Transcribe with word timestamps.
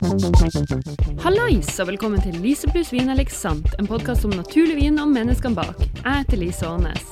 Hallais 0.00 1.68
og 1.76 1.90
velkommen 1.90 2.22
til 2.24 2.38
Lise 2.40 2.70
pluss 2.72 2.88
vin 2.88 3.10
eller 3.12 3.28
sant, 3.28 3.66
en 3.76 3.88
podkast 3.88 4.24
om 4.24 4.32
naturlig 4.32 4.78
vin 4.78 4.96
og 5.02 5.10
menneskene 5.12 5.58
bak. 5.58 5.76
Jeg 5.98 6.22
heter 6.22 6.40
Lise 6.40 6.64
Aanes. 6.64 7.04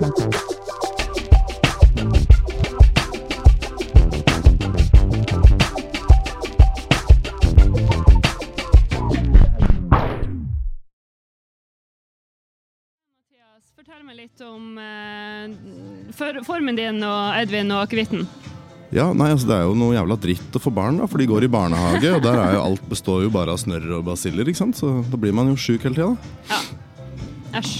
Mathias, 0.00 0.69
fortell 14.00 14.06
meg 14.06 14.16
litt 14.16 14.40
om 14.40 14.78
eh, 14.80 16.44
formen 16.46 16.76
din 16.78 17.02
og 17.04 17.34
Edvin 17.36 17.70
og 17.74 17.82
akevitten. 17.84 18.22
Ja, 18.90 19.10
nei, 19.14 19.28
altså 19.30 19.46
Det 19.46 19.56
er 19.58 19.66
jo 19.68 19.74
noe 19.78 19.94
jævla 19.94 20.16
dritt 20.18 20.56
å 20.56 20.62
få 20.62 20.72
barn, 20.74 20.98
da, 20.98 21.06
for 21.06 21.20
de 21.20 21.26
går 21.28 21.44
i 21.46 21.50
barnehage. 21.52 22.14
Og 22.16 22.22
der 22.24 22.38
er 22.40 22.54
jo 22.56 22.62
alt 22.64 22.86
består 22.90 23.22
jo 23.26 23.30
bare 23.34 23.52
av 23.54 23.60
snørr 23.60 23.98
og 23.98 24.06
basiller, 24.08 24.48
ikke 24.48 24.62
sant? 24.62 24.78
så 24.80 25.04
da 25.10 25.20
blir 25.20 25.34
man 25.36 25.52
jo 25.52 25.58
sjuk 25.60 25.84
hele 25.86 25.98
tida. 25.98 26.32
Ja. 26.48 26.62
Æsj. 27.60 27.76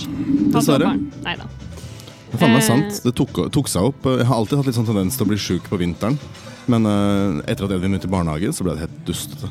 Dessverre. 0.54 0.92
Nei 1.24 1.34
da. 1.40 1.48
Det 1.48 2.36
er 2.36 2.44
faen 2.44 2.54
meg 2.54 2.62
Eh. 2.62 2.68
sant. 2.68 3.00
Det 3.06 3.14
tok, 3.16 3.40
tok 3.56 3.70
seg 3.70 3.88
opp. 3.90 4.06
Jeg 4.06 4.26
har 4.28 4.36
alltid 4.36 4.60
hatt 4.60 4.70
litt 4.70 4.78
sånn 4.78 4.86
tendens 4.92 5.16
til 5.16 5.26
å 5.26 5.30
bli 5.32 5.40
sjuk 5.40 5.66
på 5.72 5.80
vinteren. 5.80 6.18
Men 6.70 6.86
eh, 6.86 7.40
etter 7.50 7.64
at 7.66 7.74
Edvin 7.74 7.96
begynte 7.96 8.10
i 8.10 8.14
barnehage, 8.14 8.52
så 8.54 8.66
ble 8.66 8.76
det 8.76 8.84
helt 8.86 9.02
dustete. 9.08 9.48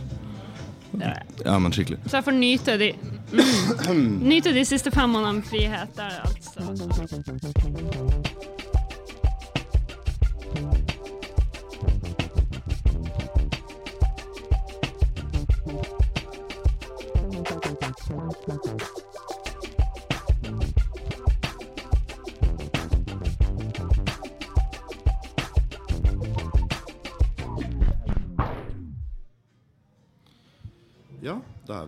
Ja, 1.45 1.59
men 1.59 1.71
skikkelig. 1.75 1.97
Så 2.05 2.17
jeg 2.19 2.23
får 2.23 2.31
nyte 2.35 2.77
de 2.81 2.91
mm, 3.89 4.19
Nyte 4.25 4.53
de 4.53 4.65
siste 4.65 4.91
fem 4.91 5.09
månedene 5.09 5.33
med 5.39 5.43
frihet. 5.49 5.89
Der, 5.97 6.09
altså. 6.25 6.59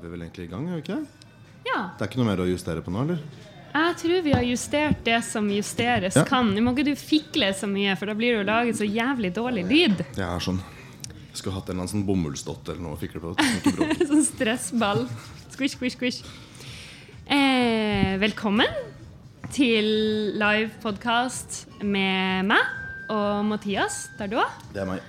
Er 0.01 0.07
vi 0.09 0.11
vel 0.15 0.25
egentlig 0.25 0.47
i 0.47 0.51
gang, 0.51 0.67
er 0.67 0.79
vi 0.79 0.81
ikke? 0.81 0.99
Ja. 1.67 1.79
Det 1.97 2.01
er 2.05 2.09
ikke 2.09 2.21
noe 2.21 2.29
mer 2.31 2.41
å 2.41 2.49
justere 2.49 2.81
på 2.81 2.89
nå, 2.93 3.03
eller? 3.05 3.19
Jeg 3.71 3.95
tror 4.01 4.23
vi 4.25 4.33
har 4.35 4.43
justert 4.43 5.03
det 5.05 5.19
som 5.23 5.45
justeres 5.47 6.15
Ja. 6.17 6.23
kan. 6.27 6.49
Nå 6.55 6.59
må 6.65 6.73
ikke 6.75 6.89
du 6.89 6.95
fikle 6.99 7.53
så 7.55 7.69
mye, 7.71 7.93
for 7.95 8.09
da 8.09 8.15
blir 8.17 8.33
det 8.33 8.39
jo 8.41 8.47
laget 8.49 8.75
så 8.81 8.87
jævlig 8.89 9.31
dårlig 9.33 9.63
lyd. 9.69 10.01
Jeg 10.17 10.25
er 10.27 10.39
sånn 10.43 10.59
Jeg 11.31 11.37
skulle 11.39 11.55
hatt 11.55 11.69
en 11.69 11.77
eller 11.77 11.85
annen 11.85 11.93
sånn 11.93 12.05
bomullsdott 12.05 12.67
eller 12.67 12.81
noe 12.83 12.97
å 12.97 12.99
fikle 12.99 13.21
på. 13.23 13.29
Sånn 14.09 14.25
stressball. 14.27 15.05
Squish, 15.53 15.77
squish, 15.77 15.95
squish. 15.95 16.25
Eh, 17.25 18.17
velkommen 18.19 18.67
til 19.55 20.35
live-podkast 20.35 21.61
med 21.87 22.49
meg 22.51 22.59
og 23.15 23.45
Mathias 23.47 24.09
Dardot. 24.19 24.51
Det 24.73 24.81
er 24.83 24.89
meg. 24.91 24.99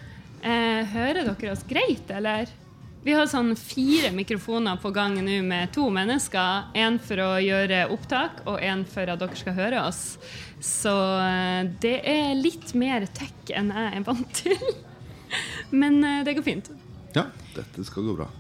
Eh, 0.47 0.85
hører 0.95 1.25
dere 1.27 1.51
oss 1.57 1.65
greit, 1.67 2.07
eller? 2.15 2.47
Vi 3.03 3.15
har 3.17 3.27
sånn 3.27 3.57
fire 3.59 4.13
mikrofoner 4.15 4.77
på 4.79 4.93
gang 4.95 5.17
nå 5.27 5.41
med 5.43 5.73
to 5.75 5.89
mennesker. 5.91 6.69
En 6.79 7.01
for 7.03 7.19
å 7.19 7.31
gjøre 7.43 7.89
opptak, 7.91 8.45
og 8.47 8.63
en 8.63 8.85
for 8.87 9.11
at 9.11 9.19
dere 9.19 9.39
skal 9.41 9.57
høre 9.57 9.81
oss. 9.89 10.03
Så 10.63 10.93
eh, 11.19 11.65
det 11.83 11.97
er 12.07 12.37
litt 12.39 12.71
mer 12.79 13.09
tech 13.11 13.51
enn 13.51 13.73
jeg 13.75 13.97
er 13.99 14.07
vant 14.07 14.39
til. 14.39 14.55
Men 15.83 15.99
eh, 16.07 16.23
det 16.23 16.37
går 16.39 16.47
fint. 16.47 16.71
Ja, 17.17 17.27
dette 17.57 17.83
skal 17.89 18.07
gå 18.07 18.15
bra. 18.21 18.31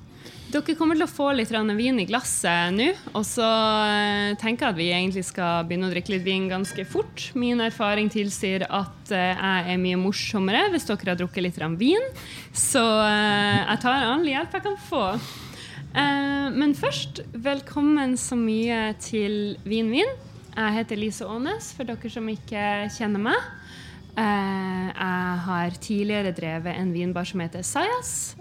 Dere 0.53 0.75
kommer 0.77 0.99
til 0.99 1.07
å 1.07 1.09
få 1.09 1.31
litt 1.33 1.49
vin 1.79 2.01
i 2.03 2.05
glasset 2.05 2.75
nå. 2.77 2.91
Og 3.17 3.23
så 3.25 3.47
eh, 3.89 4.35
tenker 4.37 4.67
jeg 4.67 4.75
at 4.75 4.77
vi 4.77 4.89
egentlig 4.93 5.23
skal 5.25 5.65
begynne 5.65 5.89
å 5.89 5.93
drikke 5.95 6.13
litt 6.13 6.27
vin 6.27 6.45
ganske 6.51 6.85
fort. 6.85 7.31
Min 7.33 7.63
erfaring 7.65 8.11
tilsier 8.13 8.67
at 8.69 9.15
eh, 9.17 9.33
jeg 9.33 9.73
er 9.73 9.81
mye 9.81 10.01
morsommere 10.03 10.67
hvis 10.75 10.85
dere 10.91 11.15
har 11.15 11.23
drukket 11.23 11.47
litt 11.47 11.63
vin. 11.81 12.05
Så 12.53 12.83
eh, 12.85 13.63
jeg 13.63 13.81
tar 13.87 14.05
all 14.11 14.29
hjelp 14.29 14.59
jeg 14.59 14.67
kan 14.69 14.77
få. 14.91 15.07
Men 15.93 16.73
først, 16.73 17.21
velkommen 17.33 18.15
så 18.17 18.37
mye 18.37 18.95
til 19.01 19.59
Vin-Vin. 19.69 20.09
Jeg 20.55 20.77
heter 20.79 20.97
Lise 20.97 21.29
Aanes, 21.29 21.69
for 21.77 21.85
dere 21.85 22.13
som 22.13 22.31
ikke 22.33 22.89
kjenner 22.97 23.21
meg. 23.29 23.51
Jeg 24.17 25.43
har 25.49 25.77
tidligere 25.85 26.33
drevet 26.37 26.81
en 26.81 26.97
vinbar 26.97 27.29
som 27.29 27.45
heter 27.45 27.65
Sajas. 27.65 28.33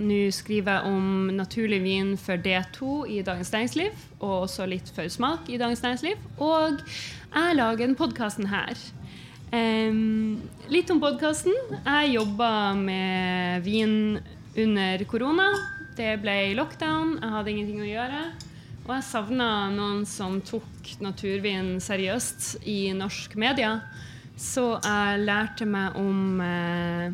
Nå 0.00 0.30
skriver 0.32 0.78
jeg 0.78 0.88
om 0.88 1.26
naturlig 1.36 1.82
vin 1.84 2.14
for 2.16 2.40
D2 2.40 2.92
i 3.12 3.18
Dagens 3.26 3.50
Næringsliv, 3.52 3.96
og 4.22 4.46
også 4.46 4.64
litt 4.66 4.88
for 4.96 5.08
smak 5.12 5.50
i 5.52 5.58
Dagens 5.60 5.82
Næringsliv. 5.84 6.22
Og 6.40 6.80
jeg 6.80 7.56
lager 7.58 7.82
denne 7.82 7.98
podkasten 7.98 8.48
her. 8.48 8.78
Em, 9.52 10.40
litt 10.72 10.88
om 10.90 11.00
podkasten. 11.02 11.52
Jeg 11.84 12.14
jobba 12.14 12.72
med 12.78 13.66
vin 13.66 14.16
under 14.56 15.04
korona. 15.04 15.50
Det 15.92 16.14
ble 16.22 16.54
lockdown, 16.56 17.18
jeg 17.20 17.34
hadde 17.34 17.52
ingenting 17.52 17.82
å 17.84 17.90
gjøre. 17.90 18.22
Og 18.86 18.94
jeg 18.96 19.06
savna 19.10 19.50
noen 19.74 20.06
som 20.08 20.40
tok 20.40 20.94
naturvin 21.04 21.76
seriøst 21.84 22.64
i 22.64 22.94
norsk 22.96 23.36
media. 23.36 23.76
Så 24.40 24.70
jeg 24.80 25.20
lærte 25.26 25.68
meg 25.68 26.00
om 26.00 26.40
eh, 26.40 27.12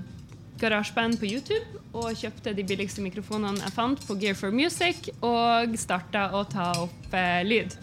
garasjeband 0.61 1.19
på 1.21 1.29
YouTube 1.31 1.83
og 1.97 2.17
kjøpte 2.19 2.55
de 2.57 2.65
billigste 2.67 3.05
mikrofonene 3.05 3.63
jeg 3.65 3.75
fant 3.75 4.03
på 4.07 4.17
Gear 4.21 4.37
for 4.39 4.55
Music, 4.55 5.09
og 5.25 5.77
starta 5.81 6.29
å 6.37 6.45
ta 6.49 6.73
opp 6.85 7.15
eh, 7.17 7.45
lyd. 7.47 7.77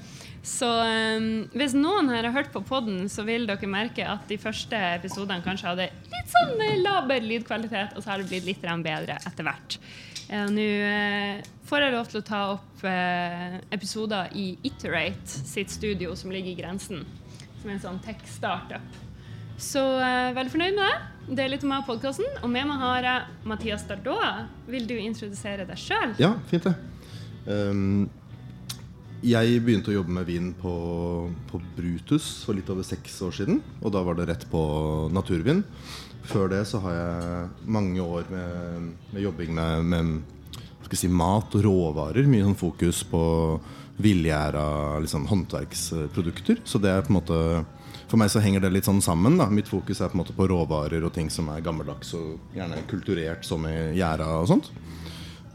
Så 0.45 0.67
um, 0.69 1.29
hvis 1.57 1.73
noen 1.73 2.11
her 2.13 2.27
har 2.27 2.35
hørt 2.35 2.51
på 2.53 2.61
podden, 2.67 3.07
så 3.09 3.23
vil 3.25 3.47
dere 3.49 3.69
merke 3.69 4.05
at 4.05 4.27
de 4.29 4.37
første 4.37 4.77
episodene 4.99 5.41
kanskje 5.41 5.71
hadde 5.71 5.87
litt 6.11 6.35
sånn 6.35 6.61
eh, 6.61 6.75
laber 6.83 7.23
lydkvalitet, 7.25 7.95
og 7.95 8.05
så 8.05 8.13
har 8.13 8.21
det 8.21 8.29
blitt 8.29 8.45
litt 8.45 8.61
bedre 8.61 9.17
etter 9.25 9.47
hvert. 9.47 9.79
Eh, 10.29 10.45
Nå 10.53 10.67
eh, 10.85 11.41
får 11.65 11.85
jeg 11.85 11.95
lov 11.95 12.11
til 12.11 12.21
å 12.21 12.27
ta 12.29 12.41
opp 12.53 12.85
eh, 12.85 13.57
episoder 13.73 14.29
i 14.37 14.51
Iterate 14.69 15.41
sitt 15.41 15.73
studio, 15.73 16.13
som 16.17 16.33
ligger 16.33 16.53
i 16.53 16.59
grensen. 16.61 17.01
Som 17.61 17.71
er 17.71 17.77
en 17.79 17.85
sånn 17.87 18.01
tech-startup. 18.05 19.04
Så 19.61 19.81
eh, 20.03 20.33
veldig 20.35 20.51
fornøyd 20.51 20.75
med 20.75 20.83
det. 20.83 20.95
Det 21.35 21.41
er 21.45 21.49
litt 21.53 21.63
om 21.65 21.71
meg 21.71 21.85
og 21.85 21.93
podkasten. 21.93 22.27
Og 22.43 22.51
med 22.51 22.67
meg 22.69 22.81
har 22.81 23.07
jeg 23.07 23.47
Mathias 23.49 23.85
Dardot. 23.87 24.51
Vil 24.69 24.85
du 24.89 24.95
introdusere 24.99 25.65
deg 25.67 25.79
sjøl? 25.79 26.13
Ja, 26.21 26.35
fint 26.51 26.67
det. 26.67 26.75
Um, 27.47 28.07
jeg 29.25 29.61
begynte 29.65 29.93
å 29.93 29.95
jobbe 29.95 30.13
med 30.13 30.27
vin 30.27 30.51
på, 30.59 30.73
på 31.49 31.61
Brutus 31.77 32.27
for 32.45 32.57
litt 32.57 32.69
over 32.69 32.85
seks 32.85 33.15
år 33.25 33.33
siden. 33.39 33.61
Og 33.81 33.95
da 33.95 34.03
var 34.05 34.19
det 34.19 34.27
rett 34.29 34.45
på 34.51 34.61
naturvin. 35.15 35.63
Før 36.25 36.51
det 36.51 36.63
så 36.69 36.81
har 36.83 36.97
jeg 36.97 37.69
mange 37.69 38.03
år 38.03 38.27
med, 38.29 38.91
med 39.13 39.23
jobbing 39.23 39.55
med, 39.55 39.89
med 39.93 40.93
si, 40.97 41.09
mat 41.09 41.57
og 41.57 41.65
råvarer. 41.65 42.27
Mye 42.29 42.45
sånn 42.45 42.59
fokus 42.59 43.01
på 43.07 43.23
villgjæra 44.03 44.99
liksom, 45.01 45.25
håndverksprodukter. 45.31 46.61
Så 46.67 46.81
det 46.83 46.91
er 46.91 47.05
på 47.05 47.13
en 47.13 47.19
måte 47.21 47.39
For 48.05 48.21
meg 48.21 48.29
så 48.29 48.41
henger 48.43 48.61
det 48.61 48.73
litt 48.73 48.87
sånn 48.87 49.01
sammen. 49.03 49.37
da 49.39 49.47
Mitt 49.49 49.69
fokus 49.69 50.01
er 50.01 50.11
på 50.11 50.17
en 50.17 50.21
måte 50.23 50.35
på 50.37 50.47
råvarer 50.49 51.03
og 51.05 51.13
ting 51.15 51.31
som 51.33 51.49
er 51.53 51.63
gammeldags 51.65 52.13
og 52.17 52.55
gjerne 52.55 52.83
kulturert, 52.89 53.45
som 53.47 53.65
i 53.69 53.75
gjæra 53.97 54.27
og 54.41 54.49
sånt. 54.51 54.69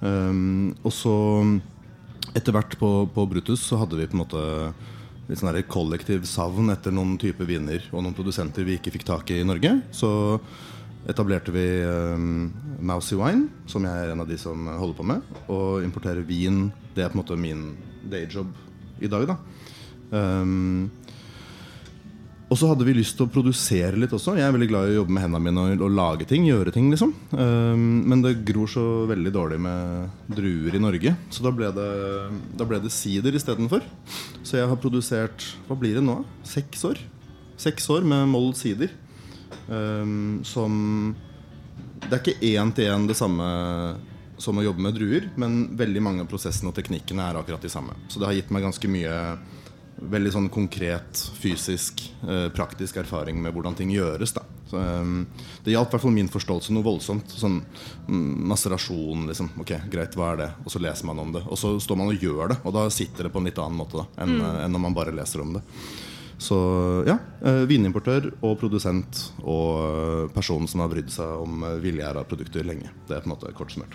Um, 0.00 0.72
og 0.82 0.94
så 0.96 1.14
etter 2.34 2.54
hvert 2.54 2.76
på, 2.80 2.90
på 3.12 3.26
Brutus 3.28 3.62
så 3.68 3.78
hadde 3.82 3.98
vi 3.98 4.08
på 4.08 4.16
en 4.16 4.22
måte 4.22 4.42
litt 5.28 5.38
sånn 5.38 5.52
der 5.52 5.66
kollektiv 5.70 6.24
savn 6.26 6.72
etter 6.72 6.94
noen 6.94 7.18
type 7.20 7.44
viner 7.46 7.84
og 7.92 8.02
noen 8.02 8.16
produsenter 8.16 8.64
vi 8.66 8.78
ikke 8.78 8.94
fikk 8.96 9.06
tak 9.06 9.30
i 9.30 9.40
i 9.42 9.46
Norge. 9.46 9.76
Så 9.94 10.10
etablerte 11.10 11.54
vi 11.54 11.64
um, 11.86 12.50
Mousy 12.82 13.16
Wine, 13.18 13.46
som 13.70 13.86
jeg 13.86 13.94
er 13.94 14.12
en 14.12 14.24
av 14.24 14.28
de 14.28 14.38
som 14.40 14.66
holder 14.68 14.98
på 14.98 15.06
med. 15.06 15.30
Og 15.48 15.86
importerer 15.86 16.26
vin. 16.26 16.66
Det 16.96 17.06
er 17.06 17.12
på 17.12 17.18
en 17.18 17.22
måte 17.22 17.38
min 17.38 17.70
dayjob 18.10 18.50
i 19.00 19.08
dag. 19.08 19.30
da 19.30 19.38
um, 20.10 20.90
og 22.50 22.58
så 22.58 22.66
hadde 22.72 22.82
vi 22.82 22.96
lyst 22.96 23.14
til 23.14 23.28
å 23.28 23.30
produsere 23.30 23.98
litt 24.00 24.10
også. 24.16 24.34
Jeg 24.34 24.42
er 24.42 24.54
veldig 24.54 24.66
glad 24.72 24.88
i 24.88 24.94
å 24.96 25.00
jobbe 25.00 25.14
med 25.14 25.22
hendene 25.22 25.44
mine 25.44 25.62
og, 25.62 25.84
og 25.86 25.92
lage 25.94 26.26
ting. 26.26 26.48
gjøre 26.48 26.72
ting 26.74 26.88
liksom 26.90 27.12
um, 27.30 27.84
Men 28.10 28.24
det 28.24 28.40
gror 28.48 28.66
så 28.70 28.82
veldig 29.06 29.32
dårlig 29.36 29.60
med 29.62 30.32
druer 30.34 30.74
i 30.74 30.82
Norge. 30.82 31.14
Så 31.30 31.46
da 31.46 31.52
ble 31.54 31.70
det, 31.76 31.90
da 32.58 32.66
ble 32.66 32.80
det 32.82 32.90
sider 32.90 33.38
istedenfor. 33.38 33.86
Så 34.42 34.58
jeg 34.58 34.66
har 34.66 34.82
produsert 34.82 35.46
Hva 35.68 35.78
blir 35.78 36.00
det 36.00 36.02
nå? 36.02 36.24
Seks 36.42 36.82
år? 36.90 36.98
Seks 37.60 37.86
år 37.94 38.08
med 38.10 38.26
mold 38.32 38.58
sider. 38.58 38.90
Um, 39.70 40.42
som 40.42 41.14
Det 42.02 42.16
er 42.16 42.20
ikke 42.24 42.50
én 42.50 42.74
til 42.74 42.90
én 42.90 43.06
det 43.06 43.18
samme 43.18 43.46
som 44.40 44.58
å 44.58 44.64
jobbe 44.64 44.82
med 44.82 44.96
druer, 44.96 45.26
men 45.38 45.76
veldig 45.76 46.02
mange 46.02 46.24
av 46.24 46.30
prosessene 46.30 46.72
og 46.72 46.76
teknikkene 46.78 47.26
er 47.28 47.38
akkurat 47.38 47.62
de 47.62 47.70
samme. 47.70 47.94
Så 48.08 48.18
det 48.18 48.26
har 48.26 48.38
gitt 48.38 48.50
meg 48.50 48.64
ganske 48.64 48.90
mye 48.90 49.16
veldig 50.00 50.32
sånn 50.32 50.48
konkret, 50.52 51.20
fysisk, 51.40 52.02
eh, 52.26 52.48
praktisk 52.54 52.96
erfaring 53.02 53.40
med 53.42 53.54
hvordan 53.54 53.76
ting 53.76 53.90
gjøres. 53.92 54.32
da 54.34 54.42
så, 54.70 54.78
um, 54.78 55.26
Det 55.64 55.72
hjalp 55.72 55.88
i 55.88 55.96
hvert 55.96 56.02
fall 56.02 56.14
min 56.14 56.28
forståelse 56.28 56.72
noe 56.72 56.86
voldsomt. 56.86 57.28
Sånn 57.28 57.60
mm, 58.08 58.46
maserasjon, 58.52 59.26
liksom. 59.26 59.50
Ok, 59.60 59.72
greit, 59.90 60.14
hva 60.14 60.32
er 60.32 60.36
det? 60.36 60.50
Og 60.64 60.70
så 60.72 60.80
leser 60.82 61.06
man 61.06 61.18
om 61.18 61.32
det. 61.32 61.42
Og 61.48 61.58
så 61.58 61.74
står 61.80 61.98
man 61.98 62.12
og 62.12 62.22
gjør 62.22 62.54
det, 62.54 62.60
og 62.64 62.76
da 62.76 62.88
sitter 62.88 63.26
det 63.26 63.32
på 63.34 63.42
en 63.42 63.50
litt 63.50 63.58
annen 63.58 63.80
måte 63.80 63.98
da 63.98 64.06
enn, 64.22 64.36
Mm. 64.38 64.44
eh, 64.46 64.64
enn 64.64 64.72
når 64.72 64.80
man 64.86 64.94
bare 64.94 65.12
leser 65.16 65.42
om 65.42 65.54
det. 65.54 65.62
Så 66.40 66.56
ja, 67.06 67.18
eh, 67.44 67.66
vinimportør 67.68 68.32
og 68.42 68.58
produsent 68.58 69.32
og 69.44 70.32
person 70.32 70.66
som 70.66 70.80
har 70.80 70.88
brydd 70.88 71.10
seg 71.10 71.42
om 71.42 71.62
eh, 71.64 71.80
viljegjæra-produkter 71.82 72.64
lenge. 72.64 72.88
Det 73.06 73.16
er 73.16 73.20
på 73.20 73.28
en 73.28 73.36
måte 73.36 73.52
kort 73.52 73.74
summert. 73.74 73.92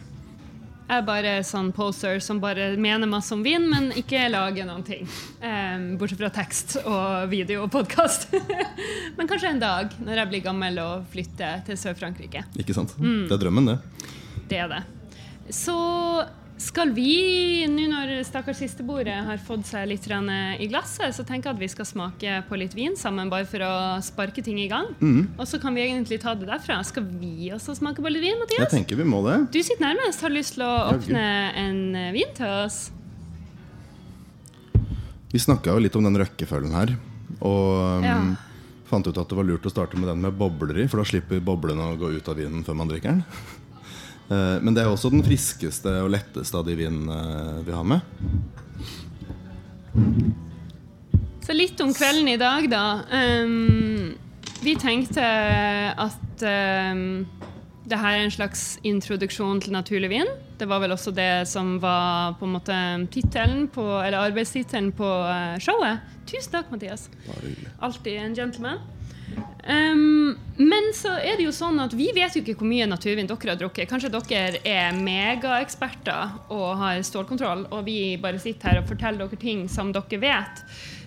Jeg 0.86 1.02
er 1.02 1.06
bare 1.08 1.30
sånn 1.42 1.72
poser 1.74 2.20
som 2.22 2.38
bare 2.38 2.68
mener 2.78 3.10
masse 3.10 3.34
om 3.34 3.40
vin, 3.42 3.64
men 3.72 3.88
ikke 3.98 4.28
lager 4.30 4.68
noen 4.68 4.84
ting. 4.86 5.08
Um, 5.42 5.96
bortsett 5.98 6.20
fra 6.20 6.30
tekst 6.36 6.76
og 6.84 7.26
video 7.32 7.64
og 7.64 7.72
podkast. 7.74 8.28
men 9.18 9.26
kanskje 9.26 9.56
en 9.56 9.64
dag, 9.64 9.96
når 9.98 10.22
jeg 10.22 10.30
blir 10.30 10.44
gammel 10.46 10.78
og 10.84 11.08
flytter 11.10 11.64
til 11.66 11.80
Sør-Frankrike. 11.82 12.46
Ikke 12.62 12.78
sant? 12.78 12.94
Mm. 13.02 13.24
Det 13.26 13.34
er 13.34 13.42
drømmen, 13.48 13.72
det. 13.72 14.12
Det 14.52 14.60
er 14.62 14.70
det. 14.76 14.84
Så 15.58 15.74
skal 16.58 16.92
vi, 16.96 17.66
nå 17.68 17.86
når 17.92 18.14
stakkars 18.24 18.62
sistebordet 18.64 19.16
har 19.28 19.40
fått 19.44 19.68
seg 19.68 19.90
litt 19.92 20.06
i 20.08 20.68
glasset, 20.72 21.12
så 21.12 21.26
tenker 21.28 21.50
jeg 21.50 21.56
at 21.58 21.62
vi 21.62 21.68
skal 21.68 21.88
smake 21.90 22.36
på 22.48 22.60
litt 22.60 22.76
vin 22.78 22.96
sammen, 22.96 23.30
bare 23.30 23.44
for 23.50 23.60
å 23.60 23.74
sparke 24.06 24.42
ting 24.44 24.62
i 24.64 24.70
gang. 24.72 24.88
Mm. 25.02 25.36
Og 25.38 25.44
så 25.50 25.60
kan 25.60 25.76
vi 25.76 25.84
egentlig 25.84 26.22
ta 26.24 26.34
det 26.34 26.48
derfra. 26.48 26.80
Skal 26.88 27.04
vi 27.20 27.52
også 27.52 27.76
smake 27.76 28.00
på 28.00 28.12
litt 28.12 28.24
vin, 28.24 28.40
Mathias? 28.40 28.70
Jeg 28.70 28.72
tenker 28.72 29.02
vi 29.02 29.08
må 29.08 29.20
det. 29.28 29.42
Du 29.52 29.60
sitter 29.60 29.84
nærmest. 29.84 30.24
Har 30.24 30.32
lyst 30.32 30.56
til 30.56 30.64
å 30.64 30.72
åpne 30.94 31.26
en 31.60 31.82
eh, 32.00 32.14
vin 32.16 32.32
til 32.38 32.48
oss? 32.48 32.80
Vi 35.36 35.44
snakka 35.44 35.76
jo 35.76 35.84
litt 35.84 36.00
om 36.00 36.08
den 36.08 36.22
røkkefølgen 36.24 36.72
her. 36.78 36.96
Og 37.44 38.00
um, 38.00 38.08
Ja. 38.08 38.18
fant 38.88 39.08
ut 39.10 39.18
at 39.20 39.28
det 39.28 39.36
var 39.36 39.44
lurt 39.44 39.68
å 39.68 39.74
starte 39.74 40.00
med 40.00 40.08
den 40.08 40.24
med 40.24 40.40
bobler 40.40 40.86
i, 40.86 40.88
for 40.88 41.04
da 41.04 41.08
slipper 41.10 41.44
boblene 41.44 41.92
å 41.92 42.00
gå 42.00 42.16
ut 42.16 42.32
av 42.32 42.40
vinen 42.40 42.64
før 42.64 42.80
man 42.80 42.88
drikker 42.88 43.12
den. 43.12 43.24
Eh, 44.30 44.58
Men 44.62 44.74
det 44.74 44.84
er 44.84 44.90
også 44.90 45.12
den 45.14 45.24
friskeste 45.26 45.92
og 46.04 46.12
letteste 46.16 46.58
av 46.58 46.66
de 46.68 46.76
vinene 46.78 47.16
eh, 47.16 47.64
vi 47.68 47.76
har 47.76 47.86
med. 47.86 48.00
Så 51.46 51.54
litt 51.54 51.80
om 51.84 51.94
kvelden 51.94 52.32
i 52.32 52.40
dag, 52.42 52.66
da. 52.72 52.86
Um, 53.14 54.16
vi 54.66 54.74
tenkte 54.82 55.22
at 55.22 56.42
um, 56.42 57.28
det 57.86 58.00
her 58.02 58.16
er 58.18 58.24
en 58.26 58.34
slags 58.34 58.64
introduksjon 58.82 59.62
til 59.62 59.76
naturlig 59.76 60.10
vin. 60.10 60.32
Det 60.58 60.66
var 60.66 60.82
vel 60.82 60.96
også 60.96 61.14
det 61.14 61.46
som 61.48 61.76
var 61.84 62.34
på 62.40 62.48
en 62.48 62.56
måte 62.56 62.80
tittelen 63.14 63.68
på, 63.70 63.86
eller 64.02 64.26
arbeidstittelen 64.26 64.90
på 64.98 65.06
eh, 65.30 65.60
showet. 65.62 66.02
Tusen 66.26 66.58
takk, 66.58 66.74
Mathias. 66.74 67.10
Alltid 67.78 68.18
en 68.24 68.36
gentleman. 68.36 68.82
Ehm, 69.66 70.36
men 70.58 70.92
så 70.94 71.16
er 71.18 71.40
det 71.40 71.48
jo 71.48 71.54
sånn 71.56 71.80
at 71.82 71.94
vi 71.98 72.12
vet 72.14 72.36
jo 72.38 72.44
ikke 72.44 72.60
hvor 72.60 72.70
mye 72.70 72.86
naturvin 72.90 73.30
dere 73.30 73.54
har 73.54 73.60
drukket. 73.60 73.90
Kanskje 73.90 74.12
dere 74.14 74.62
er 74.62 74.98
megaeksperter 74.98 76.52
og 76.54 76.68
har 76.82 77.02
stålkontroll, 77.06 77.66
og 77.74 77.88
vi 77.88 78.16
bare 78.22 78.42
sitter 78.42 78.72
her 78.72 78.84
og 78.84 78.92
forteller 78.92 79.26
dere 79.26 79.42
ting 79.42 79.66
som 79.72 79.90
dere 79.96 80.22
vet. 80.22 80.62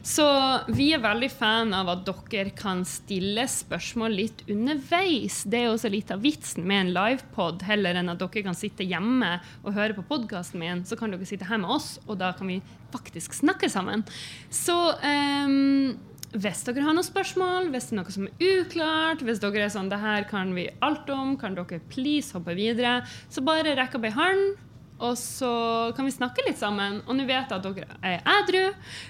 Så 0.09 0.25
vi 0.73 0.89
er 0.95 1.03
veldig 1.03 1.29
fan 1.31 1.75
av 1.77 1.91
at 1.93 2.07
dere 2.07 2.51
kan 2.57 2.81
stille 2.89 3.45
spørsmål 3.51 4.15
litt 4.17 4.45
underveis. 4.49 5.43
Det 5.45 5.61
er 5.63 5.71
også 5.73 5.91
litt 5.93 6.11
av 6.15 6.23
vitsen 6.25 6.65
med 6.67 6.87
en 6.87 6.93
livepod, 6.97 7.63
heller 7.69 7.99
enn 7.99 8.11
at 8.11 8.23
dere 8.23 8.47
kan 8.47 8.57
sitte 8.59 8.87
hjemme 8.89 9.37
og 9.63 9.75
høre 9.77 9.99
på 9.99 10.07
podkasten 10.09 10.63
min. 10.63 10.85
Så 10.89 10.99
kan 10.99 11.13
dere 11.13 11.29
sitte 11.29 11.49
her 11.51 11.61
med 11.61 11.77
oss, 11.77 11.97
og 12.07 12.19
da 12.23 12.33
kan 12.39 12.51
vi 12.51 12.61
faktisk 12.95 13.37
snakke 13.37 13.69
sammen. 13.71 14.07
Så 14.51 14.77
ehm, 15.05 15.99
hvis 16.37 16.61
dere 16.67 16.85
har 16.85 16.93
noen 16.93 17.07
spørsmål, 17.07 17.71
hvis 17.73 17.89
det 17.89 17.95
er 17.95 17.99
noe 18.03 18.13
som 18.13 18.27
er 18.29 18.49
uklart, 18.61 19.23
hvis 19.25 19.41
dere 19.41 19.65
er 19.65 19.73
sånn 19.73 19.89
det 19.89 20.01
her 20.03 20.27
kan 20.29 20.53
vi 20.57 20.67
alt 20.85 21.09
om, 21.13 21.37
kan 21.41 21.57
dere 21.57 21.81
please 21.89 22.37
hoppe 22.37 22.53
videre, 22.59 23.01
så 23.33 23.45
bare 23.45 23.77
rekk 23.79 23.97
opp 23.97 24.09
ei 24.09 24.17
hånd. 24.17 24.65
Og 24.99 25.15
så 25.15 25.49
kan 25.95 26.09
vi 26.09 26.11
snakke 26.11 26.43
litt 26.43 26.59
sammen. 26.59 26.99
Og 27.07 27.15
nå 27.15 27.25
vet 27.29 27.53
jeg 27.53 27.61
at 27.61 27.65
dere 27.65 27.99
er 28.03 28.25
ædru, 28.27 28.65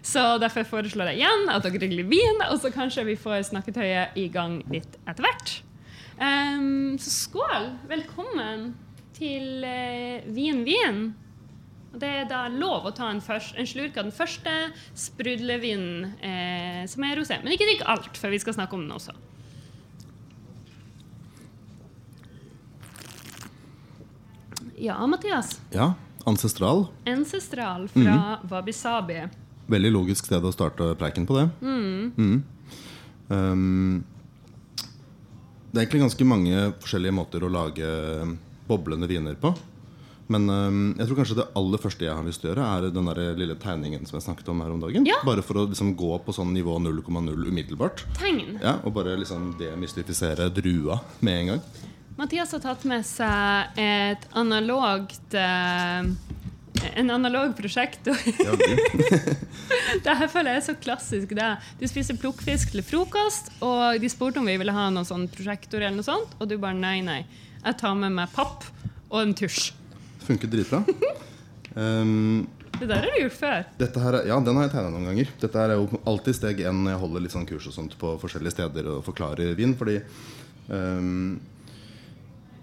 så 0.04 0.36
derfor 0.38 0.68
foreslår 0.68 1.10
jeg 1.10 1.22
igjen 1.22 1.48
at 1.50 1.64
dere 1.64 1.90
litt 1.90 2.10
vin, 2.10 2.42
og 2.50 2.58
så 2.60 2.70
kanskje 2.74 3.06
vi 3.08 3.16
får 3.18 3.48
snakketøyet 3.50 4.18
i 4.20 4.28
gang 4.32 4.60
litt 4.70 5.00
etter 5.08 5.24
hvert. 5.24 5.54
Um, 6.20 6.98
så 7.00 7.14
skål! 7.14 7.72
Velkommen 7.88 8.74
til 9.16 9.64
uh, 9.64 10.28
Vin 10.34 10.62
Vin. 10.68 11.08
Det 11.88 12.08
er 12.08 12.26
da 12.28 12.42
lov 12.52 12.84
å 12.88 12.92
ta 12.92 13.08
en, 13.08 13.20
først, 13.24 13.54
en 13.56 13.66
slurk 13.66 13.96
av 13.96 14.08
den 14.08 14.14
første 14.14 14.52
sprudlevinen 14.98 16.04
eh, 16.20 16.82
som 16.90 17.06
er 17.06 17.16
rosé. 17.16 17.38
Men 17.40 17.54
ikke 17.54 17.68
drikk 17.70 17.86
alt, 17.88 18.18
for 18.20 18.32
vi 18.34 18.40
skal 18.42 18.58
snakke 18.58 18.76
om 18.76 18.84
den 18.84 18.92
også. 18.92 19.16
Ja, 24.78 25.00
Mathias. 25.06 25.56
Ja, 25.74 25.94
ancestral. 26.28 26.84
Ancestral 27.08 27.88
fra 27.88 28.38
Wabi-Sabi. 28.46 29.24
Veldig 29.68 29.90
logisk 29.90 30.28
sted 30.28 30.44
å 30.44 30.52
starte 30.54 30.92
preiken 31.00 31.26
på 31.26 31.40
det. 31.40 31.48
Mm. 31.64 32.44
Um, 33.28 34.04
det 35.72 35.80
er 35.80 35.82
egentlig 35.82 36.04
ganske 36.06 36.28
mange 36.28 36.68
forskjellige 36.84 37.16
måter 37.16 37.44
å 37.44 37.50
lage 37.52 37.90
boblende 38.68 39.08
viner 39.10 39.34
på. 39.40 39.50
Men 40.28 40.44
um, 40.52 40.80
jeg 40.98 41.06
tror 41.08 41.16
kanskje 41.22 41.36
det 41.38 41.46
aller 41.56 41.80
første 41.80 42.04
jeg 42.04 42.12
har 42.14 42.24
lyst 42.26 42.42
til 42.42 42.50
å 42.50 42.52
gjøre, 42.52 42.66
er 42.68 42.90
den 42.92 43.06
der 43.08 43.20
lille 43.38 43.54
tegningen 43.56 44.04
som 44.08 44.18
jeg 44.18 44.26
snakket 44.26 44.48
om 44.52 44.60
her 44.60 44.74
om 44.74 44.80
dagen. 44.82 45.06
Ja. 45.08 45.16
Bare 45.24 45.40
for 45.44 45.56
å 45.62 45.66
liksom 45.70 45.94
gå 45.96 46.18
på 46.26 46.34
sånn 46.36 46.52
nivå 46.52 46.74
0,0 46.84 47.46
umiddelbart. 47.48 48.04
Tegn. 48.20 48.58
Ja, 48.60 48.74
Og 48.84 48.92
bare 48.96 49.16
liksom 49.16 49.54
demystifisere 49.60 50.50
drua 50.52 51.00
med 51.24 51.40
en 51.40 51.52
gang. 51.54 51.62
Mathias 52.18 52.52
har 52.52 52.60
tatt 52.64 52.84
med 52.90 53.06
seg 53.06 53.78
et 53.78 54.24
analogt 54.36 55.34
eh, 55.38 56.08
En 56.98 57.10
analog 57.10 57.56
prosjektor. 57.58 58.14
Det- 58.14 59.36
Det 60.04 60.14
her 60.20 60.28
føler 60.30 60.52
jeg 60.52 60.60
er 60.60 60.66
så 60.66 60.74
klassisk. 60.82 61.32
det. 61.34 61.48
Du 61.80 61.86
spiser 61.88 62.18
plukkfisk 62.20 62.70
til 62.74 62.82
frokost, 62.86 63.48
og 63.64 63.96
de 64.02 64.08
spurte 64.12 64.38
om 64.42 64.46
vi 64.46 64.56
ville 64.60 64.74
ha 64.74 64.88
noen 64.92 65.06
sånn 65.08 65.24
prosjektor, 65.32 65.80
eller 65.80 65.96
noe 65.96 66.06
sånt, 66.06 66.36
og 66.38 66.48
du 66.50 66.56
bare 66.60 66.76
nei, 66.76 67.00
nei. 67.02 67.22
Jeg 67.64 67.78
tar 67.80 67.94
med 67.98 68.12
meg 68.14 68.30
papp 68.34 68.66
og 69.10 69.20
en 69.22 69.32
tusj. 69.34 69.72
Funker 70.28 70.52
dritbra. 70.52 70.84
Um, 71.74 72.46
Det 72.78 72.86
der 72.86 73.02
har 73.02 73.10
du 73.10 73.22
gjort 73.24 73.34
før. 73.34 73.62
Dette 73.80 74.00
her, 74.04 74.14
er- 74.20 74.26
ja, 74.30 74.36
den 74.44 74.54
har 74.58 74.68
jeg 74.68 74.74
tegna 74.76 74.90
noen 74.92 75.08
ganger. 75.10 75.30
Dette 75.42 75.58
her 75.58 75.72
er 75.74 75.80
jo 75.80 75.98
alltid 76.06 76.36
steg 76.36 76.60
én 76.62 76.76
når 76.84 76.92
jeg 76.92 77.00
holder 77.02 77.24
litt 77.24 77.34
sånn 77.34 77.46
kurs 77.48 77.66
og 77.66 77.74
sånt 77.74 77.96
på 77.98 78.12
forskjellige 78.22 78.54
steder 78.54 78.90
og 78.92 79.00
forklarer 79.06 79.56
vin. 79.58 79.72
Fordi 79.80 79.96
um, 80.70 81.40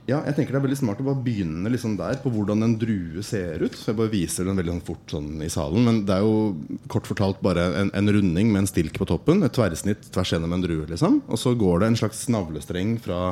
ja, 0.07 0.19
jeg 0.29 0.37
tenker 0.37 0.53
det 0.55 0.59
er 0.61 0.65
veldig 0.67 0.77
smart 0.79 1.01
å 1.01 1.07
bare 1.09 1.23
begynne 1.25 1.71
liksom 1.73 1.97
der 1.99 2.19
på 2.23 2.31
hvordan 2.31 2.63
en 2.63 2.77
drue 2.79 3.23
ser 3.25 3.65
ut. 3.65 3.75
Så 3.75 3.89
jeg 3.91 3.99
bare 3.99 4.13
viser 4.13 4.47
den 4.47 4.55
veldig 4.61 4.75
sånn 4.77 4.85
fort 4.87 5.15
sånn 5.17 5.29
i 5.43 5.51
salen. 5.51 5.83
Men 5.89 6.03
det 6.07 6.15
er 6.15 6.23
jo 6.23 6.53
kort 6.93 7.09
fortalt 7.11 7.41
bare 7.43 7.65
en, 7.81 7.91
en 7.97 8.13
runding 8.15 8.53
med 8.53 8.61
en 8.63 8.71
stilk 8.71 8.95
på 9.01 9.09
toppen. 9.09 9.43
Et 9.43 9.51
tverrsnitt 9.57 10.07
tvers 10.15 10.31
gjennom 10.35 10.55
en 10.55 10.63
drue. 10.63 10.85
liksom 10.93 11.23
Og 11.27 11.41
så 11.41 11.51
går 11.59 11.81
det 11.83 11.91
en 11.91 11.99
slags 12.05 12.23
navlestreng 12.31 12.95
fra 13.03 13.23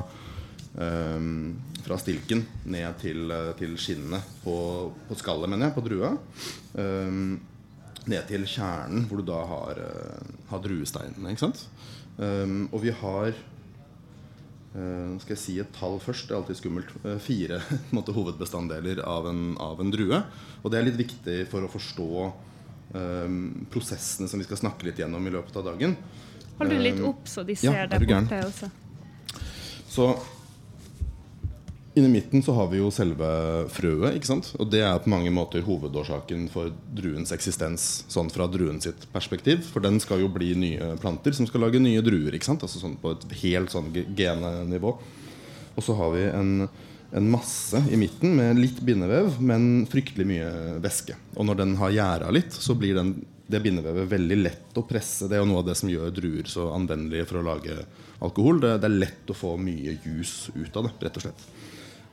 ehm, 0.82 1.54
fra 1.84 1.98
stilken 2.00 2.44
ned 2.66 3.00
til, 3.02 3.32
eh, 3.32 3.54
til 3.60 3.74
skinnene 3.80 4.22
på, 4.44 4.58
på 5.08 5.18
skallet, 5.20 5.52
mener 5.52 5.70
jeg, 5.70 5.76
på 5.78 5.86
drua. 5.88 6.14
Um, 6.74 7.42
ned 8.10 8.28
til 8.28 8.46
kjernen, 8.50 9.06
hvor 9.08 9.22
du 9.22 9.28
da 9.28 9.40
har, 9.48 9.82
eh, 9.84 10.30
har 10.50 10.64
druesteinene. 10.64 11.34
Ikke 11.34 11.46
sant? 11.46 11.66
Um, 12.20 12.70
og 12.72 12.86
vi 12.86 12.96
har 13.04 13.34
Uh, 14.74 15.20
Skal 15.22 15.36
jeg 15.36 15.38
si 15.38 15.54
et 15.62 15.70
tall 15.78 16.00
først? 16.02 16.26
Det 16.26 16.34
er 16.34 16.40
alltid 16.40 16.58
skummelt. 16.58 16.90
Uh, 17.04 17.20
fire 17.22 17.60
måte, 17.94 18.10
hovedbestanddeler 18.16 19.04
av 19.06 19.28
en, 19.30 19.52
av 19.62 19.78
en 19.84 19.92
drue. 19.94 20.18
Og 20.64 20.74
det 20.74 20.80
er 20.80 20.88
litt 20.88 20.98
viktig 20.98 21.36
for 21.52 21.62
å 21.62 21.70
forstå 21.70 22.08
um, 22.98 23.36
prosessene 23.70 24.26
som 24.32 24.42
vi 24.42 24.48
skal 24.48 24.64
snakke 24.64 24.88
litt 24.88 24.98
gjennom 24.98 25.30
i 25.30 25.34
løpet 25.36 25.60
av 25.62 25.68
dagen. 25.70 25.94
Hold 26.58 26.74
du 26.74 26.80
litt 26.82 27.04
opp, 27.06 27.30
så 27.30 27.46
de 27.46 27.54
ser 27.54 27.84
ja, 27.84 27.86
deg 27.92 28.08
borte 28.10 28.40
også. 28.48 28.72
Så 29.94 30.10
inni 31.94 32.10
midten 32.10 32.44
så 32.44 32.54
har 32.58 32.70
vi 32.72 32.80
jo 32.80 32.90
selve 32.94 33.28
frøet. 33.70 34.16
ikke 34.18 34.30
sant? 34.30 34.50
Og 34.58 34.70
det 34.74 34.82
er 34.86 35.02
på 35.02 35.12
mange 35.14 35.32
måter 35.34 35.66
hovedårsaken 35.66 36.48
for 36.54 36.72
druens 36.96 37.34
eksistens 37.36 38.06
sånn 38.12 38.32
fra 38.34 38.48
druen 38.50 38.82
sitt 38.82 39.06
perspektiv. 39.14 39.62
For 39.70 39.84
den 39.84 40.00
skal 40.02 40.24
jo 40.24 40.32
bli 40.34 40.54
nye 40.58 40.94
planter 41.02 41.36
som 41.38 41.48
skal 41.50 41.68
lage 41.68 41.82
nye 41.84 42.02
druer. 42.06 42.34
ikke 42.34 42.50
sant? 42.50 42.66
Altså 42.66 42.82
sånn 42.82 42.98
På 43.02 43.14
et 43.14 43.28
helt 43.44 43.74
sånn 43.74 43.92
genenivå. 43.94 44.98
Og 45.76 45.86
så 45.86 45.94
har 45.98 46.14
vi 46.16 46.24
en, 46.30 46.68
en 47.14 47.30
masse 47.30 47.78
i 47.90 48.00
midten 48.00 48.36
med 48.38 48.58
litt 48.58 48.82
bindevev, 48.82 49.38
men 49.42 49.86
fryktelig 49.90 50.28
mye 50.30 50.50
væske. 50.82 51.18
Og 51.38 51.46
når 51.46 51.62
den 51.62 51.78
har 51.78 51.94
gjæra 51.94 52.34
litt, 52.34 52.54
så 52.54 52.74
blir 52.78 52.98
den, 52.98 53.16
det 53.50 53.62
bindevevet 53.62 54.10
veldig 54.10 54.40
lett 54.42 54.78
å 54.82 54.86
presse. 54.90 55.30
Det 55.30 55.38
er 55.38 55.44
jo 55.44 55.50
noe 55.50 55.62
av 55.62 55.70
det 55.70 55.78
som 55.78 55.94
gjør 55.94 56.14
druer 56.14 56.50
så 56.50 56.72
anvendelige 56.74 57.30
for 57.30 57.42
å 57.42 57.48
lage 57.54 57.78
alkohol. 58.24 58.62
Det, 58.66 58.80
det 58.82 58.90
er 58.90 59.02
lett 59.06 59.34
å 59.34 59.38
få 59.38 59.58
mye 59.62 60.00
juice 60.06 60.54
ut 60.58 60.74
av 60.78 60.90
det, 60.90 60.98
rett 61.06 61.22
og 61.22 61.28
slett. 61.28 61.46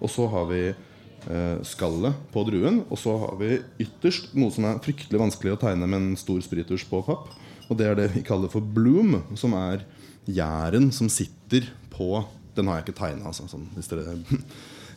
Og 0.00 0.11
så 0.12 0.26
har 0.33 0.49
vi 0.50 0.62
eh, 0.71 1.59
skallet 1.66 2.16
på 2.33 2.45
druen. 2.49 2.83
Og 2.88 3.00
så 3.00 3.14
har 3.25 3.37
vi 3.40 3.59
ytterst 3.85 4.35
noe 4.38 4.52
som 4.54 4.66
er 4.69 4.80
fryktelig 4.85 5.21
vanskelig 5.21 5.54
å 5.54 5.61
tegne 5.61 5.88
med 5.88 6.00
en 6.00 6.19
stor 6.21 6.40
sprittusj 6.45 6.88
på 6.90 7.02
papp. 7.07 7.30
Og 7.71 7.78
det 7.78 7.87
er 7.87 7.99
det 7.99 8.11
vi 8.16 8.25
kaller 8.26 8.50
for 8.50 8.64
bloom, 8.64 9.21
som 9.38 9.54
er 9.59 9.85
gjæren 10.30 10.90
som 10.95 11.09
sitter 11.11 11.69
på 11.90 12.25
Den 12.57 12.66
har 12.66 12.80
jeg 12.80 12.88
ikke 12.88 12.99
tegna, 12.99 13.30
altså. 13.30 13.47
Sånn, 13.47 13.69
dere, 13.78 14.16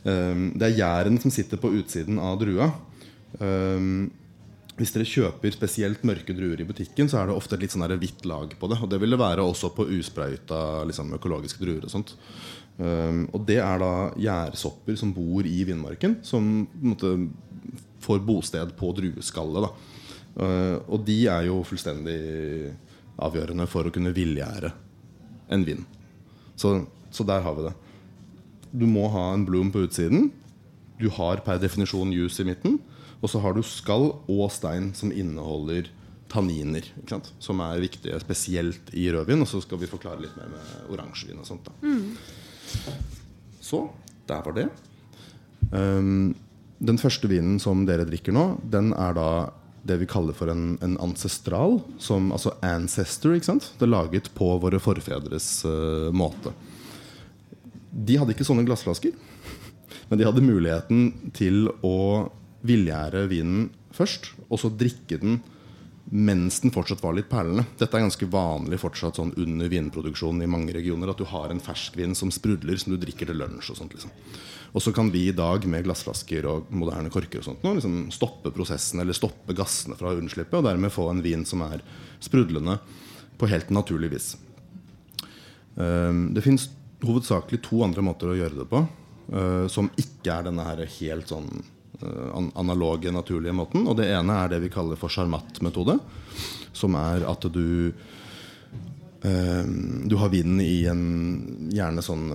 um, 0.10 0.48
det 0.58 0.66
er 0.68 0.80
gjæren 0.80 1.20
som 1.22 1.32
sitter 1.32 1.60
på 1.62 1.70
utsiden 1.78 2.18
av 2.20 2.40
drua. 2.42 2.72
Um, 3.38 4.10
hvis 4.74 4.90
dere 4.96 5.06
kjøper 5.06 5.54
spesielt 5.54 6.02
mørke 6.08 6.34
druer 6.34 6.64
i 6.64 6.66
butikken, 6.66 7.06
så 7.10 7.20
er 7.20 7.30
det 7.30 7.36
ofte 7.38 7.54
et 7.56 7.66
litt 7.68 7.76
sånn 7.76 7.86
hvitt 8.02 8.26
lag 8.26 8.56
på 8.58 8.70
det. 8.72 8.80
Og 8.82 8.90
det 8.90 8.98
vil 9.04 9.14
det 9.14 9.22
være 9.22 9.46
også 9.46 9.70
på 9.78 9.86
usprøyta 10.00 10.82
liksom, 10.90 11.14
økologiske 11.20 11.62
druer. 11.62 11.86
og 11.86 11.94
sånt. 11.94 12.16
Um, 12.78 13.28
og 13.30 13.44
det 13.46 13.60
er 13.62 13.82
da 13.82 13.94
gjærsopper 14.18 14.98
som 14.98 15.12
bor 15.14 15.46
i 15.46 15.60
vindmarken, 15.68 16.18
som 16.26 16.66
måte, 16.82 17.12
får 18.02 18.24
bosted 18.26 18.74
på 18.80 18.90
drueskallet. 18.98 19.70
Uh, 20.34 20.82
og 20.90 21.04
de 21.06 21.20
er 21.30 21.48
jo 21.52 21.62
fullstendig 21.68 22.18
avgjørende 23.22 23.68
for 23.70 23.86
å 23.86 23.94
kunne 23.94 24.14
villgjære 24.16 24.74
en 25.54 25.66
vind. 25.68 25.84
Så, 26.58 26.80
så 27.14 27.26
der 27.28 27.44
har 27.46 27.58
vi 27.58 27.68
det. 27.68 27.76
Du 28.74 28.88
må 28.90 29.06
ha 29.14 29.30
en 29.34 29.46
bloom 29.46 29.70
på 29.74 29.86
utsiden. 29.86 30.32
Du 30.98 31.10
har 31.14 31.44
per 31.46 31.62
definisjon 31.62 32.14
juice 32.14 32.42
i 32.42 32.48
midten. 32.48 32.80
Og 33.24 33.30
så 33.32 33.40
har 33.44 33.54
du 33.56 33.62
skall 33.64 34.10
og 34.28 34.48
stein 34.52 34.92
som 34.98 35.14
inneholder 35.14 35.92
tanniner. 36.34 36.88
Som 37.40 37.62
er 37.64 37.84
viktige 37.84 38.18
spesielt 38.24 38.90
i 38.98 39.06
rødvin. 39.14 39.46
Og 39.46 39.50
så 39.50 39.62
skal 39.64 39.80
vi 39.82 39.92
forklare 39.92 40.26
litt 40.26 40.36
mer 40.40 40.50
med 40.52 40.96
oransjevin 40.96 41.44
og 41.44 41.48
sånt. 41.48 41.70
da. 41.70 41.94
Så 43.64 43.86
der 44.30 44.44
var 44.46 44.56
det. 44.58 44.70
Um, 45.72 46.34
den 46.84 47.00
første 47.00 47.30
vinen 47.32 47.60
som 47.64 47.86
dere 47.88 48.06
drikker 48.08 48.36
nå, 48.36 48.48
den 48.72 48.92
er 48.94 49.16
da 49.18 49.28
det 49.84 49.98
vi 50.00 50.08
kaller 50.08 50.36
for 50.36 50.52
en, 50.52 50.78
en 50.84 50.96
ancestral. 51.04 51.80
Som, 52.00 52.32
altså 52.36 52.56
ancestor. 52.64 53.36
ikke 53.36 53.52
sant? 53.52 53.72
Det 53.80 53.88
er 53.88 53.94
laget 53.94 54.32
på 54.36 54.54
våre 54.64 54.80
forfedres 54.84 55.50
uh, 55.68 56.10
måte. 56.16 56.54
De 57.94 58.18
hadde 58.20 58.36
ikke 58.36 58.48
sånne 58.48 58.66
glassflasker. 58.68 59.16
Men 60.10 60.20
de 60.20 60.28
hadde 60.28 60.46
muligheten 60.46 61.32
til 61.36 61.68
å 61.84 62.30
villgjære 62.64 63.26
vinen 63.32 63.68
først, 63.94 64.32
og 64.48 64.62
så 64.62 64.72
drikke 64.72 65.20
den 65.22 65.42
mens 66.14 66.60
den 66.62 66.70
fortsatt 66.70 67.02
var 67.02 67.16
litt 67.18 67.30
perlende. 67.30 67.64
Dette 67.80 67.98
er 67.98 68.04
ganske 68.04 68.28
vanlig 68.30 68.78
fortsatt 68.84 69.18
sånn 69.18 69.32
under 69.42 69.70
vinproduksjonen 69.72 70.44
i 70.46 70.50
mange 70.50 70.76
regioner. 70.76 71.10
At 71.10 71.18
du 71.18 71.26
har 71.26 71.50
en 71.50 71.62
ferskvin 71.64 72.14
som 72.14 72.30
sprudler, 72.30 72.78
som 72.78 72.94
du 72.94 73.00
drikker 73.02 73.32
til 73.32 73.40
lunsj. 73.42 73.72
Og 73.74 73.80
sånt 73.80 73.96
liksom. 73.96 74.14
Og 74.74 74.86
så 74.86 74.94
kan 74.94 75.10
vi 75.14 75.24
i 75.30 75.34
dag 75.34 75.66
med 75.70 75.88
glassflasker 75.88 76.46
og 76.50 76.70
moderne 76.74 77.10
korker 77.14 77.42
og 77.42 77.48
sånt 77.48 77.66
nå, 77.66 77.76
liksom 77.80 77.98
stoppe 78.14 78.54
prosessen 78.54 79.02
eller 79.02 79.18
stoppe 79.18 79.58
gassene 79.58 79.98
fra 79.98 80.14
unnslippet, 80.18 80.56
og 80.60 80.66
dermed 80.66 80.94
få 80.94 81.08
en 81.10 81.22
vin 81.26 81.46
som 81.50 81.66
er 81.66 81.82
sprudlende 82.22 82.80
på 83.38 83.50
helt 83.50 83.74
naturlig 83.74 84.14
vis. 84.14 84.32
Um, 85.74 86.28
det 86.34 86.46
fins 86.46 86.70
hovedsakelig 87.06 87.62
to 87.66 87.82
andre 87.86 88.06
måter 88.06 88.30
å 88.30 88.38
gjøre 88.38 88.62
det 88.62 88.70
på, 88.70 88.82
uh, 89.34 89.66
som 89.70 89.90
ikke 89.98 90.34
er 90.34 90.50
denne 90.50 90.66
her 90.66 90.86
helt 91.00 91.34
sånn 91.34 91.50
analoge, 92.60 93.12
naturlige 93.14 93.56
måten. 93.56 93.88
Og 93.88 93.98
det 94.00 94.10
ene 94.14 94.40
er 94.44 94.54
det 94.54 94.64
vi 94.66 94.72
kaller 94.74 95.00
for 95.00 95.14
Charmat-metode, 95.14 96.00
som 96.74 96.96
er 97.00 97.26
at 97.30 97.48
du 97.54 97.94
eh, 99.24 99.64
Du 100.10 100.16
har 100.20 100.30
vinden 100.34 100.60
i 100.62 100.86
en 100.90 101.70
gjerne 101.72 102.04
sånn 102.04 102.28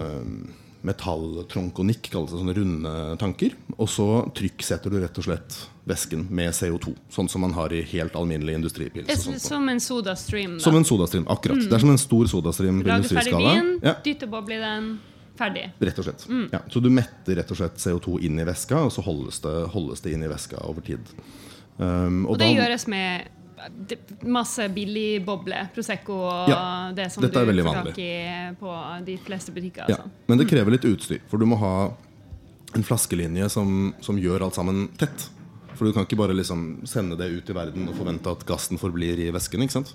metalltronkonikk, 0.86 2.10
kalles 2.12 2.30
det 2.32 2.38
sånne 2.38 2.54
runde 2.56 2.92
tanker. 3.20 3.54
Og 3.76 3.88
så 3.90 4.06
trykksetter 4.36 4.92
du 4.92 5.00
rett 5.02 5.18
og 5.18 5.26
slett 5.26 5.58
væsken 5.88 6.26
med 6.30 6.54
CO2. 6.54 6.94
Sånn 7.12 7.28
som 7.30 7.42
man 7.44 7.54
har 7.56 7.72
i 7.74 7.82
helt 7.92 8.16
alminnelig 8.18 8.58
industripils. 8.60 9.26
Som 9.42 9.68
en 9.68 9.80
sodastream. 9.82 10.58
da. 10.58 10.64
Som 10.64 10.76
en 10.78 10.86
sodastream, 10.88 11.26
akkurat. 11.28 11.64
Det 11.64 11.74
er 11.74 11.84
som 11.84 11.94
en 11.94 12.00
stor 12.00 12.30
sodastream 12.30 12.82
på 12.82 12.88
Lager 12.92 13.18
ferdig 13.18 13.36
vin, 13.36 13.72
Ja, 13.82 13.96
dytter 14.04 14.30
boble 14.30 14.58
i 14.58 14.62
den, 14.62 14.98
ferdig. 15.38 15.64
rett 15.80 15.98
og 16.02 16.04
slett. 16.08 16.26
Ja, 16.52 16.60
så 16.68 16.82
du 16.82 16.90
metter 16.90 17.38
rett 17.40 17.50
og 17.54 17.56
slett 17.60 17.78
CO2 17.82 18.18
inn 18.26 18.38
i 18.42 18.44
væska, 18.48 18.84
og 18.88 18.92
så 18.94 19.02
holdes 19.06 19.40
det, 19.44 19.54
holdes 19.72 20.00
det 20.04 20.12
inn 20.16 20.22
i 20.26 20.30
væska 20.30 20.60
over 20.68 20.84
tid. 20.84 21.00
Um, 21.78 22.24
Og 22.26 22.38
det 22.38 22.48
da- 22.56 22.62
gjøres 22.62 22.88
med 22.90 23.28
masse 24.26 24.68
billig 24.74 25.24
boble, 25.26 25.68
Prosecco 25.74 26.14
og 26.28 26.48
Ja, 26.50 26.92
det 26.94 27.08
som 27.12 27.22
du 27.22 27.28
tar 27.28 27.44
får 27.46 27.84
tak 27.84 27.98
i 27.98 28.54
på 28.60 29.04
de 29.04 29.16
fleste 29.18 29.52
butikker. 29.54 29.88
Ja, 29.88 29.96
Altså. 29.96 30.10
men 30.28 30.38
det 30.38 30.48
krever 30.48 30.70
litt 30.70 30.84
utstyr, 30.84 31.20
for 31.28 31.38
du 31.38 31.46
må 31.46 31.58
ha 31.58 31.92
en 32.74 32.82
flaskelinje 32.84 33.48
som, 33.50 33.94
som 34.00 34.16
gjør 34.18 34.42
alt 34.46 34.54
sammen 34.54 34.88
tett. 34.98 35.28
For 35.74 35.86
du 35.86 35.92
kan 35.92 36.04
ikke 36.04 36.18
bare 36.18 36.34
liksom 36.34 36.84
sende 36.86 37.16
det 37.16 37.30
ut 37.30 37.50
i 37.50 37.54
verden 37.54 37.88
og 37.88 37.94
forvente 37.94 38.26
at 38.30 38.44
gassen 38.46 38.78
forblir 38.78 39.18
i 39.18 39.30
væsken. 39.30 39.62
ikke 39.62 39.72
sant? 39.78 39.94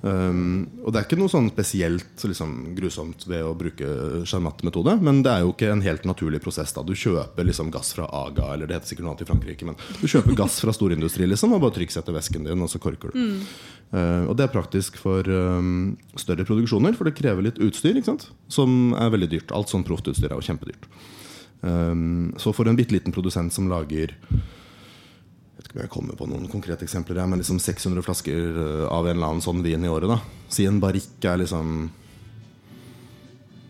Um, 0.00 0.68
og 0.84 0.92
det 0.94 1.00
er 1.00 1.06
ikke 1.08 1.16
noe 1.18 1.30
sånn 1.32 1.48
spesielt 1.50 2.22
liksom, 2.22 2.52
grusomt 2.76 3.24
ved 3.26 3.42
å 3.42 3.54
bruke 3.58 3.88
Charmat-metode, 4.30 4.94
men 5.02 5.24
det 5.26 5.32
er 5.32 5.42
jo 5.42 5.50
ikke 5.50 5.72
en 5.72 5.82
helt 5.82 6.06
naturlig 6.06 6.38
prosess. 6.44 6.70
da 6.76 6.84
Du 6.86 6.94
kjøper 6.94 7.48
liksom 7.48 7.72
gass 7.74 7.90
fra 7.96 8.06
Aga, 8.20 8.52
eller 8.54 8.70
det 8.70 8.78
heter 8.78 8.92
sikkert 8.92 9.08
noe 9.08 9.16
annet 9.16 9.26
i 9.26 9.30
Frankrike, 9.32 9.66
men 9.66 9.78
du 9.98 10.06
kjøper 10.06 10.38
gass 10.38 10.60
fra 10.62 10.74
storindustri 10.76 11.26
liksom, 11.26 11.56
og 11.56 11.64
bare 11.64 11.76
trykksetter 11.80 12.14
væsken 12.14 12.46
din, 12.46 12.62
og 12.62 12.70
så 12.70 12.80
korker 12.82 13.10
du. 13.10 13.18
Uh, 13.90 14.28
og 14.28 14.36
det 14.38 14.46
er 14.46 14.54
praktisk 14.54 15.00
for 15.02 15.26
um, 15.26 15.96
større 16.20 16.46
produksjoner, 16.46 16.94
for 16.94 17.08
det 17.08 17.16
krever 17.18 17.48
litt 17.48 17.58
utstyr, 17.58 17.98
ikke 17.98 18.12
sant? 18.12 18.28
som 18.52 18.92
er 18.94 19.10
veldig 19.10 19.32
dyrt. 19.34 19.56
Alt 19.56 19.72
sånn 19.72 19.86
proftutstyr 19.86 20.30
er 20.30 20.38
jo 20.38 20.46
kjempedyrt. 20.46 20.86
Um, 21.58 22.30
så 22.38 22.54
for 22.54 22.70
en 22.70 22.78
bitte 22.78 22.94
liten 22.94 23.10
produsent 23.14 23.50
som 23.50 23.66
lager 23.66 24.14
ikke 25.68 25.82
jeg 25.84 25.90
kommer 25.92 26.16
på 26.16 26.26
noen 26.28 26.48
konkrete 26.48 26.84
eksempler 26.86 27.20
her, 27.20 27.28
men 27.28 27.38
liksom 27.42 27.58
600 27.60 28.02
flasker 28.06 28.56
eh, 28.56 28.84
av 28.88 29.06
en 29.06 29.16
eller 29.16 29.28
annen 29.34 29.44
sånn 29.44 29.62
vin 29.62 29.84
i 29.84 29.88
året. 29.92 30.08
da 30.08 30.20
Si 30.48 30.64
en 30.66 30.80
barrikk 30.80 31.24
er 31.28 31.38
liksom 31.44 31.90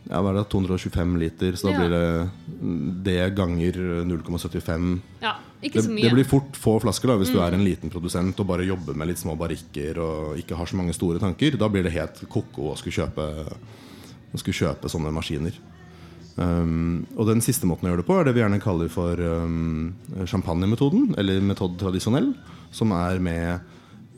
Ja, 0.09 0.23
hva 0.25 0.31
er 0.33 0.39
det? 0.39 0.47
225 0.49 1.19
liter. 1.21 1.53
Så 1.53 1.69
da 1.69 1.73
Ja. 1.75 1.79
blir 1.79 1.91
det 1.91 3.05
det 3.05 3.35
ganger 3.37 3.73
0,75 4.09 5.01
Ja, 5.21 5.35
ikke 5.63 5.83
så 5.83 5.91
mye. 5.91 6.03
det 6.09 6.13
blir 6.15 6.25
fort 6.25 6.53
få 6.57 6.81
flasker 6.81 7.09
da 7.09 7.17
hvis 7.19 7.31
du 7.33 7.39
er 7.41 7.53
en 7.53 7.65
liten 7.65 7.91
produsent 7.91 8.39
og 8.41 8.47
bare 8.47 8.65
jobber 8.65 8.95
med 8.97 9.09
litt 9.09 9.19
små 9.19 9.37
barrikker 9.37 9.99
og 9.99 10.39
ikke 10.39 10.57
har 10.57 10.65
så 10.67 10.77
mange 10.77 10.95
store 10.95 11.19
tanker. 11.21 11.59
Da 11.59 11.69
blir 11.69 11.83
det 11.83 11.93
helt 11.93 12.25
ko-ko 12.31 12.73
å 12.73 12.79
skulle 12.79 12.95
kjøpe, 13.05 13.53
å 14.33 14.39
skulle 14.39 14.55
kjøpe 14.57 14.89
sånne 14.89 15.13
maskiner. 15.13 15.53
Um, 16.39 17.07
og 17.19 17.27
den 17.27 17.43
siste 17.43 17.67
måten 17.67 17.89
å 17.89 17.93
gjøre 17.93 18.05
det 18.05 18.07
på 18.07 18.15
er 18.15 18.29
det 18.29 18.37
vi 18.37 18.43
gjerne 18.45 18.63
kaller 18.63 18.91
for 18.93 19.19
um, 19.19 19.91
champagnemetoden, 20.23 21.13
eller 21.19 21.43
metode 21.43 21.81
tradisjonell, 21.81 22.31
som 22.71 22.95
er 22.95 23.19
med 23.23 23.65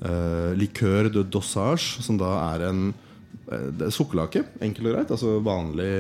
uh, 0.05 0.53
likør 0.59 1.09
de 1.15 1.25
dossage, 1.25 2.03
som 2.05 2.21
da 2.21 2.35
er 2.51 2.67
en 2.69 2.91
uh, 2.93 3.71
er 3.73 3.95
sukkerlake, 3.95 4.45
enkelt 4.61 4.91
og 4.91 4.99
greit. 4.99 5.15
Altså 5.17 5.39
vanlig 5.45 5.95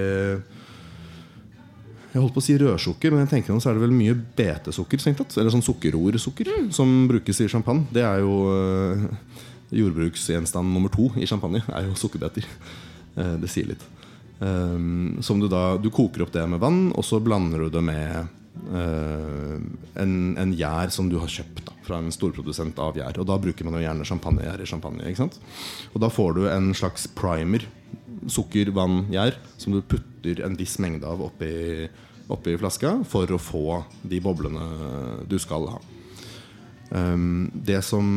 jeg 2.10 2.18
holdt 2.18 2.34
på 2.34 2.42
å 2.42 2.42
si 2.42 2.56
rødsukker, 2.58 3.12
men 3.14 3.22
jeg 3.22 3.30
tenker 3.36 3.58
så 3.62 3.70
er 3.70 3.78
det 3.78 3.84
vel 3.84 3.94
mye 3.94 4.16
betesukker. 4.18 4.98
tatt. 4.98 5.36
Eller 5.38 5.52
sånn 5.54 5.62
sukkerrorsukker 5.62 6.50
som 6.74 7.06
brukes 7.06 7.38
i 7.38 7.46
champagne. 7.46 7.86
Det 7.94 8.02
er 8.02 8.24
jo 8.24 8.50
øh, 8.50 9.04
jordbruksgjenstand 9.70 10.74
nummer 10.74 10.90
to 10.90 11.12
i 11.14 11.28
champagne. 11.30 11.62
er 11.70 11.86
jo 11.86 11.94
sukkerbeter. 11.94 12.48
Eh, 13.14 13.36
det 13.38 13.50
sier 13.52 13.70
litt. 13.70 13.86
Um, 14.40 15.18
som 15.20 15.36
du 15.36 15.50
da 15.52 15.76
Du 15.76 15.90
koker 15.92 16.24
opp 16.24 16.32
det 16.32 16.46
med 16.48 16.62
vann, 16.62 16.86
og 16.96 17.04
så 17.04 17.18
blander 17.20 17.66
du 17.66 17.74
det 17.74 17.82
med 17.84 18.30
uh, 18.72 19.58
en, 20.00 20.14
en 20.40 20.54
gjær 20.56 20.88
som 20.94 21.10
du 21.12 21.18
har 21.20 21.28
kjøpt 21.28 21.66
da, 21.66 21.74
fra 21.84 21.98
en 22.00 22.08
storprodusent 22.14 22.80
av 22.80 22.96
gjær. 22.96 23.20
Og 23.20 23.28
da 23.28 23.36
bruker 23.40 23.68
man 23.68 23.76
jo 23.76 23.84
gjerne 23.84 24.06
champagnegjær 24.08 24.64
i 24.64 24.70
champagne. 24.70 25.04
ikke 25.04 25.26
sant? 25.26 25.36
Og 25.92 26.00
da 26.00 26.08
får 26.12 26.38
du 26.38 26.46
en 26.48 26.72
slags 26.76 27.04
primer 27.16 27.68
sukker, 28.28 28.72
vann, 28.76 29.04
gjær 29.12 29.36
som 29.60 29.76
du 29.76 29.82
putter 29.84 30.42
en 30.44 30.56
viss 30.56 30.78
mengde 30.80 31.08
av 31.08 31.20
oppi, 31.24 31.88
oppi 32.32 32.56
flaska 32.60 32.98
for 33.08 33.28
å 33.32 33.40
få 33.40 33.80
de 34.08 34.20
boblene 34.24 34.66
du 35.28 35.36
skal 35.40 35.68
ha. 35.74 35.80
Um, 36.90 37.50
det 37.54 37.84
som 37.86 38.08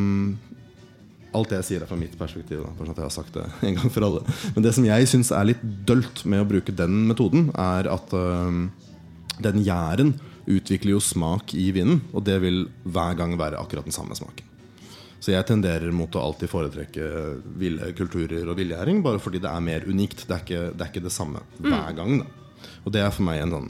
Alt 1.33 1.51
det 1.51 1.59
jeg 1.61 1.67
sier 1.69 1.83
er 1.83 1.89
fra 1.89 1.97
mitt 1.99 2.13
perspektiv. 2.19 2.61
Da, 2.61 2.71
for 2.77 2.85
sånn 2.85 2.95
at 2.95 3.01
jeg 3.01 3.09
har 3.09 3.15
sagt 3.15 3.37
det 3.37 3.45
en 3.67 3.79
gang 3.79 3.93
for 3.93 4.05
alle 4.07 4.21
Men 4.53 4.65
det 4.65 4.73
som 4.77 4.87
jeg 4.87 5.09
syns 5.09 5.33
er 5.33 5.49
litt 5.49 5.63
dølt 5.87 6.23
med 6.29 6.43
å 6.43 6.47
bruke 6.49 6.75
den 6.75 7.03
metoden, 7.09 7.49
er 7.57 7.89
at 7.91 8.13
um, 8.13 8.67
den 9.43 9.61
gjæren 9.65 10.15
utvikler 10.45 10.97
jo 10.97 11.03
smak 11.03 11.53
i 11.55 11.69
vinen, 11.75 12.01
og 12.11 12.25
det 12.27 12.39
vil 12.43 12.65
hver 12.83 13.15
gang 13.19 13.37
være 13.39 13.61
akkurat 13.61 13.87
den 13.87 13.95
samme 13.95 14.15
smaken. 14.17 14.49
Så 15.23 15.31
jeg 15.31 15.47
tenderer 15.47 15.93
mot 15.95 16.11
å 16.19 16.23
alltid 16.25 16.51
foretrekke 16.51 17.05
ville 17.59 17.93
kulturer 17.95 18.43
og 18.43 18.57
villgjæring, 18.59 18.99
bare 19.05 19.21
fordi 19.23 19.39
det 19.43 19.47
er 19.47 19.63
mer 19.63 19.85
unikt. 19.87 20.25
Det 20.27 20.35
er 20.35 20.43
ikke 20.43 20.63
det, 20.73 20.81
er 20.83 20.91
ikke 20.91 21.05
det 21.05 21.13
samme 21.15 21.45
hver 21.63 21.95
gang. 21.95 22.17
Da. 22.19 22.67
Og 22.83 22.91
det 22.91 23.05
er 23.05 23.13
for 23.15 23.23
meg 23.23 23.39
en 23.39 23.55
sånn 23.55 23.69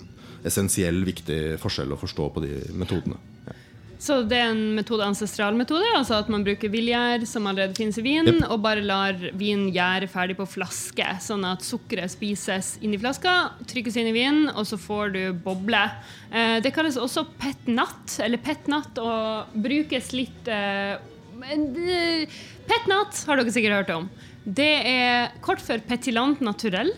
essensiell, 0.50 1.04
viktig 1.06 1.60
forskjell 1.62 1.94
å 1.94 2.00
forstå 2.02 2.26
på 2.34 2.44
de 2.44 2.56
metodene. 2.74 3.20
Så 4.04 4.18
det 4.28 4.36
er 4.36 4.50
en 4.52 4.74
metode, 4.76 5.06
ancestral 5.08 5.56
metode, 5.56 5.88
altså 5.96 6.18
at 6.18 6.30
man 6.32 6.44
bruker 6.44 6.72
villgjær 6.72 7.24
som 7.30 7.46
allerede 7.48 7.78
finnes 7.78 7.96
i 8.02 8.04
vin, 8.04 8.28
yep. 8.28 8.42
og 8.52 8.60
bare 8.66 8.84
lar 8.84 9.16
vin 9.40 9.70
gjære 9.72 10.10
ferdig 10.12 10.36
på 10.36 10.48
flaske, 10.58 11.06
sånn 11.24 11.46
at 11.48 11.64
sukkeret 11.64 12.12
spises 12.12 12.74
inn 12.84 12.98
i 12.98 13.00
flaska, 13.00 13.54
trykkes 13.70 13.96
inn 14.02 14.10
i 14.12 14.16
vinen, 14.16 14.50
og 14.52 14.68
så 14.68 14.80
får 14.82 15.16
du 15.16 15.22
boble. 15.46 15.86
Eh, 16.34 16.58
det 16.66 16.74
kalles 16.76 17.00
også 17.00 17.24
pet 17.40 17.72
nat, 17.72 18.18
eller 18.26 18.44
pet 18.44 18.68
nat, 18.72 19.00
og 19.00 19.56
brukes 19.64 20.12
litt 20.18 20.52
eh, 20.52 21.00
eh, 21.00 22.44
Pet 22.68 22.86
Nat 22.88 23.24
har 23.28 23.40
dere 23.40 23.52
sikkert 23.56 23.82
hørt 23.82 23.96
om. 23.96 24.12
Det 24.44 24.74
er 24.88 25.34
kort 25.44 25.64
for 25.64 25.80
Petilant 25.88 26.44
naturell. 26.44 26.92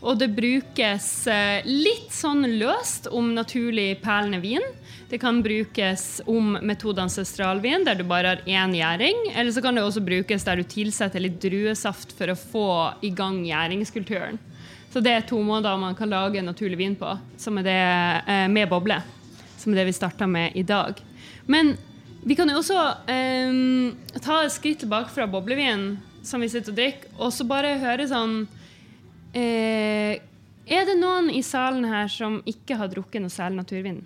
Og 0.00 0.16
det 0.16 0.30
brukes 0.32 1.08
eh, 1.28 1.66
litt 1.66 2.08
sånn 2.14 2.46
løst 2.60 3.10
om 3.12 3.34
naturlig 3.36 3.98
perlende 4.00 4.40
vin. 4.40 4.64
Det 5.10 5.18
kan 5.18 5.42
brukes 5.42 6.20
om 6.26 6.52
metode 6.62 7.02
ancestralvin, 7.02 7.82
der 7.84 7.96
du 7.98 8.04
bare 8.06 8.28
har 8.28 8.42
én 8.46 8.74
gjæring. 8.78 9.24
Eller 9.34 9.50
så 9.50 9.62
kan 9.62 9.74
det 9.74 9.82
også 9.82 10.04
brukes 10.06 10.44
der 10.46 10.60
du 10.60 10.62
tilsetter 10.62 11.18
litt 11.24 11.40
druesaft 11.42 12.12
for 12.14 12.30
å 12.30 12.36
få 12.38 12.66
i 13.02 13.10
gang 13.10 13.40
gjæringskulturen. 13.42 14.38
Så 14.92 15.02
det 15.02 15.10
er 15.10 15.24
to 15.26 15.40
måter 15.42 15.74
man 15.82 15.96
kan 15.98 16.12
lage 16.14 16.42
naturlig 16.46 16.78
vin 16.78 16.94
på, 16.98 17.10
som 17.38 17.58
er 17.58 17.66
det 17.66 17.80
eh, 17.80 18.46
med 18.54 18.70
boble. 18.70 19.00
Som 19.58 19.74
er 19.74 19.80
det 19.80 19.88
vi 19.88 19.96
starta 19.98 20.30
med 20.30 20.54
i 20.54 20.62
dag. 20.62 21.02
Men 21.50 21.74
vi 22.22 22.38
kan 22.38 22.50
jo 22.52 22.60
også 22.60 22.78
um, 23.10 23.90
ta 24.22 24.38
et 24.44 24.54
skritt 24.54 24.84
tilbake 24.84 25.10
fra 25.10 25.26
boblevin, 25.26 25.96
som 26.22 26.38
vi 26.38 26.52
sitter 26.52 26.70
og 26.70 26.78
drikker, 26.78 27.10
og 27.18 27.34
så 27.34 27.48
bare 27.50 27.74
høre 27.82 28.06
sånn 28.06 28.44
uh, 29.34 30.14
Er 30.70 30.86
det 30.86 30.98
noen 31.02 31.34
i 31.34 31.42
salen 31.42 31.88
her 31.90 32.06
som 32.12 32.42
ikke 32.46 32.78
har 32.78 32.92
drukket 32.92 33.24
noe 33.24 33.34
særlig 33.34 33.64
naturvin 33.64 34.02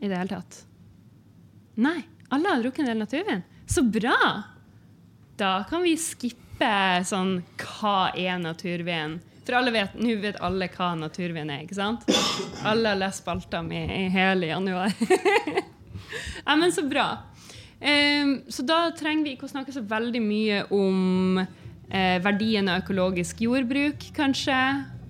i 0.00 0.08
det 0.08 0.16
hele 0.16 0.28
tatt? 0.28 0.60
Nei. 1.80 2.00
Alle 2.28 2.48
har 2.48 2.62
drukket 2.62 2.82
en 2.82 2.90
del 2.90 2.98
naturvin. 2.98 3.42
Så 3.66 3.82
bra! 3.82 4.42
Da 5.36 5.64
kan 5.68 5.84
vi 5.84 5.92
skippe 6.00 6.68
sånn 7.04 7.38
Hva 7.60 8.10
er 8.16 8.38
naturvin? 8.40 9.18
For 9.46 9.54
alle 9.58 9.70
vet, 9.70 9.94
nå 10.00 10.16
vet 10.18 10.40
alle 10.42 10.66
hva 10.74 10.88
naturvin 10.98 11.52
er, 11.54 11.62
ikke 11.62 11.78
sant? 11.78 12.06
Alle 12.66 12.90
har 12.90 12.98
lest 12.98 13.22
spalta 13.22 13.60
mi 13.62 13.78
i 13.78 14.08
hele 14.10 14.48
januar. 14.50 14.90
ja, 16.46 16.56
men 16.56 16.72
så 16.74 16.82
bra. 16.88 17.06
Um, 17.78 18.40
så 18.50 18.64
da 18.66 18.80
trenger 18.96 19.22
vi 19.28 19.36
ikke 19.36 19.46
å 19.46 19.52
snakke 19.52 19.74
så 19.74 19.84
veldig 19.86 20.22
mye 20.24 20.64
om 20.74 21.38
eh, 21.38 22.18
verdien 22.24 22.72
av 22.72 22.82
økologisk 22.82 23.44
jordbruk, 23.46 24.08
kanskje. 24.16 24.58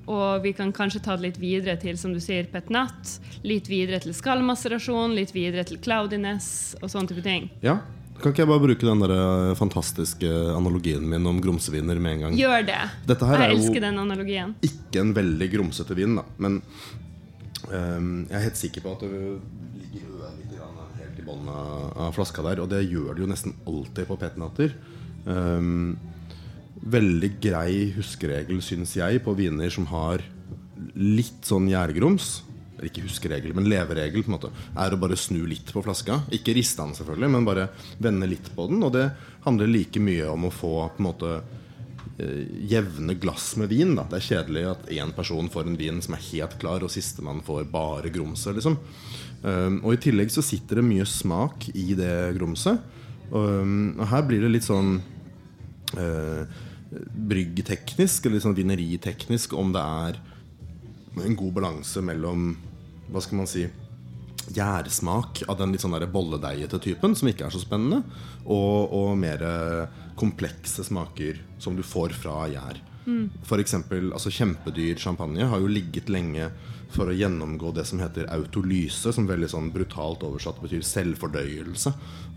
Og 0.06 0.44
vi 0.44 0.52
kan 0.54 0.70
kanskje 0.75 1.02
ta 1.02 1.16
det 1.18 1.25
litt 1.26 1.38
videre 1.42 1.75
til 1.82 1.98
som 1.98 2.12
du 2.14 2.20
sier, 2.22 2.46
petnat. 2.50 3.16
Litt 3.46 3.70
videre 3.70 3.98
til 4.04 4.14
skallmaserasjon, 4.14 5.16
litt 5.18 5.34
videre 5.34 5.66
til 5.66 5.80
cloudiness 5.82 6.76
og 6.80 6.92
sånne 6.92 7.10
type 7.10 7.25
ting. 7.26 7.48
Ja, 7.64 7.80
kan 8.16 8.32
ikke 8.32 8.44
jeg 8.44 8.48
bare 8.48 8.62
bruke 8.62 8.86
den 8.88 9.02
der 9.02 9.12
eh, 9.12 9.54
fantastiske 9.58 10.28
analogien 10.56 11.04
min 11.10 11.26
om 11.28 11.40
grumseviner 11.42 11.98
med 12.00 12.16
en 12.16 12.22
gang? 12.26 12.38
Gjør 12.38 12.64
det. 12.70 12.78
Dette 13.10 13.28
her 13.28 13.42
jeg 13.42 13.50
er 13.50 13.56
elsker 13.58 13.80
jo 13.80 13.84
den 13.84 14.00
analogien. 14.00 14.54
ikke 14.64 15.02
en 15.02 15.12
veldig 15.16 15.48
grumsete 15.52 15.96
vin, 15.98 16.16
da. 16.16 16.25
Men 16.40 16.60
um, 17.68 18.25
jeg 18.30 18.38
er 18.38 18.46
helt 18.46 18.60
sikker 18.62 18.86
på 18.86 18.94
at 18.96 19.04
det 19.04 19.10
ligger 19.12 20.32
litt 20.38 20.56
helt 21.02 21.20
i 21.20 21.26
bunnen 21.26 21.52
av, 21.52 22.08
flaska 22.16 22.44
der. 22.46 22.64
Og 22.64 22.72
det 22.72 22.86
gjør 22.86 23.12
det 23.12 23.26
jo 23.26 23.30
nesten 23.34 23.56
alltid 23.68 24.08
på 24.08 24.20
petnatter. 24.22 24.76
Um, 25.26 25.98
veldig 26.83 27.30
grei 27.42 27.92
huskeregel, 27.97 28.61
syns 28.64 28.97
jeg, 28.99 29.23
på 29.25 29.35
viner 29.37 29.73
som 29.73 29.88
har 29.90 30.25
litt 30.97 31.47
sånn 31.47 31.68
gjærgrums. 31.71 32.42
Ikke 32.85 33.06
huskeregel, 33.06 33.54
men 33.56 33.68
leveregel 33.71 34.25
på 34.25 34.28
en 34.28 34.37
måte 34.37 34.50
er 34.76 34.92
å 34.92 35.00
bare 35.00 35.16
snu 35.16 35.40
litt 35.49 35.71
på 35.73 35.83
flaska. 35.85 36.21
Ikke 36.37 36.54
riste 36.56 36.85
den, 36.85 36.97
selvfølgelig, 36.99 37.30
men 37.33 37.47
bare 37.49 37.71
vende 38.02 38.28
litt 38.28 38.50
på 38.56 38.68
den. 38.68 38.83
Og 38.85 38.92
det 38.97 39.06
handler 39.47 39.71
like 39.71 40.02
mye 40.02 40.26
om 40.28 40.49
å 40.49 40.52
få 40.52 40.75
på 40.92 41.00
en 41.00 41.09
måte 41.09 41.30
eh, 42.21 42.42
jevne 42.68 43.16
glass 43.21 43.54
med 43.61 43.73
vin. 43.73 43.95
Da. 43.97 44.04
Det 44.11 44.21
er 44.21 44.28
kjedelig 44.28 44.66
at 44.75 44.92
én 44.92 45.14
person 45.16 45.49
får 45.52 45.71
en 45.71 45.80
vin 45.80 46.02
som 46.04 46.18
er 46.18 46.26
helt 46.28 46.59
klar, 46.61 46.85
og 46.85 46.92
sistemann 46.92 47.40
får 47.47 47.64
bare 47.73 48.12
grumset. 48.12 48.59
Liksom. 48.59 48.76
Um, 49.47 49.80
og 49.85 49.95
i 49.95 50.02
tillegg 50.09 50.33
så 50.33 50.45
sitter 50.45 50.80
det 50.80 50.88
mye 50.88 51.09
smak 51.09 51.71
i 51.73 51.95
det 51.97 52.37
grumset. 52.37 52.85
Um, 53.33 53.97
og 53.97 54.06
her 54.12 54.25
blir 54.28 54.45
det 54.45 54.52
litt 54.52 54.66
sånn 54.68 54.99
uh, 55.97 56.45
bryggteknisk, 56.90 58.28
eller 58.28 58.43
sånn 58.43 58.57
vineriteknisk, 58.57 59.57
om 59.59 59.73
det 59.75 59.83
er 59.83 60.21
en 61.25 61.37
god 61.38 61.52
balanse 61.57 62.02
mellom 62.05 62.55
Hva 63.07 63.23
skal 63.23 63.38
man 63.38 63.49
si 63.49 63.62
gjærsmak 64.55 65.45
av 65.50 65.58
den 65.58 65.73
litt 65.75 65.82
sånn 65.82 65.95
bolledeigete 66.10 66.78
typen, 66.82 67.15
som 67.19 67.30
ikke 67.30 67.47
er 67.47 67.54
så 67.54 67.60
spennende, 67.63 68.02
og, 68.45 68.93
og 68.95 69.13
mer 69.19 69.43
komplekse 70.19 70.84
smaker 70.87 71.39
som 71.63 71.78
du 71.78 71.82
får 71.87 72.15
fra 72.19 72.45
gjær. 72.50 72.80
Mm. 73.06 73.30
Eksempel, 73.58 74.10
altså 74.10 74.32
Kjempedyr 74.34 74.99
champagne 74.99 75.47
har 75.47 75.63
jo 75.63 75.71
ligget 75.71 76.10
lenge 76.10 76.50
for 76.97 77.11
å 77.11 77.17
gjennomgå 77.17 77.71
det 77.76 77.85
som 77.89 78.00
heter 78.00 78.28
autolyse, 78.32 79.13
som 79.13 79.28
veldig 79.28 79.49
sånn 79.52 79.69
brutalt 79.75 80.25
oversatt 80.26 80.59
betyr 80.63 80.85
selvfordøyelse 80.87 81.93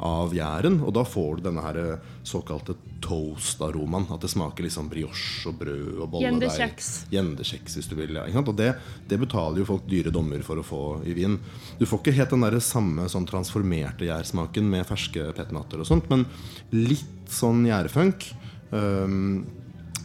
av 0.06 0.34
gjæren. 0.36 0.80
Og 0.84 0.94
da 0.96 1.04
får 1.08 1.40
du 1.40 1.46
denne 1.48 1.64
her 1.64 1.80
eh, 1.80 2.08
såkalte 2.28 2.76
toast-aromaen. 3.04 4.10
At 4.14 4.26
det 4.26 4.32
smaker 4.34 4.68
liksom 4.68 4.90
brioche 4.92 5.50
og 5.50 5.60
brød 5.62 6.02
og 6.04 6.06
bolledeig. 6.16 6.28
Gjendekjeks. 6.28 6.90
Gjendekjeks, 7.14 7.78
hvis 7.80 7.90
du 7.92 7.96
vil. 8.00 8.20
Ja, 8.20 8.44
og 8.44 8.56
det, 8.60 8.74
det 9.10 9.22
betaler 9.22 9.64
jo 9.64 9.70
folk 9.70 9.88
dyre 9.90 10.14
dommer 10.14 10.44
for 10.46 10.62
å 10.62 10.66
få 10.66 10.84
i 11.08 11.16
vin. 11.18 11.40
Du 11.80 11.88
får 11.90 12.04
ikke 12.04 12.18
helt 12.20 12.36
den 12.36 12.48
der 12.48 12.60
samme 12.64 13.08
sånn 13.12 13.28
transformerte 13.30 14.08
gjærsmaken 14.10 14.68
med 14.72 14.88
ferske 14.90 15.32
petnatter 15.38 15.82
og 15.82 15.88
sånt, 15.88 16.12
men 16.12 16.28
litt 16.76 17.32
sånn 17.32 17.64
gjærfunk 17.68 18.26
um, 18.72 19.46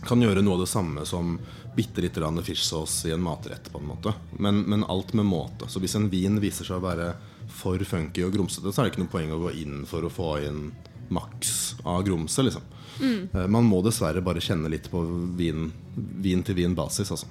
kan 0.04 0.20
gjøre 0.20 0.42
noe 0.44 0.58
av 0.58 0.64
det 0.64 0.70
samme 0.70 1.04
som 1.08 1.38
bitte 1.74 2.02
litt 2.04 2.18
fishsaus 2.46 3.04
i 3.06 3.12
en 3.12 3.22
matrett, 3.22 3.72
på 3.72 3.78
en 3.78 3.86
måte. 3.86 4.12
Men, 4.38 4.62
men, 4.62 4.84
alt 4.84 5.12
med 5.12 5.26
måte. 5.26 5.68
Så 5.68 5.80
hvis 5.80 5.96
en 5.98 6.10
vin 6.10 6.40
viser 6.40 6.64
seg 6.64 6.78
å 6.78 6.84
være 6.84 7.14
for 7.50 7.78
funky 7.84 8.24
og 8.24 8.32
grumsete, 8.32 8.72
så 8.72 8.82
er 8.82 8.86
det 8.86 8.94
ikke 8.94 9.04
noe 9.04 9.12
poeng 9.12 9.32
å 9.34 9.40
gå 9.42 9.54
inn 9.62 9.82
for 9.88 10.04
å 10.04 10.12
få 10.12 10.30
inn 10.46 10.68
maks 11.14 11.74
av 11.84 12.04
grumse. 12.06 12.42
Liksom. 12.42 12.62
Mm. 13.00 13.28
Uh, 13.34 13.46
man 13.50 13.66
må 13.68 13.82
dessverre 13.84 14.22
bare 14.24 14.42
kjenne 14.42 14.70
litt 14.72 14.90
på 14.90 15.02
vin, 15.38 15.68
vin 15.94 16.44
til 16.46 16.58
vin-basis. 16.58 17.10
Altså. 17.14 17.28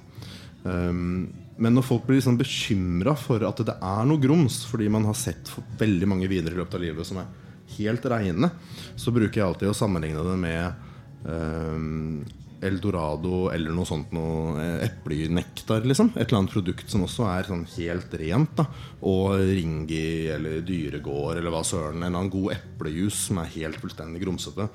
Um, 0.64 1.32
men 1.56 1.76
når 1.76 1.86
folk 1.86 2.06
blir 2.06 2.18
liksom 2.18 2.38
bekymra 2.40 3.14
for 3.18 3.44
at 3.46 3.60
det 3.66 3.76
er 3.78 4.06
noe 4.08 4.22
grums, 4.22 4.62
fordi 4.68 4.88
man 4.90 5.06
har 5.08 5.18
sett 5.18 5.52
veldig 5.78 6.08
mange 6.10 6.30
viner 6.30 6.54
i 6.54 6.58
løpet 6.58 6.78
av 6.78 6.82
livet 6.82 7.08
som 7.08 7.20
er 7.22 7.30
helt 7.76 8.06
reine, 8.10 8.50
så 8.96 9.14
bruker 9.14 9.40
jeg 9.40 9.46
alltid 9.46 9.70
å 9.70 9.76
sammenligne 9.76 10.24
det 10.26 10.38
med 10.40 10.90
um, 11.24 12.24
eldorado 12.64 13.48
eller 13.52 13.74
noe 13.74 13.88
sånt 13.88 14.12
noe 14.16 14.54
eh, 14.62 14.86
eplenektar, 14.86 15.84
liksom. 15.86 16.12
Et 16.14 16.24
eller 16.26 16.42
annet 16.42 16.54
produkt 16.54 16.90
som 16.90 17.04
også 17.06 17.26
er 17.30 17.50
sånn 17.50 17.66
helt 17.76 18.16
rent. 18.20 18.56
da 18.58 18.66
Og 19.10 19.36
Ringi 19.40 20.30
eller 20.34 20.64
Dyregård 20.66 21.38
eller 21.38 21.54
hva 21.54 21.64
søren. 21.66 22.00
En 22.02 22.08
eller 22.08 22.24
annen 22.24 22.34
god 22.34 22.56
eplejus 22.56 23.26
som 23.28 23.42
er 23.42 23.52
helt 23.58 23.80
fullstendig 23.82 24.24
grumsete. 24.24 24.68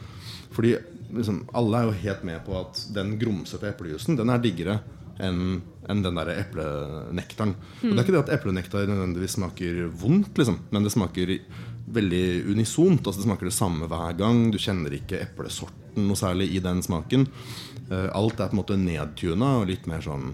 Fordi 0.55 0.75
liksom, 1.15 1.43
alle 1.57 1.81
er 1.81 1.89
jo 1.89 1.99
helt 2.05 2.23
med 2.27 2.45
på 2.45 2.55
at 2.59 2.85
den 2.95 3.17
grumsete 3.21 3.69
eplejusen 3.69 4.17
Den 4.17 4.31
er 4.33 4.41
diggere 4.41 4.79
enn 5.19 5.59
en 5.89 6.03
den 6.05 6.19
der 6.19 6.29
eplenektaren. 6.35 7.55
Mm. 7.81 7.89
Og 7.89 7.89
det 7.89 7.97
er 7.97 8.03
ikke 8.05 8.13
det 8.13 8.21
at 8.21 8.35
eplenektar 8.35 8.85
nødvendigvis 8.85 9.35
smaker 9.39 9.79
vondt, 9.99 10.37
liksom, 10.37 10.59
men 10.69 10.85
det 10.85 10.93
smaker 10.93 11.33
veldig 11.89 12.25
unisont. 12.53 13.01
Altså 13.01 13.19
Det 13.19 13.27
smaker 13.27 13.49
det 13.49 13.55
samme 13.55 13.89
hver 13.89 14.13
gang. 14.19 14.43
Du 14.53 14.59
kjenner 14.61 14.93
ikke 14.93 15.21
eplesorten 15.23 16.05
noe 16.05 16.19
særlig 16.19 16.51
i 16.53 16.61
den 16.63 16.83
smaken. 16.85 17.25
Eh, 17.89 18.07
alt 18.15 18.39
er 18.39 18.51
på 18.51 18.57
en 18.57 18.61
måte 18.61 18.79
nedtuna 18.79 19.55
og 19.59 19.69
litt 19.71 19.89
mer 19.89 20.03
sånn 20.05 20.33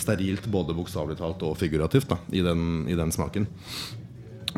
sterilt, 0.00 0.46
både 0.50 0.74
bokstavelig 0.76 1.18
talt 1.20 1.42
og 1.46 1.58
figurativt, 1.60 2.08
da, 2.10 2.20
i, 2.32 2.42
den, 2.44 2.86
i 2.90 2.96
den 2.98 3.12
smaken. 3.14 3.46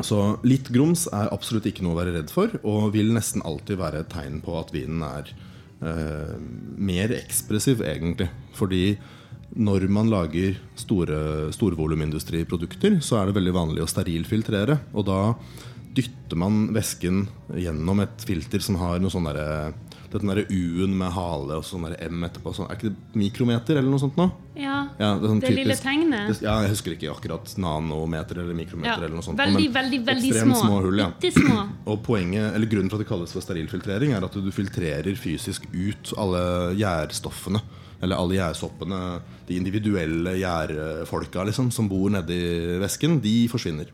Så 0.01 0.19
litt 0.47 0.71
grums 0.73 1.05
er 1.13 1.29
absolutt 1.33 1.67
ikke 1.69 1.83
noe 1.85 1.93
å 1.93 1.99
være 1.99 2.15
redd 2.15 2.31
for, 2.33 2.53
og 2.65 2.93
vil 2.95 3.11
nesten 3.13 3.43
alltid 3.45 3.77
være 3.81 4.01
et 4.01 4.13
tegn 4.13 4.39
på 4.41 4.55
at 4.57 4.71
vinen 4.73 5.03
er 5.05 5.29
eh, 5.83 6.37
mer 6.77 7.13
ekspressiv, 7.19 7.83
egentlig. 7.85 8.31
Fordi 8.57 8.95
når 9.53 9.85
man 9.93 10.09
lager 10.09 10.57
store 10.79 11.51
storvolumindustriprodukter, 11.53 12.97
så 13.05 13.19
er 13.19 13.29
det 13.29 13.37
veldig 13.37 13.53
vanlig 13.53 13.83
å 13.83 13.89
sterilfiltrere. 13.91 14.79
Og 14.97 15.05
da 15.11 15.19
dytter 15.93 16.39
man 16.41 16.71
væsken 16.73 17.27
gjennom 17.61 18.01
et 18.01 18.25
filter 18.25 18.63
som 18.65 18.79
har 18.81 19.01
noe 19.01 19.13
sånn 19.13 19.29
derre 19.29 19.75
den 20.21 20.29
derre 20.29 20.43
U-en 20.49 20.93
med 20.99 21.13
hale 21.15 21.57
og 21.57 21.65
sånn 21.65 21.87
M 21.95 22.25
etterpå. 22.27 22.53
Sånn, 22.53 22.67
er 22.69 22.77
ikke 22.77 22.91
det 22.91 23.19
mikrometer 23.19 23.79
eller 23.79 23.89
noe 23.89 24.01
sånt 24.01 24.17
nå? 24.19 24.27
Ja, 24.59 24.75
ja 24.99 25.13
det, 25.17 25.29
sånn 25.31 25.39
det 25.41 25.53
lille 25.55 25.77
tegnet. 25.79 26.29
Det, 26.29 26.45
ja, 26.45 26.55
jeg 26.65 26.73
husker 26.75 26.95
ikke 26.95 27.11
akkurat 27.13 27.53
nanometer 27.61 28.41
eller 28.43 28.57
mikrometer. 28.57 28.91
Ja, 28.91 28.97
eller 28.99 29.15
noe 29.17 29.25
sånt 29.25 29.39
Veldig, 29.41 29.63
men 29.65 29.77
veldig, 29.79 30.01
veldig 30.09 30.33
små. 30.37 30.59
små 30.61 30.81
hull. 30.85 31.01
Ja. 31.01 31.09
små. 31.37 31.61
Og 31.93 32.03
poenget, 32.05 32.49
eller 32.51 32.69
Grunnen 32.73 32.91
for 32.91 32.99
at 32.99 33.05
det 33.05 33.09
kalles 33.09 33.33
for 33.35 33.45
sterilfiltrering, 33.45 34.13
er 34.17 34.27
at 34.27 34.37
du 34.37 34.51
filtrerer 34.53 35.17
fysisk 35.19 35.65
ut 35.73 36.13
alle 36.21 36.43
gjærstoffene. 36.79 37.63
Eller 38.03 38.19
alle 38.19 38.35
gjærsoppene. 38.37 38.99
De 39.47 39.55
individuelle 39.55 40.35
gjærfolka 40.41 41.47
liksom, 41.47 41.71
som 41.71 41.87
bor 41.89 42.11
nedi 42.13 42.43
væsken, 42.83 43.17
de 43.23 43.37
forsvinner. 43.51 43.89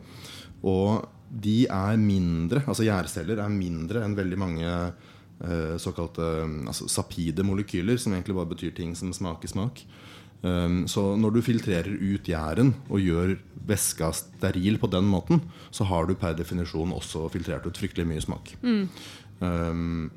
Og 0.68 1.06
de 1.30 1.68
er 1.70 2.00
mindre, 2.02 2.64
altså 2.66 2.88
gjærceller 2.88 3.38
er 3.44 3.54
mindre 3.54 4.02
enn 4.02 4.16
veldig 4.18 4.40
mange 4.42 4.72
såkalte 5.80 6.26
altså 6.68 6.90
sapide 6.92 7.46
molekyler, 7.48 7.96
som 7.96 8.12
egentlig 8.12 8.36
bare 8.36 8.50
betyr 8.52 8.74
ting 8.76 8.96
som 8.98 9.14
smaker 9.16 9.48
smak. 9.48 9.84
Um, 10.42 10.86
så 10.88 11.02
når 11.20 11.36
du 11.36 11.42
filtrerer 11.44 11.92
ut 12.00 12.28
gjæren 12.28 12.72
og 12.88 13.04
gjør 13.04 13.34
væska 13.68 14.14
steril 14.16 14.78
på 14.80 14.88
den 14.92 15.08
måten, 15.12 15.42
så 15.72 15.84
har 15.90 16.08
du 16.08 16.16
per 16.16 16.38
definisjon 16.38 16.94
også 16.96 17.26
filtrert 17.34 17.68
ut 17.68 17.80
fryktelig 17.80 18.08
mye 18.08 18.24
smak. 18.24 18.54
Mm. 18.64 18.86
Um, 19.44 20.10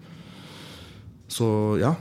så 1.30 1.48
ja. 1.82 1.96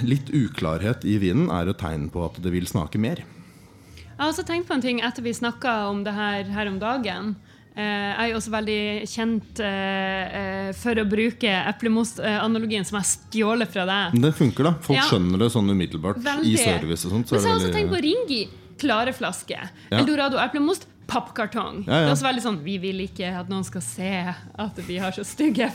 Litt 0.00 0.30
uklarhet 0.32 1.04
i 1.04 1.18
vinen 1.20 1.50
er 1.52 1.68
et 1.68 1.76
tegn 1.80 2.06
på 2.12 2.22
at 2.24 2.38
det 2.40 2.52
vil 2.54 2.68
smake 2.68 3.00
mer. 3.00 3.20
Jeg 3.20 4.16
har 4.16 4.30
også 4.30 4.44
tenkt 4.48 4.68
på 4.68 4.76
en 4.76 4.84
ting 4.84 5.02
etter 5.04 5.22
vi 5.22 5.34
snakka 5.36 5.74
om 5.90 6.00
det 6.06 6.14
her 6.16 6.48
her 6.52 6.70
om 6.70 6.78
dagen. 6.80 7.34
Eh, 7.78 7.84
jeg 8.18 8.32
er 8.32 8.34
også 8.34 8.50
veldig 8.50 8.78
kjent 9.06 9.60
eh, 9.62 10.38
eh, 10.40 10.70
for 10.74 10.98
å 10.98 11.04
bruke 11.06 11.50
eplemost-analogien 11.70 12.86
som 12.88 12.98
jeg 12.98 13.06
stjåler 13.12 13.70
fra 13.70 13.84
deg. 13.86 14.16
Det 14.24 14.32
funker, 14.34 14.66
da. 14.66 14.72
Folk 14.82 14.98
Ja. 14.98 15.04
skjønner 15.06 15.38
det 15.44 15.50
sånn 15.54 15.70
umiddelbart 15.70 16.18
Veldig. 16.24 16.50
i 16.50 16.56
service 16.58 17.06
og 17.06 17.12
sånt. 17.14 17.28
Så 17.30 17.36
Men 17.38 17.40
så 17.40 17.46
har 17.46 17.54
jeg 17.54 17.60
også 17.60 17.68
veldig... 17.68 17.76
tenkt 17.78 17.94
på 17.94 18.02
Ringi. 18.08 18.40
Klare 18.78 19.12
flasker. 19.14 19.70
Ja. 19.92 19.98
Eldorado 20.00 20.38
eplemost. 20.42 20.88
Pappkartong. 21.08 21.84
Ja, 21.86 21.92
ja. 21.92 22.00
Det 22.04 22.10
er 22.10 22.14
også 22.14 22.26
veldig 22.28 22.42
sånn 22.44 22.58
Vi 22.66 22.74
vil 22.82 23.00
ikke 23.06 23.30
at 23.40 23.48
noen 23.48 23.64
skal 23.64 23.80
se 23.84 24.10
at 24.28 24.80
vi 24.84 24.98
har 25.00 25.14
så 25.16 25.24
stygg 25.26 25.56
jeg 25.58 25.72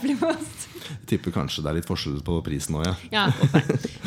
tipper 1.08 1.32
kanskje 1.34 1.62
det 1.64 1.70
er 1.70 1.76
litt 1.78 1.88
forskjell 1.88 2.18
på 2.24 2.38
prisen 2.44 2.76
òg, 2.78 2.86
ja. 2.86 2.94
Ja. 3.14 3.24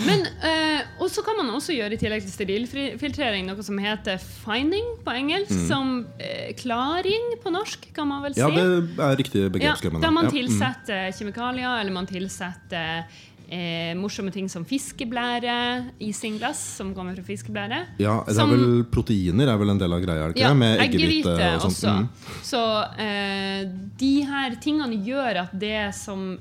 Men, 0.08 0.26
eh, 0.46 0.84
og 1.02 1.10
så 1.13 1.24
kan 1.26 1.38
man 1.40 1.50
også 1.56 1.76
gjøre 1.76 1.98
i 1.98 2.02
tillegg 2.02 2.26
til 2.26 2.34
sterilfiltrering 2.34 3.48
noe 3.50 3.66
som 3.66 3.80
heter 3.82 4.22
fining 4.22 4.86
på 5.06 5.16
engelsk. 5.16 5.54
Som 5.70 6.06
eh, 6.22 6.52
klaring 6.60 7.32
på 7.44 7.54
norsk, 7.54 7.90
kan 7.98 8.10
man 8.12 8.24
vel 8.26 8.38
si. 8.38 8.44
Mm. 8.44 8.60
Ja, 8.60 8.68
det 9.00 9.08
er 9.08 9.18
riktig 9.24 9.44
Ja, 9.46 9.54
begrep. 9.54 9.80
skal 9.82 9.90
jeg 9.92 9.98
mene. 9.98 10.06
da 10.06 10.13
man 10.13 10.28
Ja, 10.28 10.34
mm. 10.34 10.38
tilsetter 10.38 11.18
kjemikalier, 11.18 11.80
eller 11.82 11.96
man 11.98 12.10
tilsetter 12.10 13.08
eh, 13.50 13.94
morsomme 13.96 14.32
ting 14.34 14.50
som 14.52 14.66
fiskeblære, 14.68 15.92
isinglass 16.04 16.60
som 16.78 16.94
kommer 16.96 17.16
fra 17.16 17.24
fiskeblære. 17.24 17.80
Ja, 18.00 18.24
det 18.26 18.34
er 18.36 18.40
Som- 18.42 18.52
vel 18.52 18.84
Proteiner 18.92 19.48
er 19.54 19.58
vel 19.58 19.70
en 19.70 19.78
del 19.80 19.94
av 19.94 20.02
greia? 20.02 20.30
ikke 20.34 20.40
Ja? 20.40 20.54
Med 20.54 20.80
eggehvite 20.80 21.56
og 21.56 21.62
sånt. 21.62 21.72
også. 21.72 21.94
Mm. 21.98 22.10
Så 22.44 23.00
eh, 23.00 23.64
de 23.98 24.22
her 24.24 24.56
tingene 24.62 25.00
gjør 25.06 25.42
at 25.44 25.58
det 25.60 25.94
som 25.96 26.38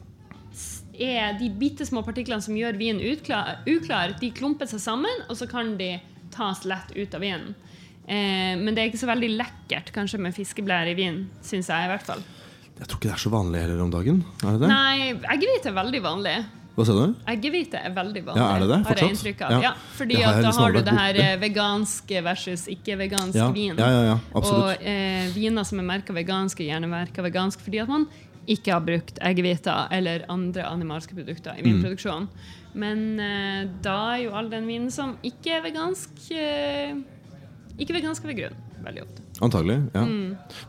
er 0.99 1.37
de 1.39 1.51
bitte 1.51 1.85
små 1.85 2.03
partiklene 2.05 2.43
som 2.43 2.55
gjør 2.57 2.77
vinen 2.79 3.01
uklar, 3.05 3.59
uklar, 3.69 4.19
de 4.19 4.31
klumper 4.31 4.67
seg 4.67 4.81
sammen, 4.81 5.23
og 5.29 5.37
så 5.37 5.49
kan 5.49 5.77
de 5.77 6.01
tas 6.33 6.65
lett 6.65 6.93
ut 6.97 7.15
av 7.15 7.21
vinen. 7.21 7.55
Eh, 8.09 8.57
men 8.57 8.75
det 8.75 8.79
er 8.79 8.91
ikke 8.91 9.03
så 9.05 9.11
veldig 9.11 9.37
lekkert 9.37 9.93
kanskje 9.93 10.19
med 10.23 10.35
fiskeblære 10.35 10.93
i 10.93 10.95
vin, 10.95 11.29
syns 11.43 11.69
jeg 11.69 11.85
i 11.85 11.91
hvert 11.91 12.03
fall. 12.07 12.23
Jeg 12.79 12.89
tror 12.89 12.99
ikke 12.99 13.09
det 13.09 13.17
er 13.17 13.25
så 13.25 13.31
vanlig 13.33 13.61
heller 13.65 13.83
om 13.83 13.91
dagen. 13.91 14.25
Er 14.45 14.53
det 14.53 14.61
det? 14.61 14.69
Nei, 14.69 15.13
eggehvite 15.37 15.71
er 15.73 15.77
veldig 15.83 16.03
vanlig. 16.05 16.37
Hva 16.77 16.85
sa 16.85 16.93
du? 16.93 17.15
Eggehvite 17.33 17.81
er 17.81 17.95
veldig 17.97 18.23
vanlig. 18.27 18.37
Ja, 18.43 18.47
er 18.57 18.61
det 18.61 18.69
det? 18.69 18.79
Har 18.87 19.01
jeg 19.01 19.11
inntrykk 19.15 19.41
av. 19.47 19.51
Ja. 19.57 19.61
Ja. 19.65 19.73
fordi 19.97 20.17
har 20.21 20.35
at 20.35 20.43
da 20.45 20.51
har 20.61 20.73
du 20.73 20.81
det 20.85 20.93
her 20.99 21.15
eh, 21.25 21.37
veganske 21.41 22.23
versus 22.27 22.67
ikke-vegansk 22.69 23.35
Ja, 23.39 23.47
vin. 23.51 23.77
ja, 23.81 23.89
ja, 23.95 24.03
ja, 24.11 24.19
absolutt. 24.35 24.77
Og 24.77 24.87
eh, 24.93 25.31
viner 25.33 25.65
som 25.65 25.81
er 25.81 25.89
merka 25.89 26.13
vegansk, 26.13 26.61
er 26.61 26.75
gjerne 26.75 26.91
merka 26.93 27.25
vegansk 27.25 27.65
fordi 27.65 27.81
at 27.81 27.89
man 27.89 28.07
ikke 28.47 28.71
har 28.77 28.81
brukt 28.85 29.19
eggehviter 29.25 29.89
eller 29.91 30.27
andre 30.29 30.63
animalske 30.69 31.17
produkter 31.17 31.57
i 31.57 31.63
Mm. 31.65 31.73
vinproduksjonen. 31.81 32.29
Men 32.75 33.19
eh, 33.19 33.67
da 33.83 33.97
er 34.15 34.25
jo 34.27 34.35
all 34.37 34.51
den 34.53 34.67
vinen 34.69 34.91
som 34.93 35.17
ikke 35.25 35.57
er 35.57 35.63
vegansk, 35.65 36.11
eh, 36.31 36.93
ikke 37.81 37.97
vegansk 37.97 38.23
ved 38.29 38.37
grunn. 38.37 38.63
Veldig 38.85 39.03
ofte. 39.03 39.23
Antagelig. 39.43 39.91
ja 39.95 40.05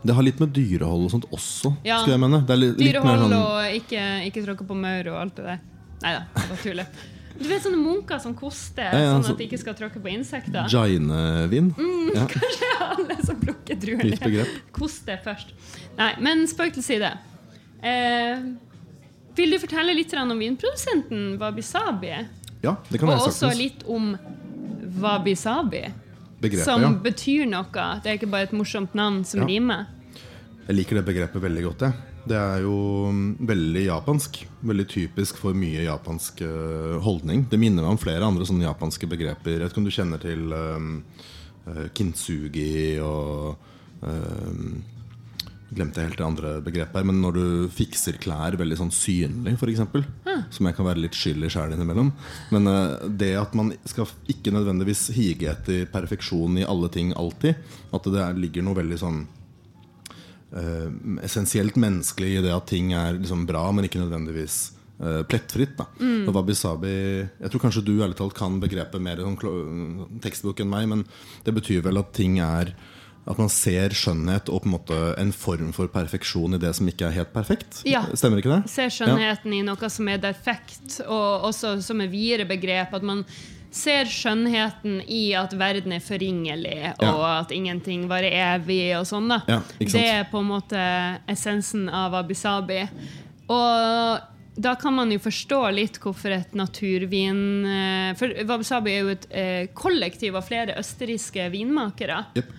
Det 0.04 0.14
har 0.14 0.22
litt 0.24 0.40
med 0.40 0.50
dyrehold 0.52 1.04
og 1.04 1.10
sånt 1.12 1.26
også, 1.30 1.70
Mm. 1.70 1.84
Ja. 1.84 1.98
skulle 2.00 2.16
jeg 2.16 2.20
mene. 2.20 2.46
Det 2.46 2.58
litt, 2.58 2.78
litt 2.80 2.92
Dyrehold 2.94 3.20
sånn 3.20 3.32
og 3.36 3.74
ikke, 3.76 4.02
ikke 4.26 4.42
tråkke 4.46 4.66
på 4.66 4.74
maur 4.74 5.06
og 5.12 5.20
alt 5.22 5.34
det 5.36 5.44
der. 5.44 5.60
Nei 6.02 6.12
da, 6.14 6.20
det 6.34 6.48
var 6.50 6.60
tuller. 6.62 6.86
Du 7.38 7.44
vet 7.46 7.62
sånne 7.62 7.78
munker 7.78 8.18
som 8.22 8.32
koster, 8.34 8.88
Ja, 8.90 8.98
ja, 8.98 9.10
sånn 9.14 9.24
så- 9.24 9.30
at 9.32 9.38
de 9.38 9.44
ikke 9.46 9.58
skal 9.60 9.74
tråkke 9.78 10.00
på 10.02 10.10
insekter? 10.10 10.66
Jainevin. 10.68 11.72
Mm. 11.78 12.14
Ja, 12.14 12.26
Alle 12.88 13.16
som 13.24 13.36
plukker 13.40 13.78
druer 13.78 14.02
nytt 14.04 14.20
begrep. 14.20 14.48
Koste 14.74 15.18
først. 15.24 15.52
Nei, 15.98 16.14
men 16.20 16.46
spøk 16.50 16.72
til 16.74 16.82
side. 16.82 17.12
Eh, 17.82 18.42
vil 19.38 19.50
du 19.54 19.58
fortelle 19.62 19.94
litt 19.94 20.14
om 20.18 20.34
vinprodusenten 20.38 21.38
Wabi 21.38 21.62
Sabi? 21.62 22.10
Ja, 22.62 22.76
det 22.90 22.98
kan 22.98 23.08
Og 23.08 23.20
også 23.28 23.46
saktens. 23.52 23.58
litt 23.58 23.84
om 23.86 24.16
Wabi 24.98 25.34
Sabi, 25.38 25.84
Begrepet, 26.40 26.64
som 26.64 26.82
ja. 26.82 26.90
betyr 26.90 27.46
noe. 27.46 28.00
Det 28.02 28.06
er 28.10 28.18
ikke 28.18 28.30
bare 28.30 28.48
et 28.48 28.52
morsomt 28.52 28.94
navn 28.98 29.24
som 29.24 29.40
Ja. 29.40 29.46
rimer. 29.46 29.86
Jeg 30.66 30.76
liker 30.76 30.96
det 30.96 31.04
begrepet 31.06 31.40
veldig 31.40 31.62
godt. 31.62 31.78
Jeg. 31.86 31.92
Det 32.28 32.36
er 32.36 32.62
jo 32.64 32.76
mm, 33.14 33.24
veldig 33.48 33.86
japansk. 33.86 34.42
Veldig 34.68 34.86
typisk 34.90 35.40
for 35.40 35.56
mye 35.56 35.86
japansk 35.86 36.42
eh, 36.44 36.98
holdning. 37.04 37.46
Det 37.48 37.60
minner 37.60 37.84
meg 37.84 37.94
om 37.94 38.02
flere 38.02 38.26
andre 38.26 38.46
sånne 38.48 38.66
japanske 38.66 39.08
begreper. 39.10 39.56
Jeg 39.56 39.64
vet 39.64 39.72
ikke 39.72 39.82
om 39.82 39.88
du 39.88 39.94
kjenner 39.94 40.22
til 40.22 40.52
um, 40.52 40.92
kintsugi 41.96 43.00
og 43.04 43.58
um, 44.04 44.78
Glemte 45.68 46.00
helt 46.00 46.16
det 46.16 46.24
andre 46.24 46.50
begrepet 46.64 46.96
her. 46.96 47.04
Men 47.04 47.18
når 47.20 47.34
du 47.36 47.46
fikser 47.72 48.16
klær 48.16 48.56
veldig 48.56 48.78
sånn 48.80 48.92
synlig, 48.94 49.52
f.eks. 49.58 49.82
Som 50.54 50.68
jeg 50.68 50.76
kan 50.78 50.86
være 50.86 51.02
litt 51.02 51.16
skyld 51.16 51.44
i 51.44 51.50
sjæl 51.52 51.74
innimellom. 51.76 52.08
Men 52.54 52.70
uh, 52.72 53.04
det 53.04 53.34
at 53.36 53.56
man 53.58 53.74
skal 53.88 54.08
ikke 54.32 54.54
nødvendigvis 54.54 55.10
hige 55.16 55.50
etter 55.52 55.84
perfeksjon 55.92 56.56
i 56.60 56.64
alle 56.68 56.88
ting 56.92 57.12
alltid. 57.20 57.60
At 57.92 58.08
det 58.08 58.22
er, 58.24 58.40
ligger 58.40 58.64
noe 58.64 58.80
veldig 58.80 59.00
sånn 59.04 59.26
essensielt 61.22 61.76
menneskelig 61.76 62.38
i 62.38 62.42
det 62.44 62.52
at 62.54 62.68
ting 62.70 62.92
er 62.96 63.18
liksom 63.18 63.46
bra, 63.48 63.66
men 63.74 63.84
ikke 63.88 64.00
nødvendigvis 64.00 64.58
eh, 65.00 65.22
plettfritt. 65.28 65.74
Da. 65.76 65.88
Og 66.26 66.30
Wabi 66.36 66.56
Sabi 66.56 66.92
Jeg 66.94 67.50
tror 67.52 67.66
kanskje 67.66 67.84
du 67.84 67.98
ærlig 67.98 68.16
talt 68.16 68.36
kan 68.38 68.60
begrepet 68.62 69.02
mer 69.04 69.20
sånn 69.20 70.20
tekstbok 70.24 70.64
enn 70.64 70.72
meg, 70.72 70.88
men 70.88 71.04
det 71.44 71.56
betyr 71.56 71.84
vel 71.84 72.00
at 72.00 72.14
ting 72.16 72.40
er 72.44 72.72
at 73.28 73.36
man 73.36 73.50
ser 73.52 73.92
skjønnhet 73.96 74.48
og 74.48 74.62
på 74.64 74.70
en 74.70 74.72
måte 74.72 74.98
en 75.20 75.34
form 75.36 75.72
for 75.76 75.90
perfeksjon 75.92 76.56
i 76.56 76.60
det 76.62 76.70
som 76.78 76.88
ikke 76.88 77.10
er 77.10 77.16
helt 77.18 77.34
perfekt. 77.34 77.82
Ja. 77.84 78.00
Stemmer 78.16 78.40
ikke 78.40 78.54
det? 78.54 78.72
Ser 78.72 78.88
skjønnheten 78.94 79.52
i 79.52 79.60
noe 79.66 79.90
som 79.92 80.08
er 80.08 80.22
defekt, 80.22 81.02
og 81.04 81.48
også 81.50 81.76
som 81.84 82.00
et 82.00 82.12
videre 82.12 82.48
begrep. 82.48 82.96
At 82.96 83.04
man 83.04 83.26
ser 83.70 84.08
skjønnheten 84.08 85.02
i 85.06 85.34
at 85.36 85.52
verden 85.58 85.92
er 85.92 86.00
forringelig, 86.00 86.94
Ja. 87.00 87.10
og 87.12 87.24
at 87.44 87.50
ingenting 87.52 88.06
varer 88.08 88.32
evig, 88.56 88.96
og 88.98 89.04
sånn. 89.06 89.28
da. 89.28 89.42
Ja, 89.48 89.60
det 89.78 89.94
er 89.94 90.24
på 90.30 90.40
en 90.40 90.48
måte 90.48 91.20
essensen 91.28 91.88
av 91.88 92.12
wabi-sabi. 92.12 92.88
Og 93.48 94.20
da 94.58 94.74
kan 94.74 94.94
man 94.94 95.10
jo 95.12 95.18
forstå 95.22 95.60
litt 95.74 95.98
hvorfor 96.02 96.32
et 96.34 96.54
naturvin 96.58 97.64
eh, 97.64 98.14
For 98.18 98.32
wabi-sabi 98.44 98.90
er 98.90 99.04
jo 99.04 99.12
et 99.14 99.26
eh, 99.30 99.66
kollektiv 99.72 100.34
av 100.34 100.42
flere 100.48 100.74
østerrikske 100.80 101.46
vinmakere. 101.52 102.24
Yep. 102.34 102.50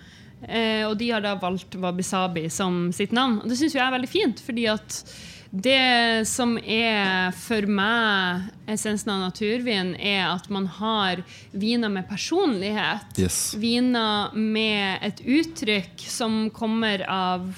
Eh, 0.48 0.86
og 0.88 0.96
de 0.96 1.10
har 1.10 1.20
da 1.20 1.34
valgt 1.36 1.74
Wabi 1.76 2.02
Sabi 2.02 2.46
som 2.48 2.86
sitt 2.96 3.12
navn. 3.12 3.42
Og 3.42 3.48
det 3.50 3.58
syns 3.60 3.74
jeg 3.76 3.84
er 3.84 3.92
veldig 3.92 4.08
fint, 4.08 4.40
fordi 4.40 4.64
at 4.72 5.02
det 5.50 6.28
som 6.30 6.54
er 6.62 7.32
for 7.34 7.66
meg 7.66 8.50
essensen 8.70 9.10
av 9.10 9.24
naturvin, 9.24 9.96
er 9.98 10.28
at 10.30 10.46
man 10.52 10.68
har 10.78 11.24
viner 11.50 11.90
med 11.90 12.06
personlighet. 12.08 13.18
Yes. 13.18 13.42
Viner 13.58 14.30
med 14.34 15.02
et 15.02 15.22
uttrykk 15.26 16.06
som 16.06 16.44
kommer 16.54 17.02
av 17.10 17.50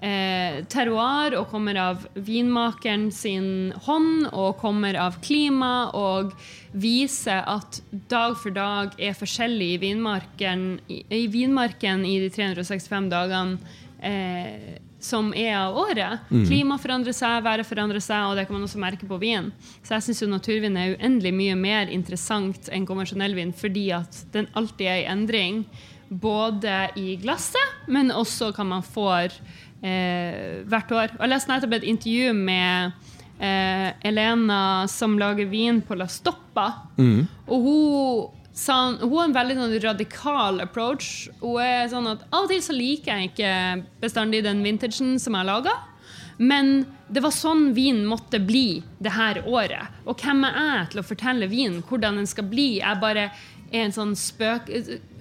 eh, 0.00 0.64
terroir 0.72 1.36
og 1.38 1.50
kommer 1.52 1.78
av 1.82 2.06
vinmakeren 2.14 3.10
sin 3.12 3.74
hånd 3.84 4.30
og 4.32 4.56
kommer 4.62 4.96
av 5.00 5.20
klima 5.24 5.90
og 5.96 6.32
viser 6.72 7.44
at 7.44 7.80
dag 8.10 8.38
for 8.40 8.56
dag 8.56 8.96
er 8.96 9.16
forskjellig 9.16 9.74
i 9.76 9.80
vinmarken 9.84 10.66
i, 10.88 11.02
i, 11.08 11.26
vinmarken 11.28 12.08
i 12.08 12.18
de 12.24 12.32
365 12.32 13.12
dagene 13.12 13.76
eh, 14.00 14.80
som 15.04 15.32
er 15.36 15.52
av 15.58 15.76
året. 15.76 16.24
Klima 16.48 16.78
forandrer 16.80 17.12
seg, 17.12 17.42
været 17.44 17.68
forandrer 17.68 18.00
seg, 18.00 18.30
og 18.30 18.38
det 18.38 18.46
kan 18.48 18.56
man 18.56 18.64
også 18.66 18.80
merke 18.80 19.08
på 19.08 19.18
vin. 19.20 19.50
Så 19.84 19.98
jeg 19.98 20.06
syns 20.08 20.22
naturvin 20.32 20.78
er 20.80 20.94
uendelig 20.96 21.34
mye 21.36 21.56
mer 21.60 21.92
interessant 21.92 22.70
enn 22.72 22.86
konvensjonell 22.88 23.36
vin 23.36 23.52
fordi 23.52 23.90
at 23.96 24.22
den 24.34 24.48
alltid 24.56 24.88
er 24.88 25.02
i 25.02 25.10
endring. 25.12 25.64
Både 26.08 26.72
i 27.00 27.16
glasset, 27.20 27.78
men 27.90 28.12
også 28.12 28.50
hva 28.54 28.64
man 28.68 28.84
får 28.86 29.32
eh, 29.82 30.62
hvert 30.68 30.92
år. 30.92 31.14
Og 31.16 31.24
jeg 31.24 31.32
leste 31.32 31.50
nettopp 31.52 31.76
et 31.78 31.86
intervju 31.90 32.32
med 32.36 32.92
eh, 33.40 33.90
Elena 34.08 34.60
som 34.90 35.18
lager 35.20 35.48
vin 35.50 35.80
på 35.84 35.96
La 35.98 36.06
Stoppa. 36.08 36.68
Og 37.48 37.68
hun, 37.68 38.40
sa, 38.54 38.76
hun 39.00 39.16
har 39.16 39.28
en 39.28 39.34
veldig 39.34 39.56
sånn 39.58 39.74
radikal 39.82 40.62
approach. 40.62 41.28
Hun 41.42 41.58
er 41.62 41.88
sånn 41.90 42.06
at 42.12 42.22
Av 42.30 42.46
og 42.46 42.52
til 42.52 42.62
så 42.62 42.76
liker 42.76 43.18
jeg 43.18 43.32
ikke 43.32 43.54
bestandig 44.02 44.44
den 44.46 44.62
vintagen 44.64 45.18
som 45.22 45.36
jeg 45.38 45.48
laga. 45.50 45.74
Men 46.38 46.84
det 47.14 47.22
var 47.22 47.34
sånn 47.34 47.68
vin 47.76 48.02
måtte 48.10 48.40
bli 48.42 48.82
det 49.02 49.12
her 49.14 49.42
året. 49.46 50.00
Og 50.06 50.18
hvem 50.18 50.46
er 50.48 50.56
jeg 50.58 50.92
til 50.92 51.02
å 51.02 51.06
fortelle 51.06 51.50
vin 51.50 51.80
hvordan 51.86 52.18
den 52.18 52.30
skal 52.30 52.48
bli? 52.50 52.68
Jeg 52.80 53.02
bare 53.02 53.28
er 53.70 53.82
en 53.86 53.94
sånn 53.94 54.14
spøk... 54.18 54.70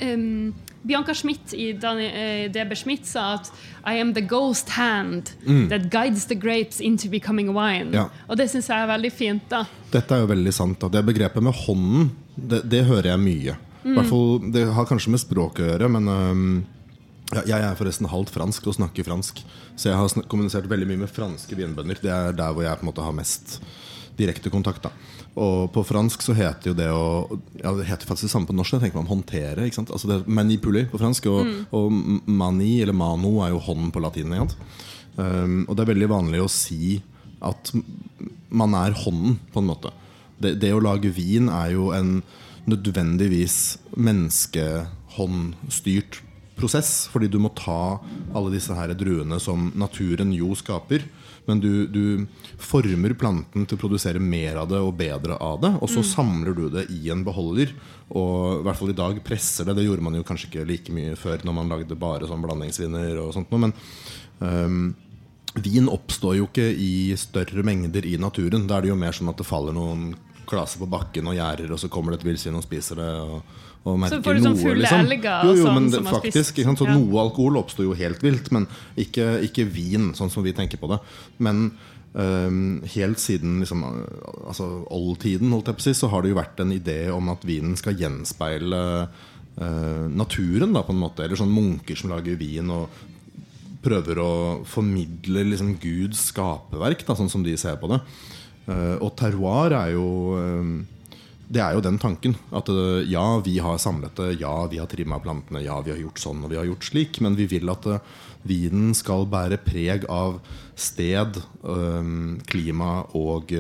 Um, 0.01 0.53
Bianca 0.83 1.13
Schmidt 1.15 1.53
i 1.55 1.69
eh, 1.71 2.51
DB 2.51 2.75
Schmidt 2.75 3.07
sa 3.07 3.33
at 3.37 3.51
I 3.87 3.99
am 4.01 4.13
the 4.13 4.21
ghost 4.21 4.69
hand 4.75 5.31
that 5.69 5.89
guides 5.91 6.25
the 6.27 6.35
grapes 6.35 6.81
into 6.81 7.09
becoming 7.09 7.53
wine. 7.55 7.93
Ja. 7.95 8.09
Og 8.27 8.37
det 8.37 8.49
syns 8.51 8.69
jeg 8.69 8.83
er 8.83 8.89
veldig 8.91 9.11
fint. 9.11 9.47
da. 9.51 9.63
Dette 9.93 10.15
er 10.15 10.23
jo 10.23 10.31
veldig 10.33 10.53
sant. 10.53 10.79
Da. 10.81 10.91
Det 10.91 11.05
begrepet 11.07 11.43
med 11.43 11.55
hånden, 11.63 12.11
det, 12.35 12.63
det 12.69 12.83
hører 12.89 13.13
jeg 13.13 13.23
mye. 13.23 13.57
Mm. 13.83 13.97
hvert 13.97 14.11
fall, 14.11 14.51
Det 14.51 14.67
har 14.75 14.87
kanskje 14.87 15.11
med 15.11 15.23
språket 15.23 15.65
å 15.65 15.71
gjøre, 15.73 15.89
men 15.91 16.07
um, 16.07 16.43
jeg 17.33 17.57
er 17.57 17.79
forresten 17.79 18.07
halvt 18.11 18.31
fransk 18.35 18.67
og 18.67 18.77
snakker 18.79 19.07
fransk. 19.07 19.41
Så 19.75 19.89
jeg 19.89 19.99
har 19.99 20.27
kommunisert 20.31 20.69
veldig 20.69 20.87
mye 20.91 21.03
med 21.05 21.11
franske 21.11 21.57
vinbønder. 21.57 21.99
Det 22.03 22.11
er 22.11 22.37
der 22.37 22.55
hvor 22.55 22.67
jeg 22.67 22.79
på 22.79 22.85
en 22.85 22.91
måte 22.91 23.07
har 23.07 23.15
mest 23.15 23.59
direkte 24.19 24.51
kontakt. 24.53 24.83
da 24.83 24.91
Og 25.33 25.71
på 25.73 25.81
fransk 25.87 26.21
så 26.21 26.35
heter 26.37 26.69
jo 26.69 26.75
det 26.77 26.89
å 26.93 27.05
Ja, 27.57 27.73
det 27.73 27.87
heter 27.87 28.09
faktisk 28.09 28.27
det 28.27 28.33
samme 28.35 28.49
på 28.49 28.55
norsk. 28.55 28.73
Jeg 28.75 28.81
tenker 28.85 29.01
man 29.01 29.09
håndtere. 29.09 29.65
ikke 29.65 29.79
sant? 29.79 29.93
Altså 29.93 30.07
det 30.09 30.17
Manipuli 30.27 30.83
på 30.91 31.01
fransk. 31.01 31.23
Og, 31.31 31.39
og 31.73 31.85
mani 32.29 32.73
eller 32.83 32.95
mano 32.97 33.31
er 33.45 33.49
jo 33.55 33.65
hånd 33.65 33.85
på 33.93 34.03
latin. 34.03 34.33
Ikke 34.33 34.45
sant? 34.45 34.55
Um, 35.13 35.59
og 35.67 35.73
det 35.75 35.81
er 35.83 35.93
veldig 35.93 36.09
vanlig 36.09 36.39
å 36.41 36.49
si 36.49 37.01
at 37.43 37.73
man 38.53 38.73
er 38.77 38.93
hånden, 39.03 39.33
på 39.53 39.59
en 39.61 39.69
måte. 39.69 39.89
Det, 40.41 40.51
det 40.61 40.71
å 40.73 40.81
lage 40.81 41.09
vin 41.13 41.49
er 41.53 41.69
jo 41.75 41.83
en 41.93 42.23
nødvendigvis 42.69 43.77
menneskehåndstyrt 43.97 46.21
prosess. 46.57 47.07
Fordi 47.11 47.27
du 47.31 47.39
må 47.41 47.49
ta 47.57 47.99
alle 48.33 48.51
disse 48.53 48.73
her 48.77 48.93
druene 48.97 49.39
som 49.41 49.71
naturen 49.77 50.33
jo 50.35 50.55
skaper. 50.57 51.03
Men 51.49 51.59
du, 51.59 51.85
du 51.91 52.25
former 52.61 53.15
planten 53.19 53.65
til 53.67 53.77
å 53.77 53.81
produsere 53.81 54.21
mer 54.23 54.61
av 54.61 54.69
det 54.71 54.79
og 54.79 54.95
bedre 54.99 55.37
av 55.43 55.59
det. 55.63 55.73
Og 55.83 55.91
så 55.91 56.03
samler 56.07 56.55
du 56.55 56.65
det 56.71 56.85
i 56.93 57.09
en 57.13 57.23
beholder. 57.25 57.73
Og 58.15 58.61
i 58.61 58.65
hvert 58.67 58.79
fall 58.79 58.93
i 58.93 58.97
dag 58.97 59.21
presser 59.25 59.67
det. 59.67 59.77
Det 59.79 59.87
gjorde 59.87 60.05
man 60.05 60.17
jo 60.19 60.25
kanskje 60.27 60.49
ikke 60.49 60.67
like 60.69 60.95
mye 60.95 61.17
før 61.19 61.43
når 61.43 61.57
man 61.59 61.73
lagde 61.73 61.99
bare 61.99 62.29
sånn 62.29 62.43
blandingsviner 62.43 63.19
og 63.23 63.33
sånt 63.35 63.51
noe. 63.51 63.67
Men 63.67 63.75
um, 64.39 64.85
Vin 65.53 65.89
oppstår 65.91 66.39
jo 66.39 66.47
ikke 66.47 66.65
i 66.65 67.13
større 67.19 67.61
mengder 67.65 68.07
i 68.09 68.15
naturen. 68.17 68.65
Da 68.69 68.79
er 68.79 68.85
det 68.85 68.93
jo 68.93 68.97
mer 68.97 69.13
sånn 69.13 69.29
at 69.29 69.37
det 69.37 69.45
faller 69.45 69.75
noen 69.75 70.13
klaser 70.49 70.81
på 70.81 70.89
bakken 70.91 71.29
og 71.29 71.37
gjerder, 71.37 71.71
og 71.71 71.79
så 71.79 71.89
kommer 71.91 72.13
det 72.13 72.21
et 72.21 72.27
villsvin 72.31 72.57
og 72.57 72.65
spiser 72.65 72.99
det. 72.99 73.11
Og, 73.21 73.59
og 73.83 73.97
merker 73.99 74.21
får 74.23 74.37
du 74.37 74.45
sånn 74.45 74.59
fulle 74.59 74.79
liksom. 74.79 75.01
elger 75.03 75.47
Jo, 75.47 75.55
jo, 75.57 75.63
sånn 75.65 75.75
men 75.75 75.87
det, 75.89 75.97
som 75.97 76.05
har 76.07 76.21
faktisk, 76.21 76.53
spist. 76.53 76.77
Så 76.79 76.85
Ja. 76.87 76.93
Noe 76.95 77.23
alkohol 77.25 77.59
oppstår 77.59 77.89
jo 77.89 77.97
helt 77.99 78.23
vilt, 78.23 78.51
men 78.55 78.67
ikke, 78.95 79.25
ikke 79.49 79.67
vin, 79.67 80.13
sånn 80.15 80.31
som 80.31 80.45
vi 80.45 80.53
tenker 80.55 80.79
på 80.79 80.87
det. 80.93 81.01
Men 81.43 81.65
um, 82.13 82.81
helt 82.95 83.19
siden 83.19 83.59
liksom, 83.59 83.83
altså, 84.47 84.69
oldtiden 84.87 85.51
holdt 85.51 85.71
jeg 85.71 85.79
på 85.79 85.83
å 85.83 85.87
si, 85.89 85.95
så 85.99 86.09
har 86.13 86.23
det 86.23 86.31
jo 86.31 86.39
vært 86.39 86.63
en 86.63 86.71
idé 86.75 86.99
om 87.11 87.33
at 87.33 87.43
vinen 87.47 87.75
skal 87.79 87.99
gjenspeile 87.99 88.83
uh, 89.03 90.05
naturen, 90.07 90.71
da, 90.71 90.85
på 90.87 90.95
en 90.95 91.03
måte. 91.03 91.27
Eller 91.27 91.39
sånn 91.39 91.51
munker 91.51 91.99
som 91.99 92.13
lager 92.13 92.39
vin 92.39 92.71
og 92.71 93.03
prøver 93.83 94.23
å 94.23 94.31
formidle 94.63 95.43
liksom, 95.51 95.75
Guds 95.83 96.29
skaperverk, 96.31 97.03
da, 97.03 97.17
sånn 97.19 97.31
som 97.31 97.43
de 97.43 97.57
ser 97.59 97.75
på 97.81 97.91
det. 97.91 97.99
Uh, 98.63 98.95
og 99.03 99.11
terroir 99.19 99.75
er 99.75 99.89
jo 99.97 100.07
eh, 100.39 100.67
Det 101.53 101.61
er 101.61 101.75
jo 101.75 101.83
den 101.85 101.99
tanken. 102.01 102.35
At 102.55 102.69
eh, 102.71 103.05
ja, 103.11 103.25
vi 103.45 103.57
har 103.61 103.81
samlet 103.81 104.15
det, 104.17 104.29
ja, 104.41 104.53
vi 104.71 104.79
har 104.81 104.89
trimma 104.89 105.19
plantene, 105.21 105.61
ja, 105.65 105.77
vi 105.85 105.93
har 105.93 106.01
gjort 106.01 106.21
sånn 106.21 106.41
og 106.43 106.53
vi 106.53 106.57
har 106.59 106.69
gjort 106.69 106.87
slik. 106.87 107.19
Men 107.23 107.37
vi 107.37 107.47
vil 107.51 107.69
at 107.73 107.85
eh, 107.89 108.13
vinen 108.49 108.93
skal 108.97 109.27
bære 109.29 109.59
preg 109.63 110.07
av 110.11 110.39
sted, 110.73 111.37
eh, 111.61 112.13
klima 112.49 112.95
og 113.17 113.53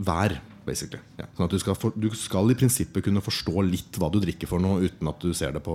vær. 0.00 0.40
Basically. 0.60 1.00
Sånn 1.34 1.46
at 1.46 1.54
du 1.54 1.58
skal, 1.58 1.74
for, 1.74 1.94
du 1.96 2.10
skal 2.14 2.52
i 2.52 2.54
prinsippet 2.54 3.02
kunne 3.02 3.22
forstå 3.24 3.62
litt 3.66 3.96
hva 3.98 4.10
du 4.12 4.20
drikker 4.22 4.46
for 4.46 4.62
noe, 4.62 4.84
uten 4.84 5.08
at 5.10 5.24
du 5.24 5.32
ser 5.34 5.54
det 5.56 5.62
på 5.64 5.74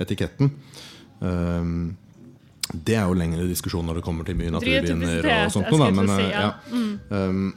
etiketten. 0.00 0.52
Um, 1.18 1.98
det 2.72 2.98
er 2.98 3.06
jo 3.08 3.16
lengre 3.16 3.46
diskusjon 3.48 3.86
når 3.88 4.00
det 4.00 4.04
kommer 4.04 4.26
til 4.28 4.36
mye 4.36 4.52
naturviner 4.52 5.24
og 5.24 5.54
sånt. 5.54 5.70
noe, 5.72 5.88
Men, 5.94 6.10
si, 6.10 6.26
eh, 6.26 6.34
ja. 6.34 6.44
ja. 6.44 7.24
Um, 7.24 7.54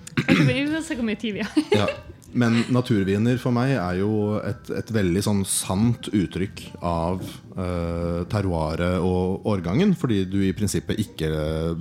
vi 1.36 1.44
har. 1.44 1.62
ja. 1.82 1.88
Men 2.32 2.62
naturviner 2.72 3.36
for 3.42 3.52
meg 3.52 3.74
er 3.76 3.98
jo 4.00 4.38
et, 4.40 4.70
et 4.72 4.92
veldig 4.96 5.24
sånn 5.26 5.42
sant 5.48 6.08
uttrykk 6.16 6.64
av 6.80 7.20
uh, 7.58 8.24
terroiret 8.32 9.04
og 9.04 9.48
årgangen. 9.52 9.98
Fordi 10.00 10.24
du 10.32 10.40
i 10.48 10.54
prinsippet 10.56 11.02
ikke 11.04 11.32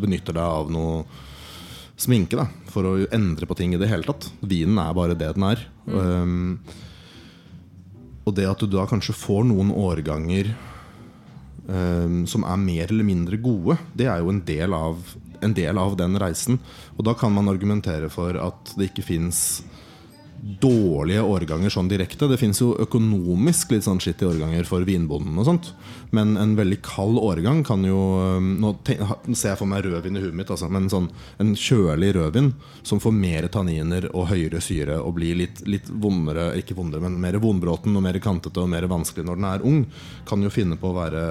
benytter 0.01 0.35
deg 0.35 0.43
av 0.43 0.73
noe 0.75 1.05
sminke 2.01 2.39
da, 2.39 2.49
for 2.73 2.89
å 2.89 2.95
endre 3.13 3.47
på 3.47 3.55
ting 3.59 3.77
i 3.77 3.81
det 3.81 3.91
hele 3.93 4.09
tatt. 4.09 4.27
Vinen 4.43 4.81
er 4.83 4.97
bare 4.97 5.15
det 5.19 5.31
den 5.37 5.47
er. 5.53 5.63
Um, 5.87 6.59
og 8.27 8.35
det 8.37 8.49
at 8.49 8.63
du 8.63 8.75
da 8.75 8.89
kanskje 8.91 9.15
får 9.17 9.47
noen 9.49 9.71
årganger 9.71 10.51
um, 11.71 12.23
som 12.29 12.45
er 12.45 12.61
mer 12.61 12.91
eller 12.91 13.07
mindre 13.07 13.39
gode, 13.41 13.79
det 13.97 14.09
er 14.11 14.21
jo 14.21 14.33
en 14.33 14.43
del, 14.47 14.75
av, 14.77 15.15
en 15.41 15.55
del 15.57 15.81
av 15.81 15.97
den 16.01 16.19
reisen. 16.21 16.61
Og 16.97 17.07
da 17.09 17.15
kan 17.19 17.33
man 17.35 17.51
argumentere 17.53 18.11
for 18.13 18.37
at 18.41 18.75
det 18.77 18.91
ikke 18.91 19.07
fins 19.07 19.63
dårlige 20.41 21.23
årganger 21.23 21.73
sånn 21.73 21.89
direkte. 21.91 22.29
Det 22.31 22.39
fins 22.41 22.63
jo 22.63 22.71
økonomisk 22.81 23.75
litt 23.75 23.85
sånn 23.85 24.01
skittige 24.01 24.31
årganger 24.31 24.65
for 24.69 24.87
vinbonden 24.89 25.37
og 25.37 25.47
sånt. 25.49 25.71
Men 26.17 26.33
en 26.41 26.55
veldig 26.57 26.79
kald 26.85 27.21
årgang 27.21 27.61
kan 27.67 27.85
jo 27.87 27.99
um, 28.39 28.49
Nå 28.61 28.73
ser 28.89 29.53
jeg 29.53 29.61
for 29.61 29.69
meg 29.71 29.85
rødvin 29.85 30.17
i 30.17 30.23
huet 30.25 30.37
mitt, 30.37 30.51
altså, 30.51 30.71
men 30.73 30.89
sånn 30.91 31.11
en 31.43 31.53
kjølig 31.59 32.15
rødvin 32.17 32.53
som 32.87 33.03
får 33.03 33.15
mer 33.15 33.49
tanniner 33.53 34.09
og 34.15 34.31
høyere 34.33 34.63
syre 34.65 34.97
og 35.01 35.19
blir 35.19 35.37
litt, 35.39 35.61
litt 35.69 35.91
vondere, 35.91 36.51
ikke 36.61 36.77
vondere, 36.79 37.05
men 37.05 37.21
mer 37.21 37.39
vondbråten 37.43 37.97
og 37.97 38.05
mer 38.05 38.19
kantete 38.23 38.63
og 38.65 38.73
mer 38.73 38.89
vanskelig 38.91 39.27
når 39.29 39.41
den 39.41 39.51
er 39.51 39.67
ung, 39.67 39.83
kan 40.29 40.43
jo 40.43 40.53
finne 40.53 40.81
på 40.81 40.91
å 40.91 40.97
være 40.97 41.25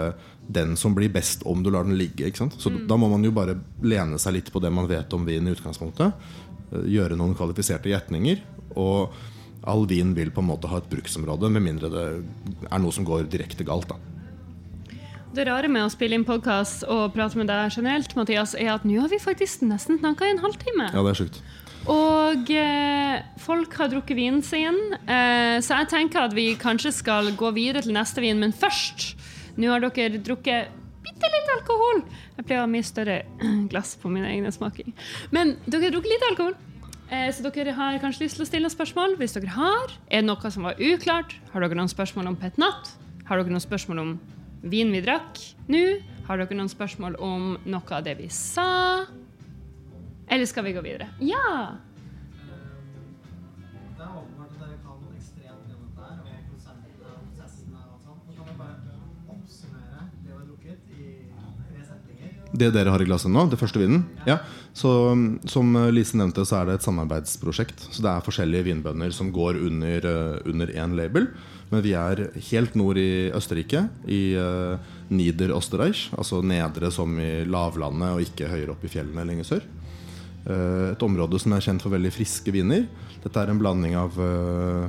den 0.49 0.75
som 0.77 0.95
blir 0.97 1.11
best 1.13 1.43
om 1.49 1.63
du 1.63 1.69
lar 1.73 1.85
den 1.85 1.97
ligge. 1.97 2.29
Ikke 2.29 2.43
sant? 2.45 2.57
Så 2.61 2.71
da 2.89 2.97
må 2.97 3.09
man 3.11 3.25
jo 3.25 3.33
bare 3.35 3.57
lene 3.85 4.17
seg 4.21 4.37
litt 4.37 4.53
på 4.53 4.61
det 4.63 4.71
man 4.73 4.89
vet 4.89 5.13
om 5.13 5.25
vin 5.27 5.45
i 5.45 5.53
utgangspunktet. 5.53 6.13
eh, 6.71 6.87
Gjøre 6.95 7.17
noen 7.19 7.35
kvalifiserte 7.37 7.91
gjetninger. 7.91 8.41
Og 8.79 9.17
all 9.69 9.85
vin 9.89 10.13
vil 10.15 10.31
på 10.31 10.43
en 10.43 10.49
måte 10.49 10.69
ha 10.71 10.79
et 10.79 10.89
bruksområde, 10.91 11.51
med 11.51 11.65
mindre 11.65 11.91
det 11.91 12.05
er 12.69 12.81
noe 12.81 12.95
som 12.95 13.07
går 13.07 13.27
direkte 13.31 13.67
galt. 13.67 13.91
da 13.91 13.99
Det 15.35 15.45
rare 15.49 15.69
med 15.69 15.85
å 15.85 15.91
spille 15.93 16.17
inn 16.17 16.27
podkast 16.27 16.87
og 16.89 17.11
prate 17.13 17.37
med 17.37 17.51
deg 17.51 17.75
generelt, 17.75 18.15
Mathias, 18.17 18.55
er 18.55 18.73
at 18.77 18.87
nå 18.87 19.01
har 19.03 19.11
vi 19.11 19.19
faktisk 19.21 19.67
nesten 19.67 19.99
snakka 19.99 20.27
i 20.27 20.35
en 20.35 20.43
halvtime. 20.45 20.91
Ja, 20.93 21.03
det 21.03 21.13
er 21.13 21.21
sjukt. 21.23 21.41
Og 21.89 22.49
eh, 22.51 23.21
folk 23.41 23.73
har 23.79 23.89
drukket 23.91 24.17
vinen 24.17 24.41
sin, 24.45 24.77
eh, 25.07 25.57
så 25.63 25.79
jeg 25.79 25.89
tenker 25.93 26.25
at 26.25 26.35
vi 26.35 26.51
kanskje 26.59 26.91
skal 26.93 27.31
gå 27.39 27.53
videre 27.55 27.81
til 27.85 27.95
neste 27.95 28.21
vin. 28.23 28.39
Men 28.41 28.53
først, 28.53 29.13
nå 29.57 29.71
har 29.71 29.83
dere 29.85 30.21
drukket 30.21 30.75
bitte 31.05 31.31
litt 31.33 31.53
alkohol. 31.55 32.03
Jeg 32.37 32.45
pleier 32.45 32.61
å 32.61 32.67
ha 32.67 32.71
mye 32.71 32.85
større 32.85 33.21
glass 33.71 33.95
på 34.01 34.11
min 34.11 34.27
egen 34.27 34.49
smaking. 34.53 34.93
Men 35.35 35.55
dere 35.65 35.87
har 35.87 35.95
drukket 35.95 36.13
litt 36.13 36.27
alkohol. 36.31 36.57
Eh, 37.09 37.31
så 37.33 37.41
dere 37.41 37.73
har 37.73 37.97
kanskje 37.97 38.27
lyst 38.27 38.37
til 38.37 38.45
å 38.45 38.47
stille 38.47 38.67
noen 38.67 38.75
spørsmål. 38.75 39.15
Hvis 39.17 39.33
dere 39.33 39.49
har, 39.55 39.93
er 40.13 40.21
det 40.21 40.27
noe 40.29 40.51
som 40.53 40.67
var 40.67 40.77
uklart? 40.77 41.33
Har 41.53 41.65
dere 41.65 41.79
noen 41.79 41.89
spørsmål 41.89 42.29
om 42.29 42.37
Pet 42.37 42.59
Natt? 42.61 42.93
Har 43.25 43.41
dere 43.41 43.49
noen 43.49 43.65
spørsmål 43.65 44.03
om 44.03 44.13
vin 44.61 44.93
vi 44.93 45.01
drakk 45.01 45.41
nå? 45.71 45.83
Har 46.29 46.37
dere 46.37 46.59
noen 46.59 46.69
spørsmål 46.69 47.17
om 47.17 47.55
noe 47.65 47.97
av 47.97 48.05
det 48.05 48.13
vi 48.21 48.29
sa? 48.29 49.07
Eller 50.29 50.45
skal 50.45 50.67
vi 50.69 50.75
gå 50.77 50.85
videre? 50.85 51.09
Ja! 51.25 51.77
Det 62.59 62.71
dere 62.73 62.91
har 62.91 63.01
i 63.01 63.05
glasset 63.05 63.29
nå, 63.31 63.43
det 63.47 63.59
første 63.61 63.79
vinen 63.79 64.01
ja. 64.27 64.39
Så 64.79 64.91
Som 65.49 65.73
Lise 65.91 66.15
nevnte, 66.19 66.45
så 66.47 66.61
er 66.61 66.69
det 66.69 66.77
et 66.79 66.85
samarbeidsprosjekt. 66.87 67.81
Så 67.91 68.03
det 68.05 68.11
er 68.11 68.23
forskjellige 68.25 68.67
vinbønder 68.69 69.11
som 69.15 69.31
går 69.35 69.59
under, 69.67 70.05
eh, 70.07 70.37
under 70.47 70.67
én 70.71 70.95
label. 70.95 71.27
Men 71.69 71.83
vi 71.85 71.91
er 71.93 72.29
helt 72.49 72.75
nord 72.79 72.97
i 72.97 73.29
Østerrike, 73.35 73.83
i 74.09 74.33
uh, 74.39 74.79
Nieder-Osterreich. 75.13 76.07
Altså 76.17 76.39
nedre 76.41 76.89
som 76.91 77.11
i 77.21 77.43
lavlandet, 77.45 78.15
og 78.15 78.23
ikke 78.23 78.49
høyere 78.49 78.73
opp 78.73 78.85
i 78.87 78.89
fjellene 78.89 79.25
lenger 79.27 79.45
sør. 79.45 79.67
Uh, 80.47 80.95
et 80.95 81.05
område 81.05 81.37
som 81.37 81.53
er 81.53 81.61
kjent 81.61 81.83
for 81.85 81.93
veldig 81.93 82.09
friske 82.15 82.49
viner. 82.55 82.87
Dette 83.21 83.43
er 83.43 83.51
en 83.53 83.61
blanding 83.61 83.93
av 83.99 84.17
uh, 84.17 84.87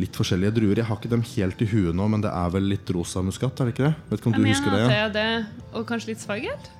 litt 0.00 0.18
forskjellige 0.18 0.58
druer. 0.58 0.82
Jeg 0.82 0.90
har 0.90 1.00
ikke 1.00 1.14
dem 1.14 1.24
helt 1.24 1.64
i 1.64 1.70
huet 1.72 1.96
nå, 1.96 2.10
men 2.12 2.20
det 2.26 2.34
er 2.34 2.52
vel 2.52 2.68
litt 2.74 2.92
rosa 2.92 3.24
muskat? 3.24 3.56
er 3.56 3.70
det 3.70 3.76
ikke 3.78 3.88
det? 3.88 3.94
Vet 4.10 4.20
ikke 4.20 4.32
om 4.34 4.36
Jeg 4.36 4.44
du 4.44 4.52
husker 4.52 4.76
mener 4.76 4.84
det? 4.84 4.90
at 4.90 4.98
Ja? 4.98 5.08
det 5.08 5.24
det, 5.24 5.64
og 5.72 5.88
kanskje 5.88 6.12
litt 6.12 6.26
svarget? 6.26 6.70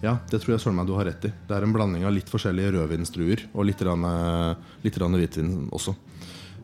Ja, 0.00 0.16
det 0.30 0.40
tror 0.40 0.54
jeg 0.54 0.62
søren 0.62 0.78
meg 0.78 0.88
du 0.88 0.94
har 0.96 1.08
rett 1.08 1.28
i. 1.28 1.32
Det 1.48 1.56
er 1.56 1.66
en 1.66 1.74
blanding 1.74 2.06
av 2.08 2.14
litt 2.16 2.30
forskjellige 2.32 2.72
rødvinsdruer 2.76 3.46
og 3.52 3.66
litt, 3.68 3.80
grann, 3.82 4.06
eh, 4.08 4.76
litt 4.86 4.98
rann 5.00 5.16
hvitvin 5.18 5.54
også. 5.76 5.96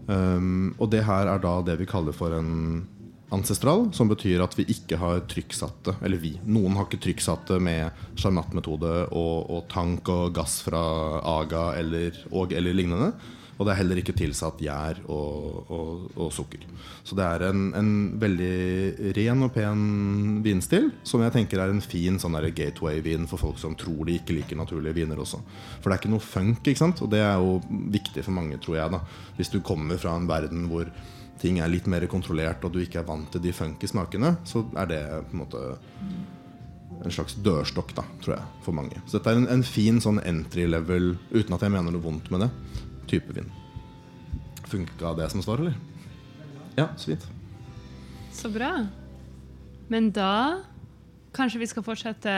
Um, 0.07 0.71
og 0.79 0.93
det 0.93 1.03
her 1.03 1.27
er 1.27 1.41
da 1.43 1.57
det 1.67 1.81
vi 1.81 1.89
kaller 1.91 2.15
for 2.15 2.31
en 2.37 2.85
ancestral, 3.35 3.89
som 3.93 4.07
betyr 4.09 4.45
at 4.45 4.55
vi 4.55 4.69
ikke 4.71 5.01
har 5.01 5.25
trykksatte 5.27 5.97
Eller 6.07 6.21
vi. 6.23 6.37
Noen 6.47 6.77
har 6.79 6.87
ikke 6.87 7.03
trykksatte 7.09 7.59
med 7.59 7.91
Charmat-metode 8.15 8.93
og, 9.11 9.51
og 9.51 9.65
tank 9.73 10.09
og 10.15 10.31
gass 10.37 10.61
fra 10.63 10.83
Aga 11.27 11.73
eller, 11.81 12.15
og, 12.31 12.55
eller 12.55 12.77
lignende. 12.77 13.11
Og 13.57 13.65
det 13.65 13.73
er 13.73 13.79
heller 13.81 14.01
ikke 14.01 14.15
tilsatt 14.17 14.61
gjær 14.61 14.99
og, 15.13 15.71
og, 15.73 16.03
og 16.21 16.33
sukker. 16.35 16.67
Så 17.07 17.17
det 17.17 17.25
er 17.25 17.47
en, 17.49 17.71
en 17.79 17.91
veldig 18.21 19.13
ren 19.17 19.47
og 19.47 19.53
pen 19.55 19.85
vinstil, 20.45 20.91
som 21.07 21.25
jeg 21.25 21.33
tenker 21.39 21.63
er 21.63 21.73
en 21.73 21.85
fin 21.85 22.21
sånn 22.21 22.37
gateway-vin 22.37 23.25
for 23.31 23.41
folk 23.41 23.61
som 23.63 23.77
tror 23.79 24.05
de 24.09 24.19
ikke 24.21 24.37
liker 24.37 24.61
naturlige 24.61 24.99
viner 25.01 25.21
også. 25.23 25.41
For 25.81 25.89
det 25.89 25.97
er 25.97 26.03
ikke 26.03 26.15
noe 26.15 26.25
funk, 26.25 26.63
ikke 26.67 26.85
sant? 26.85 27.01
og 27.01 27.13
det 27.13 27.23
er 27.25 27.41
jo 27.41 27.59
viktig 27.95 28.25
for 28.27 28.37
mange, 28.37 28.61
tror 28.61 28.81
jeg. 28.81 28.93
da 28.93 29.03
Hvis 29.39 29.53
du 29.55 29.63
kommer 29.65 30.01
fra 30.01 30.17
en 30.17 30.29
verden 30.29 30.69
hvor 30.71 30.91
ting 31.41 31.61
er 31.61 31.71
litt 31.73 31.89
mer 31.89 32.05
kontrollert, 32.11 32.65
og 32.65 32.73
du 32.73 32.81
ikke 32.83 33.01
er 33.03 33.09
vant 33.09 33.29
til 33.33 33.43
de 33.45 33.53
funky 33.57 33.89
smakene, 33.89 34.37
så 34.49 34.65
er 34.77 34.91
det 34.93 35.03
på 35.31 35.37
en 35.37 35.43
måte 35.45 35.63
en 37.05 37.13
slags 37.13 37.37
dørstokk, 37.45 37.93
da, 37.97 38.05
tror 38.25 38.37
jeg, 38.37 38.53
for 38.65 38.77
mange. 38.77 39.01
Så 39.05 39.19
dette 39.19 39.33
er 39.33 39.41
en, 39.41 39.49
en 39.53 39.65
fin 39.67 40.01
sånn 40.03 40.21
entry 40.25 40.65
level, 40.69 41.15
uten 41.35 41.57
at 41.57 41.65
jeg 41.65 41.75
mener 41.75 41.93
noe 41.93 42.05
vondt 42.05 42.31
med 42.33 42.47
det, 42.47 42.51
type 43.11 43.33
vin. 43.37 43.49
Funka 44.67 45.15
det 45.19 45.31
som 45.33 45.43
svar, 45.45 45.63
eller? 45.63 45.75
Ja, 46.77 46.89
så 46.99 47.13
fint. 47.13 47.27
Så 48.37 48.51
bra. 48.53 48.73
Men 49.89 50.11
da 50.13 50.63
kanskje 51.37 51.61
vi 51.61 51.69
skal 51.71 51.85
fortsette 51.87 52.33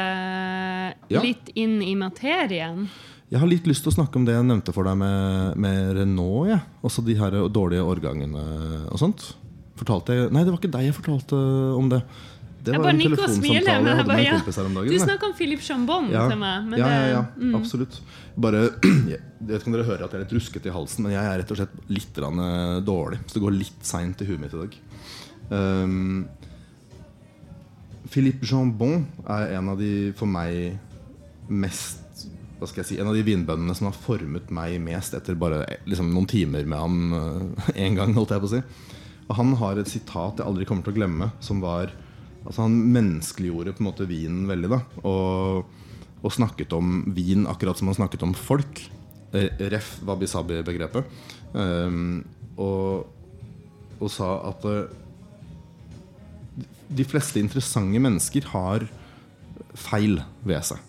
Ja. 1.08 1.20
litt 1.22 1.50
inn 1.54 1.80
i 1.82 1.94
materien. 1.94 2.88
Jeg 3.30 3.40
har 3.40 3.46
litt 3.48 3.66
lyst 3.68 3.82
til 3.84 3.92
å 3.92 3.96
snakke 3.98 4.16
om 4.16 4.24
det 4.24 4.34
jeg 4.34 4.44
nevnte 4.44 4.72
for 4.72 4.84
deg 4.88 4.96
med, 4.96 5.56
med 5.56 5.96
Renault. 5.96 6.48
Ja. 6.48 6.60
Også 6.82 7.04
de 7.04 7.14
her 7.14 7.30
dårlige 7.52 7.84
årgangene 7.84 8.88
og 8.90 8.98
sånt. 8.98 9.34
Fortalte 9.76 10.14
jeg 10.16 10.32
Nei, 10.32 10.44
det 10.44 10.50
var 10.52 10.58
ikke 10.58 10.72
deg 10.72 10.86
jeg 10.88 10.94
fortalte 10.96 11.36
om 11.78 11.88
det. 11.92 12.02
Det 12.72 12.80
var 12.82 12.90
en 12.92 13.00
telefonsamtale 13.02 13.74
jeg 13.88 13.98
hadde 14.00 14.08
med 14.12 14.24
ja. 14.24 14.38
kompis 14.38 14.58
her 14.60 14.68
om 14.68 14.74
dagen. 14.78 14.88
Du 14.88 14.96
snakker 14.98 15.18
snakka 15.18 15.28
om 15.30 15.36
Philippe 15.38 15.64
Chambon 15.64 16.08
ja. 16.12 16.24
til 16.30 16.40
meg. 16.40 16.66
Men 16.70 16.80
ja, 16.80 16.88
ja, 16.92 17.06
ja, 17.12 17.22
mm. 17.36 17.54
absolutt. 17.58 18.00
Bare, 18.38 18.64
jeg 19.12 19.20
vet 19.20 19.54
ikke 19.58 19.70
om 19.70 19.76
dere 19.76 19.86
hører 19.88 20.04
at 20.06 20.14
jeg 20.14 20.20
er 20.20 20.26
litt 20.26 20.34
ruskete 20.38 20.70
i 20.70 20.74
halsen, 20.74 21.06
men 21.06 21.14
jeg 21.16 21.24
er 21.24 21.40
rett 21.42 21.54
og 21.54 21.60
slett 21.60 21.78
litt 21.92 22.20
eh, 22.22 22.74
dårlig. 22.86 23.20
Så 23.26 23.38
det 23.38 23.44
går 23.44 23.56
litt 23.56 23.86
seint 23.86 24.22
i 24.22 24.28
huet 24.28 24.42
mitt 24.42 24.54
i 24.54 24.62
dag. 24.64 24.76
Um, 25.48 26.26
Philippe 28.08 28.46
Jambon 28.48 29.06
er 29.28 29.56
en 29.58 29.72
av 29.72 29.80
de 29.80 30.12
for 30.16 30.30
meg 30.30 30.76
mest 31.48 32.04
hva 32.58 32.66
skal 32.66 32.82
jeg 32.82 32.88
si, 32.88 32.96
En 32.98 33.06
av 33.06 33.14
de 33.14 33.22
vinbøndene 33.22 33.74
som 33.78 33.86
har 33.86 33.94
formet 33.94 34.48
meg 34.50 34.80
mest 34.82 35.14
etter 35.14 35.36
bare 35.38 35.60
liksom, 35.86 36.10
noen 36.10 36.26
timer 36.26 36.66
med 36.66 36.80
ham 36.80 36.96
én 37.76 37.94
gang. 37.98 38.10
holdt 38.16 38.34
jeg 38.34 38.42
på 38.42 38.48
å 38.48 38.52
si 38.56 38.62
Og 39.28 39.36
Han 39.38 39.54
har 39.60 39.78
et 39.78 39.90
sitat 39.90 40.40
jeg 40.40 40.48
aldri 40.48 40.66
kommer 40.66 40.82
til 40.82 40.96
å 40.96 40.98
glemme, 40.98 41.30
som 41.44 41.62
var 41.62 41.92
Altså 42.48 42.64
Han 42.64 42.78
menneskeliggjorde 42.94 43.74
på 43.76 43.84
en 43.84 43.90
måte 43.90 44.08
vinen 44.08 44.48
veldig. 44.48 44.70
da 44.72 44.80
Og, 45.04 45.66
og 46.24 46.32
snakket 46.34 46.72
om 46.72 47.02
vin 47.14 47.46
akkurat 47.50 47.78
som 47.78 47.90
han 47.90 47.98
snakket 48.00 48.24
om 48.24 48.32
folk. 48.34 48.80
Eh, 49.36 49.52
Ref 49.68 49.98
wabi-sabi-begrepet. 50.08 51.04
Um, 51.52 52.24
og, 52.56 53.06
og 54.00 54.10
sa 54.12 54.32
at 54.48 54.64
eh, 54.68 54.88
de 56.88 57.04
fleste 57.04 57.40
interessante 57.40 58.00
mennesker 58.00 58.48
har 58.54 58.86
feil 59.78 60.18
ved 60.48 60.64
seg. 60.64 60.80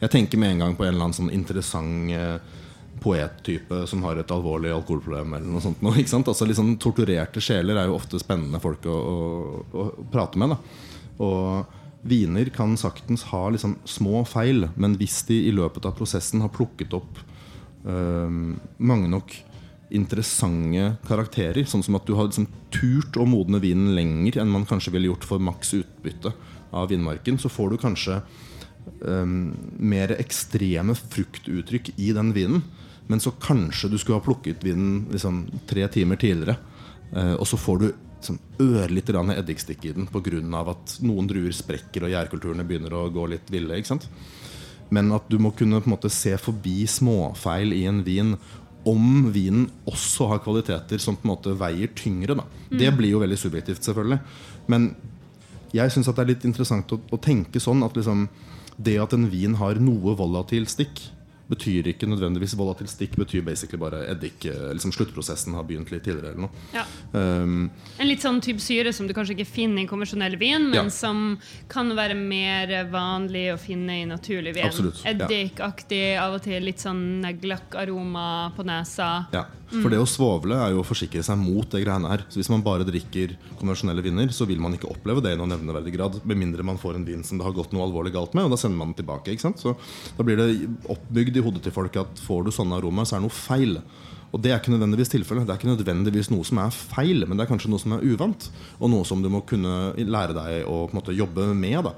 Jeg 0.00 0.14
tenker 0.14 0.40
med 0.40 0.54
en 0.54 0.64
gang 0.64 0.76
på 0.78 0.86
en 0.86 0.94
eller 0.94 1.08
annen 1.08 1.18
sånn 1.18 1.34
interessant 1.34 2.14
eh, 2.14 2.38
poettype 3.00 3.82
som 3.90 4.04
har 4.06 4.20
et 4.20 4.32
alvorlig 4.32 4.70
alkoholproblem. 4.72 5.34
eller 5.34 5.50
noe 5.50 5.64
sånt. 5.64 5.82
sant? 6.08 6.30
Altså 6.30 6.46
sånn 6.54 6.76
Torturerte 6.80 7.42
sjeler 7.42 7.76
er 7.80 7.90
jo 7.90 7.98
ofte 7.98 8.20
spennende 8.22 8.60
folk 8.62 8.86
å, 8.86 8.94
å, 8.94 9.60
å 9.74 9.84
prate 10.12 10.40
med. 10.40 10.54
da 10.54 10.88
Og 11.20 11.76
viner 12.08 12.48
kan 12.54 12.78
saktens 12.80 13.26
ha 13.28 13.42
liksom 13.52 13.76
små 13.84 14.24
feil, 14.28 14.70
men 14.80 14.96
hvis 15.00 15.20
de 15.28 15.36
i 15.50 15.52
løpet 15.52 15.84
av 15.88 15.98
prosessen 15.98 16.40
har 16.40 16.52
plukket 16.54 16.96
opp 16.96 17.20
eh, 17.84 18.36
mange 18.80 19.10
nok 19.12 19.36
interessante 19.90 20.94
karakterer. 21.06 21.66
Sånn 21.68 21.82
som 21.84 21.98
at 21.98 22.06
du 22.06 22.14
har 22.18 22.28
liksom 22.28 22.48
turt 22.74 23.18
å 23.18 23.26
modne 23.28 23.60
vinen 23.62 23.94
lenger 23.96 24.40
enn 24.40 24.52
man 24.52 24.66
kanskje 24.68 24.94
ville 24.94 25.10
gjort 25.10 25.26
for 25.26 25.42
maks 25.42 25.74
utbytte 25.80 26.32
av 26.70 26.90
vinmarken. 26.92 27.38
Så 27.42 27.50
får 27.52 27.72
du 27.72 27.80
kanskje 27.82 28.20
um, 29.02 29.50
mer 29.76 30.14
ekstreme 30.18 30.94
fruktuttrykk 30.94 31.92
i 31.98 32.12
den 32.16 32.34
vinen. 32.36 32.62
Men 33.10 33.22
så 33.22 33.32
kanskje 33.42 33.90
du 33.90 33.98
skulle 33.98 34.20
ha 34.20 34.24
plukket 34.24 34.62
vinen 34.62 35.08
liksom, 35.10 35.48
tre 35.66 35.88
timer 35.90 36.20
tidligere. 36.20 36.60
eh, 37.10 37.34
og 37.34 37.46
så 37.50 37.58
får 37.58 37.78
du 37.82 37.88
liksom, 38.20 38.38
ørlite 38.60 39.14
grann 39.14 39.32
eddikstikk 39.34 39.84
i 39.88 39.94
den 39.96 40.06
pga. 40.06 40.70
at 40.70 40.98
noen 41.02 41.26
druer 41.26 41.52
sprekker 41.52 42.04
og 42.04 42.12
gjærkulturene 42.12 42.64
begynner 42.64 42.94
å 42.94 43.08
gå 43.10 43.26
litt 43.26 43.50
ville. 43.50 43.76
ikke 43.76 43.94
sant? 43.96 44.08
Men 44.90 45.12
at 45.12 45.28
du 45.30 45.38
må 45.38 45.52
kunne 45.52 45.80
på 45.80 45.88
en 45.88 45.96
måte 45.96 46.10
se 46.10 46.36
forbi 46.36 46.86
småfeil 46.86 47.72
i 47.72 47.86
en 47.86 48.02
vin 48.04 48.36
om 48.88 49.30
vinen 49.32 49.68
også 49.86 50.26
har 50.30 50.40
kvaliteter 50.42 50.98
som 50.98 51.16
på 51.16 51.26
en 51.26 51.34
måte 51.34 51.54
veier 51.54 51.92
tyngre. 51.94 52.34
Da. 52.34 52.44
Det 52.70 52.90
blir 52.96 53.12
jo 53.12 53.20
veldig 53.20 53.38
subjektivt, 53.38 53.84
selvfølgelig. 53.84 54.20
Men 54.72 54.94
jeg 55.72 55.92
syns 55.92 56.08
det 56.08 56.22
er 56.22 56.30
litt 56.32 56.46
interessant 56.48 56.92
å, 56.92 56.98
å 56.98 57.20
tenke 57.20 57.60
sånn 57.60 57.84
at 57.86 57.96
liksom, 57.96 58.26
det 58.80 58.96
at 58.98 59.12
en 59.14 59.28
vin 59.30 59.54
har 59.60 59.78
noe 59.82 60.16
volatil 60.18 60.66
stikk, 60.66 61.02
betyr 61.50 61.88
ikke 61.92 62.06
nødvendigvis 62.08 62.54
volatil 62.56 62.86
stikk 62.88 63.16
betyr 63.18 63.42
basically 63.44 63.78
bare 63.78 64.04
eddik. 64.08 64.44
eh, 64.46 64.70
Liksom 64.72 64.92
sluttprosessen 64.94 65.54
har 65.54 65.64
begynt 65.64 65.90
litt 65.90 66.04
tidligere. 66.04 66.30
eller 66.32 66.46
noe 66.46 66.50
Ja. 66.72 66.84
um, 67.12 67.70
En 67.98 68.06
litt 68.08 68.20
sånn 68.22 68.40
type 68.40 68.60
syre 68.60 68.92
som 68.94 69.06
du 69.06 69.12
kanskje 69.12 69.34
ikke 69.36 69.46
finner 69.46 69.82
i 69.82 69.86
konvensjonell 69.86 70.38
vin, 70.38 70.70
men 70.70 70.74
Ja. 70.84 70.88
som 70.88 71.38
kan 71.68 71.90
være 71.90 72.14
mer 72.16 72.84
vanlig 72.90 73.52
å 73.52 73.58
finne 73.58 74.02
i 74.02 74.04
naturlig 74.06 74.54
vin. 74.54 74.64
Absolutt. 74.70 75.02
Eddikaktig, 75.04 76.16
av 76.18 76.34
og 76.34 76.42
til 76.42 76.62
litt 76.62 76.78
sånn 76.78 77.20
neglakkaroma 77.22 78.54
på 78.56 78.64
nesa. 78.64 79.26
Ja, 79.32 79.44
For 79.70 79.92
det 79.92 80.00
å 80.02 80.08
svovle 80.08 80.56
er 80.58 80.72
jo 80.74 80.80
å 80.82 80.86
forsikre 80.86 81.22
seg 81.22 81.38
mot 81.38 81.68
det 81.70 81.84
greiene 81.84 82.10
her. 82.10 82.24
Så 82.28 82.40
Hvis 82.40 82.50
man 82.50 82.64
bare 82.66 82.86
drikker 82.86 83.36
konvensjonelle 83.60 84.02
viner, 84.02 84.32
så 84.34 84.46
vil 84.48 84.58
man 84.62 84.74
ikke 84.74 84.90
oppleve 84.90 85.22
det 85.22 85.36
i 85.36 85.38
noen 85.38 85.52
nevneverdig 85.54 85.94
grad. 85.94 86.18
Med 86.26 86.40
mindre 86.40 86.66
man 86.66 86.80
får 86.80 86.98
en 86.98 87.06
vin 87.06 87.22
som 87.26 87.38
det 87.38 87.46
har 87.46 87.54
gått 87.54 87.74
noe 87.74 87.86
alvorlig 87.86 88.12
galt 88.16 88.34
med, 88.34 88.48
og 88.48 88.54
da 88.54 88.58
sender 88.60 88.80
man 88.80 88.90
den 88.90 89.00
tilbake. 89.02 89.36
Så 89.38 89.76
Da 90.16 90.26
blir 90.26 90.40
det 90.40 90.68
oppbygd 90.90 91.38
i 91.38 91.44
hodet 91.44 91.62
til 91.62 91.74
folk 91.74 91.96
at 92.02 92.18
får 92.26 92.48
du 92.48 92.50
sånne 92.54 92.80
aromaer, 92.80 93.06
så 93.06 93.16
er 93.16 93.22
det 93.22 93.28
noe 93.28 93.38
feil. 93.38 93.78
Og 94.30 94.42
det 94.42 94.52
er 94.52 94.60
ikke 94.60 94.74
nødvendigvis 94.74 95.10
tilfellet. 95.10 95.46
Det 95.46 95.54
er 95.54 95.58
ikke 95.58 95.74
nødvendigvis 95.74 96.30
noe 96.30 96.46
som 96.46 96.58
er 96.62 96.74
feil, 96.74 97.26
men 97.26 97.38
det 97.38 97.46
er 97.46 97.50
kanskje 97.50 97.70
noe 97.70 97.82
som 97.82 97.94
er 97.94 98.04
uvant. 98.06 98.50
Og 98.78 98.90
noe 98.90 99.06
som 99.06 99.22
du 99.22 99.30
må 99.30 99.42
kunne 99.46 99.94
lære 99.94 100.34
deg 100.34 100.66
å 100.70 100.88
måte 100.94 101.14
jobbe 101.14 101.52
med. 101.54 101.84
da 101.84 101.94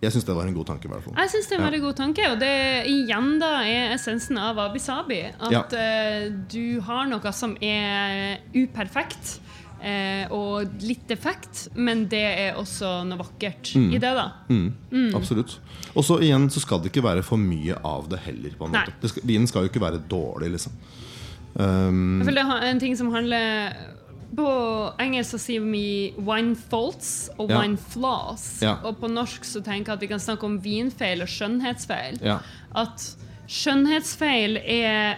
Jeg 0.00 0.12
syns 0.14 0.24
det 0.28 0.34
var 0.36 0.46
en 0.46 0.54
god 0.54 0.66
tanke. 0.68 0.86
i 0.86 0.92
hvert 0.92 1.02
fall 1.02 1.14
Jeg 1.18 1.30
syns 1.32 1.48
det 1.50 1.58
var 1.58 1.74
en 1.74 1.80
god 1.82 1.96
tanke, 1.98 2.28
og 2.30 2.38
det 2.38 2.52
igjen 2.86 3.38
da 3.40 3.52
er 3.66 3.94
essensen 3.96 4.38
av 4.38 4.54
wabi-sabi. 4.56 5.20
At 5.40 5.50
Ja. 5.52 5.64
eh, 5.74 6.28
du 6.30 6.80
har 6.86 7.06
noe 7.10 7.32
som 7.32 7.56
er 7.60 8.38
uperfekt 8.54 9.40
eh, 9.82 10.26
og 10.30 10.70
litt 10.82 11.06
defekt, 11.08 11.68
men 11.76 12.06
det 12.08 12.22
er 12.38 12.54
også 12.58 13.04
noe 13.06 13.18
vakkert 13.18 13.74
i 13.76 13.98
det. 13.98 14.00
da. 14.14 14.28
Mm, 14.48 15.14
Absolutt. 15.14 15.58
Og 15.94 16.04
så 16.04 16.20
igjen 16.22 16.48
så 16.50 16.60
skal 16.60 16.80
det 16.82 16.92
ikke 16.92 17.02
være 17.04 17.22
for 17.26 17.36
mye 17.38 17.74
av 17.84 18.08
det 18.08 18.18
heller. 18.20 18.50
på 18.58 18.66
en 18.66 18.72
måte 18.72 18.92
det 19.00 19.10
skal, 19.10 19.22
Vinen 19.26 19.46
skal 19.46 19.62
jo 19.66 19.68
ikke 19.72 19.80
være 19.82 20.02
dårlig, 20.08 20.50
liksom. 20.52 20.72
Um, 21.58 22.20
Jeg 22.20 22.26
føler 22.28 22.42
det 22.44 22.62
er 22.62 22.70
en 22.70 22.78
ting 22.80 22.96
som 22.96 23.10
handler 23.10 23.72
På 24.36 24.92
engelsk 25.00 25.30
så 25.30 25.38
sier 25.40 25.60
vi 25.64 26.12
'wine 26.18 26.54
faults' 26.56 27.30
og 27.38 27.50
Ja. 27.50 27.60
'wine 27.62 27.78
flaws'. 27.78 28.62
Ja. 28.62 28.76
Og 28.84 29.00
på 29.00 29.08
norsk 29.08 29.44
så 29.44 29.62
tenker 29.64 29.92
jeg 29.92 29.96
at 29.96 30.00
vi 30.00 30.06
kan 30.06 30.20
snakke 30.20 30.44
om 30.44 30.58
vinfeil 30.60 31.22
og 31.22 31.28
skjønnhetsfeil. 31.28 32.18
Ja. 32.22 32.38
At 32.74 33.16
skjønnhetsfeil 33.48 34.58
er 34.58 35.16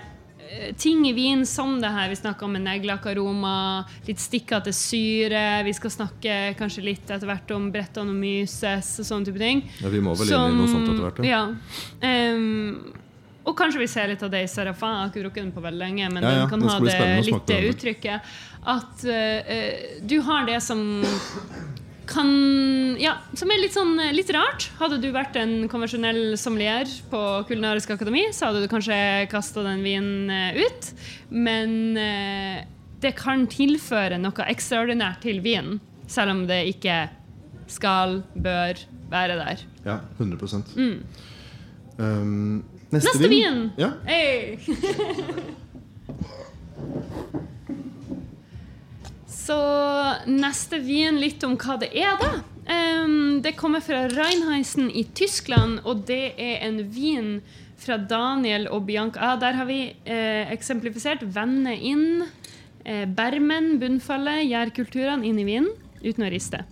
eh, 0.50 0.72
ting 0.76 1.04
i 1.06 1.12
vin 1.12 1.44
som 1.46 1.80
det 1.80 1.90
her. 1.90 2.08
Vi 2.08 2.16
snakker 2.16 2.44
om 2.44 2.56
en 2.56 2.64
neglelakkaroma, 2.64 3.84
litt 4.06 4.18
stikkete 4.18 4.72
syre. 4.74 5.62
Vi 5.64 5.72
skal 5.72 5.90
snakke 5.90 6.38
kanskje 6.58 6.82
litt 6.84 7.10
etter 7.10 7.26
hvert 7.26 7.50
om 7.54 7.70
Brettanomyces 7.72 8.98
og 8.98 9.06
sånne 9.06 9.26
type 9.26 9.38
ting. 9.38 9.62
ja, 9.80 9.88
vi 9.88 10.00
må 10.00 10.16
vel 10.18 10.26
inn 10.26 10.54
i 10.54 10.58
noe 10.58 10.68
sånt 10.70 10.88
etter 10.88 11.04
hvert. 11.06 11.24
Ja. 11.24 11.54
Ja. 12.02 12.99
Og 13.48 13.56
kanskje 13.56 13.80
vi 13.80 13.88
ser 13.88 14.10
litt 14.12 14.22
av 14.22 14.32
det 14.32 14.44
i 14.44 14.48
Serafin. 14.50 14.92
Jeg 14.92 15.00
har 15.00 15.10
ikke 15.10 15.24
drukket 15.24 15.44
den 15.44 15.52
på 15.54 15.64
veldig 15.64 15.80
lenge, 15.80 16.08
men 16.12 16.24
Ja, 16.24 16.30
ja, 16.30 16.40
den 16.42 16.50
kan 16.50 16.60
den 16.60 16.68
ha 16.68 16.78
det 16.84 17.26
litt 17.26 17.46
det 17.48 17.60
uttrykket. 17.70 18.32
At 18.68 19.04
eh, 19.08 20.00
du 20.04 20.18
har 20.26 20.48
det 20.48 20.60
som 20.64 20.82
kan 22.10 22.30
Ja, 23.00 23.14
som 23.38 23.50
er 23.54 23.62
litt 23.62 23.76
sånn 23.76 23.94
eh, 24.02 24.12
litt 24.12 24.30
rart. 24.34 24.68
Hadde 24.80 24.98
du 25.00 25.08
vært 25.14 25.38
en 25.40 25.68
konvensjonell 25.70 26.36
sommelier 26.40 26.90
på 27.10 27.22
Kulinarisk 27.48 27.94
akademi, 27.94 28.26
så 28.34 28.50
hadde 28.50 28.64
du 28.64 28.68
kanskje 28.72 28.98
kasta 29.32 29.64
den 29.64 29.84
vinen 29.86 30.28
ut. 30.58 30.90
Men 31.30 31.96
uh, 31.96 32.60
det 33.00 33.14
kan 33.18 33.46
tilføre 33.50 34.18
noe 34.20 34.48
ekstraordinært 34.50 35.22
til 35.24 35.40
vinen, 35.44 35.78
selv 36.10 36.34
om 36.34 36.44
det 36.50 36.64
ikke 36.74 37.06
skal, 37.70 38.20
bør 38.34 38.82
være 39.10 39.38
der. 39.38 39.64
ja 39.86 40.00
100 40.18 40.62
um, 41.98 42.62
neste. 42.90 43.18
Neste 43.18 43.28
vin! 43.28 43.70
Ja. 43.80 43.90
Så 49.50 49.58
neste 50.30 50.78
vin, 50.78 51.18
litt 51.18 51.42
om 51.46 51.56
hva 51.58 51.74
det 51.80 51.90
er, 51.96 52.14
da. 52.20 52.30
Um, 52.70 53.40
det 53.42 53.56
kommer 53.58 53.82
fra 53.82 54.04
Reinheisen 54.12 54.90
i 54.94 55.02
Tyskland, 55.16 55.80
og 55.82 56.04
det 56.06 56.34
er 56.38 56.60
en 56.68 56.78
vin 56.92 57.40
fra 57.80 57.96
Daniel 57.98 58.68
og 58.70 58.84
Bianca. 58.86 59.32
Ah, 59.32 59.38
der 59.40 59.56
har 59.58 59.66
vi 59.66 59.80
eh, 60.04 60.50
eksemplifisert. 60.52 61.24
Vende 61.34 61.72
inn 61.74 62.26
eh, 62.84 63.06
bermen, 63.08 63.78
bunnfallet, 63.80 64.44
gjærkulturene 64.50 65.26
inn 65.26 65.40
i 65.40 65.46
vinen 65.48 65.70
uten 66.04 66.26
å 66.26 66.30
riste. 66.32 66.62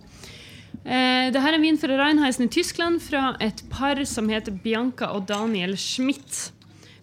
Eh, 0.85 1.27
Dette 1.33 1.41
er 1.43 1.57
en 1.57 1.63
vin 1.63 1.77
fra 1.77 1.97
Reinheisen 1.99 2.47
i 2.47 2.51
Tyskland 2.53 3.01
fra 3.03 3.33
et 3.43 3.61
par 3.71 3.99
som 4.07 4.29
heter 4.31 4.55
Bianca 4.63 5.11
og 5.15 5.25
Daniel 5.27 5.75
Schmidt. 5.77 6.51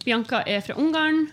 Bianca 0.04 0.42
er 0.46 0.62
fra 0.64 0.78
Ungarn. 0.80 1.26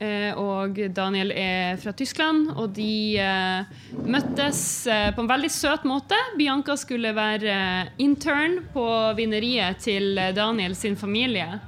eh, 0.00 0.30
og 0.38 0.78
Daniel 0.94 1.32
er 1.32 1.76
fra 1.76 1.90
Tyskland. 1.92 2.52
Og 2.54 2.70
de 2.76 3.18
eh, 3.18 3.64
møttes 4.06 4.86
på 4.86 5.24
en 5.24 5.30
veldig 5.30 5.50
søt 5.50 5.84
måte. 5.84 6.14
Bianca 6.38 6.76
skulle 6.76 7.10
være 7.16 7.90
intern 7.98 8.60
på 8.72 8.86
vineriet 9.18 9.80
til 9.82 10.14
Daniel 10.36 10.76
sin 10.76 10.94
familie. 10.96 11.58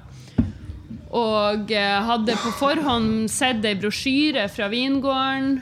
Og 1.10 1.66
hadde 1.74 2.36
på 2.38 2.52
forhånd 2.54 3.26
sett 3.28 3.64
ei 3.66 3.74
brosjyre 3.74 4.46
fra 4.48 4.68
vingården. 4.70 5.56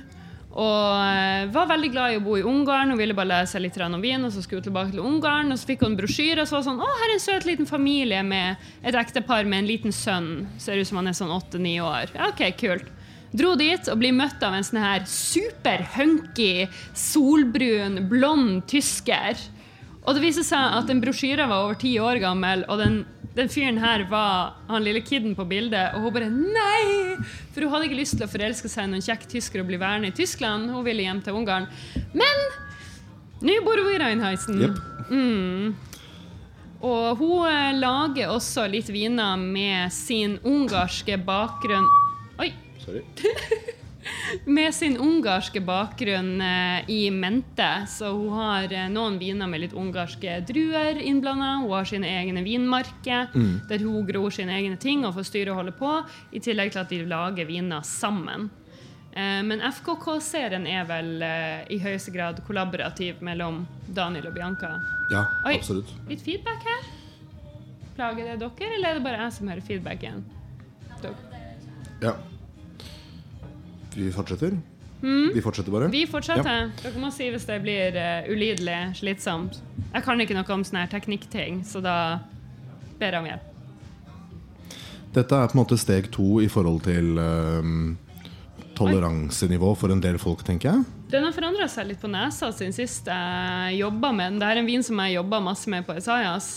Og 0.59 0.87
eh, 1.07 1.47
var 1.55 1.69
veldig 1.71 1.91
glad 1.95 2.13
i 2.13 2.19
å 2.19 2.23
bo 2.25 2.35
i 2.39 2.45
Ungarn 2.47 2.91
og 2.91 2.99
ville 2.99 3.15
bare 3.15 3.31
lære 3.31 3.51
seg 3.53 3.63
litt 3.63 3.79
om 3.85 4.01
vin. 4.03 4.25
Og 4.27 4.33
så 4.35 4.43
skulle 4.43 4.63
hun 4.63 4.69
tilbake 4.71 4.95
til 4.95 5.05
Ungarn, 5.07 5.53
og 5.55 5.61
så 5.61 5.71
fikk 5.71 5.85
hun 5.85 5.93
en 5.93 5.99
brosjyre 6.01 6.43
og 6.43 6.51
så 6.51 6.59
var 6.59 6.65
sånn 6.67 6.83
Å, 6.83 6.89
her 7.03 7.09
er 7.09 7.15
en 7.15 7.23
søt 7.23 7.47
liten 7.47 7.69
familie 7.71 8.23
med 8.27 8.71
et 8.83 8.99
ektepar 8.99 9.47
med 9.47 9.63
en 9.63 9.71
liten 9.71 9.95
sønn. 9.95 10.49
Ser 10.59 10.81
ut 10.81 10.91
som 10.91 10.99
han 10.99 11.11
er 11.11 11.19
sånn 11.19 11.35
åtte-ni 11.35 11.77
år. 11.85 12.11
Ok, 12.31 12.43
kult. 12.59 12.91
Dro 13.39 13.53
dit 13.61 13.91
og 13.93 14.01
blir 14.01 14.17
møtt 14.17 14.43
av 14.43 14.57
en 14.57 14.65
sånn 14.65 14.81
her 14.81 15.05
superhunky, 15.07 16.67
solbrun, 16.97 18.03
blond 18.11 18.65
tysker. 18.71 19.39
Og 20.09 20.17
det 20.17 20.23
viser 20.25 20.47
seg 20.47 20.79
at 20.79 20.89
den 20.89 21.03
brosjyren 21.05 21.51
var 21.51 21.67
over 21.67 21.77
ti 21.79 21.93
år 22.01 22.19
gammel, 22.23 22.65
og 22.73 22.81
den, 22.81 23.03
den 23.39 23.51
fyren 23.53 23.79
her 23.79 24.03
var 24.11 24.57
han 24.67 24.83
lille 24.83 25.01
kiden 25.07 25.37
på 25.39 25.47
bildet. 25.47 25.95
Og 25.95 26.09
hun 26.09 26.15
bare 26.17 26.31
nei! 26.33 27.19
For 27.55 27.63
hun 27.63 27.71
hadde 27.75 27.87
ikke 27.87 28.01
lyst 28.01 28.19
til 28.19 28.27
å 28.27 28.31
forelske 28.31 28.71
seg 28.71 28.89
i 28.89 28.93
noen 28.93 29.05
kjekk 29.05 29.29
tysker 29.31 29.63
og 29.63 29.69
bli 29.71 29.79
værende 29.79 30.11
i 30.11 30.17
Tyskland. 30.17 30.73
Hun 30.75 30.87
ville 30.87 31.07
hjem 31.07 31.23
til 31.23 31.39
Ungarn. 31.39 31.69
Men 32.19 32.43
nå 33.47 33.61
bor 33.63 33.79
hun 33.79 33.95
i 33.95 34.01
Reinheisen. 34.03 34.65
Jepp. 34.65 34.83
Og 36.79 37.19
hun 37.19 37.47
eh, 37.51 37.79
lager 37.79 38.35
også 38.35 38.67
litt 38.71 38.91
viner 38.95 39.39
med 39.41 39.91
sin 39.95 40.37
ungarske 40.47 41.19
bakgrunn 41.27 41.89
Oi! 42.39 42.53
Sorry. 42.85 43.03
Med 44.45 44.75
sin 44.75 44.97
ungarske 44.97 45.61
bakgrunn 45.61 46.41
eh, 46.41 46.91
i 46.91 47.11
mente. 47.11 47.87
Så 47.89 48.11
hun 48.13 48.33
har 48.37 48.73
eh, 48.73 48.89
noen 48.93 49.19
viner 49.21 49.49
med 49.51 49.63
litt 49.63 49.77
ungarske 49.77 50.41
druer 50.49 51.01
innblanda. 51.01 51.55
Hun 51.63 51.73
har 51.73 51.89
sine 51.89 52.11
egne 52.21 52.45
vinmarker 52.47 53.33
der 53.69 53.85
hun 53.85 54.07
gror 54.09 54.35
sine 54.35 54.57
egne 54.59 54.79
ting 54.81 55.07
og 55.07 55.17
får 55.19 55.29
styre 55.31 55.53
og 55.53 55.63
holde 55.63 55.75
på. 55.79 55.93
I 56.33 56.43
tillegg 56.45 56.73
til 56.75 56.83
at 56.83 56.93
de 56.93 57.03
lager 57.09 57.49
viner 57.49 57.85
sammen. 57.87 58.49
Eh, 59.13 59.41
men 59.49 59.65
FKK-serien 59.65 60.67
er 60.69 60.89
vel 60.89 61.25
i 61.73 61.81
høyeste 61.83 62.15
grad 62.15 62.43
kollaborativ 62.47 63.23
mellom 63.25 63.65
Daniel 63.89 64.31
og 64.31 64.37
Bianca. 64.37 64.77
Ja, 65.13 65.27
Oi. 65.49 65.59
absolutt. 65.59 65.93
Litt 66.11 66.25
feedback 66.25 66.67
her? 66.69 66.89
Plager 67.99 68.29
det 68.33 68.41
dere, 68.45 68.75
eller 68.77 68.91
er 68.93 68.99
det 69.01 69.07
bare 69.07 69.25
jeg 69.25 69.39
som 69.41 69.49
hører 69.51 69.65
feedbacken? 69.67 70.27
Dere. 71.03 71.47
Ja. 72.03 72.13
Vi 73.95 74.11
fortsetter. 74.15 74.59
Vi 75.01 75.43
fortsetter 75.43 75.73
bare. 75.73 75.89
Vi 75.93 76.07
fortsetter. 76.11 76.73
Dere 76.83 77.01
må 77.01 77.11
si 77.15 77.29
hvis 77.31 77.47
det 77.47 77.61
blir 77.63 77.95
uh, 77.95 78.27
ulidelig, 78.33 78.79
slitsomt. 78.99 79.61
Jeg 79.93 80.05
kan 80.05 80.21
ikke 80.21 80.35
noe 80.37 80.57
om 80.57 80.65
sånne 80.67 80.89
teknikkting, 80.91 81.63
så 81.67 81.83
da 81.85 81.95
ber 82.99 83.15
jeg 83.15 83.23
om 83.23 83.31
hjelp. 83.31 83.47
Dette 85.15 85.39
er 85.39 85.49
på 85.49 85.57
en 85.57 85.63
måte 85.63 85.79
steg 85.81 86.11
to 86.15 86.41
i 86.43 86.49
forhold 86.51 86.83
til 86.89 87.15
uh, 87.17 87.63
toleransenivå 88.79 89.75
for 89.79 89.95
en 89.95 90.03
del 90.03 90.19
folk, 90.21 90.43
tenker 90.47 90.73
jeg. 90.73 90.87
Den 91.13 91.25
har 91.25 91.33
forandra 91.33 91.69
seg 91.71 91.89
litt 91.89 92.03
på 92.03 92.11
nesa 92.13 92.51
siden 92.53 92.75
sist 92.77 93.07
jeg 93.09 93.79
jobba 93.79 94.11
med 94.13 94.35
den. 94.35 94.43
Det 94.43 94.51
er 94.51 94.61
en 94.61 94.69
vin 94.69 94.85
som 94.85 94.99
jeg 95.05 95.17
jobba 95.17 95.41
masse 95.47 95.71
med 95.73 95.87
på 95.87 95.97
Esaias. 95.97 96.51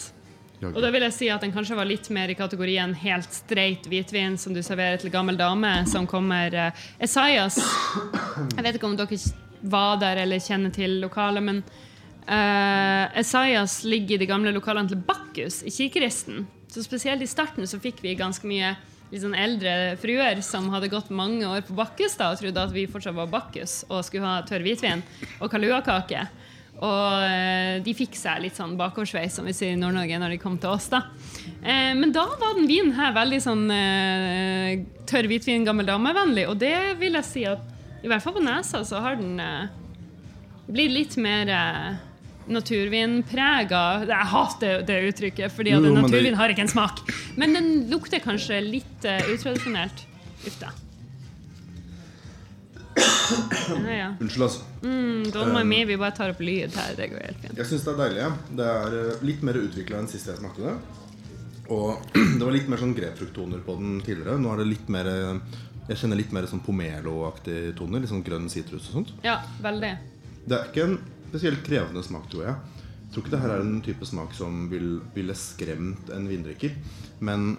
Og 0.70 0.78
da 0.84 0.92
vil 0.94 1.06
jeg 1.08 1.16
si 1.16 1.28
at 1.34 1.42
den 1.42 1.54
kanskje 1.54 1.78
var 1.78 1.90
litt 1.90 2.08
mer 2.14 2.30
i 2.30 2.38
kategorien 2.38 2.94
helt 3.02 3.34
streit 3.34 3.88
hvitvin 3.90 4.38
som 4.38 4.54
du 4.54 4.62
serverer 4.62 5.02
til 5.02 5.14
gammel 5.14 5.40
dame, 5.40 5.72
som 5.90 6.06
kommer 6.10 6.54
eh, 6.54 6.84
Esaias 7.02 7.58
Jeg 7.58 8.66
vet 8.66 8.78
ikke 8.78 8.90
om 8.92 8.98
dere 9.00 9.18
var 9.62 9.98
der 10.02 10.22
eller 10.24 10.42
kjenner 10.42 10.74
til 10.74 11.00
lokalet, 11.02 11.46
men 11.46 11.64
eh, 12.26 13.20
Esaias 13.22 13.82
ligger 13.86 14.18
i 14.18 14.22
de 14.24 14.30
gamle 14.30 14.54
lokalene 14.54 14.90
til 14.90 15.02
Bakkus 15.06 15.62
i 15.66 15.74
Kikeristen. 15.74 16.46
Så 16.72 16.86
spesielt 16.86 17.22
i 17.26 17.30
starten 17.30 17.68
så 17.68 17.82
fikk 17.82 18.02
vi 18.06 18.16
ganske 18.18 18.48
mye 18.48 18.76
litt 19.12 19.24
sånn 19.26 19.36
eldre 19.36 19.98
fruer 20.00 20.40
som 20.46 20.70
hadde 20.72 20.90
gått 20.94 21.10
mange 21.12 21.44
år 21.50 21.66
på 21.68 21.76
Bakkus 21.76 22.16
da, 22.20 22.32
og 22.32 22.40
trodde 22.40 22.64
at 22.64 22.74
vi 22.74 22.88
fortsatt 22.90 23.18
var 23.18 23.30
Bakkus 23.34 23.82
og 23.90 24.06
skulle 24.08 24.30
ha 24.30 24.46
tørr 24.48 24.64
hvitvin 24.66 25.04
og 25.42 25.52
kaluakake. 25.52 26.24
Og 26.82 27.24
eh, 27.30 27.76
de 27.86 27.94
fikk 27.94 28.16
seg 28.18 28.40
litt 28.42 28.58
sånn 28.58 28.72
bakoversveis, 28.80 29.36
som 29.38 29.46
vi 29.46 29.54
sier 29.54 29.76
i 29.76 29.80
Nord-Norge, 29.80 30.18
når 30.18 30.34
de 30.34 30.40
kom 30.42 30.56
til 30.58 30.72
oss. 30.74 30.88
da. 30.90 31.04
Eh, 31.62 31.92
men 31.94 32.10
da 32.16 32.24
var 32.42 32.56
den 32.58 32.66
vinen 32.70 32.96
her 32.98 33.14
veldig 33.14 33.42
sånn 33.44 33.68
eh, 33.76 34.82
tørr 35.06 35.30
hvitvin, 35.30 35.66
gammel 35.68 35.86
dame-vennlig. 35.86 36.48
Og 36.50 36.58
det 36.62 36.74
vil 37.02 37.14
jeg 37.20 37.28
si 37.30 37.46
at 37.46 37.62
i 38.02 38.10
hvert 38.10 38.24
fall 38.26 38.34
på 38.34 38.42
nesa 38.42 38.82
så 38.88 38.98
har 39.06 39.20
den 39.20 39.38
eh, 39.40 39.70
blitt 40.74 40.96
litt 40.96 41.18
mer 41.22 41.54
eh, 41.54 41.92
naturvinprega. 42.50 43.82
Jeg 44.10 44.30
hater 44.34 44.82
det 44.88 45.00
uttrykket, 45.12 45.54
fordi 45.54 45.76
at 45.78 45.86
Jo, 45.86 45.94
men 45.94 46.10
det- 46.10 46.34
har 46.36 46.50
ikke 46.50 46.66
en 46.66 46.74
smak. 46.74 47.04
Men 47.38 47.54
den 47.54 47.70
lukter 47.94 48.20
kanskje 48.26 48.58
litt 48.66 49.06
utradisjonelt. 49.06 50.08
Uff 50.48 50.58
da. 50.60 50.74
Ja, 53.72 53.94
ja. 53.96 54.08
Unnskyld, 54.20 54.44
altså. 54.44 54.66
Mm, 54.84 55.24
don't 55.34 55.54
mind 55.54 55.70
me, 55.70 55.80
vi 55.86 55.98
bare 56.02 56.16
tar 56.18 56.34
opp 56.34 56.42
lyd 56.44 56.74
her. 56.76 56.94
Det 56.98 57.08
går 57.12 57.24
helt 57.28 57.42
fint. 57.46 57.58
Jeg 57.62 57.70
syns 57.70 57.86
det 57.88 57.94
er 57.94 58.00
deilig. 58.02 58.22
ja. 58.24 58.32
Det 58.60 58.68
er 58.76 58.98
eh, 59.02 59.24
litt 59.30 59.46
mer 59.48 59.60
utvikla 59.62 60.02
enn 60.02 60.10
sist 60.12 60.30
jeg 60.32 60.40
smakte 60.42 60.66
det. 60.66 60.76
Og 61.72 62.02
det 62.38 62.44
var 62.44 62.56
litt 62.56 62.70
mer 62.72 62.82
sånn 62.82 62.96
grepfrukttoner 62.98 63.64
på 63.66 63.78
den 63.80 64.00
tidligere. 64.06 64.38
Nå 64.42 64.54
er 64.54 64.64
det 64.64 64.70
litt 64.74 64.92
mer 64.92 65.08
eh, 65.12 65.60
Jeg 65.90 66.02
kjenner 66.04 66.20
litt 66.20 66.34
mer 66.36 66.48
sånn 66.50 66.64
pomelo-aktige 66.66 67.74
toner. 67.80 68.04
Litt 68.04 68.12
sånn 68.14 68.26
grønn 68.26 68.50
sitrus 68.52 68.90
og 68.92 69.00
sånt. 69.00 69.14
Ja, 69.26 69.40
veldig. 69.64 69.94
Det 70.46 70.58
er 70.58 70.70
ikke 70.72 70.88
en 70.90 70.98
spesielt 71.32 71.64
krevende 71.66 72.04
smak, 72.04 72.28
tror 72.32 72.48
jeg. 72.50 72.56
Jeg 73.02 73.14
tror 73.16 73.26
ikke 73.26 73.34
det 73.34 73.42
her 73.44 73.52
er 73.58 73.62
en 73.66 73.80
type 73.84 74.08
smak 74.08 74.36
som 74.38 74.66
vil, 74.72 75.02
ville 75.16 75.34
skremt 75.36 76.12
en 76.16 76.28
vindrikker. 76.32 76.76
Men 77.28 77.58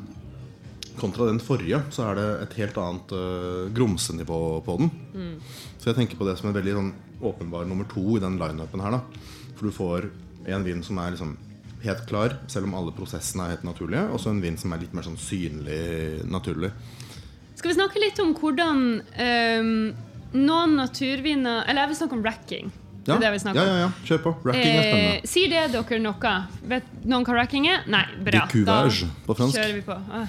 kontra 0.99 1.29
den 1.29 1.41
forrige, 1.43 1.83
så 1.95 2.11
er 2.11 2.19
det 2.19 2.27
et 2.47 2.59
helt 2.61 2.79
annet 2.81 3.15
uh, 3.15 3.71
grumsenivå 3.75 4.41
på 4.67 4.77
den. 4.81 4.91
Så 5.79 5.91
jeg 5.91 5.99
tenker 5.99 6.21
på 6.21 6.27
det 6.29 6.37
som 6.39 6.51
en 6.51 6.57
veldig 6.57 6.77
sånn 6.79 6.93
åpenbar 7.23 7.67
nummer 7.71 7.87
to 7.91 8.17
i 8.17 8.23
den 8.23 8.39
lineupen 8.41 8.83
her. 8.83 8.99
da 8.99 9.01
For 9.57 9.69
du 9.69 9.75
får 9.75 10.11
en 10.53 10.67
vin 10.67 10.83
som 10.83 10.99
er 10.99 11.15
liksom 11.15 11.37
helt 11.83 12.05
klar, 12.07 12.37
selv 12.51 12.69
om 12.69 12.77
alle 12.79 12.95
prosessene 12.95 13.47
er 13.47 13.57
helt 13.57 13.67
naturlige. 13.67 14.05
Og 14.15 14.23
så 14.23 14.31
en 14.31 14.43
vin 14.43 14.59
som 14.59 14.75
er 14.75 14.83
litt 14.85 14.95
mer 14.95 15.07
sånn 15.07 15.19
synlig 15.19 16.23
naturlig. 16.31 16.71
Skal 17.59 17.73
vi 17.73 17.79
snakke 17.79 18.03
litt 18.03 18.19
om 18.23 18.33
hvordan 18.39 18.79
um, 19.03 19.75
noen 20.33 20.73
naturviner 20.79 21.67
Eller 21.69 21.85
jeg 21.85 21.93
vil 21.93 21.99
snakke 22.01 22.17
om 22.17 22.25
racking. 22.27 22.73
Ja, 23.03 23.17
Det 23.19 23.33
det 23.35 23.55
ja, 23.55 23.65
ja, 23.67 23.79
ja. 23.81 23.91
Kjør 24.07 24.19
på. 24.23 24.33
Racking 24.47 24.77
er 24.79 24.93
Eh, 24.95 25.25
sier 25.27 25.51
det 25.51 25.63
dere 25.73 25.99
noe? 25.99 26.35
Vet 26.71 26.91
noen 27.03 27.27
hva 27.27 27.35
racking 27.41 27.67
er? 27.67 27.83
Nei, 27.91 28.05
bra. 28.23 28.47
Découvage 28.47 29.09
på 29.27 29.35
fransk. 29.35 29.59
kjører 29.59 29.75
vi 29.75 29.83
på. 29.83 29.93
Ah. 29.93 30.27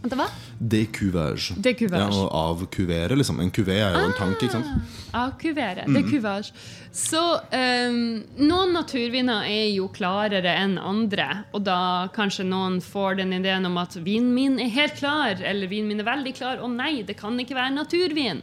Vent, 0.00 0.14
hva? 0.16 0.26
Découvage. 0.58 1.52
Ja, 1.60 2.06
og 2.08 2.30
avkuvere, 2.32 3.16
liksom. 3.18 3.40
En 3.42 3.50
kuvé 3.52 3.76
er 3.84 3.92
jo 3.92 4.06
en 4.08 4.14
tank, 4.16 4.40
ikke 4.40 4.54
sant? 4.54 4.94
Avkuvere. 5.12 5.84
Mm. 5.84 5.98
Découvage. 5.98 6.54
Så 6.96 7.20
um, 7.20 7.98
noen 8.40 8.72
naturviner 8.72 9.44
er 9.44 9.68
jo 9.74 9.90
klarere 9.92 10.54
enn 10.62 10.78
andre. 10.80 11.28
Og 11.52 11.66
da 11.68 12.08
kanskje 12.16 12.48
noen 12.48 12.80
får 12.80 13.20
den 13.20 13.36
ideen 13.36 13.68
om 13.68 13.76
at 13.82 13.98
vinen 14.00 14.32
min 14.32 14.56
er 14.62 14.72
helt 14.72 14.96
klar, 14.96 15.36
eller 15.36 15.68
vinen 15.68 15.92
min 15.92 16.00
er 16.00 16.08
veldig 16.08 16.34
klar. 16.38 16.64
og 16.64 16.72
nei, 16.72 17.02
det 17.04 17.18
kan 17.20 17.36
ikke 17.36 17.58
være 17.58 17.76
naturvin. 17.76 18.40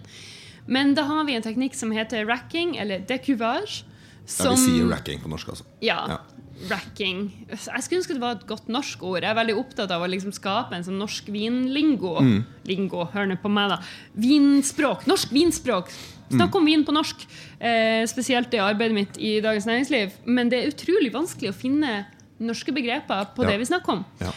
Men 0.68 0.94
da 0.94 1.08
har 1.10 1.26
vi 1.26 1.40
en 1.40 1.46
teknikk 1.46 1.74
som 1.80 1.94
heter 1.96 2.28
racking, 2.28 2.78
eller 2.78 3.02
découvage. 3.02 3.82
Ja, 4.28 4.52
vi 4.52 4.58
sier 4.60 4.90
racking 4.92 5.24
på 5.24 5.32
norsk, 5.32 5.56
altså. 5.56 5.66
Ja. 5.82 6.04
Ja. 6.12 6.22
Racking. 6.70 7.20
Jeg 7.50 7.60
skulle 7.86 8.00
ønske 8.02 8.14
det 8.18 8.22
var 8.24 8.32
et 8.40 8.48
godt 8.50 8.68
norsk 8.68 9.04
ord. 9.06 9.22
Jeg 9.22 9.30
er 9.30 9.38
veldig 9.38 9.56
opptatt 9.62 9.92
av 9.94 10.02
å 10.02 10.10
liksom 10.10 10.34
skape 10.34 10.74
en 10.74 10.84
sånn 10.84 10.98
norsk 10.98 11.28
vinlingo. 11.30 12.16
Mm. 12.20 12.40
Lingo, 12.66 13.06
hør 13.14 13.28
nå 13.30 13.38
på 13.44 13.52
meg, 13.54 13.70
da. 13.70 13.78
Vinspråk. 14.18 15.06
Norsk 15.08 15.30
vinspråk. 15.36 15.92
Snakk 16.32 16.52
Mm. 16.52 16.56
om 16.60 16.66
vin 16.66 16.84
på 16.86 16.92
norsk. 16.92 17.26
Eh, 17.62 18.04
spesielt 18.06 18.54
i 18.54 18.58
arbeidet 18.58 18.94
mitt 18.94 19.18
i 19.18 19.40
Dagens 19.40 19.66
Næringsliv. 19.66 20.12
Men 20.26 20.50
det 20.50 20.64
er 20.64 20.72
utrolig 20.72 21.12
vanskelig 21.14 21.50
å 21.50 21.56
finne 21.56 22.06
norske 22.40 22.74
begreper 22.74 23.28
på 23.36 23.44
Ja. 23.44 23.50
det 23.52 23.60
vi 23.60 23.66
snakker 23.66 23.90
om. 23.94 24.06
Ja. 24.20 24.32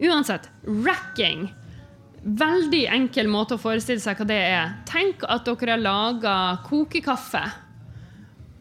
Uansett, 0.00 0.48
racking. 0.66 1.50
Veldig 2.24 2.88
enkel 2.90 3.28
måte 3.28 3.54
å 3.54 3.60
forestille 3.60 4.00
seg 4.00 4.16
hva 4.18 4.26
det 4.26 4.42
er. 4.42 4.74
Tenk 4.86 5.22
at 5.28 5.44
dere 5.44 5.70
har 5.70 5.78
laga 5.78 6.58
kokekaffe. 6.66 7.52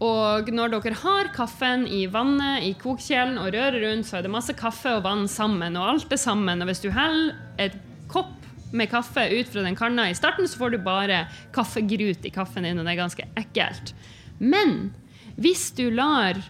Og 0.03 0.49
når 0.51 0.73
dere 0.73 0.97
har 0.99 1.29
kaffen 1.35 1.85
i 1.87 2.03
vannet 2.11 2.65
i 2.67 2.73
kokekjelen 2.75 3.37
og 3.39 3.53
rører 3.55 3.79
rundt, 3.85 4.07
så 4.09 4.17
er 4.19 4.25
det 4.25 4.33
masse 4.33 4.55
kaffe 4.57 4.97
og 4.97 5.05
vann 5.05 5.23
sammen, 5.31 5.77
og 5.79 5.93
alt 5.93 6.11
er 6.11 6.19
sammen. 6.19 6.61
Og 6.61 6.67
hvis 6.67 6.83
du 6.83 6.89
heller 6.91 7.37
et 7.61 7.77
kopp 8.11 8.33
med 8.75 8.89
kaffe 8.91 9.23
ut 9.31 9.47
fra 9.53 9.63
den 9.63 9.77
kanna 9.79 10.09
i 10.11 10.17
starten, 10.17 10.49
så 10.51 10.59
får 10.59 10.75
du 10.75 10.81
bare 10.83 11.23
kaffegrut 11.55 12.27
i 12.27 12.33
kaffen 12.33 12.67
din, 12.67 12.79
og 12.79 12.83
det 12.83 12.95
er 12.95 13.03
ganske 13.05 13.29
ekkelt. 13.39 13.93
Men 14.39 14.91
hvis 15.39 15.69
du 15.77 15.87
lar 15.93 16.41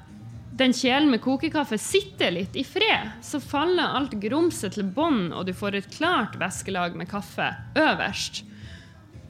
den 0.55 0.73
kjelen 0.73 1.11
med 1.11 1.21
kokekaffe 1.21 1.77
sitte 1.81 2.31
litt 2.31 2.55
i 2.57 2.63
fred, 2.65 3.11
så 3.21 3.41
faller 3.43 3.97
alt 3.99 4.15
grumset 4.23 4.73
til 4.73 4.87
bånn, 4.87 5.29
og 5.35 5.45
du 5.45 5.53
får 5.53 5.77
et 5.77 5.89
klart 5.93 6.37
væskelag 6.41 6.95
med 6.97 7.11
kaffe 7.11 7.51
øverst. 7.77 8.41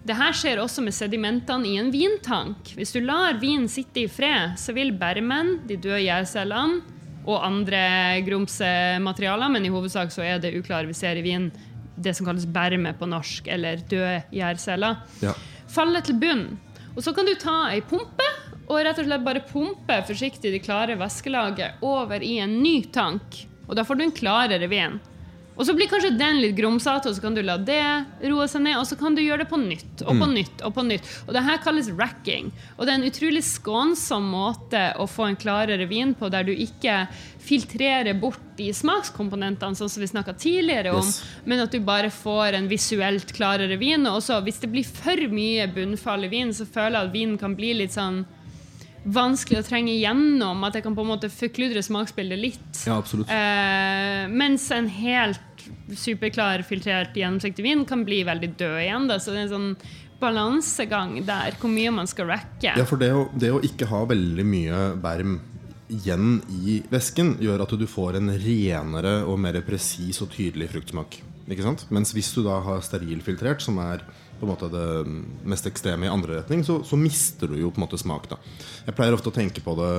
Det 0.05 0.13
her 0.13 0.35
skjer 0.37 0.59
også 0.61 0.83
med 0.85 0.93
sedimentene 0.93 1.65
i 1.65 1.77
en 1.81 1.87
vintank. 1.93 2.75
Hvis 2.77 2.91
du 2.93 2.99
lar 3.01 3.39
vinen 3.41 3.65
sitte 3.71 4.03
i 4.03 4.09
fred, 4.11 4.53
så 4.61 4.73
vil 4.77 4.91
bermen, 4.93 5.55
de 5.65 5.79
døde 5.81 6.03
gjærcellene 6.03 6.83
og 7.25 7.41
andre 7.41 8.21
grumse 8.21 8.67
materialer, 9.01 9.49
men 9.49 9.65
i 9.65 9.71
hovedsak 9.73 10.13
så 10.13 10.21
er 10.21 10.37
det 10.43 10.53
uklare 10.59 10.85
i 10.93 11.21
vin, 11.25 11.47
det 11.97 12.13
som 12.15 12.27
kalles 12.27 12.45
berme 12.45 12.93
på 12.93 13.07
norsk, 13.09 13.47
eller 13.47 13.81
døde 13.89 14.23
gjærceller, 14.31 14.97
Ja. 15.23 15.33
falle 15.67 16.01
til 16.01 16.19
bunn. 16.21 16.59
Og 16.95 17.01
så 17.01 17.13
kan 17.15 17.25
du 17.25 17.33
ta 17.33 17.71
ei 17.71 17.81
pumpe 17.81 18.27
og 18.69 18.77
rett 18.85 18.99
og 18.99 19.05
slett 19.05 19.25
bare 19.25 19.41
pumpe 19.41 20.05
forsiktig 20.05 20.51
det 20.51 20.63
klare 20.63 20.95
væskelaget 20.95 21.81
over 21.81 22.21
i 22.21 22.37
en 22.39 22.61
ny 22.61 22.83
tank. 22.91 23.47
Og 23.67 23.75
da 23.75 23.83
får 23.83 23.97
du 23.97 24.03
en 24.03 24.11
klarere 24.11 24.69
vin. 24.69 24.99
Og 25.55 25.63
så 25.65 25.73
blir 25.73 25.87
kanskje 25.87 26.09
den 26.19 26.41
litt 26.43 26.55
grumsete, 26.57 27.07
og 27.07 27.15
så 27.15 27.21
kan 27.23 27.35
du 27.37 27.39
la 27.41 27.55
det 27.57 27.79
roe 28.27 28.43
seg 28.51 28.61
ned, 28.65 28.75
og 28.75 28.83
så 28.89 28.97
kan 28.99 29.15
du 29.15 29.21
gjøre 29.23 29.45
det 29.45 29.49
på 29.49 29.59
nytt 29.61 30.01
og 30.03 30.17
på 30.19 30.27
nytt 30.27 30.63
og 30.67 30.73
på 30.75 30.83
nytt. 30.83 31.07
Og 31.27 31.33
det 31.37 31.43
her 31.47 31.61
kalles 31.63 31.87
racking. 31.95 32.49
Og 32.75 32.83
det 32.85 32.91
er 32.91 32.99
en 32.99 33.07
utrolig 33.07 33.43
skånsom 33.47 34.27
måte 34.33 34.81
å 34.99 35.07
få 35.07 35.29
en 35.29 35.39
klarere 35.39 35.87
vin 35.87 36.11
på, 36.13 36.27
der 36.33 36.43
du 36.43 36.51
ikke 36.51 37.05
filtrerer 37.45 38.17
bort 38.19 38.41
de 38.57 38.67
smakskomponentene, 38.73 39.75
sånn 39.77 39.89
som 39.91 40.01
vi 40.03 40.07
snakka 40.11 40.33
tidligere 40.39 40.91
om, 40.95 41.05
Yes. 41.05 41.23
men 41.45 41.59
at 41.63 41.71
du 41.71 41.79
bare 41.79 42.09
får 42.11 42.53
en 42.59 42.67
visuelt 42.71 43.31
klarere 43.35 43.77
vin. 43.77 44.05
Og 44.07 44.19
også, 44.21 44.41
hvis 44.43 44.59
det 44.59 44.71
blir 44.71 44.83
for 44.87 45.15
mye 45.31 45.67
bunnfall 45.71 46.25
i 46.25 46.31
vin, 46.31 46.51
så 46.53 46.65
føler 46.65 46.99
jeg 46.99 47.07
at 47.07 47.13
vinen 47.13 47.37
kan 47.37 47.55
bli 47.55 47.73
litt 47.73 47.91
sånn 47.95 48.25
vanskelig 49.05 49.61
å 49.61 49.65
trenge 49.67 49.93
igjennom. 49.93 50.63
At 50.67 50.77
jeg 50.77 50.85
kan 50.85 50.95
på 50.97 51.05
en 51.05 51.11
måte 51.13 51.29
forkludre 51.33 51.83
smaksbildet 51.85 52.41
litt. 52.41 52.81
Ja. 52.87 52.99
Eh, 53.01 54.25
mens 54.31 54.67
en 54.73 54.89
helt 54.91 55.67
superklar, 55.95 56.65
filtrert, 56.67 57.17
gjennomsiktig 57.17 57.65
vin 57.65 57.85
kan 57.87 58.05
bli 58.07 58.23
veldig 58.27 58.51
død 58.57 58.79
igjen. 58.81 59.07
Da. 59.11 59.19
Så 59.21 59.33
det 59.33 59.43
er 59.43 59.47
en 59.47 59.53
sånn 59.55 59.71
balansegang 60.21 61.19
der, 61.27 61.57
hvor 61.59 61.71
mye 61.71 61.91
man 61.93 62.09
skal 62.09 62.29
racke. 62.31 62.71
Ja, 62.71 62.85
for 62.87 63.01
det 63.01 63.11
å, 63.13 63.27
det 63.35 63.51
å 63.53 63.61
ikke 63.65 63.89
ha 63.91 64.05
veldig 64.09 64.45
mye 64.47 64.87
berm 65.01 65.39
igjen 65.91 66.39
i 66.65 66.79
væsken, 66.89 67.35
gjør 67.43 67.65
at 67.65 67.75
du 67.77 67.85
får 67.89 68.17
en 68.17 68.33
renere 68.41 69.19
og 69.29 69.37
mer 69.43 69.59
presis 69.67 70.21
og 70.23 70.31
tydelig 70.33 70.71
fruktsmak. 70.73 71.19
Ikke 71.45 71.65
sant? 71.65 71.85
Mens 71.93 72.15
hvis 72.15 72.31
du 72.33 72.41
da 72.45 72.57
har 72.65 72.81
sterilfiltrert, 72.81 73.61
som 73.61 73.77
er 73.83 74.01
på 74.39 74.45
en 74.45 74.51
måte 74.51 74.69
det 74.71 74.85
mest 75.47 75.67
ekstreme 75.69 76.07
i 76.07 76.11
andre 76.11 76.41
retning, 76.41 76.63
så, 76.67 76.81
så 76.83 76.99
mister 76.99 77.51
du 77.51 77.59
jo 77.59 77.71
på 77.71 77.81
en 77.81 77.87
måte 77.87 77.99
smak. 78.01 78.29
da 78.31 78.39
Jeg 78.85 78.97
pleier 78.97 79.15
ofte 79.15 79.31
å 79.31 79.35
tenke 79.35 79.63
på 79.63 79.77
det 79.79 79.91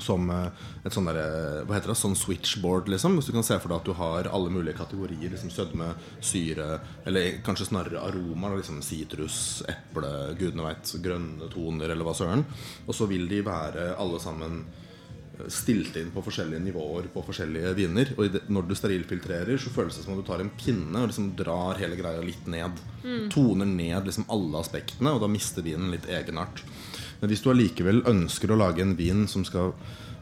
som 0.00 0.30
eh, 0.32 0.66
et 0.84 0.94
sånn 0.94 1.08
der, 1.10 1.20
Hva 1.68 1.76
heter 1.76 1.92
det? 1.92 1.98
Sånn 2.00 2.16
switchboard, 2.16 2.88
liksom. 2.92 3.18
Hvis 3.18 3.30
du 3.30 3.34
kan 3.36 3.46
se 3.46 3.58
for 3.60 3.72
deg 3.72 3.80
at 3.80 3.88
du 3.88 3.94
har 3.98 4.30
alle 4.32 4.52
mulige 4.52 4.78
kategorier. 4.78 5.30
Liksom 5.32 5.52
Sødme, 5.52 5.92
syre, 6.24 6.80
eller 7.08 7.40
kanskje 7.46 7.68
snarere 7.70 8.02
aromaer. 8.08 8.58
Liksom 8.60 8.80
sitrus, 8.84 9.60
eple, 9.70 10.12
gudene 10.40 10.68
veit, 10.70 10.94
grønne 11.04 11.50
toner, 11.52 11.92
eller 11.92 12.08
hva 12.08 12.16
søren. 12.16 12.46
Og 12.86 12.96
så 12.96 13.08
vil 13.10 13.28
de 13.30 13.42
være 13.46 13.90
alle 14.00 14.22
sammen 14.22 14.62
eh, 14.64 14.86
stilt 15.48 15.96
inn 15.96 16.10
på 16.14 16.22
forskjellige 16.26 16.62
nivåer 16.64 17.08
på 17.12 17.22
forskjellige 17.26 17.72
viner. 17.78 18.12
Og 18.16 18.34
det, 18.34 18.42
når 18.52 18.68
du 18.68 18.76
sterilfiltrerer, 18.78 19.56
så 19.60 19.72
føles 19.74 19.96
det 19.96 20.04
som 20.04 20.14
om 20.14 20.20
du 20.20 20.26
tar 20.26 20.42
en 20.44 20.52
pinne 20.60 21.00
og 21.00 21.10
liksom 21.10 21.32
drar 21.38 21.80
hele 21.80 21.98
greia 21.98 22.22
litt 22.24 22.46
ned. 22.50 22.82
Toner 23.32 23.68
ned 23.68 24.08
liksom 24.08 24.28
alle 24.32 24.60
aspektene, 24.60 25.14
og 25.14 25.24
da 25.24 25.30
mister 25.30 25.66
vinen 25.66 25.92
litt 25.94 26.08
egenart. 26.10 26.64
Men 27.20 27.32
hvis 27.32 27.42
du 27.44 27.50
allikevel 27.52 28.04
ønsker 28.08 28.52
å 28.52 28.60
lage 28.60 28.84
en 28.84 28.96
vin 28.98 29.26
som 29.28 29.44
skal 29.46 29.74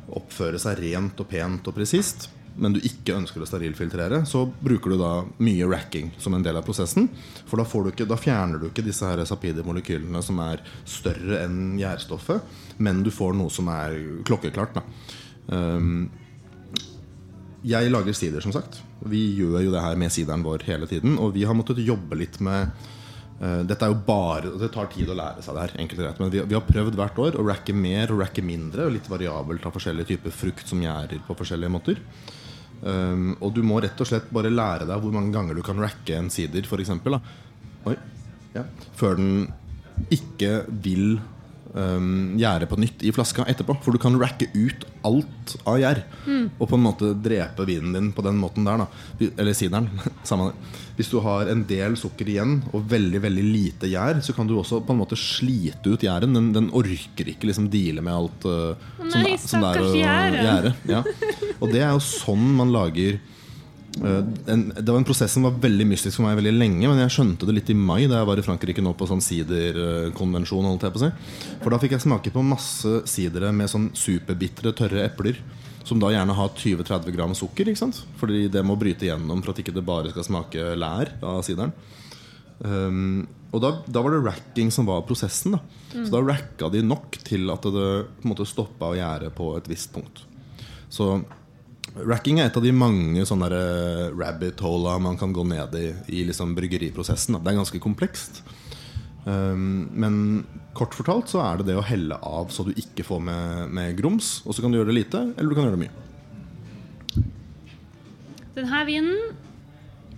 oppføre 0.09 0.59
seg 0.61 0.81
rent 0.81 1.21
og 1.21 1.29
pent 1.31 1.69
og 1.69 1.77
presist, 1.77 2.31
men 2.59 2.75
du 2.75 2.81
ikke 2.83 3.17
ønsker 3.17 3.43
å 3.43 3.49
sterilfiltrere, 3.49 4.25
så 4.29 4.45
bruker 4.47 4.95
du 4.95 5.01
da 5.01 5.13
mye 5.45 5.69
racking 5.71 6.11
som 6.19 6.35
en 6.35 6.45
del 6.45 6.59
av 6.59 6.67
prosessen. 6.67 7.09
For 7.49 7.61
da, 7.61 7.65
du 7.65 7.93
ikke, 7.93 8.09
da 8.09 8.19
fjerner 8.19 8.61
du 8.61 8.69
ikke 8.69 8.85
disse 8.87 9.07
her 9.07 9.23
sapide-molekylene 9.29 10.23
som 10.25 10.41
er 10.45 10.63
større 10.89 11.43
enn 11.45 11.79
gjærstoffet, 11.81 12.59
men 12.83 13.05
du 13.07 13.13
får 13.15 13.39
noe 13.39 13.53
som 13.53 13.71
er 13.73 13.97
klokkeklart. 14.29 14.83
Um, 15.49 16.09
jeg 17.67 17.91
lager 17.91 18.15
sider, 18.15 18.43
som 18.45 18.55
sagt. 18.55 18.81
Vi 19.11 19.21
gjør 19.39 19.65
jo 19.65 19.73
det 19.75 19.83
her 19.83 19.99
med 19.99 20.13
sideren 20.15 20.45
vår 20.47 20.65
hele 20.69 20.87
tiden. 20.91 21.19
Og 21.19 21.35
vi 21.35 21.45
har 21.49 21.57
måttet 21.59 21.83
jobbe 21.83 22.19
litt 22.21 22.39
med 22.45 22.71
uh, 23.41 23.63
Dette 23.67 23.85
er 23.85 23.93
jo 23.93 23.99
bare 24.07 24.55
Det 24.59 24.71
tar 24.75 24.91
tid 24.93 25.11
å 25.11 25.17
lære 25.19 25.43
seg 25.43 25.57
det 25.57 25.65
her. 25.67 25.75
enkelt 25.83 26.01
og 26.01 26.07
greit 26.07 26.23
Men 26.23 26.33
vi, 26.35 26.43
vi 26.53 26.59
har 26.59 26.67
prøvd 26.67 26.99
hvert 26.99 27.23
år 27.25 27.39
å 27.39 27.47
racke 27.49 27.75
mer 27.75 28.15
og 28.15 28.23
racke 28.23 28.45
mindre. 28.47 28.87
Og 28.87 28.95
litt 28.95 29.11
variabelt 29.11 29.67
av 29.67 29.75
forskjellige 29.75 30.15
typer 30.15 30.35
frukt 30.35 30.71
som 30.71 30.83
gjærer 30.83 31.25
på 31.27 31.39
forskjellige 31.39 31.75
måter. 31.75 32.03
Um, 32.79 33.33
og 33.43 33.57
du 33.57 33.63
må 33.67 33.81
rett 33.83 33.99
og 33.99 34.07
slett 34.07 34.29
bare 34.35 34.53
lære 34.53 34.87
deg 34.87 35.01
hvor 35.03 35.15
mange 35.15 35.33
ganger 35.35 35.57
du 35.59 35.65
kan 35.67 35.81
racke 35.83 36.15
en 36.15 36.31
sider, 36.31 36.63
f.eks. 36.63 36.93
Ja. 38.55 38.65
Før 38.99 39.19
den 39.19 39.49
ikke 40.15 40.63
vil 40.85 41.19
um, 41.79 42.35
gjære 42.41 42.67
på 42.69 42.79
nytt 42.83 43.05
i 43.07 43.13
flaska 43.15 43.47
etterpå. 43.49 43.77
For 43.85 43.95
du 43.95 44.01
kan 44.03 44.19
racke 44.21 44.49
ut 44.55 44.85
alt 45.07 45.55
av 45.65 45.79
gjær. 45.81 46.01
Og 46.59 46.65
på 46.69 46.75
en 46.77 46.85
måte 46.85 47.13
drepe 47.25 47.65
vinen 47.69 47.95
din 47.97 48.11
på 48.17 48.25
den 48.27 48.37
måten 48.43 48.67
der. 48.69 48.83
Da. 48.83 49.31
Eller 49.39 49.55
sideren. 49.57 49.87
Samme 50.29 50.51
det. 50.51 50.75
Hvis 50.99 51.13
du 51.15 51.21
har 51.23 51.47
en 51.53 51.61
del 51.71 51.95
sukker 51.95 52.27
igjen 52.27 52.57
og 52.75 52.89
veldig 52.91 53.21
veldig 53.23 53.45
lite 53.47 53.87
gjær, 53.93 54.19
så 54.27 54.35
kan 54.35 54.49
du 54.51 54.57
også 54.59 54.81
på 54.83 54.91
en 54.97 54.99
måte 55.05 55.15
slite 55.19 55.93
ut 55.95 56.03
gjæren. 56.03 56.35
Den, 56.35 56.49
den 56.57 56.71
orker 56.75 57.31
ikke 57.31 57.47
liksom 57.53 57.69
deale 57.71 58.03
med 58.03 58.17
alt 58.17 58.49
uh, 58.51 58.75
som, 59.07 59.23
nei, 59.23 59.37
det- 59.37 59.41
som 59.47 59.63
det 59.63 59.71
er 59.71 59.87
å 59.87 59.95
gjære. 59.95 60.75
Ja. 60.91 61.05
Og 61.63 61.71
det 61.71 61.85
er 61.87 61.93
jo 61.95 62.03
sånn 62.03 62.49
man 62.59 62.75
lager 62.75 63.21
en, 64.05 64.63
det 64.77 64.87
var 64.87 64.99
en 65.01 65.07
prosess 65.07 65.33
som 65.35 65.47
var 65.47 65.57
veldig 65.63 65.87
mystisk 65.91 66.19
for 66.19 66.27
meg 66.27 66.39
veldig 66.39 66.55
lenge, 66.55 66.85
men 66.87 67.01
jeg 67.03 67.15
skjønte 67.17 67.49
det 67.49 67.57
litt 67.57 67.71
i 67.73 67.77
mai 67.79 68.07
da 68.07 68.21
jeg 68.21 68.29
var 68.31 68.41
i 68.41 68.45
Frankrike 68.47 68.85
nå 68.85 68.93
på 68.99 69.09
sånn 69.11 69.23
siderkonvensjon. 69.25 70.69
holdt 70.69 70.87
jeg 70.87 70.95
på 70.95 71.01
å 71.01 71.05
si. 71.07 71.13
For 71.63 71.75
da 71.75 71.81
fikk 71.83 71.97
jeg 71.97 72.05
smake 72.07 72.35
på 72.35 72.45
masse 72.47 73.01
sidere 73.11 73.53
med 73.55 73.73
sånn 73.73 73.89
superbitre, 73.99 74.75
tørre 74.77 75.07
epler. 75.09 75.41
Som 75.89 76.03
da 76.03 76.11
gjerne 76.13 76.35
har 76.37 76.53
20-30 76.53 77.15
gram 77.15 77.33
sukker. 77.37 77.71
ikke 77.71 77.81
sant? 77.81 78.03
Fordi 78.21 78.45
det 78.53 78.61
må 78.67 78.77
bryte 78.77 79.07
gjennom 79.09 79.41
for 79.41 79.55
at 79.55 79.63
ikke 79.63 79.73
det 79.73 79.87
bare 79.89 80.13
skal 80.13 80.27
smake 80.27 80.75
lær 80.77 81.15
av 81.25 81.41
sideren. 81.47 81.73
Um, 82.59 83.23
og 83.55 83.63
da, 83.63 83.71
da 83.89 84.03
var 84.05 84.13
det 84.13 84.25
racking 84.27 84.73
som 84.75 84.89
var 84.89 85.07
prosessen. 85.09 85.57
da 85.57 85.63
Så 85.95 86.13
da 86.13 86.21
racka 86.21 86.69
de 86.75 86.83
nok 86.85 87.17
til 87.25 87.49
at 87.55 87.65
det 87.65 87.89
på 88.19 88.27
en 88.27 88.33
måte 88.35 88.49
stoppa 88.49 88.93
å 88.93 88.99
gjære 88.99 89.33
på 89.39 89.55
et 89.57 89.71
visst 89.71 89.95
punkt. 89.95 90.27
Så 90.93 91.23
Racking 92.07 92.39
er 92.39 92.49
et 92.49 92.57
av 92.57 92.63
de 92.63 92.73
mange 92.75 93.25
sånne 93.27 93.49
der, 93.51 93.59
eh, 93.59 94.15
rabbit 94.15 94.61
hola 94.61 94.99
man 95.03 95.19
kan 95.19 95.33
gå 95.33 95.45
ned 95.47 95.75
i 95.75 95.89
i 96.09 96.25
liksom 96.25 96.55
bryggeriprosessen. 96.55 97.39
Det 97.43 97.53
er 97.53 97.59
ganske 97.59 97.81
komplekst. 97.81 98.43
Um, 99.25 99.91
men 99.93 100.47
kort 100.73 100.95
fortalt 100.97 101.29
så 101.29 101.43
er 101.43 101.59
det 101.59 101.67
det 101.69 101.77
å 101.77 101.85
helle 101.85 102.17
av 102.25 102.49
så 102.55 102.65
du 102.65 102.71
ikke 102.73 103.05
får 103.05 103.21
med, 103.21 103.71
med 103.75 103.97
grums. 103.99 104.39
Og 104.47 104.55
så 104.55 104.63
kan 104.63 104.73
du 104.73 104.79
gjøre 104.79 104.93
det 104.93 105.01
lite, 105.03 105.35
eller 105.37 105.51
du 105.51 105.57
kan 105.59 105.67
gjøre 105.67 105.77
det 105.77 105.89
mye. 105.89 107.25
Denne 108.57 108.85
vinen 108.89 109.37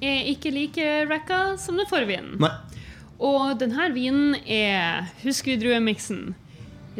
er 0.00 0.30
ikke 0.30 0.52
like 0.54 0.86
racka 1.10 1.40
som 1.60 1.80
den 1.80 1.88
forrige 1.90 2.14
vinen. 2.14 2.36
Nei. 2.40 2.52
Og 3.20 3.58
denne 3.60 3.90
vinen 3.92 4.36
er 4.48 5.10
Husker 5.24 5.52
vi 5.52 5.60
druemiksen? 5.60 6.34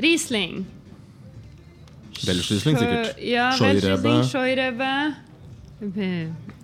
Riesling. 0.01 0.66
Welschriesling, 2.27 2.79
sikkert. 2.79 3.21
Ja. 3.25 3.51
Welschriesling, 3.59 4.25
Scheurebe. 4.29 4.93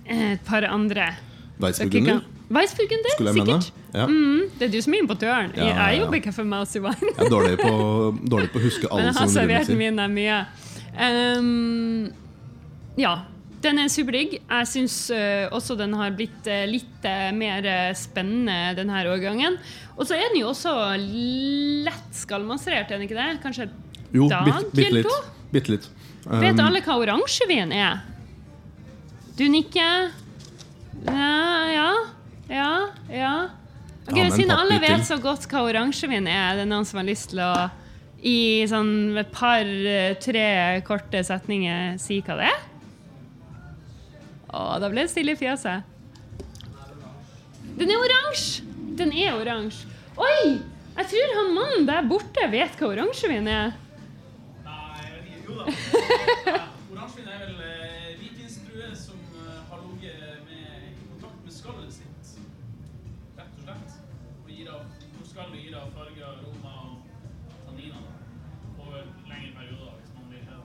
Et 0.06 0.40
par 0.44 0.66
andre. 0.68 1.10
Weissburgunder. 1.58 2.20
Weissburgunder, 2.48 3.32
sikkert. 3.32 3.72
Ja. 3.94 4.06
Mm, 4.06 4.42
det 4.58 4.68
er 4.68 4.72
du 4.74 4.82
som 4.84 4.94
er 4.94 5.00
importøren. 5.02 5.54
Ja, 5.56 5.64
ja, 5.64 5.86
Jeg 5.90 6.02
jobber 6.02 6.18
ikke 6.20 6.32
for 6.36 6.44
Mousy 6.44 6.78
Wine. 6.78 7.12
Jeg 7.16 7.24
er 7.24 7.30
dårlig 7.32 7.56
på, 7.58 7.70
dårlig 8.28 8.50
på 8.52 8.60
å 8.60 8.66
huske 8.66 8.88
Men 8.90 8.92
alle 8.92 9.06
jeg 9.06 9.16
har 9.16 9.22
sånne 9.22 9.38
servert 9.38 9.72
mine 9.80 10.08
mye. 10.12 10.42
Um, 11.00 12.12
ja. 13.00 13.14
Den 13.64 13.80
er 13.82 13.88
superdigg. 13.90 14.36
Jeg 14.36 14.68
syns 14.68 14.98
også 15.56 15.74
den 15.80 15.96
har 15.96 16.12
blitt 16.14 16.44
uh, 16.46 16.66
litt 16.68 17.08
uh, 17.08 17.32
mer 17.34 17.66
eh, 17.66 17.94
spennende 17.98 18.76
denne 18.76 19.00
årgangen. 19.10 19.56
Og 19.96 20.04
så 20.06 20.18
er 20.18 20.28
den 20.28 20.42
jo 20.42 20.52
også 20.52 20.74
lett 21.00 22.20
skallmasserert, 22.20 22.92
er 22.92 23.00
den 23.00 23.08
ikke 23.08 23.16
det? 23.16 23.40
Kanskje 23.42 23.70
Jo, 24.12 24.28
dag 24.30 24.52
eller 24.76 25.08
to? 25.08 25.16
Bitte 25.52 25.76
litt. 25.76 25.88
Vet 26.26 26.58
Um, 26.58 26.64
alle 26.66 26.82
hva 26.82 26.96
oransjevin 26.98 27.70
er? 27.72 28.00
Du 29.38 29.44
nikker? 29.48 30.10
Ja, 31.06 31.36
ja, 31.70 31.90
ja. 32.50 32.70
ja. 33.12 33.34
Okay, 34.08 34.30
Siden 34.34 34.54
alle 34.54 34.80
vet 34.82 35.06
så 35.06 35.18
godt 35.22 35.46
hva 35.50 35.62
oransjevin 35.68 36.26
er, 36.30 36.56
det 36.56 36.64
er 36.66 36.70
noen 36.70 36.86
som 36.88 36.98
har 36.98 37.06
lyst 37.06 37.30
til 37.30 37.42
å 37.46 37.52
i 38.26 38.64
sånn 38.66 39.16
et 39.20 39.28
par-tre 39.34 40.46
korte 40.86 41.20
setninger 41.26 41.98
si 42.00 42.20
hva 42.26 42.38
det 42.40 42.48
er? 42.48 42.62
Å, 44.50 44.78
da 44.80 44.88
ble 44.90 45.04
det 45.04 45.12
stille 45.12 45.34
i 45.34 45.38
fjeset. 45.38 45.84
Den 47.76 47.92
er 47.92 48.00
oransje! 48.00 48.64
Den 48.96 49.12
er 49.12 49.36
oransje. 49.36 49.90
Oi! 50.16 50.56
Jeg 50.96 51.10
tror 51.10 51.34
han 51.36 51.50
mannen 51.52 51.88
der 51.88 52.06
borte 52.08 52.46
vet 52.48 52.78
hva 52.80 52.88
oransjevin 52.94 53.50
er. 53.52 53.74
Nei, 54.64 54.94
jeg 55.02 55.10
vet 55.10 55.26
ikke. 55.26 55.35
Jo 55.46 55.54
da. 55.60 55.64
Oransjevin 56.90 57.28
er 57.30 57.42
vel 57.44 57.58
eh, 57.62 58.06
hvitvinsdrue 58.20 58.88
som 58.98 59.18
eh, 59.38 59.58
har 59.70 59.82
ligget 59.84 60.40
med, 60.48 60.86
i 60.88 60.94
kontakt 61.12 61.44
med 61.44 61.54
skallet 61.54 61.92
sitt, 61.94 62.32
rett 63.38 63.52
og 63.60 63.62
slett. 63.66 63.94
Og 64.42 64.50
gir 64.50 64.70
av, 64.74 64.88
hvor 65.14 65.28
skallet 65.30 65.60
gir 65.62 65.76
av 65.78 65.92
farger, 65.94 66.24
aroma 66.32 66.74
og 66.88 67.60
tanniner 67.68 68.08
over 68.80 69.04
lengre 69.30 69.52
perioder 69.60 69.94
hvis 70.00 70.16
man 70.16 70.32
vil 70.32 70.48
det. 70.50 70.58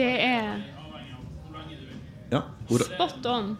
Det 0.00 0.10
er 0.30 0.48
Avhengig 0.80 1.18
av 1.18 1.26
hvor 1.42 1.58
lenge 1.58 1.80
du 1.80 1.84
vil. 1.90 2.00
Ja, 2.32 2.42
or 2.72 2.86
spot 2.88 3.28
on. 3.34 3.52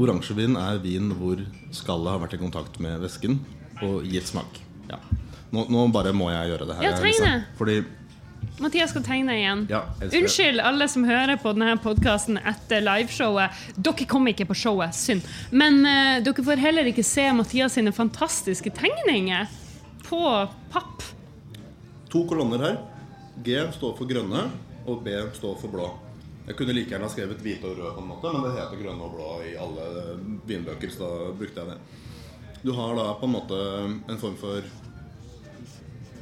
Oransjevin 0.00 0.58
er 0.60 0.82
vin 0.84 1.08
hvor 1.18 1.40
skallet 1.74 2.14
har 2.14 2.20
vært 2.26 2.36
i 2.36 2.42
kontakt 2.42 2.76
med 2.84 3.00
væsken 3.02 3.40
og 3.80 4.04
gitt 4.06 4.28
smak. 4.28 4.60
Ja. 4.90 5.00
Nå, 5.50 5.64
nå 5.72 5.86
bare 5.94 6.12
må 6.14 6.28
jeg 6.30 6.52
gjøre 6.52 6.68
det 6.68 6.76
her. 6.78 6.84
Ja, 6.86 6.92
trenger 7.00 7.24
det. 7.26 7.38
Fordi 7.58 7.78
Mathias 8.60 8.90
skal 8.92 9.04
tegne 9.06 9.36
igjen. 9.38 9.62
Ja. 9.70 9.82
Unnskyld 10.04 10.60
alle 10.60 10.88
som 10.92 11.06
hører 11.08 11.38
på 11.40 11.52
denne 11.56 11.78
podkasten 11.80 12.36
etter 12.36 12.82
liveshowet. 12.84 13.56
Dere 13.80 14.06
kom 14.10 14.28
ikke 14.28 14.44
på 14.50 14.56
showet, 14.58 14.96
synd. 14.96 15.24
Men 15.50 15.80
uh, 15.86 16.18
dere 16.24 16.44
får 16.44 16.60
heller 16.60 16.90
ikke 16.90 17.04
se 17.06 17.24
Mathias 17.32 17.78
sine 17.78 17.92
fantastiske 17.96 18.72
tegninger 18.76 19.48
på 20.04 20.20
papp. 20.74 21.06
to 22.10 22.26
kolonner 22.28 22.58
her. 22.58 22.78
G 23.44 23.56
står 23.72 23.96
for 23.96 24.10
grønne, 24.10 24.44
og 24.84 25.04
B 25.04 25.14
står 25.32 25.56
for 25.60 25.72
blå. 25.72 25.88
Jeg 26.48 26.56
kunne 26.58 26.74
like 26.74 26.90
gjerne 26.90 27.06
ha 27.06 27.12
skrevet 27.12 27.40
hvite 27.44 27.68
og 27.68 27.78
røde, 27.78 27.94
på 27.94 28.02
en 28.02 28.10
måte, 28.10 28.32
men 28.34 28.44
det 28.44 28.56
heter 28.56 28.80
grønne 28.82 29.06
og 29.06 29.12
blå 29.14 29.28
i 29.46 29.56
alle 29.60 29.86
vinbøker, 30.48 30.90
så 30.90 31.06
da 31.06 31.32
brukte 31.38 31.62
jeg 31.62 31.70
det. 31.70 31.78
Du 32.64 32.72
har 32.76 32.96
da 32.98 33.06
på 33.16 33.28
en 33.28 33.34
måte 33.36 33.60
en 34.10 34.20
form 34.20 34.36
for 34.40 34.66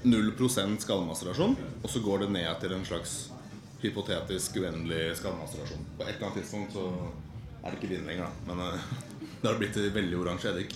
0% 0.04 0.84
skallmasterasjon, 0.84 1.56
og 1.82 1.90
så 1.90 2.02
går 2.04 2.24
det 2.24 2.30
ned 2.36 2.50
til 2.62 2.74
en 2.76 2.86
slags 2.86 3.16
hypotetisk 3.82 4.56
uendelig 4.62 5.16
skallmasterasjon. 5.20 5.84
På 5.98 6.06
et 6.06 6.16
eller 6.16 6.28
annet 6.28 6.40
tidspunkt 6.42 6.74
så 6.74 6.86
er 7.62 7.70
det 7.70 7.78
ikke 7.78 7.92
vin 7.92 8.08
lenger, 8.08 8.26
da. 8.26 8.48
Men 8.50 8.64
uh, 8.66 8.88
det 9.40 9.50
har 9.50 9.60
blitt 9.60 9.78
veldig 9.94 10.18
oransje 10.18 10.52
eddik. 10.52 10.74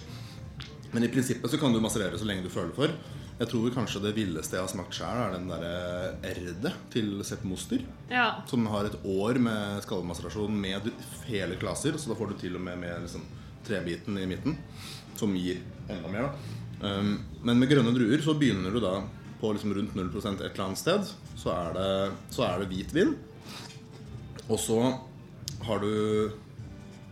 Men 0.93 1.07
i 1.07 1.11
prinsippet 1.11 1.51
så 1.51 1.59
kan 1.59 1.73
du 1.73 1.81
masserere 1.83 2.19
så 2.21 2.29
lenge 2.29 2.45
du 2.45 2.53
føler 2.53 2.75
for. 2.77 2.95
Jeg 3.39 3.49
tror 3.49 3.75
kanskje 3.75 4.03
det 4.05 4.13
villeste 4.15 4.59
jeg 4.59 4.63
har 4.63 4.71
smakt 4.71 4.95
sjøl, 4.95 5.19
er 5.19 5.33
den 5.35 5.49
derre 5.51 5.71
erdet 6.29 6.75
til 6.93 7.15
Sepp 7.27 7.47
Moster. 7.49 7.81
Ja. 8.13 8.27
Som 8.47 8.69
har 8.71 8.87
et 8.87 8.99
år 9.09 9.41
med 9.43 9.81
skallemaserasjon 9.87 10.59
med 10.63 10.91
hele 11.27 11.57
klaser, 11.59 11.97
Så 11.99 12.13
da 12.13 12.19
får 12.19 12.35
du 12.35 12.43
til 12.45 12.59
og 12.61 12.63
med 12.63 12.79
med 12.79 13.07
liksom, 13.07 13.25
trebiten 13.67 14.19
i 14.19 14.29
midten, 14.29 14.59
som 15.17 15.35
gir 15.35 15.63
enda 15.89 16.13
mer. 16.13 16.29
da 16.29 16.62
um, 16.83 17.13
Men 17.43 17.61
med 17.63 17.71
grønne 17.71 17.95
druer 17.97 18.23
så 18.25 18.37
begynner 18.39 18.75
du 18.75 18.81
da 18.83 18.99
på 19.41 19.53
liksom 19.55 19.75
rundt 19.75 19.95
0 19.99 20.11
et 20.13 20.45
eller 20.45 20.65
annet 20.67 20.79
sted. 20.79 21.09
Så 21.37 21.51
er 21.55 21.73
det, 21.75 21.93
så 22.31 22.47
er 22.47 22.63
det 22.63 22.71
hvitvin. 22.71 23.17
Og 24.49 24.59
så 24.61 24.79
har 25.67 25.83
du 25.83 26.31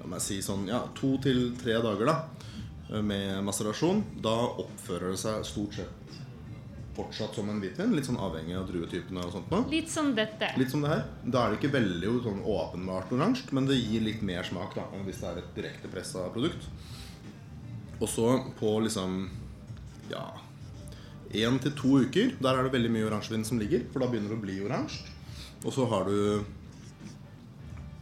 la 0.00 0.08
meg 0.08 0.22
si 0.24 0.38
sånn, 0.42 0.68
ja, 0.70 0.84
to 0.96 1.16
til 1.22 1.50
tre 1.60 1.76
dager 1.82 2.08
da 2.08 3.00
med 3.02 3.42
maserasjon. 3.46 4.02
Da 4.22 4.34
oppfører 4.62 5.12
det 5.12 5.20
seg 5.22 5.42
stort 5.46 5.76
sett 5.78 6.00
fortsatt 6.96 7.34
som 7.34 7.48
en 7.50 7.60
hvitvin. 7.62 7.94
Litt 7.96 8.08
sånn 8.08 8.18
avhengig 8.20 8.56
av 8.58 8.66
druetypene 8.68 9.24
og 9.24 9.34
sånt. 9.34 9.50
nå. 9.52 9.62
Litt 9.72 9.90
som 9.90 10.12
dette. 10.16 10.52
Litt 10.60 10.72
som 10.72 10.82
det 10.84 10.92
her. 10.92 11.04
Da 11.24 11.44
er 11.44 11.52
det 11.52 11.60
ikke 11.60 11.74
veldig 11.78 12.14
sånn 12.26 12.42
åpenbart 12.44 13.12
oransje, 13.16 13.50
men 13.56 13.68
det 13.70 13.78
gir 13.78 14.04
litt 14.04 14.24
mer 14.26 14.46
smak 14.46 14.74
da, 14.76 14.88
enn 14.94 15.06
hvis 15.08 15.22
det 15.22 15.30
er 15.30 15.42
et 15.42 15.52
direkte 15.56 15.92
pressa 15.92 16.26
produkt. 16.34 16.66
Og 18.00 18.08
så 18.08 18.26
på 18.58 18.74
liksom 18.84 19.22
ja 20.12 20.28
én 21.30 21.58
til 21.62 21.74
to 21.78 22.00
uker, 22.02 22.34
der 22.42 22.58
er 22.58 22.66
det 22.66 22.74
veldig 22.74 22.90
mye 22.90 23.06
oransjevin 23.06 23.44
som 23.46 23.60
ligger, 23.60 23.84
for 23.92 24.02
da 24.02 24.10
begynner 24.10 24.32
det 24.32 24.38
å 24.38 24.42
bli 24.44 24.56
oransje. 24.64 25.04
Og 25.62 25.74
så 25.74 25.86
har 25.90 26.08
du 26.08 26.42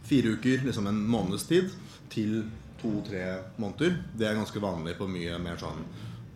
fire 0.09 0.33
uker, 0.39 0.65
liksom 0.65 0.89
en 0.89 1.03
måneds 1.11 1.45
tid, 1.49 1.71
til 2.09 2.47
to-tre 2.81 3.25
måneder. 3.61 3.99
Det 4.17 4.29
er 4.29 4.39
ganske 4.39 4.63
vanlig 4.63 4.97
på 4.97 5.09
mye 5.11 5.37
mer 5.43 5.61
sånn 5.61 5.85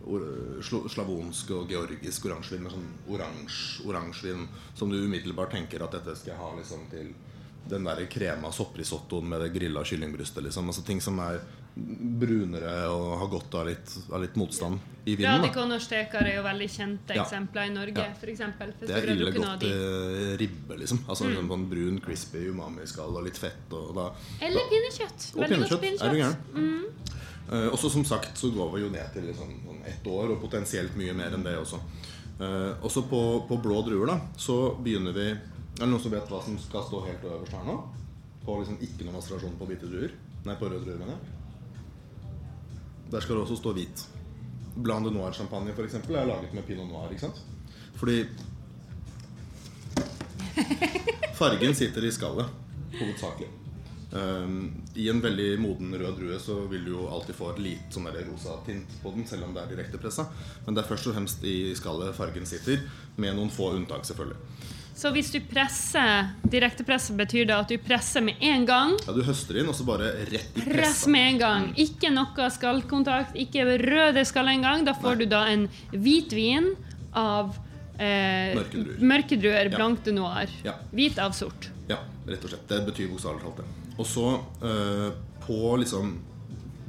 slavonsk 0.03 1.53
og 1.55 1.69
georgisk 1.71 2.27
oransjevin 2.27 2.65
med 2.65 2.73
sånn 2.75 2.89
oransje 3.15 3.85
oransjevin 3.87 4.49
som 4.75 4.91
du 4.91 4.97
umiddelbart 4.99 5.53
tenker 5.55 5.85
at 5.85 5.95
dette 5.95 6.17
skal 6.19 6.33
jeg 6.33 6.41
ha 6.41 6.49
liksom 6.57 6.89
til 6.91 7.13
den 7.71 7.87
der 7.87 8.03
krema 8.11 8.51
sopprisottoen 8.51 9.29
med 9.31 9.39
det 9.41 9.53
grilla 9.55 9.85
kyllingbrystet. 9.87 10.43
Liksom. 10.43 10.67
Altså 10.67 10.83
ting 10.83 10.99
som 11.01 11.21
er 11.23 11.39
brunere 11.75 12.73
og 12.93 13.17
har 13.17 13.29
godt 13.31 13.55
av 13.57 13.65
litt, 13.67 13.93
av 14.11 14.21
litt 14.21 14.35
motstand 14.37 14.77
i 15.05 15.15
vinden. 15.15 15.41
Radikon 15.41 15.73
og 15.73 15.81
steker 15.81 16.21
er 16.21 16.35
jo 16.37 16.43
veldig 16.45 16.67
kjente 16.69 17.15
Ja. 17.15 17.23
eksempler 17.23 17.65
i 17.65 17.73
Norge, 17.73 17.97
Ja. 17.97 18.13
for 18.13 18.27
eksempel. 18.27 18.73
Hvis 18.79 18.87
Det 18.87 18.97
er 18.97 19.09
ille 19.15 19.31
godt 19.31 19.63
eh, 19.63 20.37
ribbe, 20.37 20.77
liksom. 20.77 20.99
Altså 21.07 21.25
mm. 21.25 21.49
sånn 21.49 21.69
brun, 21.69 21.99
crispy 21.99 22.47
umami-skall 22.49 23.17
og 23.17 23.23
litt 23.23 23.37
fett. 23.37 23.71
Og 23.71 23.95
da, 23.95 24.11
Eller 24.39 24.69
pinnekjøtt. 24.69 25.35
og 25.35 25.41
Veldig 25.41 25.69
godt 25.69 25.81
pinnekjøtt. 25.81 26.11
Du 26.11 26.17
gæren? 26.17 26.37
Mm. 26.53 26.85
Eh, 27.51 27.69
også 27.69 27.89
som 27.91 28.05
sagt 28.05 28.37
så 28.37 28.53
går 28.53 28.73
vi 28.75 28.81
jo 28.81 28.89
ned 28.89 29.13
til 29.13 29.23
liksom, 29.23 29.49
sånn 29.65 29.85
ett 29.85 30.03
år, 30.07 30.31
og 30.31 30.41
potensielt 30.41 30.95
mye 30.95 31.13
mer 31.13 31.33
enn 31.33 31.43
det 31.43 31.57
også. 31.57 31.79
Eh, 32.39 32.73
også 32.81 33.09
på, 33.09 33.47
på 33.47 33.61
blå 33.61 33.81
druer 33.85 34.07
da 34.07 34.19
så 34.37 34.75
begynner 34.81 35.13
vi 35.13 35.27
Er 35.73 35.85
det 35.85 35.89
noen 35.89 36.01
som 36.01 36.11
vet 36.11 36.29
hva 36.29 36.39
som 36.43 36.57
skal 36.57 36.83
stå 36.85 36.99
helt 37.07 37.23
øverst 37.23 37.51
her 37.51 37.63
nå? 37.65 37.75
På 38.45 38.59
liksom 38.59 38.77
ikke 38.77 39.05
noe 39.05 39.15
masterasjon 39.17 39.57
på 39.57 39.65
hvite 39.65 39.89
druer? 39.89 40.11
Nei, 40.45 40.55
på 40.55 40.69
røde 40.69 40.85
druer, 40.85 40.99
mener 40.99 41.15
jeg. 41.15 41.42
Der 43.13 43.21
skal 43.21 43.37
det 43.37 43.45
også 43.45 43.59
stå 43.61 43.73
hvit. 43.77 44.05
Blanc 44.73 45.05
de 45.05 45.11
Noir-champagne 45.13 45.73
eksempel, 45.85 46.15
er 46.17 46.25
laget 46.25 46.53
med 46.53 46.65
pinot 46.65 46.87
noir. 46.89 47.11
ikke 47.11 47.27
sant? 47.27 47.41
Fordi 47.95 48.23
fargen 51.39 51.75
sitter 51.77 52.05
i 52.07 52.11
skallet, 52.11 52.49
hovedsakelig. 52.97 53.49
Um, 54.13 54.81
I 54.95 55.07
en 55.09 55.21
veldig 55.21 55.59
moden 55.61 55.93
rød 55.97 56.19
drue 56.19 56.39
så 56.39 56.59
vil 56.69 56.85
du 56.85 56.91
jo 56.91 57.07
alltid 57.09 57.33
få 57.37 57.47
et 57.53 57.61
lite 57.65 57.95
sånn 57.95 58.09
rosa 58.13 58.59
tint 58.65 58.89
på 59.01 59.13
den, 59.13 59.25
selv 59.29 59.47
om 59.47 59.53
det 59.53 59.63
er 59.63 59.71
direktepressa. 59.73 60.27
Men 60.65 60.75
det 60.75 60.83
er 60.83 60.89
først 60.89 61.09
og 61.09 61.15
fremst 61.17 61.45
i 61.49 61.73
skallet 61.77 62.13
fargen 62.17 62.45
sitter, 62.49 62.81
med 63.17 63.37
noen 63.37 63.53
få 63.53 63.71
unntak, 63.77 64.05
selvfølgelig. 64.09 64.37
Så 64.95 65.09
hvis 65.09 65.31
du 65.33 65.39
presser 65.49 66.27
direktepresset, 66.53 67.15
betyr 67.17 67.47
det 67.49 67.55
at 67.55 67.71
du 67.71 67.77
presser 67.81 68.21
med 68.21 68.37
en 68.45 68.65
gang? 68.69 68.91
Ja, 69.07 69.13
Du 69.15 69.23
høster 69.25 69.57
inn, 69.57 69.67
og 69.71 69.75
så 69.75 69.85
bare 69.87 70.11
rett 70.29 70.57
i 70.59 70.65
Press 70.67 71.07
med 71.09 71.31
en 71.33 71.39
gang. 71.41 71.65
Ikke 71.81 72.11
noe 72.13 72.49
skallkontakt, 72.53 73.33
ikke 73.41 73.65
røde 73.81 74.23
skall 74.29 74.51
engang. 74.53 74.85
Da 74.85 74.93
får 74.93 75.15
Nei. 75.15 75.23
du 75.25 75.31
da 75.33 75.41
en 75.49 75.65
hvitvin 75.95 76.69
av 77.17 77.55
eh, 77.97 78.53
mørkedruer. 78.57 78.99
mørkedruer 79.01 79.57
mørke 79.65 79.71
Ja. 79.71 79.77
blanc 79.77 80.03
de 80.05 80.11
noir. 80.11 80.53
Ja. 80.63 80.75
Hvit 80.93 81.17
av 81.19 81.33
sort. 81.33 81.69
Ja, 81.89 81.97
rett 82.27 82.43
og 82.45 82.53
slett. 82.53 82.67
Det 82.69 82.83
betyr 82.85 83.09
bokstavelig 83.09 83.41
talt 83.47 83.57
det. 83.63 83.65
Og 83.97 84.05
så 84.05 84.27
eh, 84.61 85.09
på 85.47 85.57
liksom 85.81 86.13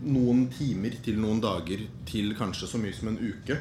noen 0.05 0.45
timer 0.53 0.93
til 1.03 1.17
noen 1.21 1.41
dager 1.41 1.87
til 2.05 2.35
kanskje 2.37 2.69
så 2.69 2.79
mye 2.81 2.93
som 2.93 3.09
en 3.09 3.17
uke, 3.19 3.57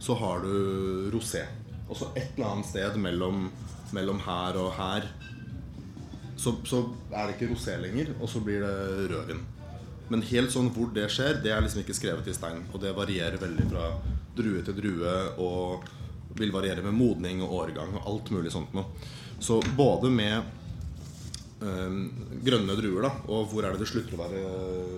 så 0.00 0.16
har 0.16 0.40
du 0.40 1.10
rosé. 1.12 1.44
Og 1.90 1.96
så 2.00 2.08
et 2.16 2.32
eller 2.38 2.48
annet 2.54 2.66
sted 2.72 2.96
mellom, 2.96 3.50
mellom 3.96 4.20
her 4.24 4.58
og 4.60 4.72
her 4.76 5.08
så, 6.42 6.54
så 6.66 6.82
er 7.12 7.28
det 7.28 7.36
ikke 7.36 7.52
rosé 7.52 7.76
lenger, 7.78 8.14
og 8.18 8.30
så 8.30 8.40
blir 8.42 8.64
det 8.64 9.10
rødvin. 9.12 9.42
Men 10.10 10.24
helt 10.28 10.52
sånn 10.52 10.72
hvor 10.74 10.90
det 10.94 11.06
skjer, 11.12 11.38
det 11.44 11.52
er 11.54 11.62
liksom 11.62 11.82
ikke 11.84 11.96
skrevet 11.96 12.28
i 12.28 12.34
stein. 12.36 12.64
Og 12.72 12.82
det 12.82 12.94
varierer 12.96 13.40
veldig 13.40 13.68
fra 13.70 13.84
drue 14.36 14.62
til 14.66 14.76
drue 14.76 15.12
og 15.40 15.86
vil 16.36 16.52
variere 16.52 16.84
med 16.84 16.96
modning 16.96 17.44
og 17.44 17.54
årgang 17.60 17.94
og 18.00 18.08
alt 18.10 18.32
mulig 18.34 18.52
sånt 18.52 18.74
noe. 18.76 18.88
Så 19.42 19.58
både 19.76 20.10
med 20.12 20.36
eh, 21.62 21.96
grønne 22.46 22.76
druer, 22.78 23.06
da, 23.06 23.12
og 23.32 23.48
hvor 23.52 23.66
er 23.66 23.74
det 23.74 23.84
det 23.84 23.90
slutter 23.90 24.16
å 24.16 24.22
være 24.22 24.42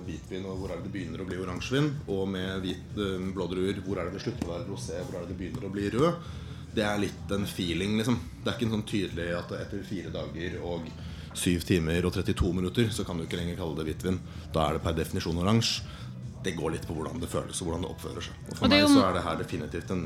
hvitvin, 0.07 0.47
og 0.49 0.61
hvor 0.61 0.73
er 0.73 0.81
det 0.81 0.89
det 0.89 0.95
begynner 0.95 1.25
å 1.25 1.29
bli 1.29 1.41
oransjevin, 1.43 1.91
og 2.15 2.25
med 2.31 2.65
hvit, 2.65 2.99
eh, 2.99 3.29
blå 3.37 3.49
druer, 3.51 3.81
hvor 3.87 4.01
er 4.01 4.09
det 4.09 4.19
det 4.19 4.25
slutter 4.25 4.49
å 4.49 4.55
være 4.55 4.69
rosé, 4.71 5.01
hvor 5.03 5.19
er 5.19 5.25
det 5.25 5.35
det 5.35 5.41
begynner 5.41 5.67
å 5.67 5.73
bli 5.75 5.91
rød, 5.95 6.33
det 6.75 6.85
er 6.85 7.03
litt 7.03 7.35
en 7.35 7.47
feeling, 7.49 7.97
liksom. 8.01 8.19
Det 8.43 8.51
er 8.51 8.57
ikke 8.59 8.69
en 8.69 8.77
sånn 8.79 8.89
tydelig 8.89 9.29
at 9.39 9.53
etter 9.59 9.83
fire 9.87 10.13
dager 10.15 10.57
og 10.63 10.89
syv 11.35 11.67
timer 11.67 12.07
og 12.07 12.15
32 12.15 12.53
minutter, 12.55 12.89
så 12.95 13.07
kan 13.07 13.19
du 13.19 13.27
ikke 13.27 13.41
lenger 13.41 13.59
kalle 13.59 13.79
det 13.81 13.89
hvitvin. 13.89 14.21
Da 14.55 14.69
er 14.69 14.77
det 14.77 14.85
per 14.85 14.97
definisjon 14.99 15.41
oransje. 15.43 15.83
Det 16.45 16.53
går 16.59 16.75
litt 16.75 16.87
på 16.87 16.95
hvordan 16.97 17.23
det 17.23 17.31
føles 17.33 17.61
og 17.63 17.71
hvordan 17.71 17.87
det 17.87 17.91
oppfører 17.95 18.27
seg. 18.27 18.41
Og 18.51 18.57
for 18.59 18.67
Og 18.67 18.75
meg 18.75 18.85
så 18.93 19.05
er 19.07 19.15
det 19.17 19.23
her 19.25 19.39
definitivt 19.41 19.93
en 19.95 20.03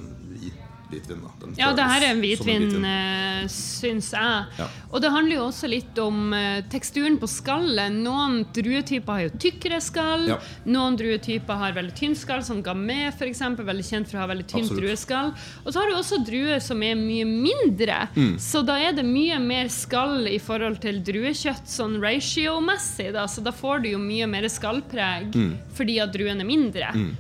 hvitvin. 0.90 1.20
Da. 1.22 1.48
Ja, 1.58 1.72
det 1.76 1.84
her 1.84 2.02
er 2.06 2.12
en 2.14 2.20
hvitvin, 2.22 2.62
hvitvin, 2.68 2.84
eh, 2.88 3.46
syns 3.52 4.10
jeg. 4.14 4.44
Ja. 4.58 4.66
Og 4.90 5.02
det 5.04 5.10
handler 5.12 5.36
jo 5.36 5.46
også 5.50 5.68
litt 5.68 5.98
om 6.00 6.32
eh, 6.32 6.62
teksturen 6.72 7.18
på 7.20 7.28
skallet. 7.28 7.92
Noen 7.92 8.40
druetyper 8.56 9.12
har 9.18 9.26
jo 9.26 9.32
tykkere 9.44 9.80
skall. 9.84 10.24
Ja. 10.32 10.38
Noen 10.64 10.96
druetyper 10.96 11.60
har 11.60 11.76
veldig 11.76 11.94
tynt 11.98 12.16
skall, 12.20 12.42
som 12.46 12.62
Gamay 12.64 13.10
f.eks. 13.12 13.42
Veldig 13.58 13.84
kjent 13.84 14.08
for 14.08 14.18
å 14.18 14.22
ha 14.24 14.30
veldig 14.32 14.46
tynt 14.48 14.64
Absolutt. 14.64 14.80
drueskall. 14.86 15.32
Og 15.64 15.72
så 15.74 15.82
har 15.82 15.90
du 15.92 15.98
også 15.98 16.20
druer 16.24 16.62
som 16.64 16.82
er 16.86 16.96
mye 16.98 17.26
mindre. 17.28 18.00
Mm. 18.16 18.32
Så 18.40 18.64
da 18.66 18.78
er 18.80 18.96
det 18.96 19.04
mye 19.06 19.36
mer 19.44 19.68
skall 19.72 20.26
i 20.32 20.38
forhold 20.40 20.80
til 20.82 21.02
druekjøtt, 21.04 21.68
sånn 21.68 21.98
ratio-messig. 22.02 23.10
Da. 23.16 23.26
Så 23.28 23.44
da 23.44 23.52
får 23.52 23.84
du 23.84 23.90
jo 23.92 24.00
mye 24.02 24.26
mer 24.30 24.48
skallpreg 24.48 25.34
Mm. 25.34 25.52
fordi 25.76 25.98
at 26.00 26.12
druen 26.14 26.40
er 26.40 26.46
mindre. 26.48 26.88
Mm. 26.94 27.12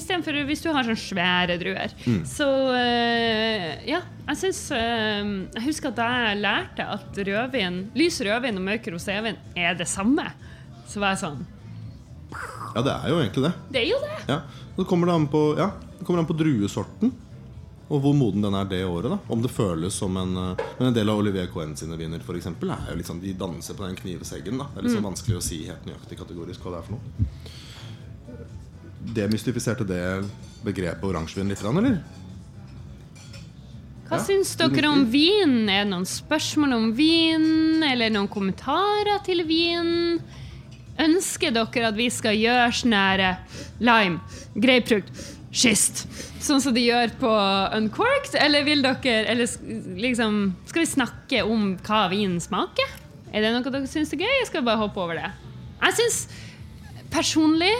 Istedenfor 0.00 0.40
hvis 0.48 0.62
du 0.64 0.70
har 0.72 0.84
sånn 0.88 0.96
svære 0.98 1.58
druer. 1.60 1.92
Mm. 2.06 2.22
Så 2.26 2.46
eh, 2.74 3.09
ja, 3.88 4.00
jeg 4.30 4.38
syns 4.40 4.60
eh, 4.76 5.30
Jeg 5.56 5.64
husker 5.64 5.92
at 5.92 6.02
jeg 6.02 6.40
lærte 6.40 6.86
at 6.96 7.20
rødvin, 7.28 7.80
lys 7.98 8.20
rødvin 8.26 8.60
og 8.60 8.66
mørk 8.66 8.90
rosévin 8.94 9.38
er 9.56 9.74
det 9.78 9.88
samme. 9.90 10.26
Så 10.90 11.02
var 11.02 11.14
jeg 11.14 11.22
sånn 11.24 11.40
Ja, 12.74 12.82
det 12.86 12.92
er 12.94 13.08
jo 13.10 13.18
egentlig 13.22 13.46
det. 13.48 13.52
Det 13.74 13.82
er 13.82 13.88
jo 13.90 13.98
det. 14.04 14.20
Ja. 14.30 14.40
Så 14.76 14.86
kommer 14.86 15.10
det 15.10 15.16
an 15.18 15.26
på, 15.30 15.42
ja, 15.58 15.72
det 15.98 16.06
kommer 16.06 16.22
an 16.22 16.30
på 16.30 16.36
druesorten. 16.38 17.12
Og 17.90 17.98
hvor 18.04 18.14
moden 18.14 18.44
den 18.44 18.54
er 18.54 18.68
det 18.70 18.84
året. 18.86 19.10
da 19.10 19.18
Om 19.34 19.40
det 19.42 19.50
føles 19.50 19.96
som 19.98 20.14
en 20.16 20.36
eh, 20.38 20.66
Men 20.78 20.90
en 20.90 20.94
del 20.94 21.10
av 21.10 21.18
Olivier 21.18 21.50
Cohen 21.50 21.74
sine 21.76 21.98
viner 21.98 22.22
for 22.26 22.38
eksempel, 22.38 22.70
er 22.70 22.92
jo 22.92 23.00
liksom, 23.00 23.18
de 23.22 23.34
danser 23.34 23.74
på 23.74 23.86
den 23.86 23.98
knivseggen. 23.98 24.58
da 24.62 24.68
Det 24.70 24.78
er 24.82 24.88
liksom 24.88 25.08
vanskelig 25.10 25.40
å 25.40 25.44
si 25.44 25.64
helt 25.66 25.88
nøyaktig 25.88 26.20
kategorisk 26.22 26.62
hva 26.62 26.76
det 26.76 26.82
er 26.82 26.86
for 26.86 26.98
noe. 26.98 27.02
Demystifiserte 29.16 29.86
det 29.88 30.00
begrepet 30.62 31.04
oransjevin 31.08 31.50
litt, 31.50 31.62
eller? 31.64 31.98
Hva 34.10 34.18
Ja, 34.18 34.24
syns 34.26 34.56
dere 34.58 34.88
om 34.90 35.04
vin? 35.06 35.68
Er 35.70 35.84
det 35.84 35.92
noen 35.92 36.06
spørsmål 36.08 36.72
om 36.74 36.86
vin? 36.98 37.78
Eller 37.86 38.10
noen 38.10 38.26
kommentarer 38.26 39.20
til 39.22 39.44
vin? 39.46 40.16
Ønsker 40.98 41.54
dere 41.54 41.84
at 41.92 41.94
vi 41.94 42.08
skal 42.10 42.34
gjøre 42.34 42.72
sånn 42.74 42.96
her 42.98 43.22
eh, 43.22 43.60
lime, 43.78 44.18
grapefrukt, 44.58 45.14
schist? 45.54 46.02
Sånn 46.42 46.58
som 46.58 46.74
de 46.74 46.82
gjør 46.88 47.14
på 47.22 47.30
Uncorked? 47.78 48.34
Eller 48.42 48.66
vil 48.66 48.82
dere 48.82 49.14
eller 49.30 49.46
liksom 50.02 50.56
Skal 50.66 50.82
vi 50.82 50.90
snakke 50.90 51.44
om 51.46 51.76
hva 51.86 52.08
vinen 52.10 52.42
smaker? 52.42 52.90
Er 53.30 53.46
det 53.46 53.54
noe 53.54 53.62
dere 53.70 53.86
syns 53.86 54.10
er 54.10 54.24
gøy? 54.24 54.34
Jeg 54.40 54.50
skal 54.50 54.66
bare 54.66 54.82
hoppe 54.82 54.98
over 55.06 55.22
det. 55.22 55.30
Jeg 55.86 56.00
syns 56.00 56.20
personlig 57.14 57.76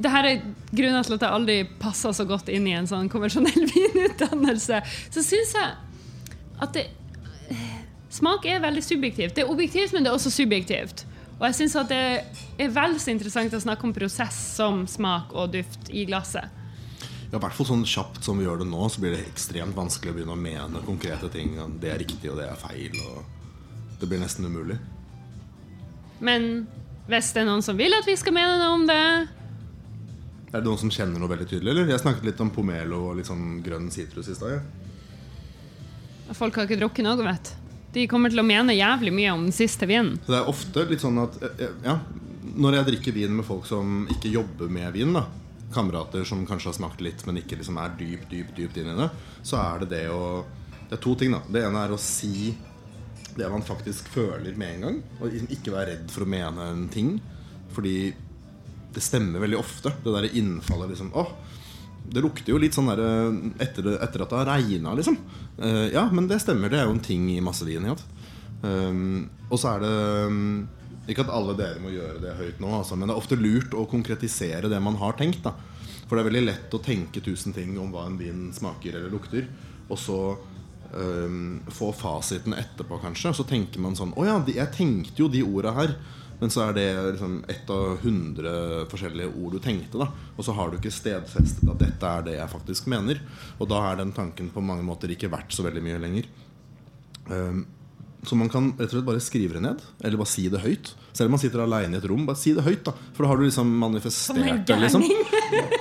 det 0.00 0.10
her 0.12 0.26
er 0.26 0.42
grunnen 0.72 1.04
til 1.04 1.16
at 1.16 1.24
jeg 1.26 1.36
aldri 1.36 1.56
passa 1.80 2.12
så 2.16 2.24
godt 2.28 2.48
inn 2.52 2.66
i 2.68 2.74
en 2.76 2.88
sånn 2.88 3.10
konvensjonell 3.12 3.66
vinutdannelse. 3.74 4.80
Så 5.12 5.24
syns 5.24 5.54
jeg 5.56 5.74
at 6.60 6.76
det, 6.76 6.86
smak 8.12 8.46
er 8.48 8.62
veldig 8.64 8.84
subjektivt. 8.84 9.34
Det 9.36 9.44
er 9.44 9.52
objektivt, 9.52 9.94
men 9.94 10.04
det 10.04 10.12
er 10.12 10.18
også 10.18 10.32
subjektivt. 10.32 11.04
Og 11.40 11.46
jeg 11.48 11.56
syns 11.56 11.76
det 11.88 12.00
er 12.60 12.72
vel 12.72 12.96
så 13.00 13.12
interessant 13.12 13.54
å 13.56 13.62
snakke 13.62 13.86
om 13.88 13.94
prosess 13.96 14.36
som 14.56 14.82
smak 14.88 15.32
og 15.32 15.54
duft 15.54 15.88
i 15.92 16.04
glasset. 16.08 16.56
Ja, 17.30 17.38
i 17.38 17.42
hvert 17.44 17.54
fall 17.54 17.68
sånn 17.68 17.86
kjapt 17.86 18.24
som 18.26 18.40
vi 18.40 18.44
gjør 18.44 18.64
det 18.64 18.68
nå, 18.68 18.88
så 18.90 19.00
blir 19.00 19.14
det 19.14 19.22
ekstremt 19.28 19.76
vanskelig 19.76 20.12
å 20.12 20.16
begynne 20.16 20.34
å 20.34 20.40
mene 20.40 20.82
konkrete 20.84 21.30
ting. 21.32 21.54
Det 21.80 21.92
er 21.92 22.00
riktig, 22.02 22.26
og 22.32 22.40
det 22.40 22.48
er 22.50 22.58
feil. 22.58 22.96
Og 23.06 24.00
det 24.00 24.08
blir 24.10 24.20
nesten 24.20 24.48
umulig. 24.50 24.80
Men 26.20 26.66
hvis 27.08 27.30
det 27.32 27.44
er 27.44 27.48
noen 27.48 27.64
som 27.64 27.78
vil 27.78 27.94
at 27.96 28.08
vi 28.08 28.16
skal 28.18 28.34
mene 28.36 28.58
noe 28.60 28.74
om 28.74 28.88
det 28.88 29.04
Er 30.50 30.58
det 30.58 30.66
noen 30.66 30.80
som 30.82 30.90
kjenner 30.90 31.22
noe 31.22 31.30
veldig 31.30 31.46
tydelig? 31.46 31.70
eller? 31.70 31.90
Jeg 31.92 32.02
snakket 32.02 32.26
litt 32.26 32.40
om 32.42 32.50
pomelo 32.54 33.00
og 33.10 33.18
litt 33.20 33.28
sånn 33.30 33.60
grønn 33.64 33.90
sitrus 33.94 34.30
i 34.32 34.34
stad. 34.34 34.58
Ja. 34.58 36.34
Folk 36.34 36.58
har 36.58 36.66
ikke 36.66 36.78
drukket 36.80 37.06
noe, 37.06 37.18
vet 37.26 37.50
du. 37.50 37.68
De 37.90 38.06
kommer 38.06 38.30
til 38.30 38.38
å 38.38 38.46
mene 38.46 38.74
jævlig 38.76 39.10
mye 39.14 39.32
om 39.34 39.48
den 39.48 39.54
siste 39.54 39.86
vinen. 39.90 40.14
Så 40.22 40.30
det 40.30 40.38
er 40.38 40.50
ofte 40.50 40.84
litt 40.86 41.02
sånn 41.02 41.18
at 41.18 41.40
eh, 41.42 41.62
eh, 41.66 41.72
ja, 41.82 41.96
Når 42.54 42.76
jeg 42.76 42.86
drikker 42.86 43.16
vin 43.16 43.34
med 43.34 43.46
folk 43.46 43.66
som 43.66 44.04
ikke 44.14 44.30
jobber 44.30 44.70
med 44.70 44.92
vin, 44.94 45.14
da 45.16 45.24
kamerater 45.70 46.24
som 46.24 46.46
kanskje 46.46 46.68
har 46.68 46.74
smakt 46.74 47.00
litt, 47.00 47.22
men 47.26 47.38
ikke 47.40 47.58
liksom 47.60 47.78
er 47.78 47.92
dypt, 47.98 48.30
dypt, 48.30 48.56
dypt 48.56 48.80
inn 48.80 48.90
i 48.90 48.96
det, 48.98 49.08
så 49.46 49.60
er 49.62 49.84
det 49.84 49.92
det 49.94 50.08
å 50.10 50.44
Det 50.90 50.96
er 50.96 51.02
to 51.04 51.12
ting, 51.14 51.30
da. 51.30 51.38
Det 51.46 51.60
ene 51.62 51.84
er 51.86 51.92
å 51.94 51.96
si 52.02 52.50
det 53.36 53.46
man 53.46 53.62
faktisk 53.62 54.08
føler 54.10 54.56
med 54.58 54.72
en 54.74 54.80
gang. 54.82 54.96
Og 55.22 55.36
ikke 55.54 55.70
være 55.70 55.92
redd 55.92 56.08
for 56.10 56.24
å 56.24 56.30
mene 56.32 56.64
en 56.66 56.88
ting. 56.90 57.12
Fordi 57.70 58.10
det 58.94 59.02
stemmer 59.04 59.42
veldig 59.42 59.58
ofte. 59.60 59.92
Det 60.02 60.14
derre 60.14 60.32
innfallet 60.38 60.92
liksom 60.92 61.12
Å, 61.14 61.26
det 62.10 62.22
lukter 62.24 62.52
jo 62.52 62.58
litt 62.60 62.74
sånn 62.74 62.90
der, 62.90 63.02
etter, 63.62 63.92
etter 64.02 64.24
at 64.24 64.32
det 64.32 64.40
har 64.40 64.50
regna, 64.50 64.94
liksom. 64.98 65.18
Uh, 65.60 65.86
ja, 65.92 66.06
men 66.12 66.26
det 66.30 66.40
stemmer. 66.42 66.72
Det 66.72 66.80
er 66.80 66.88
jo 66.88 66.96
en 66.96 67.04
ting 67.04 67.28
i 67.32 67.40
masse 67.44 67.68
Ja. 67.70 67.96
Um, 68.60 69.30
og 69.48 69.56
så 69.56 69.70
er 69.70 69.80
det 69.80 69.92
um, 70.28 70.66
Ikke 71.08 71.22
at 71.24 71.30
alle 71.32 71.54
dere 71.56 71.80
må 71.80 71.94
gjøre 71.94 72.18
det 72.20 72.34
høyt 72.36 72.58
nå, 72.60 72.68
altså, 72.76 72.92
men 72.92 73.08
det 73.08 73.14
er 73.14 73.20
ofte 73.22 73.38
lurt 73.40 73.72
å 73.72 73.86
konkretisere 73.88 74.68
det 74.68 74.80
man 74.84 74.98
har 75.00 75.16
tenkt. 75.16 75.42
da 75.46 75.54
For 76.06 76.16
det 76.16 76.22
er 76.22 76.28
veldig 76.28 76.44
lett 76.44 76.76
å 76.76 76.82
tenke 76.84 77.22
tusen 77.24 77.56
ting 77.56 77.72
om 77.80 77.92
hva 77.94 78.04
en 78.06 78.18
vin 78.20 78.50
smaker 78.52 78.98
eller 78.98 79.12
lukter, 79.12 79.48
og 79.88 79.98
så 79.98 80.20
um, 80.92 81.60
få 81.72 81.92
fasiten 81.96 82.54
etterpå, 82.58 83.00
kanskje. 83.02 83.32
Og 83.32 83.40
så 83.40 83.46
tenker 83.48 83.82
man 83.82 83.96
sånn 83.98 84.14
Å 84.16 84.26
ja, 84.26 84.36
jeg 84.50 84.74
tenkte 84.76 85.24
jo 85.24 85.30
de 85.32 85.44
orda 85.46 85.74
her. 85.78 85.96
Men 86.40 86.50
så 86.52 86.62
er 86.68 86.76
det 86.76 86.86
liksom 87.12 87.34
ett 87.52 87.68
av 87.70 87.98
hundre 88.02 88.52
forskjellige 88.90 89.32
ord 89.36 89.52
du 89.58 89.60
tenkte. 89.64 89.98
da 90.00 90.06
Og 90.38 90.44
så 90.46 90.54
har 90.56 90.70
du 90.70 90.78
ikke 90.78 90.92
stedfestet 90.94 91.68
at 91.68 91.82
dette 91.82 92.12
er 92.16 92.22
det 92.24 92.36
jeg 92.38 92.52
faktisk 92.54 92.86
mener. 92.88 93.20
Og 93.58 93.68
da 93.68 93.82
er 93.90 94.00
den 94.00 94.14
tanken 94.16 94.48
på 94.54 94.62
mange 94.64 94.84
måter 94.86 95.12
ikke 95.12 95.28
verdt 95.32 95.52
så 95.52 95.66
veldig 95.66 95.82
mye 95.84 96.00
lenger. 96.00 96.30
Um, 97.28 97.66
så 98.24 98.36
man 98.36 98.50
kan 98.52 98.72
rett 98.76 98.90
og 98.90 98.96
slett 98.98 99.06
bare 99.06 99.20
skrive 99.24 99.56
det 99.56 99.62
ned, 99.64 99.80
eller 100.04 100.20
bare 100.20 100.28
si 100.28 100.42
det 100.52 100.60
høyt. 100.60 100.90
Selv 101.16 101.30
om 101.30 101.36
man 101.36 101.40
sitter 101.40 101.62
alene 101.64 101.96
i 101.96 102.00
et 102.00 102.08
rom, 102.08 102.26
bare 102.28 102.36
si 102.40 102.52
det 102.56 102.64
høyt. 102.66 102.82
da 102.84 102.92
For 103.16 103.24
da 103.24 103.30
har 103.32 103.40
du 103.40 103.46
liksom 103.46 103.70
manifestert 103.80 104.66
det. 104.68 104.76
Liksom. 104.82 105.04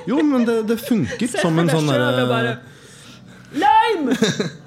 Jo, 0.07 0.21
men 0.23 0.45
det, 0.47 0.61
det 0.69 0.79
funker 0.79 1.27
som 1.43 1.59
en 1.59 1.71
sånn 1.71 1.89
derre- 1.91 2.27
bare 2.29 2.53
Lime! 3.49 4.13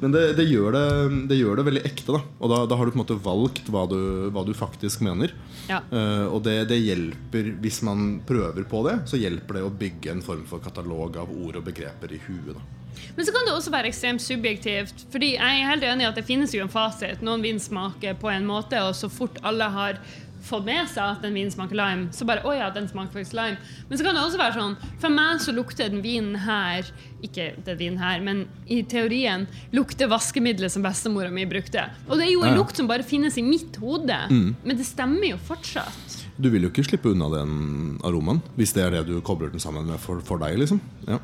Men 0.00 0.14
det, 0.14 0.24
det, 0.38 0.46
gjør 0.50 0.74
det, 0.76 0.86
det 1.30 1.38
gjør 1.38 1.58
det 1.58 1.66
veldig 1.68 1.84
ekte. 1.88 2.14
da 2.14 2.20
Og 2.38 2.52
da, 2.52 2.60
da 2.70 2.78
har 2.78 2.86
du 2.86 2.94
på 2.94 2.98
en 2.98 3.04
måte 3.04 3.18
valgt 3.22 3.70
hva 3.72 3.86
du, 3.90 3.98
hva 4.34 4.44
du 4.46 4.52
faktisk 4.56 5.02
mener. 5.06 5.34
Ja. 5.70 5.80
Uh, 5.92 6.26
og 6.32 6.42
det, 6.46 6.58
det 6.70 6.80
hjelper, 6.82 7.52
hvis 7.62 7.82
man 7.86 8.20
prøver 8.28 8.66
på 8.68 8.84
det, 8.88 9.00
så 9.10 9.20
hjelper 9.20 9.58
det 9.58 9.66
å 9.66 9.72
bygge 9.82 10.14
en 10.14 10.24
form 10.24 10.46
for 10.48 10.62
katalog 10.64 11.18
av 11.22 11.32
ord 11.32 11.60
og 11.60 11.66
begreper 11.66 12.14
i 12.14 12.20
huet. 12.26 12.54
da 12.56 13.04
Men 13.16 13.26
så 13.26 13.34
kan 13.34 13.46
det 13.46 13.54
også 13.56 13.74
være 13.74 13.92
ekstremt 13.92 14.24
subjektivt. 14.24 15.06
Fordi 15.12 15.34
jeg 15.36 15.62
er 15.62 15.70
helt 15.70 15.86
enig 15.88 16.06
i 16.06 16.10
at 16.10 16.18
det 16.18 16.26
finnes 16.28 16.54
jo 16.54 16.64
en 16.64 16.72
fasit. 16.72 17.24
Noen 17.24 17.44
vin 17.44 17.60
smaker 17.62 18.18
på 18.20 18.30
en 18.32 18.48
måte, 18.48 18.80
og 18.82 18.96
så 18.98 19.10
fort 19.12 19.40
alle 19.46 19.70
har 19.72 20.02
fått 20.42 20.64
med 20.66 20.88
seg 20.90 21.02
at 21.18 21.24
en 21.24 21.34
vin 21.34 21.50
smaker 21.50 21.76
lime, 21.78 22.08
så 22.12 22.26
bare 22.26 22.42
Å 22.44 22.52
ja, 22.56 22.70
den 22.74 22.88
smaker 22.90 23.12
faktisk 23.14 23.32
lime. 23.38 23.56
Men 23.88 23.98
så 23.98 24.04
kan 24.04 24.14
det 24.16 24.22
også 24.24 24.38
være 24.40 24.54
sånn 24.58 24.76
For 25.00 25.08
meg 25.14 25.40
så 25.44 25.54
lukter 25.54 25.88
den 25.92 26.02
vinen 26.02 26.34
her 26.44 26.86
Ikke 27.22 27.52
den 27.64 27.78
vinen 27.78 27.98
her, 28.02 28.20
men 28.20 28.44
i 28.66 28.80
teorien 28.82 29.46
lukter 29.72 30.08
vaskemiddelet 30.10 30.72
som 30.74 30.82
bestemora 30.82 31.30
mi 31.30 31.44
brukte. 31.46 31.84
Og 32.08 32.18
det 32.18 32.26
er 32.26 32.32
jo 32.32 32.42
en 32.42 32.52
Ja. 32.54 32.58
lukt 32.58 32.76
som 32.76 32.88
bare 32.90 33.02
finnes 33.06 33.36
i 33.38 33.42
mitt 33.46 33.76
hode. 33.78 34.16
Men 34.30 34.76
det 34.76 34.84
stemmer 34.86 35.30
jo 35.30 35.36
fortsatt. 35.38 36.18
Du 36.40 36.50
vil 36.50 36.62
jo 36.62 36.70
ikke 36.70 36.84
slippe 36.88 37.12
unna 37.12 37.28
den 37.30 37.98
aromaen 38.02 38.42
hvis 38.56 38.72
det 38.74 38.82
er 38.86 38.90
det 38.90 39.06
du 39.06 39.20
kobler 39.20 39.50
den 39.52 39.60
sammen 39.60 39.86
med 39.86 40.00
for, 40.00 40.20
for 40.20 40.38
deg. 40.38 40.58
liksom 40.58 40.80
ja. 41.06 41.18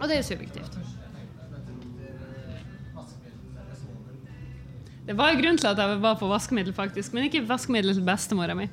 Og 0.00 0.08
det 0.10 0.18
er 0.18 0.22
subjektivt. 0.26 0.76
Det 5.04 5.12
var 5.12 5.34
en 5.34 5.40
grunn 5.40 5.58
til 5.60 5.68
at 5.68 5.80
jeg 5.80 6.00
var 6.00 6.16
på 6.16 6.28
vaskemiddel, 6.30 6.72
faktisk, 6.76 7.12
men 7.12 7.26
ikke 7.28 7.44
vaskemiddel 7.48 7.92
til 7.92 8.06
bestemora 8.06 8.56
mi. 8.56 8.68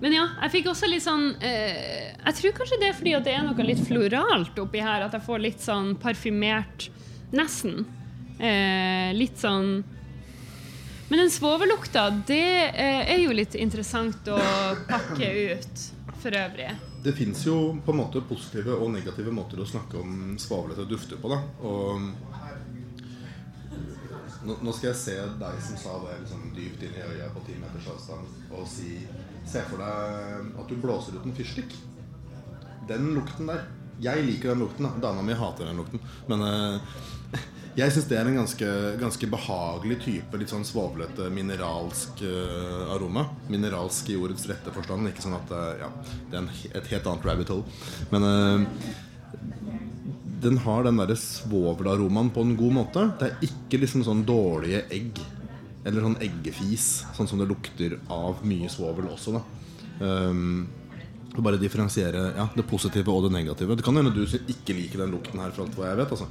Men 0.00 0.16
ja, 0.16 0.26
jeg 0.46 0.52
fikk 0.54 0.70
også 0.72 0.88
litt 0.88 1.04
sånn 1.04 1.26
eh, 1.44 2.08
Jeg 2.14 2.36
tror 2.38 2.54
kanskje 2.56 2.78
det 2.80 2.86
er 2.88 2.94
fordi 2.96 3.12
det 3.26 3.34
er 3.36 3.42
noe 3.44 3.66
litt 3.66 3.82
floralt 3.84 4.60
oppi 4.62 4.80
her, 4.80 5.04
at 5.04 5.16
jeg 5.16 5.26
får 5.26 5.42
litt 5.44 5.60
sånn 5.60 5.90
parfymert 6.00 6.88
Nesten. 7.36 7.84
Eh, 8.40 9.12
litt 9.12 9.36
sånn 9.38 9.82
Men 11.10 11.20
den 11.20 11.32
svovellukta, 11.32 12.06
det 12.26 12.70
eh, 12.70 13.12
er 13.12 13.20
jo 13.26 13.36
litt 13.36 13.56
interessant 13.60 14.28
å 14.32 14.38
pakke 14.88 15.32
ut 15.52 15.84
for 16.20 16.36
øvrig. 16.36 16.68
Det 17.00 17.12
fins 17.16 17.46
jo 17.46 17.56
på 17.84 17.92
en 17.92 18.00
måte 18.02 18.20
positive 18.28 18.76
og 18.76 18.92
negative 18.92 19.32
måter 19.32 19.60
å 19.60 19.68
snakke 19.68 20.00
om 20.00 20.36
svavlete 20.40 20.84
dufter 20.88 21.20
på. 21.20 21.32
da 21.32 21.40
Og 21.66 22.39
nå, 24.62 24.72
skal 24.76 24.90
jeg 24.90 25.00
se 25.00 25.16
deg 25.40 25.60
som 25.66 25.78
sa 25.80 25.96
det 26.04 26.20
liksom 26.22 26.48
dypt 26.56 26.82
inn 26.86 26.96
i 26.98 27.04
øyet 27.06 27.34
på 27.34 27.44
ti 27.46 27.56
meters 27.60 27.90
avstand, 27.94 28.38
og 28.50 28.66
si 28.68 29.00
Se 29.50 29.62
for 29.66 29.80
deg 29.80 30.58
at 30.60 30.68
du 30.68 30.76
blåser 30.78 31.16
ut 31.16 31.24
en 31.26 31.34
fyrstikk. 31.34 31.72
Den 32.86 33.08
lukten 33.16 33.48
der. 33.50 33.64
Jeg 34.00 34.22
liker 34.22 34.52
den 34.52 34.62
lukten. 34.62 34.86
da 34.86 35.08
Dama 35.08 35.24
mi 35.26 35.34
hater 35.34 35.66
den 35.66 35.80
lukten. 35.80 36.02
Men 36.28 36.44
uh, 36.44 36.94
jeg 37.80 37.90
syns 37.90 38.06
det 38.10 38.18
er 38.20 38.30
en 38.30 38.38
ganske, 38.42 38.70
ganske 39.00 39.30
behagelig 39.32 39.98
type 40.04 40.40
litt 40.40 40.52
sånn 40.52 40.68
svovlete, 40.68 41.28
mineralsk 41.34 42.22
uh, 42.22 42.92
aroma. 42.94 43.26
Mineralsk 43.50 44.12
i 44.12 44.18
ordets 44.20 44.46
rette 44.50 44.72
forstand. 44.76 45.10
Ikke 45.10 45.24
sånn 45.24 45.38
at 45.40 45.54
uh, 45.56 45.70
Ja, 45.82 45.90
det 46.28 46.36
er 46.36 46.42
en, 46.44 46.52
et 46.70 46.92
helt 46.94 47.10
annet 47.10 47.30
rabbit 47.32 47.54
hole. 47.56 47.78
Men 48.14 48.28
den 50.40 50.58
har 50.64 50.86
den 50.86 51.00
derre 51.00 51.16
svovelaromaen 51.18 52.30
på 52.34 52.44
en 52.44 52.56
god 52.58 52.76
måte. 52.76 53.04
Det 53.20 53.28
er 53.28 53.46
ikke 53.46 53.80
liksom 53.82 54.04
sånn 54.06 54.24
dårlige 54.28 54.84
egg. 54.92 55.20
Eller 55.84 56.04
sånn 56.04 56.18
eggefis, 56.20 56.88
sånn 57.16 57.28
som 57.30 57.40
det 57.40 57.48
lukter 57.48 57.96
av 58.12 58.42
mye 58.44 58.68
svovel 58.72 59.08
også. 59.14 59.38
da 59.38 60.06
um, 60.30 60.66
Bare 61.40 61.60
differensiere 61.60 62.24
ja, 62.36 62.48
det 62.52 62.66
positive 62.68 63.12
og 63.12 63.28
det 63.28 63.34
negative. 63.38 63.76
Det 63.78 63.86
kan 63.86 63.96
hende 63.96 64.12
du 64.12 64.24
ikke 64.26 64.76
liker 64.76 65.04
den 65.04 65.14
lukten 65.14 65.40
her, 65.40 65.52
for 65.54 65.64
alt 65.64 65.78
hva 65.78 65.92
jeg 65.92 66.00
vet. 66.02 66.14
Altså. 66.16 66.28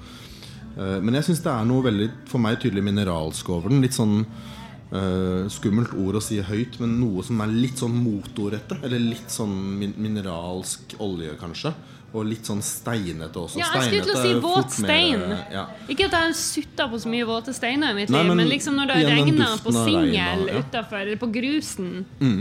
Eh, 0.76 0.98
men 1.02 1.18
jeg 1.18 1.30
syns 1.30 1.44
det 1.46 1.52
er 1.54 1.68
noe 1.68 1.86
veldig 1.86 2.10
for 2.30 2.44
meg 2.44 2.60
tydelig 2.62 2.84
mineralsk 2.86 3.50
over 3.56 3.72
den. 3.72 3.82
Litt 3.84 3.96
sånn 3.98 4.20
uh, 4.22 5.48
skummelt 5.52 5.96
ord 5.98 6.20
å 6.20 6.24
si 6.24 6.40
høyt, 6.46 6.78
men 6.84 6.98
noe 7.00 7.24
som 7.26 7.42
er 7.42 7.56
litt 7.56 7.82
sånn 7.82 7.96
motorrette. 7.96 8.82
Eller 8.84 9.02
litt 9.02 9.34
sånn 9.34 9.56
min 9.80 9.96
mineralsk 9.98 10.98
olje, 11.04 11.34
kanskje. 11.42 11.74
Og 12.10 12.26
litt 12.26 12.48
sånn 12.50 12.62
steinete 12.66 13.38
også. 13.38 13.60
Ja, 13.62 13.68
jeg 13.78 13.86
skulle 13.86 14.06
til 14.08 14.16
å 14.16 14.22
si 14.24 14.34
våt 14.42 14.72
stein. 14.74 15.20
mer, 15.20 15.44
stein. 15.44 15.54
ja. 15.54 15.66
Ikke 15.86 16.08
at 16.08 16.16
jeg 16.18 16.26
har 16.26 16.36
sutta 16.40 16.88
på 16.90 17.00
så 17.04 17.12
mye 17.14 17.28
våte 17.30 17.54
steiner 17.54 17.94
i 17.94 17.98
mitt 18.00 18.10
Nei, 18.10 18.24
liv, 18.24 18.32
men 18.32 18.42
men 18.42 18.50
liksom 18.50 18.80
når 18.80 18.90
det 18.90 19.00
regner 19.12 19.58
på 19.62 19.70
av 19.70 19.78
regn 19.78 20.10
singel 20.10 20.46
ja. 20.50 20.62
utafor, 20.64 21.04
eller 21.04 21.20
på 21.22 21.30
grusen 21.36 21.92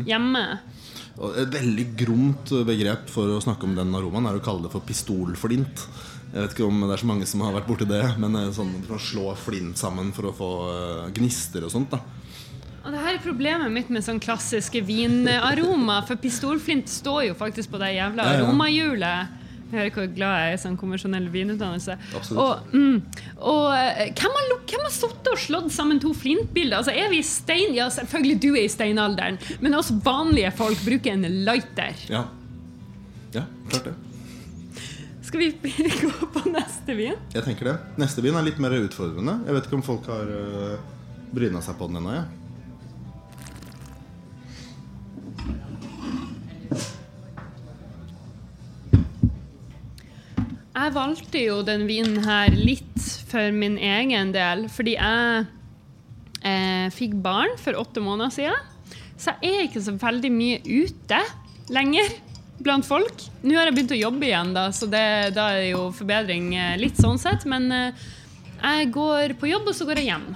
hjemme 0.08 0.44
Og 1.18 1.36
et 1.42 1.52
veldig 1.52 1.86
gromt 2.00 2.52
begrep 2.64 3.10
for 3.12 3.34
å 3.34 3.42
snakke 3.44 3.68
om 3.68 3.74
den 3.76 3.92
aromaen 3.98 4.30
er 4.30 4.38
å 4.38 4.44
kalle 4.44 4.64
det 4.64 4.72
for 4.72 4.86
pistolflint. 4.86 5.84
Jeg 6.28 6.44
vet 6.44 6.54
ikke 6.54 6.68
om 6.68 6.82
det 6.84 6.92
er 6.92 7.00
så 7.00 7.08
mange 7.08 7.26
som 7.28 7.42
har 7.44 7.54
vært 7.56 7.68
borti 7.68 7.86
det, 7.88 8.02
men 8.20 8.36
eh, 8.36 8.50
sånn 8.52 8.70
for 8.84 8.96
man 8.98 9.04
slår 9.04 9.38
flint 9.40 9.80
sammen 9.80 10.12
for 10.16 10.28
å 10.28 10.34
få 10.36 10.50
eh, 10.72 11.04
gnister 11.16 11.64
og 11.64 11.72
sånt. 11.72 11.94
da 11.94 12.02
Og 12.84 12.92
det 12.92 13.00
her 13.00 13.16
er 13.16 13.24
problemet 13.24 13.72
mitt 13.72 13.88
med 13.92 14.04
sånn 14.04 14.20
klassiske 14.20 14.82
vinaroma. 14.84 16.02
For 16.08 16.20
pistolflint 16.20 16.88
står 16.92 17.30
jo 17.30 17.38
faktisk 17.38 17.72
på 17.72 17.80
det 17.80 17.94
jævla 17.96 18.28
aromahjulet. 18.36 19.38
Hører 19.68 19.90
hvor 19.92 20.06
glad 20.16 20.32
jeg 20.32 20.48
er 20.48 20.56
i 20.56 20.60
sånn 20.62 20.76
konvensjonell 20.80 21.26
vinutdannelse. 21.32 21.98
Og, 22.32 22.70
mm, 22.72 22.96
og 23.36 23.66
eh, 23.76 24.14
hvem 24.16 24.36
har, 24.38 24.52
hvem 24.70 24.84
har 24.86 24.94
sittet 24.94 25.28
og 25.34 25.42
slått 25.42 25.70
sammen 25.74 26.00
to 26.00 26.14
flintbilder? 26.16 26.80
Altså, 26.80 26.94
er 26.96 27.12
vi 27.12 27.20
i 27.20 27.26
stein... 27.26 27.76
Ja, 27.76 27.90
selvfølgelig 27.92 28.38
du 28.46 28.48
er 28.54 28.64
i 28.64 28.72
steinalderen, 28.72 29.36
men 29.60 29.76
oss 29.76 29.92
vanlige 30.04 30.54
folk 30.56 30.80
bruker 30.86 31.12
en 31.12 31.28
lighter. 31.44 32.00
Ja, 32.08 32.24
ja 33.36 33.44
klart 33.68 33.90
det. 33.90 33.96
Skal 35.28 35.44
vi 35.44 35.52
gå 36.06 36.32
på 36.32 36.48
neste 36.48 36.96
vin? 36.96 37.20
Jeg 37.34 37.44
tenker 37.44 37.74
det. 37.74 37.76
Neste 38.00 38.24
vin 38.24 38.40
er 38.40 38.48
litt 38.48 38.60
mer 38.62 38.72
utfordrende. 38.80 39.42
Jeg 39.44 39.58
vet 39.58 39.68
ikke 39.68 39.80
om 39.82 39.84
folk 39.84 40.08
har 40.08 40.32
uh, 40.32 40.78
bryna 41.36 41.60
seg 41.60 41.76
på 41.76 41.90
den 41.90 42.00
ennå. 42.00 42.16
jeg. 42.16 42.26
Jeg 50.78 50.94
valgte 50.94 51.40
jo 51.42 51.56
den 51.66 51.88
vinen 51.88 52.20
her 52.22 52.54
litt 52.54 53.02
for 53.26 53.50
min 53.54 53.74
egen 53.82 54.30
del, 54.30 54.68
fordi 54.70 54.94
jeg 54.94 55.46
eh, 56.46 56.86
fikk 56.94 57.16
barn 57.24 57.56
for 57.58 57.78
åtte 57.80 58.02
måneder 58.04 58.30
siden. 58.30 59.00
Så 59.18 59.34
jeg 59.42 59.56
er 59.56 59.64
ikke 59.66 59.82
så 59.82 59.96
veldig 59.98 60.30
mye 60.30 60.60
ute 60.62 61.18
lenger 61.74 62.12
blant 62.62 62.86
folk. 62.86 63.24
Nå 63.42 63.56
har 63.58 63.66
jeg 63.66 63.74
begynt 63.74 63.96
å 63.96 63.98
jobbe 63.98 64.28
igjen, 64.28 64.52
da, 64.54 64.68
så 64.74 64.86
det, 64.90 65.02
da 65.34 65.48
er 65.56 65.72
jo 65.72 65.88
forbedring 65.98 66.52
eh, 66.54 66.76
litt 66.78 67.00
sånn 67.02 67.18
sett. 67.18 67.42
Men 67.50 67.66
eh, 67.74 68.06
jeg 68.62 68.92
går 68.94 69.34
på 69.40 69.50
jobb, 69.50 69.72
og 69.72 69.74
så 69.74 69.88
går 69.88 70.02
jeg 70.02 70.12
hjem. 70.12 70.28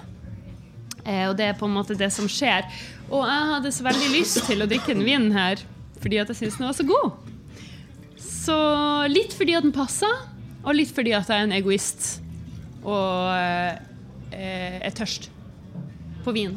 Eh, 1.04 1.28
og 1.28 1.36
det 1.38 1.52
er 1.52 1.60
på 1.60 1.70
en 1.70 1.76
måte 1.78 1.98
det 1.98 2.10
som 2.14 2.26
skjer. 2.26 2.66
Og 3.12 3.22
jeg 3.30 3.50
hadde 3.54 3.74
så 3.78 3.86
veldig 3.86 4.10
lyst 4.16 4.42
til 4.48 4.66
å 4.66 4.70
drikke 4.70 4.90
den 4.94 5.06
vinen 5.06 5.30
her 5.38 5.62
fordi 6.02 6.18
at 6.18 6.32
jeg 6.32 6.40
syntes 6.40 6.56
den 6.58 6.66
var 6.66 6.74
så 6.74 6.84
god. 6.88 7.12
Så 8.18 8.54
litt 9.06 9.36
fordi 9.38 9.54
at 9.54 9.62
den 9.62 9.74
passa, 9.74 10.08
og 10.62 10.76
litt 10.76 10.92
fordi 10.94 11.14
at 11.16 11.28
jeg 11.30 11.42
er 11.42 11.48
en 11.48 11.56
egoist 11.56 12.08
og 12.82 13.32
eh, 13.34 14.78
er 14.82 14.94
tørst 14.94 15.28
på 16.22 16.34
vin. 16.34 16.54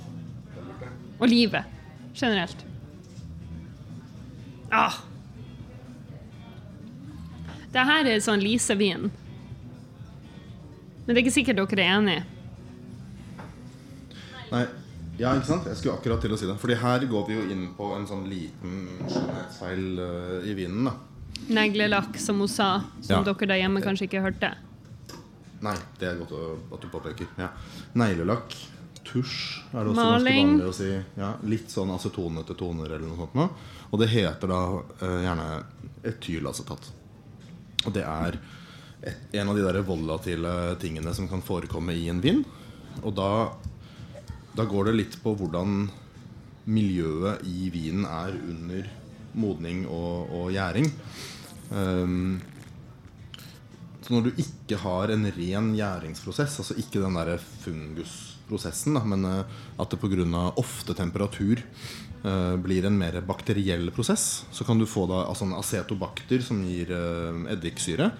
Og 1.20 1.28
livet 1.30 1.66
generelt. 2.16 2.66
Ah. 4.72 5.02
Det 7.74 7.84
her 7.84 8.08
er 8.08 8.24
sånn 8.24 8.44
Lise-vin. 8.44 9.10
Men 11.06 11.12
det 11.12 11.18
er 11.20 11.24
ikke 11.26 11.36
sikkert 11.36 11.60
dere 11.60 11.84
er 11.86 11.98
enig. 11.98 12.20
Nei, 14.52 14.64
ja, 15.20 15.34
ikke 15.34 15.50
sant? 15.50 15.68
Jeg 15.70 15.80
skulle 15.80 15.98
akkurat 15.98 16.24
til 16.24 16.34
å 16.36 16.40
si 16.40 16.48
det. 16.48 16.56
Fordi 16.62 16.78
her 16.80 17.06
går 17.10 17.28
vi 17.28 17.38
jo 17.38 17.44
inn 17.52 17.68
på 17.78 17.90
en 17.98 18.08
sånn 18.10 18.26
liten 18.30 18.88
skjønnhetsfeil 19.10 19.86
eh, 20.06 20.50
i 20.52 20.56
vinen. 20.58 20.90
da 20.90 21.15
Neglelakk, 21.50 22.18
som 22.18 22.40
hun 22.40 22.48
sa, 22.48 22.82
som 23.02 23.20
Ja. 23.20 23.24
dere 23.24 23.48
der 23.48 23.60
hjemme 23.62 23.82
kanskje 23.84 24.08
ikke 24.10 24.22
hørte. 24.24 24.56
Nei, 25.62 25.76
det 26.00 26.08
er 26.10 26.16
godt 26.20 26.32
å- 26.32 26.58
at 26.74 26.82
du 26.82 26.88
påpeker. 26.88 27.28
Ja. 27.38 27.50
Neglelakk, 27.96 28.54
tusj 29.06 29.62
er 29.74 29.84
det 29.84 29.94
også 29.94 29.96
Maling. 29.96 30.58
ganske 30.60 30.66
vanlig 30.66 30.70
å 30.70 30.74
si. 30.74 31.04
Ja, 31.18 31.34
litt 31.44 31.68
sånn 31.70 31.94
acetonete 31.96 32.56
toner 32.58 32.86
eller 32.86 33.08
noe 33.08 33.18
sånt. 33.18 33.34
Nå. 33.36 33.50
Og 33.94 34.00
det 34.00 34.10
heter 34.10 34.48
da 34.48 34.62
uh, 35.02 35.22
gjerne 35.22 35.64
etylacetat. 36.04 36.90
Og 37.86 37.94
det 37.94 38.04
er 38.04 38.40
et, 39.04 39.16
en 39.34 39.50
av 39.50 39.56
de 39.56 39.62
der 39.62 39.82
volatile 39.84 40.76
tingene 40.80 41.14
som 41.14 41.28
kan 41.28 41.42
forekomme 41.42 41.94
i 41.94 42.10
en 42.10 42.20
vin. 42.22 42.44
Og 43.04 43.14
da, 43.16 43.52
da 44.56 44.66
går 44.66 44.86
det 44.86 44.96
litt 44.96 45.24
på 45.24 45.36
hvordan 45.38 45.90
miljøet 46.66 47.44
i 47.46 47.70
vinen 47.70 48.06
er 48.06 48.32
under 48.34 48.88
modning 49.36 49.86
og, 49.88 50.32
og 50.34 50.52
gjæring. 50.56 50.92
Um, 51.72 52.42
så 54.06 54.14
når 54.14 54.28
du 54.28 54.42
ikke 54.42 54.78
har 54.84 55.10
en 55.10 55.26
ren 55.34 55.72
gjæringsprosess, 55.74 56.60
altså 56.62 56.76
ikke 56.78 57.02
den 57.02 57.16
der 57.18 57.40
fungusprosessen, 57.64 58.94
da, 58.94 59.02
men 59.02 59.26
eh, 59.26 59.56
at 59.82 59.90
det 59.90 59.98
pga. 59.98 60.44
ofte 60.62 60.94
temperatur 60.94 61.64
uh, 62.22 62.54
blir 62.62 62.86
en 62.86 63.00
mer 63.00 63.18
bakteriell 63.26 63.90
prosess, 63.90 64.46
så 64.52 64.64
kan 64.64 64.78
du 64.78 64.86
få 64.86 65.08
da, 65.10 65.26
altså 65.26 65.46
en 65.46 65.58
acetobakter 65.58 66.46
som 66.46 66.62
gir 66.62 66.94
uh, 66.94 67.50
eddiksyre. 67.50 68.12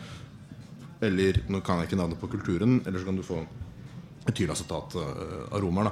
Eller 1.06 1.44
nå 1.50 1.62
kan 1.62 1.84
jeg 1.84 1.92
ikke 1.92 2.02
navnet 2.02 2.20
på 2.20 2.32
kulturen, 2.34 2.82
eller 2.86 3.00
så 3.00 3.06
kan 3.06 3.22
du 3.22 3.28
få 3.28 3.44
etylacetataroma. 4.26 5.92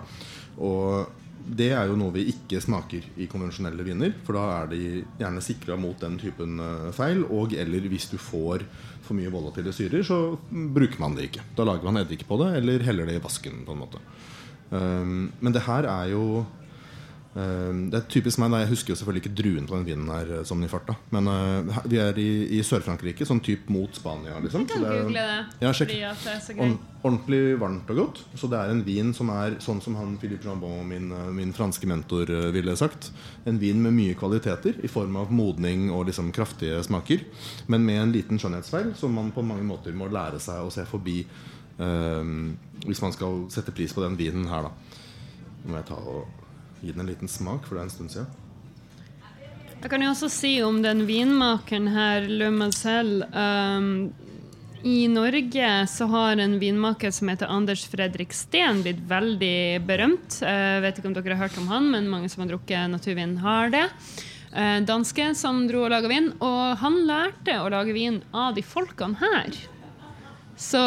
Og 0.57 1.05
det 1.43 1.69
er 1.75 1.89
jo 1.89 1.97
noe 1.99 2.13
vi 2.15 2.25
ikke 2.31 2.61
smaker 2.63 3.03
i 3.19 3.27
konvensjonelle 3.31 3.83
viner. 3.85 4.13
For 4.23 4.37
da 4.37 4.43
er 4.61 4.71
de 4.71 4.81
gjerne 5.19 5.43
sikra 5.43 5.77
mot 5.79 5.99
den 5.99 6.15
typen 6.21 6.61
eh, 6.63 6.89
feil. 6.95 7.25
Og 7.35 7.55
eller 7.59 7.87
hvis 7.91 8.07
du 8.11 8.17
får 8.21 8.63
for 9.03 9.17
mye 9.17 9.31
volatile 9.33 9.73
syrer, 9.75 10.05
så 10.07 10.37
bruker 10.49 11.01
man 11.03 11.17
det 11.17 11.27
ikke. 11.29 11.43
Da 11.57 11.67
lager 11.67 11.89
man 11.89 11.99
eddik 12.03 12.23
på 12.29 12.39
det, 12.39 12.53
eller 12.61 12.85
heller 12.87 13.09
det 13.09 13.19
i 13.19 13.23
vasken. 13.23 13.65
på 13.67 13.75
en 13.75 13.81
måte 13.83 13.99
um, 14.71 15.31
Men 15.39 15.55
det 15.55 15.65
her 15.67 15.89
er 15.89 16.13
jo 16.13 16.45
Det 17.33 17.97
er 17.97 18.03
typisk 18.13 18.37
meg. 18.37 18.53
Jeg 18.61 18.69
husker 18.69 18.93
jo 18.93 18.95
selvfølgelig 18.99 19.23
ikke 19.23 19.37
druen 19.39 19.65
på 19.65 19.73
den 19.79 19.85
vinen 19.87 20.09
her 20.13 20.43
som 20.45 20.59
den 20.61 20.67
i 20.67 20.71
farta. 20.71 20.93
Men 21.09 21.25
uh, 21.25 21.79
vi 21.89 21.97
er 21.97 22.17
i, 22.21 22.27
i 22.57 22.59
Sør-Frankrike, 22.61 23.25
sånn 23.25 23.41
typ 23.41 23.71
mot 23.73 23.89
Spania. 23.97 24.35
Liksom. 24.43 24.67
Kan 24.69 24.83
Så 24.83 24.83
det 24.83 24.91
er- 24.91 25.01
google 25.01 25.23
det, 25.23 25.63
Ja, 25.65 25.71
sjekk. 25.73 25.95
Ordentlig 27.03 27.39
varmt 27.59 27.89
og 27.89 27.97
godt. 27.97 28.21
Så 28.39 28.47
det 28.51 28.59
er 28.61 28.69
en 28.71 28.83
vin 28.85 29.09
som 29.17 29.31
er 29.33 29.57
sånn 29.59 29.81
som 29.83 29.95
han 29.97 30.13
Philippe 30.21 30.45
Jambon, 30.47 30.85
min, 30.87 31.09
eh, 31.11 31.31
min 31.35 31.51
franske 31.57 31.89
mentor, 31.89 32.29
eh, 32.29 32.51
ville 32.55 32.77
sagt. 32.79 33.09
En 33.49 33.57
vin 33.59 33.81
med 33.81 33.91
mye 33.97 34.13
kvaliteter 34.15 34.77
i 34.83 34.87
form 34.87 35.17
av 35.19 35.31
modning 35.33 35.89
og 35.91 36.05
liksom 36.07 36.31
kraftige 36.31 36.83
smaker. 36.85 37.25
Men 37.67 37.83
med 37.85 38.01
en 38.03 38.13
liten 38.13 38.37
skjønnhetsfeil 38.39 38.93
som 38.95 39.11
man 39.17 39.33
på 39.33 39.43
mange 39.43 39.65
måter 39.67 39.91
må 39.91 40.07
lære 40.07 40.39
seg 40.39 40.61
å 40.61 40.71
se 40.71 40.85
forbi 40.85 41.25
uh, 41.79 42.23
hvis 42.85 43.01
man 43.01 43.11
skal 43.11 43.49
sette 43.49 43.73
pris 43.73 43.91
på 43.91 44.05
den 44.05 44.15
vinen 44.15 44.47
her, 44.47 44.69
da. 44.69 44.71
Må 45.65 45.75
jeg 45.81 45.85
ta 45.89 45.95
og 45.95 46.27
gi 46.83 46.91
den 46.91 47.05
en 47.05 47.11
liten 47.13 47.31
smak, 47.31 47.67
for 47.67 47.77
det 47.77 47.83
er 47.83 47.87
en 47.87 47.93
stund 47.93 48.11
siden. 48.11 48.31
Jeg 49.83 49.91
kan 49.91 50.03
jo 50.03 50.11
også 50.13 50.29
si 50.31 50.51
om 50.63 50.77
den 50.83 51.03
vinmakeren 51.07 51.89
her, 51.91 52.27
Le 52.27 52.47
Marcel 52.55 53.25
um, 53.35 53.87
I 54.87 55.09
Norge 55.11 55.71
så 55.91 56.07
har 56.11 56.39
en 56.39 56.55
vinmaker 56.59 57.11
som 57.11 57.31
heter 57.31 57.51
Anders 57.51 57.83
Fredrik 57.91 58.31
Steen 58.35 58.79
blitt 58.83 59.01
veldig 59.09 59.83
berømt. 59.87 60.39
Jeg 60.39 60.85
vet 60.85 60.99
ikke 60.99 61.11
om 61.11 61.17
dere 61.17 61.35
har 61.35 61.47
hørt 61.47 61.59
om 61.59 61.67
han, 61.71 61.89
men 61.91 62.07
mange 62.11 62.31
som 62.31 62.45
har 62.45 62.53
drukket 62.53 62.91
naturvin, 62.91 63.35
har 63.43 63.75
det. 63.75 63.83
Uh, 64.55 64.79
Danske 64.87 65.33
som 65.39 65.65
dro 65.67 65.83
og 65.83 65.91
laga 65.91 66.11
vin. 66.11 66.31
Og 66.39 66.79
han 66.79 67.03
lærte 67.07 67.59
å 67.59 67.67
lage 67.71 67.95
vin 67.95 68.21
av 68.31 68.55
de 68.55 68.63
folkene 68.63 69.19
her. 69.19 69.59
Så 70.59 70.79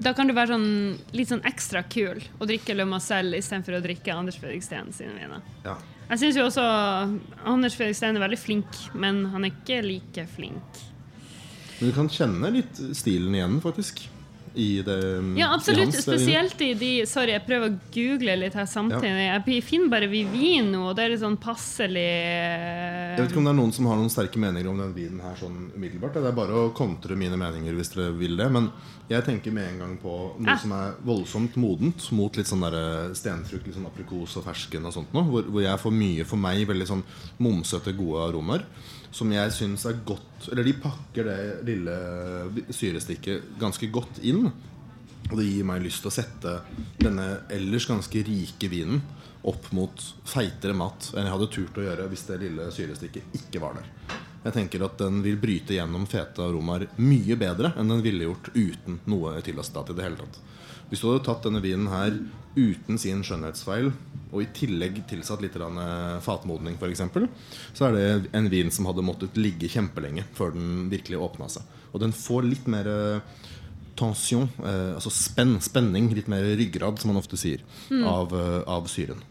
da 0.00 0.12
kan 0.16 0.28
du 0.28 0.34
være 0.36 0.54
sånn, 0.54 0.68
litt 1.16 1.30
sånn 1.30 1.42
ekstra 1.48 1.82
kul 1.92 2.20
og 2.38 2.46
drikke 2.48 2.76
Le 2.76 2.86
Marcel 2.88 3.34
istedenfor 3.36 3.78
å 3.78 3.82
drikke 3.84 4.14
Anders 4.16 4.38
Fredrik 4.40 4.64
Steen 4.64 4.92
sine 4.96 5.12
viner. 5.16 5.42
Ja. 5.66 5.76
Jeg 6.10 6.22
syns 6.22 6.38
jo 6.40 6.46
også 6.48 6.64
Anders 7.46 7.76
Fredrik 7.78 7.98
Steen 7.98 8.16
er 8.18 8.24
veldig 8.24 8.40
flink, 8.40 8.80
men 8.98 9.26
han 9.34 9.44
er 9.46 9.52
ikke 9.52 9.82
like 9.84 10.24
flink. 10.32 10.80
Men 11.80 11.92
du 11.92 11.96
kan 11.96 12.10
kjenne 12.12 12.50
litt 12.52 12.80
stilen 12.96 13.36
igjen, 13.36 13.60
faktisk. 13.64 14.02
I 14.54 14.82
det 14.82 14.96
Ja, 15.38 15.46
i 15.52 15.54
absolutt. 15.54 15.94
eh, 15.94 16.00
Spesielt 16.02 16.60
i 16.60 16.74
de 16.74 17.06
Sorry, 17.06 17.30
jeg 17.36 17.44
prøver 17.46 17.70
å 17.70 17.78
google 17.94 18.36
litt 18.36 18.54
her 18.54 18.66
samtidig. 18.66 19.44
Jeg 19.46 19.62
finner 19.62 19.88
bare 19.92 20.08
Vivino, 20.10 20.88
og 20.90 20.96
det 20.96 21.04
er 21.04 21.08
litt 21.14 21.20
sånn 21.22 21.38
passelig 21.38 22.02
Jeg 22.02 23.18
vet 23.20 23.30
ikke 23.30 23.38
om 23.42 23.46
det 23.48 23.52
er 23.54 23.58
noen 23.60 23.72
som 23.76 23.86
har 23.90 23.96
noen 24.00 24.10
sterke 24.12 24.40
meninger 24.42 24.70
om 24.70 24.78
den 24.80 24.94
vinen 24.96 25.20
her 25.24 25.36
sånn 25.38 25.70
umiddelbart. 25.76 26.14
Det 26.18 26.26
er 26.30 26.36
bare 26.36 26.56
å 26.64 26.72
kontre 26.76 27.16
mine 27.18 27.38
meninger 27.40 27.74
hvis 27.78 27.92
dere 27.94 28.10
vil 28.18 28.36
det. 28.40 28.48
Men 28.52 28.70
jeg 29.10 29.24
tenker 29.26 29.52
med 29.54 29.68
en 29.72 29.78
gang 29.84 29.96
på 30.02 30.14
noe 30.38 30.50
Ah. 30.54 30.58
som 30.58 30.72
er 30.72 30.94
voldsomt 31.04 31.56
modent 31.56 32.10
mot 32.12 32.36
litt 32.36 32.46
sånn 32.46 32.62
der 32.62 33.14
stenfrukt, 33.14 33.66
litt 33.66 33.74
sånn 33.76 33.86
aprikos 33.86 34.36
og 34.36 34.44
fersken 34.46 34.84
og 34.86 34.92
sånt 34.94 35.12
noe. 35.14 35.24
Hvor, 35.30 35.42
hvor 35.50 35.62
jeg 35.62 35.78
får 35.78 35.92
mye, 35.92 36.24
for 36.26 36.36
meg, 36.36 36.66
veldig 36.66 36.86
sånn 36.86 37.02
momsete, 37.38 37.94
gode 37.96 38.28
aromaer. 38.30 38.64
Som 39.10 39.32
jeg 39.34 39.52
syns 39.54 39.84
er 39.90 40.02
godt 40.06 40.50
Eller 40.52 40.66
de 40.66 40.74
pakker 40.78 41.26
det 41.26 41.38
lille 41.66 41.94
syrestikket 42.70 43.56
ganske 43.60 43.90
godt 43.92 44.20
inn. 44.26 44.46
Og 45.30 45.34
det 45.38 45.46
gir 45.46 45.66
meg 45.66 45.82
lyst 45.84 46.02
til 46.02 46.10
å 46.10 46.14
sette 46.14 46.54
denne 46.98 47.26
ellers 47.52 47.86
ganske 47.90 48.22
rike 48.26 48.70
vinen 48.70 49.02
opp 49.46 49.70
mot 49.72 50.02
feitere 50.28 50.74
mat 50.76 51.12
enn 51.14 51.24
jeg 51.24 51.32
hadde 51.32 51.52
turt 51.54 51.78
å 51.80 51.84
gjøre 51.84 52.08
hvis 52.10 52.26
det 52.28 52.40
lille 52.42 52.66
syrestikket 52.74 53.36
ikke 53.38 53.62
var 53.62 53.78
der. 53.78 53.86
Jeg 54.44 54.56
tenker 54.56 54.84
at 54.84 54.98
den 55.00 55.20
vil 55.24 55.38
bryte 55.40 55.76
gjennom 55.76 56.06
fete 56.08 56.44
aromaer 56.44 56.86
mye 57.00 57.36
bedre 57.40 57.74
enn 57.76 57.92
den 57.92 58.02
ville 58.04 58.26
gjort 58.26 58.50
uten 58.54 58.98
noe 59.08 59.36
etylacetat 59.38 59.92
i 59.92 59.96
det 59.98 60.06
hele 60.06 60.20
tatt. 60.24 60.40
Hvis 60.90 61.02
du 61.02 61.08
hadde 61.08 61.24
tatt 61.26 61.44
denne 61.46 61.62
vinen 61.62 61.88
her 61.92 62.16
uten 62.56 62.98
sin 62.98 63.22
skjønnhetsfeil, 63.22 63.92
og 64.30 64.42
i 64.42 64.48
tillegg 64.54 65.00
tilsatt 65.10 65.42
litt 65.42 65.56
fatmodning, 66.22 66.76
for 66.78 66.90
f.eks., 66.90 67.30
så 67.74 67.88
er 67.88 67.96
det 67.96 68.30
en 68.36 68.50
vin 68.50 68.70
som 68.74 68.86
hadde 68.90 69.06
måttet 69.06 69.38
ligge 69.38 69.70
kjempelenge 69.70 70.26
før 70.34 70.54
den 70.54 70.90
virkelig 70.90 71.18
åpna 71.18 71.48
seg. 71.50 71.78
Og 71.94 72.02
den 72.02 72.14
får 72.14 72.46
litt 72.46 72.68
mer 72.70 72.90
eh, 72.90 73.40
tension, 73.98 74.48
eh, 74.62 74.92
altså 74.96 75.10
spenn, 75.14 75.56
spenning, 75.62 76.10
litt 76.14 76.30
mer 76.30 76.46
ryggrad, 76.58 76.98
som 76.98 77.10
man 77.12 77.22
ofte 77.22 77.38
sier, 77.40 77.62
av, 77.90 78.34
eh, 78.34 78.60
av 78.70 78.86
syren. 78.90 79.22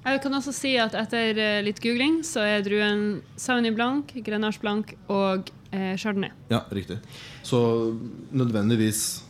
Jeg 0.00 0.20
kan 0.24 0.32
også 0.32 0.52
si 0.56 0.74
at 0.80 0.94
etter 0.96 1.36
eh, 1.36 1.62
litt 1.64 1.80
googling 1.84 2.22
så 2.24 2.44
er 2.44 2.62
druen 2.64 3.20
Sauvignon 3.40 3.76
Blanc, 3.76 4.14
Grenache 4.24 4.62
Blanc 4.62 4.94
og 5.12 5.50
eh, 5.76 5.92
Chardonnay. 6.00 6.32
Ja, 6.52 6.62
riktig. 6.72 7.02
Så 7.44 7.60
nødvendigvis 8.32 9.20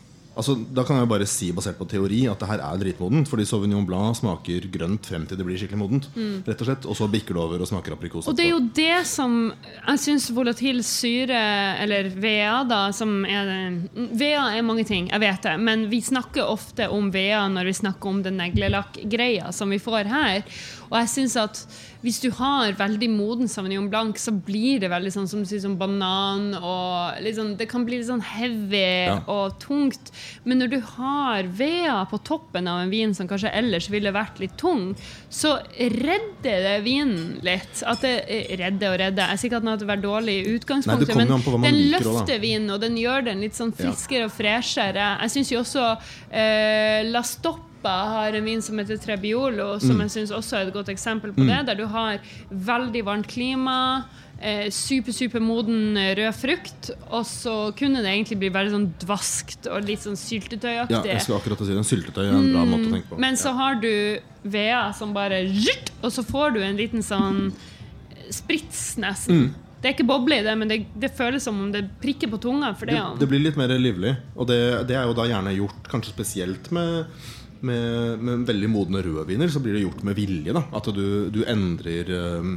Altså, 0.40 0.56
da 0.56 0.84
kan 0.86 0.96
jeg 0.96 1.04
jo 1.04 1.10
bare 1.12 1.28
si 1.28 1.50
basert 1.52 1.76
på 1.78 1.86
teori 1.90 2.22
at 2.30 2.40
det 2.40 2.48
her 2.48 2.62
er 2.64 2.80
dritmodent. 2.80 3.28
Fordi 3.30 3.44
Sauvignon 3.48 3.86
Blanc 3.88 4.20
smaker 4.20 4.66
grønt 4.72 5.10
frem 5.10 5.26
til 5.28 5.38
det 5.38 5.46
blir 5.46 5.60
skikkelig 5.60 5.80
modent. 5.80 6.08
Rett 6.46 6.64
og 6.64 6.70
slett, 6.70 6.88
Og 6.88 6.96
så 6.96 7.08
bikker 7.12 7.36
det 7.36 7.42
over 7.42 7.60
og 7.60 7.68
smaker 7.68 7.96
aprikos. 7.96 8.28
Og 8.30 8.38
det 8.38 8.46
er 8.46 8.54
jo 8.54 8.62
det 8.80 9.02
som 9.10 9.36
jeg 9.52 10.02
syns 10.06 10.30
volatil 10.34 10.80
syre, 10.86 11.40
eller 11.84 12.08
VA, 12.16 12.62
da, 12.68 12.80
som 12.96 13.20
er 13.28 13.52
VA 13.94 14.46
er 14.56 14.66
mange 14.66 14.86
ting, 14.88 15.10
jeg 15.10 15.22
vet 15.22 15.44
det, 15.44 15.56
men 15.60 15.86
vi 15.92 16.00
snakker 16.04 16.48
ofte 16.48 16.88
om 16.92 17.10
VA 17.12 17.44
når 17.52 17.70
vi 17.70 17.78
snakker 17.82 18.10
om 18.14 18.22
den 18.24 18.40
neglelakkgreia 18.40 19.52
som 19.54 19.72
vi 19.72 19.80
får 19.82 20.08
her. 20.10 20.44
Og 20.90 20.98
jeg 20.98 21.08
synes 21.12 21.36
at 21.38 21.60
hvis 22.02 22.18
du 22.22 22.30
har 22.34 22.72
veldig 22.78 23.08
moden 23.12 23.48
Sauvignon 23.50 23.90
Blanc, 23.92 24.18
så 24.18 24.32
blir 24.32 24.80
det 24.82 24.88
veldig 24.90 25.12
sånn 25.14 25.28
som 25.30 25.42
du 25.42 25.46
sier, 25.48 25.60
sånn 25.62 25.76
banan 25.78 26.54
og 26.56 27.20
sånn, 27.36 27.52
Det 27.60 27.68
kan 27.70 27.84
bli 27.86 27.98
litt 28.00 28.08
sånn 28.08 28.24
heavy 28.24 29.06
Ja. 29.06 29.20
og 29.28 29.58
tungt. 29.60 30.10
Men 30.44 30.58
når 30.58 30.70
du 30.70 30.80
har 30.80 31.42
vea 31.44 32.06
på 32.10 32.18
toppen 32.24 32.66
av 32.66 32.80
en 32.82 32.90
vin 32.90 33.14
som 33.14 33.28
kanskje 33.28 33.52
ellers 33.52 33.88
ville 33.90 34.10
vært 34.10 34.40
litt 34.40 34.56
tung, 34.58 34.96
så 35.30 35.58
redder 35.78 36.64
det 36.66 36.76
vinen 36.84 37.38
litt. 37.42 37.82
At 37.86 38.00
det 38.00 38.24
eh, 38.26 38.56
redder 38.56 38.94
og 38.94 38.98
redder. 38.98 39.28
Jeg 39.30 39.38
sier 39.38 39.50
ikke 39.50 39.60
at 39.60 39.62
den 39.62 39.72
har 39.74 39.96
vært 39.96 40.02
dårlig 40.02 40.36
i 40.40 40.58
utgangspunktet, 40.58 41.14
Nei, 41.16 41.26
man 41.26 41.62
den 41.62 41.80
løfter 41.92 42.40
vinen, 42.40 42.70
og 42.70 42.80
den 42.80 42.96
gjør 42.96 43.24
den 43.30 43.40
litt 43.44 43.54
sånn 43.54 43.72
friskere 43.76 44.24
og 44.26 44.32
freshere. 44.34 45.16
Jeg 45.20 45.30
syns 45.36 45.52
jo 45.52 45.60
også 45.62 45.86
eh, 46.32 47.02
La 47.10 47.22
Stoppa 47.80 47.88
har 48.12 48.32
en 48.36 48.44
vin 48.44 48.60
som 48.62 48.78
heter 48.78 48.98
Trebbiolo, 49.00 49.78
som 49.80 49.96
Mm. 49.96 50.00
jeg 50.02 50.10
syns 50.10 50.30
også 50.36 50.56
er 50.56 50.66
et 50.68 50.74
godt 50.74 50.88
eksempel 50.88 51.32
på 51.32 51.46
det, 51.46 51.66
der 51.66 51.74
du 51.74 51.86
har 51.86 52.18
veldig 52.52 53.04
varmt 53.04 53.26
klima. 53.26 54.04
Eh, 54.42 54.70
super, 54.70 55.12
super 55.12 55.40
moden 55.40 55.96
eh, 55.96 56.14
rød 56.14 56.34
frukt. 56.34 56.90
Og 57.10 57.24
så 57.24 57.72
kunne 57.76 58.02
det 58.02 58.12
egentlig 58.12 58.38
bli 58.38 58.48
veldig 58.50 58.70
sånn 58.72 58.94
dvaskt 59.00 59.66
og 59.66 59.84
litt 59.84 60.00
sånn 60.00 60.16
syltetøyaktig. 60.16 60.90
Ja, 60.90 61.02
jeg 61.14 61.22
skulle 61.22 61.40
akkurat 61.40 61.58
si 61.58 61.72
det. 61.74 61.84
Syltetøy 61.84 62.26
er 62.26 62.32
en 62.36 62.52
bra 62.52 62.64
måte 62.64 62.88
å 62.88 62.92
tenke 62.92 63.08
på. 63.08 63.18
Men 63.18 63.30
Men 63.30 63.36
så 63.36 63.52
har 63.54 63.74
du 63.80 64.20
vea 64.44 64.92
som 64.92 65.12
bare 65.14 65.40
Og 66.02 66.10
så 66.12 66.22
får 66.24 66.54
du 66.54 66.60
en 66.62 66.76
liten 66.76 67.02
sånn 67.02 67.52
sprits, 68.30 68.96
nesten. 68.96 69.34
Mm. 69.48 69.54
Det 69.80 69.88
er 69.88 69.94
ikke 69.94 70.06
boble 70.06 70.36
i 70.38 70.42
det, 70.44 70.58
men 70.58 70.68
det, 70.68 70.86
det 70.94 71.10
føles 71.16 71.42
som 71.42 71.58
om 71.58 71.72
det 71.72 71.86
prikker 72.02 72.28
på 72.30 72.38
tunga. 72.40 72.74
Det, 72.78 72.86
det, 72.92 73.18
det 73.20 73.28
blir 73.28 73.40
litt 73.40 73.56
mer 73.56 73.68
livlig. 73.68 74.14
Og 74.36 74.46
det, 74.46 74.86
det 74.86 74.96
er 74.96 75.04
jo 75.08 75.14
da 75.16 75.24
gjerne 75.24 75.54
gjort 75.56 75.88
kanskje 75.88 76.12
spesielt 76.12 76.70
med, 76.70 77.06
med, 77.66 78.22
med 78.24 78.46
veldig 78.48 78.70
modne 78.70 79.02
rødviner. 79.04 79.50
Så 79.52 79.62
blir 79.62 79.76
det 79.76 79.84
gjort 79.84 80.04
med 80.06 80.18
vilje. 80.18 80.54
da 80.56 80.64
At 80.76 80.88
du, 80.94 81.30
du 81.32 81.42
endrer 81.48 82.10
um, 82.40 82.56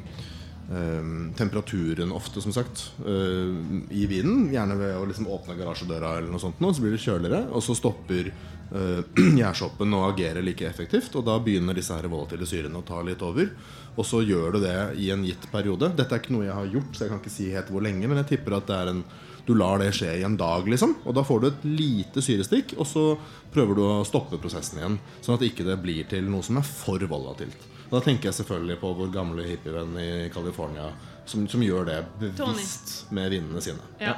um, 0.70 1.30
temperaturen 1.38 2.14
ofte, 2.16 2.42
som 2.42 2.56
sagt, 2.56 2.90
øhm, 3.06 3.86
i 3.92 4.06
vinen. 4.10 4.50
Gjerne 4.54 4.80
ved 4.80 4.98
å 4.98 5.06
liksom 5.10 5.30
åpne 5.32 5.58
garasjedøra, 5.60 6.18
eller 6.20 6.34
noe 6.34 6.42
sånt 6.42 6.62
nå, 6.64 6.74
så 6.74 6.84
blir 6.84 6.96
det 6.96 7.04
kjøligere. 7.04 7.46
Og 7.54 7.64
så 7.66 7.78
stopper 7.78 8.34
gjærsoppen 9.42 9.94
å 9.94 10.06
agere 10.08 10.42
like 10.42 10.66
effektivt. 10.66 11.14
Og 11.20 11.28
da 11.28 11.38
begynner 11.44 11.78
disse 11.78 11.96
her 11.96 12.10
volatile 12.12 12.48
syrene 12.50 12.82
å 12.82 12.88
ta 12.88 13.04
litt 13.06 13.22
over. 13.26 13.52
Og 13.94 14.08
så 14.08 14.24
gjør 14.26 14.56
du 14.56 14.64
det 14.64 14.78
i 15.04 15.12
en 15.14 15.26
gitt 15.28 15.46
periode. 15.52 15.92
Dette 15.94 16.16
er 16.16 16.24
ikke 16.24 16.34
noe 16.34 16.48
jeg 16.48 16.58
har 16.58 16.74
gjort, 16.80 16.96
så 16.96 17.06
jeg 17.06 17.14
kan 17.14 17.22
ikke 17.22 17.36
si 17.36 17.52
helt 17.54 17.70
hvor 17.70 17.86
lenge. 17.86 18.08
Men 18.10 18.24
jeg 18.24 18.34
tipper 18.34 18.58
at 18.58 18.72
det 18.72 18.80
er 18.80 18.94
en 18.96 19.06
du 19.46 19.54
lar 19.60 19.82
det 19.82 19.92
skje 19.96 20.14
i 20.20 20.24
en 20.24 20.38
dag, 20.40 20.68
liksom. 20.70 20.96
Og 21.04 21.16
da 21.18 21.24
får 21.28 21.42
du 21.42 21.48
et 21.50 21.68
lite 21.68 22.24
syrestikk, 22.24 22.76
og 22.80 22.88
så 22.88 23.06
prøver 23.54 23.78
du 23.78 23.84
å 23.86 24.04
stoppe 24.08 24.40
prosessen 24.42 24.80
igjen. 24.80 24.98
Sånn 25.22 25.38
at 25.38 25.46
ikke 25.46 25.68
det 25.68 25.80
blir 25.84 26.08
til 26.10 26.30
noe 26.32 26.46
som 26.46 26.60
er 26.62 26.68
for 26.68 27.04
volatilt. 27.12 27.70
Og 27.90 27.98
da 28.00 28.04
tenker 28.08 28.32
jeg 28.32 28.40
selvfølgelig 28.40 28.80
på 28.82 28.94
vår 28.98 29.10
gamle 29.14 29.46
hippievenn 29.46 29.98
i 30.02 30.12
California 30.34 30.88
som, 31.30 31.46
som 31.48 31.64
gjør 31.64 31.90
det 31.92 32.00
bevisst 32.20 33.12
med 33.14 33.30
vindene 33.36 33.62
sine. 33.64 33.92
Ja. 34.02 34.18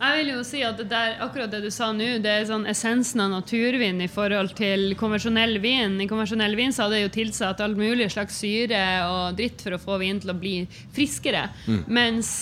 Jeg 0.00 0.16
vil 0.16 0.30
jo 0.32 0.44
si 0.48 0.62
at 0.64 0.78
det 0.80 0.86
der, 0.88 1.18
akkurat 1.20 1.52
det 1.52 1.58
du 1.60 1.68
sa 1.70 1.90
nå, 1.92 2.06
det 2.24 2.30
er 2.32 2.46
sånn 2.48 2.64
essensen 2.70 3.20
av 3.20 3.34
naturvin 3.34 4.00
i 4.00 4.08
forhold 4.08 4.54
til 4.56 4.94
konvensjonell 4.98 5.58
vin. 5.60 5.98
I 6.00 6.08
konvensjonell 6.08 6.56
vin 6.56 6.72
så 6.72 6.86
hadde 6.86 6.96
det 6.96 7.02
jo 7.02 7.12
tilsatt 7.18 7.60
all 7.60 7.76
mulig 7.76 8.08
slags 8.14 8.38
syre 8.40 8.80
og 9.10 9.36
dritt 9.36 9.60
for 9.60 9.76
å 9.76 9.82
få 9.82 9.98
vin 10.00 10.22
til 10.22 10.32
å 10.32 10.38
bli 10.40 10.54
friskere. 10.96 11.50
Mm. 11.68 11.82
Mens 11.92 12.32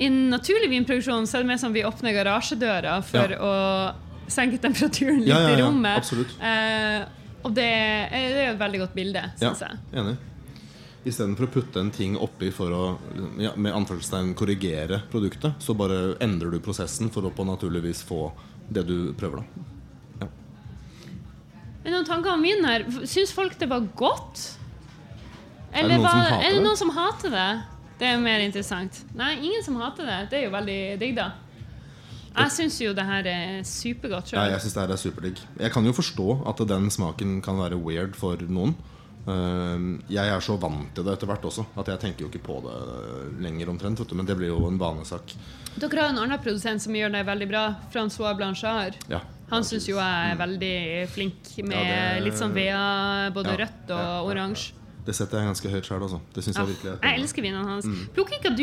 i 0.00 0.08
naturlig 0.08 0.70
vinproduksjon 0.72 1.26
så 1.28 1.38
er 1.38 1.44
det 1.44 1.50
mer 1.52 1.60
sånn 1.60 1.74
vi 1.76 1.82
åpner 1.84 2.14
garasjedøra 2.16 2.94
for 3.04 3.34
å 3.36 3.52
senke 4.30 4.56
temperaturen 4.62 5.18
litt 5.20 5.28
Ja, 5.28 5.40
ja, 5.44 5.48
ja, 5.50 5.56
i 5.58 5.62
rommet. 5.62 5.98
absolutt. 6.00 6.32
Eh, 6.40 7.04
og 7.44 7.54
det 7.56 7.64
er, 7.68 8.10
det 8.32 8.42
er 8.46 8.50
et 8.54 8.60
veldig 8.60 8.80
godt 8.86 8.94
bilde, 8.96 9.22
Ja, 9.40 9.50
syns 9.52 9.60
jeg. 9.66 9.78
enig. 10.00 10.16
Istedenfor 11.08 11.46
å 11.46 11.50
putte 11.54 11.80
en 11.80 11.90
ting 11.90 12.16
oppi 12.20 12.50
for 12.52 12.72
å 12.76 12.82
ja, 13.40 13.54
med 13.56 13.72
anførselstegn 13.72 14.34
korrigere 14.36 14.98
produktet, 15.10 15.56
så 15.64 15.72
bare 15.76 16.14
endrer 16.20 16.52
du 16.52 16.58
prosessen 16.60 17.08
for 17.12 17.24
å 17.24 17.30
på 17.32 17.44
naturlig 17.48 17.82
vis 17.86 18.02
få 18.04 18.30
det 18.68 18.84
du 18.88 19.12
prøver. 19.16 19.40
da 20.20 20.28
Men 21.84 21.94
noen 21.96 22.04
tanker 22.08 22.34
om 22.34 22.42
vin 22.44 22.64
her? 22.68 22.84
Syns 23.08 23.32
folk 23.32 23.56
det 23.58 23.68
var 23.70 23.86
godt? 23.96 24.42
det 25.72 25.86
noen 25.86 26.02
som 26.04 26.20
hater 26.20 26.36
er 26.36 26.50
det 26.50 26.58
det? 26.58 26.64
noen 26.66 26.76
som 26.76 26.90
hater 26.92 27.30
det? 27.32 27.48
Det 28.00 28.08
er 28.08 28.20
mer 28.22 28.40
interessant. 28.40 29.02
Nei, 29.14 29.34
ingen 29.44 29.62
som 29.66 29.76
hater 29.80 30.06
det. 30.08 30.18
Det 30.32 30.38
er 30.40 30.46
jo 30.48 30.52
veldig 30.54 30.80
digg, 31.02 31.14
da. 31.18 31.30
Jeg 32.30 32.52
syns 32.54 32.76
jo 32.80 32.92
det 32.94 33.04
her 33.04 33.26
er 33.26 33.64
supergodt 33.66 34.30
Ja, 34.32 34.38
sjøl. 34.44 34.52
jeg 34.54 34.60
synes 34.62 34.74
det 34.76 34.82
her 34.84 34.92
er 34.94 35.00
superdigg. 35.02 35.40
Jeg 35.60 35.72
kan 35.74 35.84
jo 35.84 35.92
forstå 35.92 36.26
at 36.48 36.62
den 36.70 36.86
smaken 36.94 37.40
kan 37.42 37.58
være 37.58 37.76
weird 37.82 38.14
for 38.16 38.36
noen. 38.48 38.76
Uh, 39.26 39.98
jeg 40.08 40.30
er 40.32 40.40
så 40.40 40.54
vant 40.58 40.94
til 40.96 41.04
det 41.04 41.12
etter 41.12 41.28
hvert 41.28 41.42
også 41.44 41.66
at 41.76 41.90
jeg 41.92 42.00
tenker 42.00 42.24
jo 42.24 42.30
ikke 42.30 42.40
på 42.46 42.54
det 42.64 42.76
lenger 43.44 43.68
omtrent. 43.68 44.00
Vet 44.00 44.08
du, 44.08 44.16
men 44.16 44.26
det 44.30 44.38
blir 44.38 44.48
jo 44.54 44.62
en 44.70 44.78
vanesak. 44.80 45.34
Dere 45.76 46.00
har 46.06 46.14
en 46.14 46.22
annen 46.22 46.40
produsent 46.40 46.80
som 46.82 46.96
gjør 46.96 47.12
det 47.18 47.26
veldig 47.28 47.48
bra. 47.50 47.66
Francois 47.92 48.32
Blanchard. 48.38 48.96
Ja. 49.12 49.20
Han 49.50 49.66
syns 49.66 49.90
jo 49.90 49.98
jeg 49.98 50.32
er 50.32 50.38
veldig 50.40 50.74
flink 51.12 51.50
med 51.66 51.76
Ja, 51.76 52.14
det- 52.14 52.24
litt 52.24 52.38
sånn 52.38 52.54
vea, 52.54 53.30
både 53.34 53.50
Ja, 53.52 53.56
rødt 53.66 53.90
og 53.90 53.98
ja, 53.98 54.06
ja, 54.06 54.14
ja. 54.14 54.22
oransje. 54.30 54.72
Det 55.10 55.16
setter 55.18 55.40
jeg 55.40 55.50
ganske 55.50 55.72
høyt 55.72 55.88
sjøl, 55.88 56.04
altså. 56.06 56.20
Det 56.36 56.44
syns 56.46 56.54
Ja, 56.60 56.62
jeg 56.62 56.76
virkelig 56.76 56.92
er 56.92 57.08
jeg 57.08 57.20
elsker 57.24 57.46
vinene 57.46 57.66
hans. 57.66 57.88
Mm. 57.90 58.06
Plukka 58.14 58.38
ikke, 58.38 58.54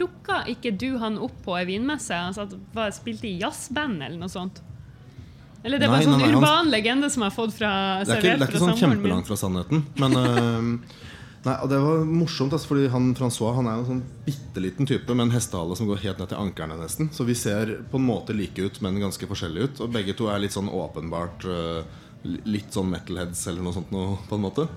plukka 0.00 0.38
ikke 0.50 0.74
du 0.82 0.88
han 0.98 1.18
opp 1.22 1.36
på 1.44 1.54
ei 1.60 1.64
vinmesse? 1.68 2.18
Han 2.18 2.34
satt, 2.34 2.56
var, 2.74 2.90
spilte 2.96 3.30
i 3.30 3.36
jazzband 3.38 4.02
eller 4.02 4.18
noe 4.18 4.32
sånt? 4.32 4.58
Eller 5.62 5.78
det 5.78 5.86
var 5.86 6.00
bare 6.00 6.02
en 6.02 6.10
sånn 6.10 6.18
nei, 6.18 6.26
nei, 6.26 6.34
han- 6.34 6.42
urban 6.42 6.72
legende 6.72 7.10
som 7.12 7.22
jeg 7.22 7.30
har 7.30 7.36
fått 7.36 7.54
fra 7.54 7.72
Det 8.02 8.16
er 8.16 8.18
ikke, 8.18 8.34
det 8.40 8.48
er 8.48 8.50
ikke 8.50 8.64
sånn 8.64 8.80
kjempelangt 8.82 9.30
fra 9.30 9.38
sannheten. 9.38 9.86
Men 10.02 10.18
uh, 10.18 10.98
Nei, 11.42 11.56
og 11.58 11.70
det 11.72 11.78
var 11.82 12.04
morsomt, 12.06 12.52
altså, 12.54 12.68
fordi 12.70 12.84
han 12.92 13.08
Francois 13.18 13.56
han 13.56 13.66
er 13.66 13.74
jo 13.74 13.82
en 13.82 13.88
sånn 13.88 14.02
bitte 14.26 14.62
liten 14.62 14.86
type 14.86 15.10
med 15.10 15.24
en 15.26 15.34
hestehale 15.34 15.74
som 15.74 15.88
går 15.90 15.98
helt 16.04 16.20
ned 16.22 16.30
til 16.30 16.38
ankerne, 16.38 16.76
nesten. 16.78 17.08
Så 17.10 17.26
vi 17.26 17.34
ser 17.34 17.72
på 17.90 17.98
en 17.98 18.06
måte 18.06 18.36
like 18.36 18.62
ut, 18.62 18.78
men 18.84 19.00
ganske 19.02 19.26
forskjellige 19.26 19.66
ut. 19.66 19.80
Og 19.82 19.90
begge 19.90 20.14
to 20.14 20.28
er 20.30 20.38
litt 20.38 20.54
sånn 20.54 20.70
åpenbart 20.70 21.46
uh, 21.50 21.82
litt 22.22 22.70
sånn 22.70 22.92
metalheads 22.92 23.42
eller 23.50 23.66
noe 23.66 23.74
sånt 23.74 23.90
noe, 23.90 24.20
på 24.28 24.38
en 24.38 24.44
måte. 24.44 24.68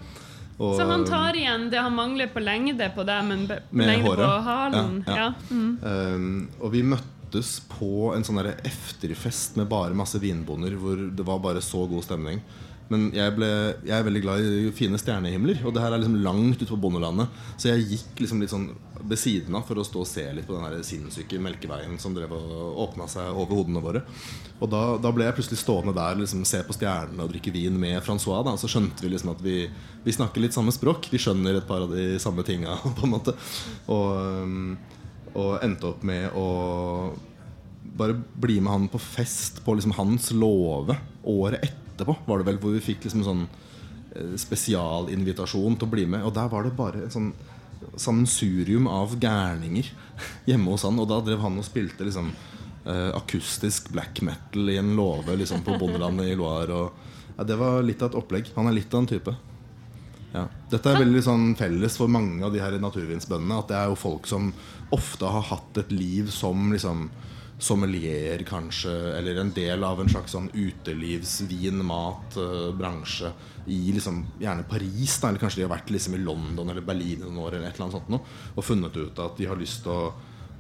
Og, 0.58 0.76
Så 0.78 0.86
han 0.88 1.04
tar 1.08 1.36
igjen 1.36 1.68
det 1.72 1.82
han 1.84 1.96
mangler 1.96 2.30
på 2.32 2.40
lengde 2.40 2.88
på 2.96 3.04
det, 3.08 3.18
men 3.28 3.44
lengde 3.50 4.08
håret. 4.08 4.24
på 4.24 4.38
halen. 4.46 4.94
Ja. 5.08 5.34
Mm. 5.50 5.72
um, 5.84 6.30
og 6.62 6.72
vi 6.72 6.84
møttes 6.88 7.58
på 7.74 8.14
en 8.16 8.24
sånn 8.24 8.40
efterfest 8.40 9.60
med 9.60 9.68
bare 9.72 9.98
masse 9.98 10.22
vinbonder 10.22 10.78
hvor 10.80 11.02
det 11.12 11.28
var 11.28 11.44
bare 11.44 11.64
så 11.64 11.84
god 11.92 12.08
stemning. 12.08 12.40
Men 12.94 13.08
jeg, 13.16 13.34
ble, 13.34 13.48
jeg 13.88 13.96
er 13.98 14.04
veldig 14.06 14.22
glad 14.22 14.46
i 14.46 14.72
fine 14.78 15.00
stjernehimler, 15.02 15.64
og 15.66 15.74
det 15.74 15.82
her 15.82 15.96
er 15.96 16.02
liksom 16.02 16.20
langt 16.22 16.60
ute 16.62 16.70
på 16.70 16.78
bondelandet. 16.84 17.32
Så 17.58 17.72
jeg 17.72 17.88
gikk 17.96 18.22
liksom 18.22 18.44
litt 18.44 18.54
sånn 18.54 18.68
ved 19.06 19.20
siden 19.22 19.56
av 19.58 19.66
for 19.68 19.78
å 19.78 19.86
stå 19.86 20.02
og 20.02 20.10
se 20.10 20.24
litt 20.34 20.48
på 20.48 20.56
den 20.56 20.66
her 20.66 20.82
sinnssyke 20.86 21.40
melkeveien 21.42 21.98
som 22.02 22.14
drev 22.16 22.32
og 22.38 22.80
åpna 22.86 23.08
seg 23.10 23.34
over 23.34 23.60
hodene 23.60 23.82
våre. 23.84 24.02
Og 24.60 24.70
da, 24.72 24.84
da 25.02 25.12
ble 25.14 25.28
jeg 25.28 25.38
plutselig 25.38 25.62
stående 25.62 25.96
der 25.98 26.18
liksom 26.22 26.46
se 26.48 26.62
på 26.66 26.76
stjernene 26.78 27.26
og 27.26 27.34
drikke 27.34 27.54
vin 27.54 27.78
med 27.82 28.00
Francois. 28.06 28.44
Da. 28.48 28.56
Så 28.62 28.70
skjønte 28.72 29.06
vi 29.06 29.14
liksom 29.14 29.34
at 29.34 29.42
vi, 29.46 29.60
vi 30.06 30.16
snakker 30.16 30.44
litt 30.44 30.58
samme 30.58 30.74
språk. 30.74 31.10
Vi 31.12 31.22
skjønner 31.22 31.60
et 31.60 31.70
par 31.70 31.86
av 31.86 31.94
de 31.94 32.20
samme 32.22 32.46
tinga, 32.48 32.78
på 32.98 33.08
en 33.08 33.14
måte. 33.14 33.36
Og, 33.94 34.44
um, 34.46 34.76
og 35.36 35.58
endte 35.66 35.90
opp 35.90 36.06
med 36.08 36.30
å 36.38 36.50
bare 37.96 38.16
bli 38.18 38.60
med 38.62 38.74
han 38.74 38.88
på 38.92 39.02
fest 39.02 39.62
på 39.66 39.76
liksom 39.78 39.94
hans 39.98 40.30
låve 40.36 40.98
året 41.32 41.85
etterpå. 41.96 42.18
Var 42.28 42.42
det 42.42 42.50
vel 42.52 42.62
Hvor 42.62 42.76
vi 42.76 42.84
fikk 42.84 43.08
liksom 43.08 43.26
sånn 43.26 43.44
eh, 43.48 44.36
spesialinvitasjon 44.40 45.80
til 45.80 45.88
å 45.88 45.94
bli 45.96 46.06
med. 46.12 46.26
Og 46.28 46.36
der 46.36 46.52
var 46.52 46.68
det 46.68 46.76
bare 46.78 47.10
sånn 47.14 47.32
sammensurium 47.96 48.88
av 48.92 49.16
gærninger 49.22 49.90
hjemme 50.50 50.76
hos 50.76 50.86
han. 50.88 51.00
Og 51.00 51.10
da 51.10 51.22
drev 51.24 51.44
han 51.44 51.60
og 51.60 51.68
spilte 51.68 52.08
liksom 52.08 52.32
uh, 52.86 53.12
akustisk 53.18 53.92
black 53.94 54.22
metal 54.26 54.70
i 54.72 54.80
en 54.82 54.96
låve 54.98 55.36
liksom, 55.42 55.64
på 55.66 55.78
bondelandet 55.82 56.32
i 56.32 56.38
Loire. 56.40 56.80
Og, 56.86 57.12
ja, 57.36 57.48
det 57.48 57.60
var 57.60 57.84
litt 57.86 58.04
av 58.04 58.14
et 58.14 58.20
opplegg. 58.22 58.54
Han 58.56 58.70
er 58.70 58.80
litt 58.80 58.94
av 58.94 59.04
en 59.04 59.12
type. 59.12 59.36
Ja. 60.36 60.48
Dette 60.72 60.92
er 60.92 61.00
veldig 61.00 61.22
sånn 61.24 61.46
felles 61.56 61.96
for 62.00 62.12
mange 62.12 62.44
av 62.44 62.52
de 62.54 62.60
her 62.64 62.76
naturvinsbøndene. 62.82 63.62
At 63.62 63.72
det 63.72 63.80
er 63.80 63.92
jo 63.92 64.00
folk 64.00 64.28
som 64.30 64.52
ofte 64.96 65.30
har 65.32 65.48
hatt 65.52 65.80
et 65.80 65.94
liv 65.96 66.32
som 66.34 66.74
liksom 66.74 67.08
sommelier, 67.60 68.42
kanskje, 68.48 68.92
eller 69.18 69.40
en 69.40 69.52
del 69.56 69.84
av 69.88 70.02
en 70.02 70.10
slags 70.12 70.34
sånn 70.36 70.50
utelivsvin, 70.52 71.80
mat, 71.88 72.36
eh, 72.38 72.72
bransje 72.76 73.32
i 73.72 73.80
liksom 73.96 74.26
gjerne 74.42 74.68
Paris. 74.70 75.18
Da, 75.22 75.30
eller 75.30 75.40
kanskje 75.40 75.62
de 75.62 75.68
har 75.68 75.78
vært 75.78 75.94
liksom 75.96 76.18
i 76.18 76.24
London 76.24 76.70
eller 76.70 76.86
Berlin 76.86 77.24
noen 77.24 77.40
år, 77.46 77.56
eller 77.56 77.70
et 77.70 77.78
eller 77.78 77.88
annet 77.88 77.98
sånt 78.00 78.12
noe, 78.12 78.38
og 78.56 78.68
funnet 78.68 79.00
ut 79.00 79.24
at 79.24 79.40
de 79.40 79.48
har 79.50 79.60
lyst 79.60 79.86
til 79.86 79.96
å 79.96 80.14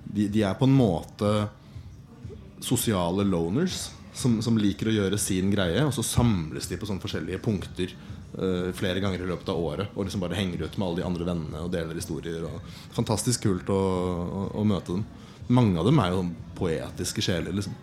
de, 0.05 0.27
de 0.29 0.43
er 0.45 0.53
på 0.57 0.67
en 0.69 0.75
måte 0.75 1.29
sosiale 2.63 3.25
loners 3.27 3.89
som, 4.15 4.37
som 4.41 4.57
liker 4.57 4.89
å 4.89 4.95
gjøre 4.95 5.19
sin 5.19 5.49
greie, 5.51 5.81
og 5.83 5.93
så 5.95 6.05
samles 6.05 6.69
de 6.69 6.77
på 6.79 6.87
sånne 6.87 7.03
forskjellige 7.03 7.41
punkter 7.43 7.91
uh, 8.37 8.71
flere 8.77 9.01
ganger 9.03 9.25
i 9.25 9.27
løpet 9.27 9.51
av 9.51 9.59
året 9.59 9.95
og 9.95 10.05
liksom 10.05 10.23
bare 10.23 10.37
henger 10.37 10.63
ut 10.63 10.77
med 10.77 10.87
alle 10.87 11.01
de 11.01 11.07
andre 11.09 11.27
vennene 11.27 11.63
og 11.65 11.73
deler 11.73 11.97
historier. 11.99 12.45
Og 12.47 12.95
fantastisk 12.95 13.43
kult 13.47 13.69
å, 13.73 13.81
å, 14.23 14.45
å 14.61 14.67
møte 14.67 14.95
dem. 14.95 15.05
Mange 15.47 15.79
av 15.79 15.85
dem 15.85 15.99
er 16.01 16.13
jo 16.15 16.21
poetiske 16.57 17.21
sjeler. 17.21 17.53
liksom 17.53 17.73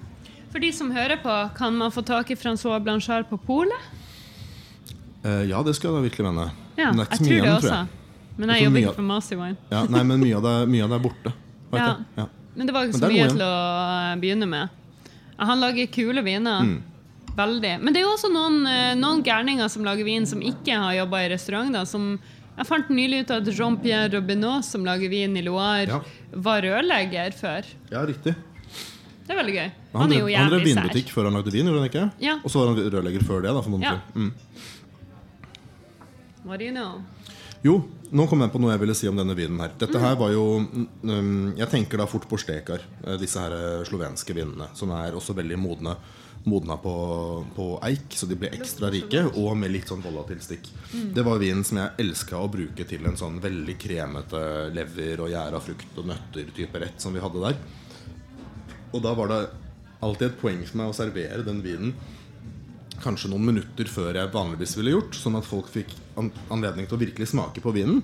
For 0.52 0.58
de 0.62 0.72
som 0.74 0.90
hører 0.90 1.20
på, 1.22 1.34
kan 1.56 1.76
man 1.76 1.92
få 1.94 2.02
tak 2.04 2.30
i 2.30 2.36
Francois 2.36 2.82
Blanchard 2.82 3.28
på 3.30 3.38
polet? 3.38 3.90
Eh, 5.22 5.44
ja, 5.50 5.62
det 5.62 5.76
skal 5.76 5.92
jeg 5.92 5.96
da 5.96 6.04
virkelig 6.08 6.28
mene. 6.28 6.50
Ja, 6.76 6.90
Men 6.90 6.98
det 6.98 7.06
er 7.06 7.10
ikke 7.10 7.18
så 7.18 7.28
mye 7.28 7.38
igjen, 7.38 7.60
tror 7.60 7.74
jeg. 7.76 7.86
Men 8.36 8.48
Jeg 8.48 8.64
jobber 8.64 8.80
ikke 8.80 8.94
for 8.96 9.08
Masterwine. 9.08 9.56
Ja, 9.70 9.82
nei, 9.92 10.02
men 10.08 10.22
mye 10.22 10.38
av 10.38 10.46
det, 10.46 10.54
mye 10.72 10.84
av 10.86 10.92
det 10.92 10.96
er 10.96 11.04
borte. 11.04 11.32
Ja. 11.72 11.88
Ja. 12.16 12.26
Men 12.54 12.68
det 12.68 12.74
var 12.74 12.88
ikke 12.88 13.00
så 13.00 13.10
mye 13.12 13.28
til 13.32 13.44
å 13.44 13.52
eh, 14.12 14.14
begynne 14.20 14.48
med. 14.48 14.78
Han 15.42 15.62
lager 15.62 15.88
kule 15.92 16.24
viner. 16.24 16.64
Mm. 16.66 16.80
Veldig. 17.36 17.72
Men 17.80 17.94
det 17.94 18.02
er 18.02 18.06
jo 18.06 18.12
også 18.12 18.28
noen, 18.32 18.58
eh, 18.68 18.92
noen 18.98 19.22
gærninger 19.24 19.68
som 19.72 19.84
lager 19.86 20.04
vin, 20.04 20.26
som 20.28 20.42
ikke 20.44 20.76
har 20.76 20.96
jobba 20.98 21.22
i 21.24 21.30
restaurant. 21.32 21.72
Da, 21.72 21.84
som 21.88 22.18
jeg 22.62 22.68
fant 22.70 22.88
nylig 22.94 23.20
ut 23.24 23.30
at 23.36 23.50
Jean-Pierre 23.52 24.08
Robinot, 24.14 24.64
som 24.64 24.84
lager 24.86 25.10
vin 25.12 25.36
i 25.36 25.42
Loire, 25.42 25.86
Ja. 25.90 26.00
var 26.32 26.62
rørlegger 26.62 27.34
før. 27.34 27.66
ja, 27.90 28.04
riktig. 28.06 28.34
Det 29.22 29.30
er 29.30 29.38
veldig 29.38 29.54
gøy. 29.54 29.70
Han, 29.92 30.00
Han 30.02 30.12
er 30.12 30.18
jo 30.18 30.26
jævlig 30.26 30.34
sær. 30.34 30.42
han 30.42 30.50
drev 30.50 30.66
vinbutikk 30.66 31.10
før 31.14 31.24
han 31.28 31.34
lagde 31.38 31.52
vin, 31.54 31.66
gjorde 31.66 31.80
han 31.82 31.90
ikke? 31.90 32.06
Ja. 32.20 32.34
Og 32.42 32.50
så 32.50 32.58
var 32.62 32.72
han 32.72 32.90
rørlegger 32.90 33.22
før 33.28 33.42
det, 33.44 33.52
da, 33.54 33.60
formodentlig. 33.62 34.00
Ja. 34.02 34.18
Mm. 34.18 34.32
What 36.44 36.58
do 36.58 36.64
you 36.66 36.72
know? 36.74 37.02
Jo, 37.62 37.76
nå 38.10 38.24
kom 38.28 38.40
jeg 38.42 38.50
på 38.50 38.58
noe 38.60 38.72
jeg 38.74 38.80
ville 38.82 38.94
si 38.98 39.06
om 39.08 39.16
denne 39.20 39.36
vinen 39.38 39.60
her. 39.62 39.70
Dette 39.78 40.00
her 40.02 40.16
var 40.18 40.32
jo 40.34 40.42
mm, 40.58 41.54
Jeg 41.60 41.68
tenker 41.70 42.02
da 42.02 42.06
fort 42.10 42.26
på 42.28 42.38
Stekar, 42.42 42.82
eh, 43.06 43.14
disse 43.20 43.38
her 43.38 43.54
eh, 43.54 43.84
slovenske 43.86 44.34
vinene. 44.34 44.66
Som 44.74 44.90
er 44.96 45.14
også 45.14 45.36
veldig 45.38 45.58
modne. 45.62 45.94
Modna 46.44 46.74
på, 46.82 46.94
på 47.54 47.66
eik, 47.86 48.16
så 48.18 48.26
de 48.26 48.38
ble 48.38 48.50
ekstra 48.50 48.90
rike, 48.90 49.20
og 49.38 49.52
med 49.58 49.70
litt 49.70 49.90
sånn 49.90 50.02
volatilstikk. 50.02 50.70
Det 51.14 51.22
var 51.26 51.38
vinen 51.42 51.62
som 51.66 51.78
jeg 51.78 52.02
elska 52.02 52.40
å 52.40 52.50
bruke 52.50 52.86
til 52.88 53.06
en 53.06 53.18
sånn 53.18 53.38
veldig 53.42 53.76
kremete 53.78 54.42
lever 54.74 55.22
og 55.22 55.30
gjæra 55.30 55.60
frukt 55.62 56.00
og 56.02 56.08
nøtter-type 56.10 56.82
rett 56.82 56.98
som 57.02 57.14
vi 57.14 57.22
hadde 57.22 57.44
der. 57.44 57.60
Og 58.92 59.04
da 59.04 59.14
var 59.16 59.30
det 59.30 59.42
alltid 60.02 60.32
et 60.32 60.40
poeng 60.40 60.66
for 60.66 60.82
meg 60.82 60.90
å 60.90 60.98
servere 60.98 61.46
den 61.46 61.62
vinen 61.62 61.94
kanskje 63.02 63.30
noen 63.32 63.48
minutter 63.48 63.88
før 63.90 64.16
jeg 64.16 64.30
vanligvis 64.32 64.76
ville 64.78 64.94
gjort. 64.94 65.16
Sånn 65.18 65.36
at 65.38 65.48
folk 65.48 65.70
fikk 65.72 65.90
an 66.20 66.30
anledning 66.54 66.86
til 66.88 66.98
å 66.98 67.02
virkelig 67.02 67.30
smake 67.32 67.62
på 67.64 67.74
vinen. 67.74 68.02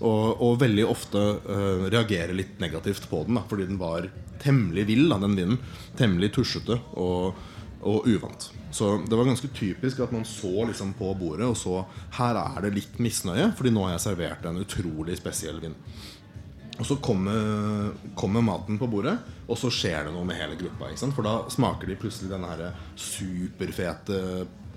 Og, 0.00 0.40
og 0.44 0.58
veldig 0.62 0.86
ofte 0.88 1.20
uh, 1.44 1.84
reagere 1.92 2.36
litt 2.36 2.58
negativt 2.62 3.08
på 3.10 3.24
den, 3.26 3.38
da, 3.38 3.44
fordi 3.48 3.68
den 3.68 3.80
var 3.80 4.08
temmelig 4.42 4.86
vill, 4.88 5.06
da, 5.10 5.20
den 5.22 5.36
vinen. 5.38 5.60
Temmelig 5.98 6.32
tusjete 6.36 6.78
og, 7.00 7.38
og 7.80 8.06
uvant. 8.08 8.50
Så 8.74 8.98
det 9.08 9.16
var 9.16 9.28
ganske 9.28 9.48
typisk 9.54 10.00
at 10.04 10.12
man 10.12 10.26
så 10.28 10.66
liksom 10.68 10.92
på 10.98 11.12
bordet 11.18 11.46
og 11.46 11.56
så 11.56 11.80
her 12.18 12.38
er 12.40 12.62
det 12.66 12.74
litt 12.74 12.98
misnøye, 13.02 13.52
fordi 13.56 13.72
nå 13.74 13.86
har 13.86 13.96
jeg 13.96 14.06
servert 14.08 14.48
en 14.48 14.60
utrolig 14.60 15.16
spesiell 15.20 15.60
vin. 15.62 15.76
Og 16.78 16.86
så 16.86 16.96
kommer, 17.02 17.90
kommer 18.14 18.44
maten 18.44 18.78
på 18.78 18.86
bordet, 18.90 19.16
og 19.48 19.58
så 19.58 19.70
skjer 19.72 20.06
det 20.06 20.12
noe 20.14 20.26
med 20.26 20.38
hele 20.38 20.58
gruppa. 20.58 20.92
For 21.10 21.26
da 21.26 21.40
smaker 21.50 21.90
de 21.90 21.98
plutselig 21.98 22.30
denne 22.30 22.50
her 22.52 22.76
superfete 22.94 24.20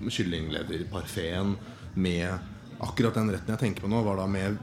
kyllingleverparfeen 0.02 1.54
med 1.94 2.82
akkurat 2.82 3.14
den 3.14 3.30
retten 3.30 3.54
jeg 3.54 3.62
tenker 3.62 3.84
på 3.84 3.92
nå, 3.92 4.02
var 4.02 4.18
da 4.18 4.26
med 4.26 4.58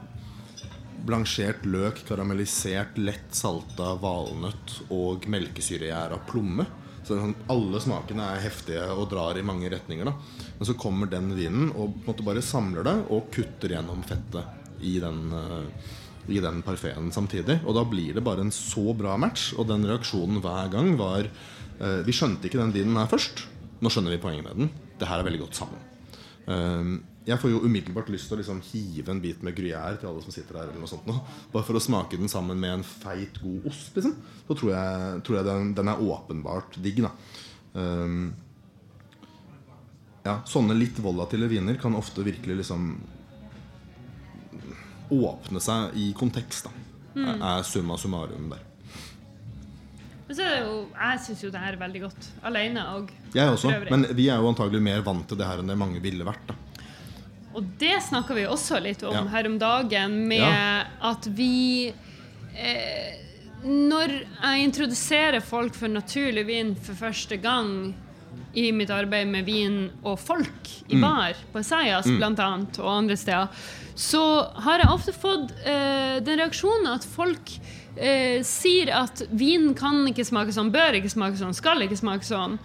blansjert 1.06 1.64
løk, 1.64 2.02
karamellisert, 2.08 2.98
lett 3.00 3.32
salta 3.32 3.94
valnøtt 4.02 4.76
og 4.92 5.24
melkesyregjæra 5.32 6.20
plomme. 6.28 6.66
Så 7.10 7.18
sånn, 7.18 7.34
alle 7.50 7.80
smakene 7.82 8.26
er 8.36 8.44
heftige 8.44 8.84
og 8.94 9.08
drar 9.10 9.38
i 9.38 9.42
mange 9.42 9.66
retninger. 9.72 10.06
da 10.06 10.14
Men 10.60 10.68
så 10.68 10.76
kommer 10.78 11.10
den 11.10 11.32
vinen 11.34 11.72
og 11.74 12.04
måte 12.06 12.22
bare 12.22 12.44
samler 12.44 12.86
det 12.86 12.96
og 13.10 13.32
kutter 13.34 13.74
gjennom 13.74 14.04
fettet 14.06 14.78
i 14.86 14.94
den, 15.02 15.32
uh, 15.34 15.66
i 16.30 16.38
den 16.38 16.62
parfeen 16.62 17.10
samtidig. 17.10 17.58
Og 17.66 17.74
da 17.74 17.82
blir 17.82 18.14
det 18.14 18.22
bare 18.22 18.46
en 18.46 18.54
så 18.54 18.94
bra 18.94 19.16
match. 19.18 19.50
Og 19.58 19.66
den 19.66 19.88
reaksjonen 19.90 20.38
hver 20.44 20.70
gang 20.70 20.94
var 21.00 21.26
uh, 21.26 22.00
Vi 22.06 22.14
skjønte 22.14 22.46
ikke 22.46 22.62
den 22.62 22.76
vinen 22.78 23.00
her 23.00 23.10
først. 23.10 23.42
Nå 23.82 23.90
skjønner 23.90 24.14
vi 24.14 24.22
poenget 24.22 24.46
med 24.46 24.60
den. 24.60 24.70
Det 25.00 25.10
her 25.10 25.18
er 25.18 25.26
veldig 25.26 25.48
godt 25.48 25.58
sammen. 25.58 25.82
Eh, 26.50 26.90
jeg 27.26 27.38
får 27.38 27.50
jo 27.52 27.60
umiddelbart 27.66 28.08
lyst 28.10 28.30
til 28.30 28.38
å 28.38 28.40
liksom 28.40 28.62
hive 28.70 29.12
en 29.12 29.20
bit 29.22 29.42
med 29.44 29.54
gruyère 29.54 29.98
til 30.00 30.08
alle 30.08 30.22
som 30.24 30.32
sitter 30.34 30.56
her. 30.56 30.70
eller 30.70 30.80
noe 30.80 30.90
sånt 30.90 31.06
nå. 31.06 31.18
Bare 31.52 31.66
for 31.66 31.76
å 31.76 31.82
smake 31.84 32.16
den 32.16 32.32
sammen 32.32 32.58
med 32.60 32.78
en 32.78 32.84
feit, 32.86 33.36
god 33.42 33.66
ost. 33.70 33.92
Liksom. 33.96 34.16
Så 34.48 34.56
tror 34.56 34.72
jeg, 34.72 35.22
tror 35.26 35.36
jeg 35.38 35.48
den, 35.50 35.72
den 35.78 35.92
er 35.92 36.04
åpenbart 36.16 36.80
digg. 36.82 37.02
da 37.06 37.14
Um, 37.70 38.32
ja, 40.24 40.40
Sånne 40.42 40.74
litt 40.74 40.96
volatile 40.98 41.46
viner 41.46 41.76
kan 41.78 41.94
ofte 41.94 42.24
virkelig 42.26 42.56
liksom 42.64 42.88
åpne 45.14 45.62
seg 45.62 45.94
i 46.02 46.08
kontekst. 46.18 46.66
da 46.66 46.90
Mm. 47.14 47.42
Er 47.42 47.62
summa 47.66 47.96
summarum 47.98 48.50
der. 48.52 48.60
Men 50.28 50.36
så 50.36 50.44
er 50.46 50.50
det 50.54 50.58
jo, 50.62 50.74
jeg 50.94 51.22
syns 51.24 51.40
jo 51.42 51.50
det 51.50 51.62
her 51.62 51.74
er 51.74 51.80
veldig 51.80 52.02
godt. 52.04 52.28
Alene 52.46 52.84
òg. 52.92 53.08
Jeg 53.34 53.50
også, 53.50 53.72
men 53.90 54.06
vi 54.14 54.28
er 54.30 54.38
jo 54.38 54.50
antagelig 54.52 54.82
mer 54.84 55.02
vant 55.02 55.26
til 55.26 55.40
det 55.40 55.48
her 55.48 55.58
enn 55.62 55.72
det 55.72 55.78
mange 55.80 56.02
ville 56.04 56.26
vært. 56.26 56.44
da 56.46 56.54
Og 57.54 57.64
det 57.80 57.96
snakka 58.06 58.34
vi 58.36 58.44
også 58.46 58.78
litt 58.82 59.02
om 59.02 59.14
Ja. 59.14 59.24
her 59.32 59.46
om 59.46 59.58
dagen, 59.58 60.28
med 60.28 60.38
Ja. 60.38 60.84
at 61.02 61.26
vi 61.26 61.92
eh, 62.56 63.16
Når 63.64 64.08
jeg 64.42 64.64
introduserer 64.64 65.40
folk 65.42 65.74
for 65.74 65.86
naturlig 65.88 66.46
vin 66.46 66.74
for 66.74 66.94
første 66.94 67.36
gang 67.42 67.92
i 68.54 68.70
mitt 68.72 68.88
arbeid 68.90 69.28
med 69.28 69.44
vin 69.44 69.90
og 70.02 70.18
folk 70.18 70.70
i 70.88 70.94
Mm. 70.96 71.00
bar, 71.02 71.34
på 71.52 71.58
Esaias 71.60 72.06
blant 72.06 72.38
annet, 72.38 72.78
og 72.78 72.86
andre 73.02 73.16
steder, 73.16 73.48
så 73.94 74.50
har 74.62 74.78
jeg 74.78 74.88
ofte 74.88 75.12
fått 75.12 75.52
eh, 75.66 76.20
den 76.20 76.38
reaksjonen 76.38 76.86
at 76.94 77.04
folk 77.04 77.50
eh, 77.98 78.40
sier 78.42 78.88
at 78.94 79.22
vin 79.30 79.74
kan 79.74 80.06
ikke 80.08 80.24
smake 80.24 80.52
sånn, 80.54 80.72
bør 80.72 80.94
ikke 80.96 81.10
smake 81.10 81.36
sånn, 81.36 81.52
skal 81.54 81.82
ikke 81.82 81.98
smake 81.98 82.24
sånn. 82.24 82.58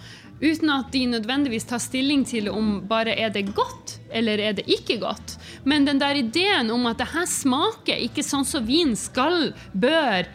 Uten 0.45 0.69
at 0.69 0.91
de 0.93 1.05
nødvendigvis 1.09 1.65
tar 1.65 1.81
stilling 1.81 2.25
til 2.29 2.49
om 2.51 2.81
bare 2.87 3.15
er 3.17 3.31
det 3.33 3.47
godt 3.57 3.95
eller 4.13 4.39
er 4.39 4.53
det 4.59 4.65
ikke 4.69 4.99
godt. 5.01 5.37
Men 5.65 5.85
den 5.87 5.97
der 5.99 6.15
ideen 6.19 6.69
om 6.71 6.85
at 6.91 6.99
det 7.01 7.07
her 7.15 7.25
smaker 7.25 7.97
ikke 8.05 8.23
sånn 8.23 8.45
som 8.45 8.65
vin 8.67 8.93
skal, 8.99 9.53
bør 9.73 10.27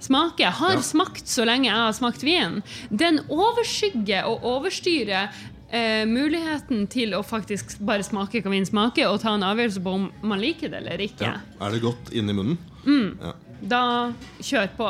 smake, 0.00 0.46
har 0.46 0.76
Ja. 0.78 0.80
smakt 0.80 1.26
så 1.26 1.44
lenge 1.44 1.66
jeg 1.68 1.74
har 1.74 1.92
smakt 1.92 2.22
vin, 2.22 2.62
den 2.90 3.18
overskygger 3.28 4.24
og 4.30 4.44
overstyrer 4.46 5.28
eh, 5.70 6.06
muligheten 6.08 6.86
til 6.88 7.12
å 7.12 7.22
faktisk 7.26 7.78
bare 7.84 8.02
smake 8.06 8.40
hva 8.40 8.50
vin 8.54 8.64
smaker, 8.64 9.10
og 9.10 9.20
ta 9.20 9.34
en 9.34 9.42
avgjørelse 9.44 9.82
på 9.84 9.92
om 9.98 10.06
man 10.22 10.40
liker 10.40 10.70
det 10.72 10.78
eller 10.80 11.02
ikke. 11.04 11.26
Ja. 11.26 11.40
Er 11.60 11.74
det 11.74 11.82
godt 11.82 12.12
inni 12.16 12.32
munnen? 12.32 12.56
Ja. 13.20 13.34
Da 13.60 13.82
kjør 14.40 14.68
på. 14.78 14.88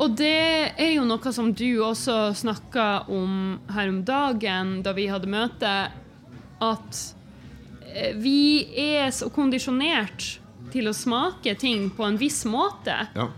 Og 0.00 0.14
det 0.16 0.72
er 0.80 0.94
jo 0.94 1.04
noe 1.04 1.32
som 1.34 1.50
du 1.52 1.82
også 1.84 2.32
snakka 2.36 3.04
om 3.12 3.58
her 3.74 3.90
om 3.92 4.00
dagen 4.08 4.78
da 4.84 4.94
vi 4.96 5.08
hadde 5.10 5.30
møte, 5.30 5.72
at 6.62 7.02
eh, 7.92 8.14
vi 8.16 8.64
er 8.78 9.12
så 9.12 9.28
kondisjonert 9.34 10.38
til 10.72 10.88
å 10.88 10.96
smake 10.96 11.54
ting 11.60 11.90
på 11.92 12.06
en 12.08 12.18
viss 12.20 12.44
måte. 12.48 12.96
ja. 13.16 13.28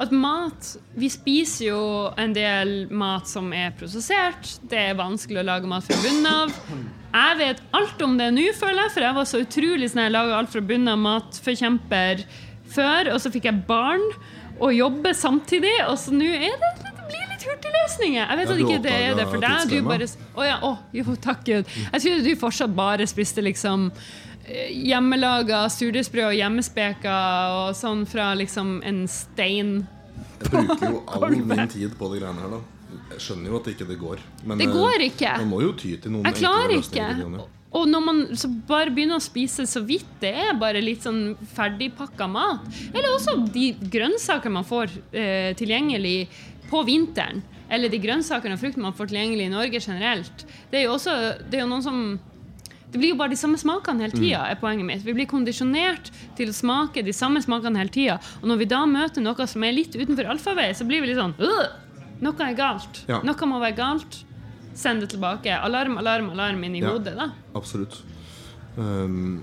At 0.00 0.08
mat 0.10 0.76
Vi 0.96 1.08
spiser 1.12 1.66
jo 1.66 1.82
en 2.16 2.32
del 2.32 2.88
mat 2.90 3.28
som 3.28 3.50
er 3.52 3.74
prosessert. 3.76 4.54
Det 4.68 4.78
er 4.88 4.96
vanskelig 4.96 5.42
å 5.42 5.44
lage 5.46 5.68
mat 5.68 5.84
fra 5.84 5.98
bunnen 6.00 6.28
av. 6.30 6.54
Jeg 7.12 7.38
vet 7.42 7.60
alt 7.76 8.04
om 8.04 8.16
det 8.16 8.30
nå, 8.32 8.46
føler 8.56 8.86
jeg, 8.86 8.92
for 8.94 9.04
jeg 9.04 9.16
var 9.18 9.28
så 9.28 9.42
utrolig 9.44 9.90
sånn 9.92 10.06
jeg 10.06 10.14
laga 10.14 10.38
alt 10.38 10.52
fra 10.52 10.64
bunnen 10.64 10.94
av 10.94 11.02
matforkjemper 11.02 12.24
før, 12.72 13.12
og 13.12 13.20
så 13.20 13.32
fikk 13.34 13.50
jeg 13.50 13.64
barn 13.68 14.04
og 14.60 14.74
jobbe 14.74 15.14
samtidig, 15.16 15.74
og 15.88 15.96
så 15.98 16.14
nå 16.14 16.28
er 16.28 16.58
det 16.60 16.92
hurtigløsninger. 17.46 18.26
Jeg 18.26 18.38
vet 18.38 18.50
at 18.50 18.60
ikke 18.64 18.82
det 18.82 18.92
er 18.96 19.16
det 19.18 19.28
for 19.30 19.42
deg. 19.42 19.70
Du 19.70 19.86
bare 19.86 20.08
oh 20.34 20.44
ja, 20.46 20.58
oh, 20.64 20.82
jo, 20.94 21.16
takk 21.22 21.44
Gud. 21.46 21.72
Jeg 21.92 22.04
trodde 22.04 22.26
du 22.26 22.34
fortsatt 22.40 22.76
bare 22.76 23.06
spiste 23.10 23.44
liksom 23.44 23.88
eh, 24.46 24.70
hjemmelaga 24.88 25.64
surdeigsbrød 25.72 26.30
og 26.30 26.36
hjemmespeka 26.38 27.16
og 27.56 27.78
sånn 27.78 28.04
fra 28.10 28.32
liksom 28.38 28.78
en 28.88 29.02
stein. 29.10 29.80
Jeg 30.42 30.52
bruker 30.52 30.86
jo 30.88 31.02
all 31.06 31.26
kolbe. 31.26 31.56
min 31.56 31.66
tid 31.70 31.96
på 31.98 32.12
det 32.12 32.22
greiene 32.22 32.44
her, 32.44 32.54
da. 32.58 32.62
Jeg 33.12 33.24
skjønner 33.24 33.52
jo 33.52 33.58
at 33.58 33.72
ikke 33.72 33.88
det 33.88 33.98
går. 34.00 34.22
Men 34.44 34.60
Det 34.60 34.68
eh, 34.68 34.76
går 34.76 35.08
ikke. 35.08 35.34
Man 35.42 35.52
må 35.52 35.64
jo 35.64 35.74
ty 35.78 35.96
til 35.96 36.16
noen 36.16 36.30
Jeg 36.30 36.40
klarer 36.42 36.78
ikke. 36.78 37.10
Og 37.78 37.86
når 37.88 38.02
man 38.04 38.18
så 38.36 38.50
bare 38.68 38.92
begynner 38.92 39.16
å 39.16 39.24
spise 39.24 39.64
så 39.68 39.80
vidt, 39.86 40.08
det 40.20 40.32
er 40.44 40.58
bare 40.60 40.82
litt 40.84 41.06
sånn 41.06 41.36
ferdigpakka 41.54 42.28
mat. 42.28 42.66
Eller 42.92 43.14
også 43.14 43.38
de 43.54 43.70
grønnsakene 43.92 44.58
man 44.58 44.68
får 44.68 44.92
eh, 45.16 45.52
tilgjengelig 45.56 46.16
på 46.68 46.82
vinteren. 46.88 47.40
Eller 47.72 47.88
de 47.92 48.00
grønnsakene 48.02 48.58
og 48.58 48.60
fruktene 48.60 48.84
man 48.84 48.96
får 48.96 49.08
tilgjengelig 49.08 49.48
i 49.48 49.54
Norge 49.54 49.80
generelt. 49.80 50.44
Det 50.68 50.82
er 50.82 50.86
jo 50.86 50.98
også 50.98 51.16
det 51.48 51.58
er 51.58 51.64
jo 51.64 51.70
noen 51.72 51.86
som 51.86 52.02
det 52.92 53.00
blir 53.00 53.14
jo 53.14 53.16
bare 53.16 53.32
de 53.32 53.38
samme 53.40 53.56
smakene 53.56 54.04
hele 54.04 54.12
tida. 54.12 54.42
er 54.52 54.58
poenget 54.60 54.84
mitt. 54.84 55.04
Vi 55.06 55.14
blir 55.16 55.28
kondisjonert 55.30 56.10
til 56.36 56.50
å 56.52 56.56
smake 56.56 57.00
de 57.00 57.14
samme 57.16 57.40
smakene 57.40 57.80
hele 57.80 57.92
tida. 57.94 58.18
Og 58.42 58.50
når 58.50 58.60
vi 58.60 58.66
da 58.68 58.82
møter 58.84 59.24
noe 59.24 59.46
som 59.48 59.64
er 59.64 59.72
litt 59.72 59.96
utenfor 59.96 60.28
alfavei, 60.28 60.68
så 60.76 60.84
blir 60.84 61.00
vi 61.00 61.08
litt 61.08 61.20
sånn 61.20 61.32
«Øh, 61.40 61.70
Noe 62.22 62.44
er 62.44 62.52
galt. 62.54 63.00
Ja. 63.08 63.18
Noe 63.26 63.48
må 63.50 63.58
være 63.58 63.74
galt. 63.80 64.20
Send 64.74 65.00
det 65.04 65.10
tilbake. 65.12 65.52
Alarm, 65.60 65.98
alarm, 65.98 66.30
alarm 66.30 66.64
inni 66.64 66.80
Ja. 66.82 66.92
hodet. 66.92 67.14
da. 67.16 67.30
Absolutt. 67.54 68.02
Um, 68.76 69.42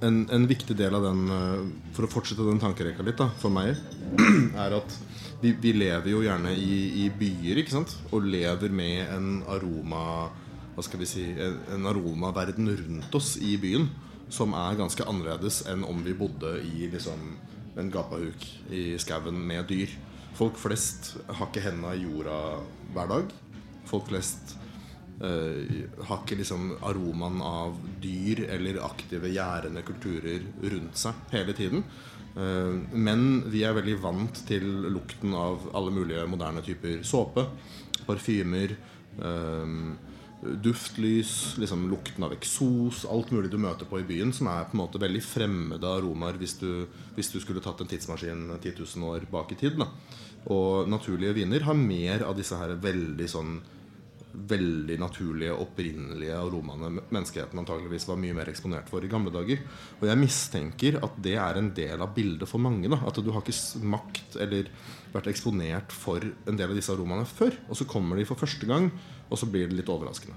en, 0.00 0.26
en 0.30 0.46
viktig 0.48 0.76
del 0.76 0.94
av 0.94 1.02
den, 1.04 1.26
uh, 1.30 1.66
for 1.96 2.06
å 2.06 2.10
fortsette 2.10 2.44
den 2.46 2.60
tankerekka 2.60 3.04
litt, 3.04 3.18
da, 3.20 3.28
for 3.40 3.50
meg, 3.52 3.76
er 4.64 4.76
at 4.78 4.96
vi, 5.42 5.52
vi 5.60 5.72
lever 5.76 6.10
jo 6.14 6.22
gjerne 6.24 6.52
i, 6.56 7.04
i 7.04 7.10
byer, 7.12 7.60
ikke 7.60 7.74
sant? 7.76 7.96
Og 8.12 8.24
lever 8.24 8.72
med 8.72 9.04
en 9.12 9.42
aroma 9.52 10.30
Hva 10.76 10.84
skal 10.84 11.00
vi 11.00 11.06
si 11.08 11.22
En, 11.40 11.54
en 11.72 11.86
aromaverden 11.88 12.68
rundt 12.68 13.14
oss 13.16 13.36
i 13.40 13.54
byen 13.60 13.86
som 14.28 14.52
er 14.58 14.74
ganske 14.76 15.04
annerledes 15.06 15.62
enn 15.70 15.84
om 15.86 16.00
vi 16.04 16.12
bodde 16.18 16.56
i 16.66 16.88
liksom 16.90 17.20
en 17.78 17.90
gapahuk 17.94 18.42
i 18.74 18.96
skauen 18.98 19.36
med 19.46 19.68
dyr. 19.70 19.92
Folk 20.36 20.56
flest 20.58 21.12
har 21.28 21.46
ikke 21.46 21.62
henda 21.64 21.92
i 21.94 22.02
jorda 22.02 22.38
hver 22.92 23.08
dag. 23.12 23.30
Folk 23.86 24.10
flest 24.10 24.56
uh, 25.22 25.62
har 26.08 26.22
ikke 26.22 26.40
liksom 26.40 26.74
aromaen 26.86 27.40
av 27.44 27.78
dyr 28.02 28.46
eller 28.50 28.82
aktive 28.86 29.30
gjærende 29.32 29.84
kulturer 29.86 30.44
rundt 30.66 31.00
seg 31.00 31.22
hele 31.34 31.56
tiden. 31.56 31.86
Uh, 32.36 32.82
men 32.92 33.46
vi 33.52 33.64
er 33.64 33.76
veldig 33.76 33.96
vant 34.02 34.42
til 34.48 34.66
lukten 34.92 35.36
av 35.36 35.70
alle 35.76 35.94
mulige 35.94 36.26
moderne 36.30 36.64
typer 36.66 37.00
såpe, 37.06 37.46
parfymer, 38.06 38.76
uh, 39.22 40.12
duftlys, 40.42 41.56
liksom 41.58 41.88
lukten 41.90 42.24
av 42.24 42.34
eksos, 42.36 43.04
alt 43.10 43.30
mulig 43.32 43.50
du 43.50 43.58
møter 43.60 43.88
på 43.88 44.00
i 44.00 44.06
byen, 44.06 44.32
som 44.36 44.50
er 44.52 44.66
på 44.68 44.76
en 44.76 44.82
måte 44.82 45.00
veldig 45.00 45.22
fremmede 45.24 45.88
aromaer 45.88 46.36
hvis 46.40 46.58
du, 46.60 46.86
hvis 47.16 47.32
du 47.32 47.38
skulle 47.40 47.62
tatt 47.64 47.80
en 47.82 47.90
tidsmaskin 47.90 48.50
10 48.58 48.74
000 48.78 49.08
år 49.08 49.26
bak 49.32 49.54
i 49.54 49.58
tid. 49.60 49.78
Da. 49.80 49.88
Og 50.52 50.90
naturlige 50.90 51.38
viner 51.40 51.64
har 51.66 51.78
mer 51.78 52.26
av 52.28 52.36
disse 52.38 52.58
her 52.58 52.76
veldig 52.82 53.28
sånn 53.30 53.56
veldig 54.36 54.98
naturlige, 55.00 55.54
opprinnelige 55.56 56.36
aromaene 56.36 56.90
menneskeheten 57.00 57.60
antageligvis 57.62 58.06
var 58.08 58.18
mye 58.20 58.36
mer 58.36 58.50
eksponert 58.52 58.90
for 58.92 59.04
i 59.04 59.10
gamle 59.10 59.32
dager. 59.34 59.62
Og 60.00 60.06
jeg 60.10 60.20
mistenker 60.20 60.98
at 61.00 61.16
det 61.24 61.36
er 61.40 61.60
en 61.60 61.70
del 61.76 62.02
av 62.04 62.12
bildet 62.16 62.48
for 62.50 62.62
mange. 62.62 62.90
Da. 62.92 63.00
At 63.08 63.20
du 63.22 63.30
har 63.32 63.44
ikke 63.44 63.56
smakt 63.56 64.36
eller 64.42 64.68
vært 65.14 65.30
eksponert 65.32 65.94
for 65.94 66.20
en 66.20 66.58
del 66.58 66.68
av 66.68 66.76
disse 66.76 66.92
aromaene 66.92 67.28
før. 67.28 67.56
Og 67.70 67.80
så 67.80 67.88
kommer 67.88 68.20
de 68.20 68.28
for 68.28 68.38
første 68.38 68.68
gang, 68.68 68.90
og 69.30 69.40
så 69.40 69.48
blir 69.50 69.70
det 69.70 69.80
litt 69.80 69.92
overraskende. 69.92 70.36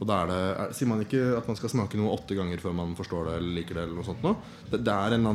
Og 0.00 0.08
da 0.08 0.22
er 0.22 0.30
det, 0.30 0.40
er, 0.48 0.74
Sier 0.76 0.88
man 0.88 1.02
ikke 1.04 1.20
at 1.36 1.48
man 1.50 1.58
skal 1.58 1.72
smake 1.74 1.98
noe 2.00 2.14
åtte 2.14 2.36
ganger 2.38 2.62
før 2.62 2.72
man 2.76 2.96
forstår 2.96 3.28
det 3.28 3.36
eller 3.36 3.56
liker 3.58 3.76
det? 3.76 3.84
eller 3.84 3.98
noe 4.00 4.06
sånt 4.06 4.24
nå? 4.24 4.32
Det, 4.70 4.80
det 4.86 4.94
er 4.96 5.16
en 5.18 5.28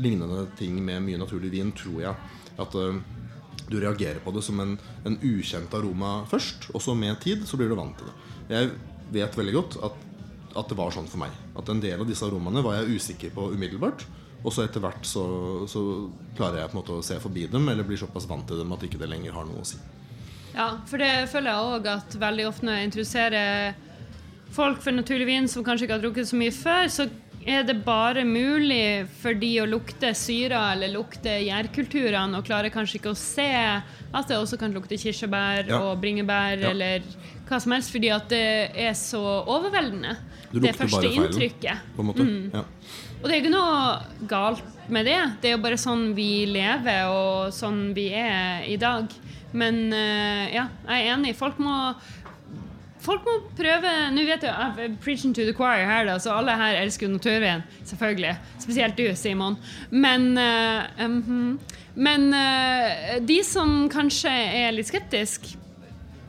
lignende 0.00 0.48
ting 0.58 0.80
med 0.82 1.04
mye 1.06 1.20
naturlig 1.20 1.52
vin, 1.54 1.70
tror 1.76 2.00
jeg. 2.08 2.30
At 2.60 2.74
øh, 2.80 2.98
du 3.70 3.78
reagerer 3.80 4.20
på 4.24 4.32
det 4.34 4.42
som 4.44 4.60
en, 4.62 4.76
en 5.06 5.18
ukjent 5.22 5.74
aroma 5.78 6.20
først, 6.30 6.70
og 6.74 6.82
så 6.82 6.94
med 6.98 7.20
tid 7.22 7.46
så 7.48 7.58
blir 7.60 7.70
du 7.70 7.76
vant 7.78 7.96
til 7.98 8.10
det. 8.10 8.16
Jeg 8.50 8.70
vet 9.14 9.36
veldig 9.38 9.54
godt 9.54 9.76
at, 9.86 10.00
at 10.58 10.72
det 10.72 10.78
var 10.78 10.94
sånn 10.94 11.08
for 11.10 11.22
meg. 11.22 11.36
At 11.58 11.70
en 11.70 11.82
del 11.82 12.02
av 12.02 12.08
disse 12.08 12.26
aromaene 12.26 12.64
var 12.66 12.80
jeg 12.80 12.98
usikker 12.98 13.34
på 13.36 13.52
umiddelbart. 13.54 14.06
Og 14.40 14.54
så 14.54 14.64
etter 14.64 14.82
hvert 14.82 15.04
så, 15.04 15.22
så 15.68 15.82
klarer 16.38 16.62
jeg 16.62 16.72
på 16.72 16.76
en 16.78 16.80
måte 16.80 16.96
å 16.96 17.04
se 17.04 17.18
forbi 17.20 17.44
dem, 17.52 17.68
eller 17.68 17.86
blir 17.86 18.00
såpass 18.00 18.26
vant 18.28 18.46
til 18.48 18.62
dem 18.62 18.72
at 18.72 18.86
ikke 18.86 19.00
det 19.00 19.10
lenger 19.10 19.36
har 19.36 19.46
noe 19.46 19.62
å 19.62 19.68
si. 19.68 19.78
Ja, 20.54 20.72
for 20.88 20.98
det 20.98 21.28
føler 21.30 21.52
jeg 21.52 21.74
òg 21.76 21.88
at 21.92 22.16
veldig 22.18 22.46
ofte 22.48 22.66
når 22.66 22.78
jeg 22.78 22.88
introduserer 22.88 23.74
folk 24.50 24.80
for 24.82 24.96
naturlig 24.96 25.28
vin 25.28 25.46
som 25.50 25.62
kanskje 25.66 25.86
ikke 25.86 25.98
har 25.98 26.02
drukket 26.02 26.30
så 26.30 26.38
mye 26.40 26.54
før, 26.54 26.88
så 26.90 27.06
er 27.46 27.62
det 27.64 27.78
bare 27.84 28.22
mulig 28.28 29.06
for 29.22 29.32
de 29.34 29.48
å 29.62 29.66
lukte 29.68 30.10
syra 30.14 30.72
eller 30.74 30.92
lukte 30.92 31.32
gjærkulturene 31.46 32.36
og 32.38 32.44
klarer 32.46 32.72
kanskje 32.74 32.98
ikke 33.00 33.12
å 33.14 33.16
se 33.18 33.46
at 34.12 34.28
det 34.28 34.36
også 34.36 34.58
kan 34.60 34.74
lukte 34.74 34.98
kirsebær 35.00 35.68
Ja. 35.68 35.78
og 35.80 36.00
bringebær 36.02 36.60
Ja. 36.60 36.70
eller 36.70 37.00
hva 37.48 37.60
som 37.60 37.72
helst, 37.72 37.90
fordi 37.90 38.10
at 38.14 38.28
det 38.28 38.70
er 38.76 38.92
så 38.94 39.44
overveldende. 39.46 40.16
Det 40.52 40.74
første 40.76 41.06
inntrykket. 41.10 41.78
Mm. 41.96 42.50
Ja. 42.54 42.64
Og 43.22 43.28
det 43.28 43.32
er 43.36 43.40
ikke 43.42 43.50
noe 43.54 44.26
galt 44.28 44.62
med 44.88 45.04
det. 45.06 45.18
Det 45.42 45.50
er 45.50 45.56
jo 45.56 45.62
bare 45.62 45.76
sånn 45.78 46.14
vi 46.14 46.46
lever, 46.46 47.06
og 47.10 47.52
sånn 47.52 47.92
vi 47.94 48.08
er 48.14 48.64
i 48.66 48.76
dag. 48.76 49.08
Men 49.52 49.92
eh, 49.92 50.54
ja, 50.54 50.68
jeg 50.88 51.06
er 51.08 51.16
enig. 51.16 51.34
Folk 51.36 51.58
må 51.58 51.94
Folk 53.00 53.24
må 53.24 53.36
prøve 53.56 53.92
Nå 54.12 54.24
vet 54.28 54.44
jeg 54.44 54.52
I'm 54.52 54.96
preaching 55.00 55.32
to 55.36 55.46
the 55.46 55.54
choir 55.56 55.86
her, 55.88 56.04
da, 56.08 56.18
så 56.20 56.34
alle 56.36 56.56
her 56.60 56.80
elsker 56.82 57.08
jo 57.08 57.14
naturvin. 57.14 57.64
Selvfølgelig. 57.88 58.34
Spesielt 58.60 58.98
du, 58.98 59.06
Simon. 59.16 59.56
Men 59.90 60.34
uh, 60.36 61.04
um, 61.04 61.58
Men 61.94 62.28
uh, 62.34 63.16
de 63.24 63.40
som 63.44 63.88
kanskje 63.92 64.30
er 64.30 64.74
litt 64.76 64.90
skeptiske, 64.90 65.56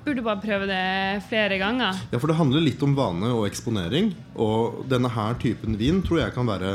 burde 0.01 0.23
bare 0.25 0.41
prøve 0.41 0.65
det 0.65 1.21
flere 1.29 1.59
ganger. 1.61 1.97
Ja, 2.09 2.17
for 2.17 2.31
det 2.31 2.39
handler 2.39 2.63
litt 2.63 2.81
om 2.81 2.95
vane 2.97 3.29
og 3.35 3.45
eksponering. 3.45 4.13
Og 4.33 4.81
denne 4.89 5.11
her 5.13 5.35
typen 5.41 5.77
vin 5.77 6.01
tror 6.05 6.23
jeg 6.23 6.37
kan 6.37 6.49
være 6.49 6.71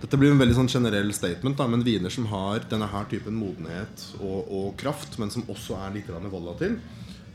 Dette 0.00 0.16
blir 0.16 0.32
en 0.32 0.40
veldig 0.40 0.56
sånn 0.56 0.70
generell 0.72 1.10
statement, 1.12 1.58
da, 1.58 1.66
men 1.68 1.84
viner 1.84 2.08
som 2.08 2.24
har 2.30 2.64
denne 2.70 2.86
her 2.88 3.04
typen 3.10 3.34
modenhet 3.36 4.06
og, 4.16 4.48
og 4.48 4.70
kraft, 4.80 5.18
men 5.20 5.28
som 5.28 5.44
også 5.52 5.76
er 5.76 5.92
litt 5.98 6.08
volatil. 6.08 6.78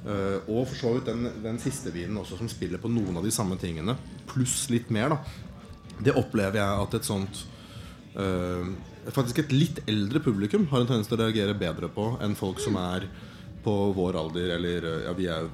Eh, 0.06 0.38
og 0.48 0.66
for 0.70 0.78
så 0.80 0.94
vidt 0.96 1.10
den, 1.12 1.30
den 1.44 1.60
siste 1.62 1.94
vinen 1.94 2.18
også, 2.22 2.40
som 2.40 2.50
spiller 2.52 2.82
på 2.82 2.92
noen 2.92 3.20
av 3.20 3.26
de 3.26 3.34
samme 3.34 3.58
tingene, 3.62 3.98
pluss 4.30 4.66
litt 4.74 4.92
mer. 4.94 5.16
da 5.16 6.02
Det 6.10 6.16
opplever 6.18 6.62
jeg 6.62 6.84
at 6.86 6.98
et 7.00 7.08
sånt 7.08 7.46
uh, 8.18 8.68
Faktisk 9.06 9.44
et 9.44 9.54
litt 9.54 9.84
eldre 9.86 10.18
publikum 10.24 10.66
har 10.72 10.82
en 10.82 10.90
tendens 10.90 11.10
til 11.10 11.20
å 11.20 11.26
reagere 11.28 11.54
bedre 11.54 11.92
på 11.94 12.16
enn 12.26 12.34
folk 12.38 12.58
som 12.64 12.78
er 12.82 13.06
på 13.66 13.74
vår 13.98 14.18
alder, 14.18 14.56
eller 14.58 14.88
eh, 14.90 15.04
ja, 15.06 15.14
vi 15.18 15.30
er 15.30 15.46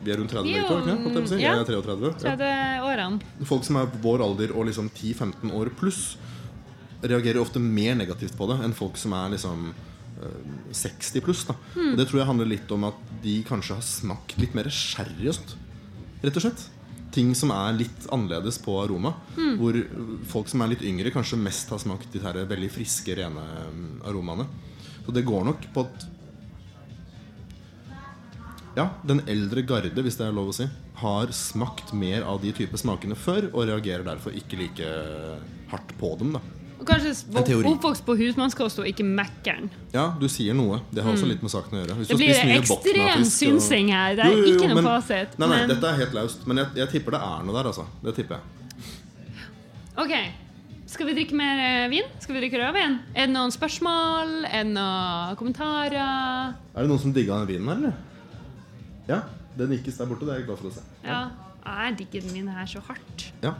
vi 0.00 0.12
er 0.14 0.16
rundt 0.16 0.32
30 0.32 0.46
Vi 0.46 0.56
er 0.56 0.64
begge 0.64 0.96
to? 0.96 1.10
Jeg 1.12 1.28
si? 1.28 1.38
ja. 1.42 1.52
Jeg 1.52 1.60
er 1.60 1.68
33. 1.68 2.10
Ja. 2.24 2.34
30 2.38 2.86
årene. 2.88 3.46
Folk 3.48 3.66
som 3.66 3.76
er 3.76 3.90
vår 4.00 4.22
alder 4.24 4.54
og 4.56 4.64
liksom 4.70 4.88
10-15 4.94 5.52
år 5.58 5.70
pluss, 5.76 6.00
reagerer 7.02 7.40
ofte 7.42 7.60
mer 7.60 7.98
negativt 7.98 8.36
på 8.38 8.48
det 8.48 8.58
enn 8.64 8.76
folk 8.76 8.96
som 9.00 9.12
er 9.16 9.34
liksom 9.34 9.70
60 10.72 11.24
pluss. 11.24 11.44
Da. 11.48 11.56
Hmm. 11.74 11.92
Og 11.92 12.00
Det 12.00 12.06
tror 12.10 12.20
jeg 12.20 12.30
handler 12.30 12.50
litt 12.50 12.74
om 12.74 12.84
at 12.90 13.00
de 13.24 13.40
kanskje 13.46 13.78
har 13.78 13.86
smakt 13.86 14.38
litt 14.40 14.54
mer 14.56 14.70
sherry 14.72 15.30
og 15.30 15.38
sånt. 15.38 15.56
Rett 16.20 16.36
og 16.36 16.44
slett. 16.44 16.66
Ting 17.14 17.32
som 17.34 17.50
er 17.54 17.74
litt 17.78 18.06
annerledes 18.14 18.60
på 18.62 18.76
aroma. 18.82 19.14
Mm. 19.34 19.56
Hvor 19.58 19.80
folk 20.30 20.50
som 20.52 20.62
er 20.62 20.74
litt 20.74 20.84
yngre, 20.86 21.10
kanskje 21.14 21.40
mest 21.40 21.72
har 21.72 21.80
smakt 21.82 22.12
de 22.12 22.22
her 22.22 22.38
veldig 22.46 22.70
friske, 22.70 23.16
rene 23.18 23.46
mm, 23.74 23.90
aromaene. 24.06 24.46
Så 25.06 25.14
det 25.16 25.26
går 25.26 25.48
nok 25.48 25.66
på 25.74 25.86
at 25.88 26.06
ja, 28.76 28.86
den 29.02 29.24
eldre 29.26 29.64
garde, 29.66 30.04
hvis 30.04 30.20
det 30.20 30.28
er 30.28 30.36
lov 30.36 30.52
å 30.52 30.54
si, 30.54 30.68
har 31.00 31.32
smakt 31.34 31.90
mer 31.96 32.22
av 32.28 32.38
de 32.44 32.52
type 32.54 32.78
smakene 32.78 33.16
før, 33.18 33.48
og 33.50 33.66
reagerer 33.66 34.06
derfor 34.06 34.36
ikke 34.36 34.60
like 34.60 34.94
hardt 35.72 35.96
på 35.98 36.14
dem. 36.20 36.36
da 36.36 36.59
Og 36.80 36.86
kanskje 36.88 37.12
oppvokst 37.68 38.04
på 38.06 38.14
husmannskost 38.16 38.78
og 38.80 38.86
ikke 38.88 39.04
Mækkern. 39.04 39.66
Ja, 39.92 40.06
du 40.20 40.26
sier 40.32 40.54
noe. 40.56 40.80
Det 40.90 41.02
har 41.04 41.12
også 41.12 41.26
litt 41.28 41.42
med 41.44 41.52
saken 41.52 41.76
å 41.76 41.82
gjøre. 41.82 41.96
Hvis 41.98 42.08
Mm. 42.08 42.16
Det 42.16 42.18
blir 42.24 42.56
ekstrem 42.56 43.24
synsing 43.28 43.90
her. 43.92 44.14
Det 44.16 44.24
er 44.24 44.30
Jo, 44.30 44.36
jo, 44.38 44.44
jo, 44.46 44.54
ikke 44.56 44.68
noe 44.68 44.74
men- 44.82 44.84
fasit. 44.88 45.38
Nei, 45.38 45.46
nei, 45.48 45.58
men- 45.58 45.68
dette 45.68 45.84
er 45.84 45.96
helt 46.00 46.14
laust. 46.14 46.46
Men 46.46 46.56
jeg, 46.56 46.66
jeg 46.76 46.88
tipper 46.88 47.10
det 47.10 47.20
er 47.20 47.42
noe 47.44 47.52
der, 47.62 47.68
altså. 47.68 47.84
Det 48.02 48.14
tipper 48.16 48.36
jeg. 48.38 48.42
Ok, 49.98 50.12
skal 50.86 51.06
vi 51.06 51.12
drikke 51.18 51.34
mer 51.36 51.58
eh, 51.84 51.88
vin? 51.92 52.04
Skal 52.20 52.34
vi 52.34 52.40
drikke 52.48 52.58
rødvin? 52.62 52.98
Er 53.14 53.26
det 53.26 53.34
noen 53.34 53.52
spørsmål? 53.52 54.46
Er 54.48 54.64
det 54.64 54.72
noen 54.72 55.36
kommentarer? 55.36 56.54
Er 56.74 56.80
det 56.80 56.88
noen 56.88 56.98
som 57.02 57.12
digga 57.12 57.44
den 57.44 57.46
vinen 57.50 57.68
her, 57.68 57.76
eller? 57.76 57.92
Ja, 59.08 59.20
den 59.58 59.68
nikkes 59.74 59.98
der 59.98 60.06
borte. 60.06 60.24
Det 60.24 60.32
er 60.34 60.38
jeg 60.40 60.46
glad 60.46 60.58
for 60.58 60.70
å 60.70 60.72
se. 60.72 60.80
Ja. 61.04 61.20
Jeg 61.66 61.98
digger 61.98 62.22
den 62.26 62.32
min 62.32 62.48
her 62.48 62.64
så 62.64 62.80
hardt. 62.80 63.26
Ja. 63.42 63.52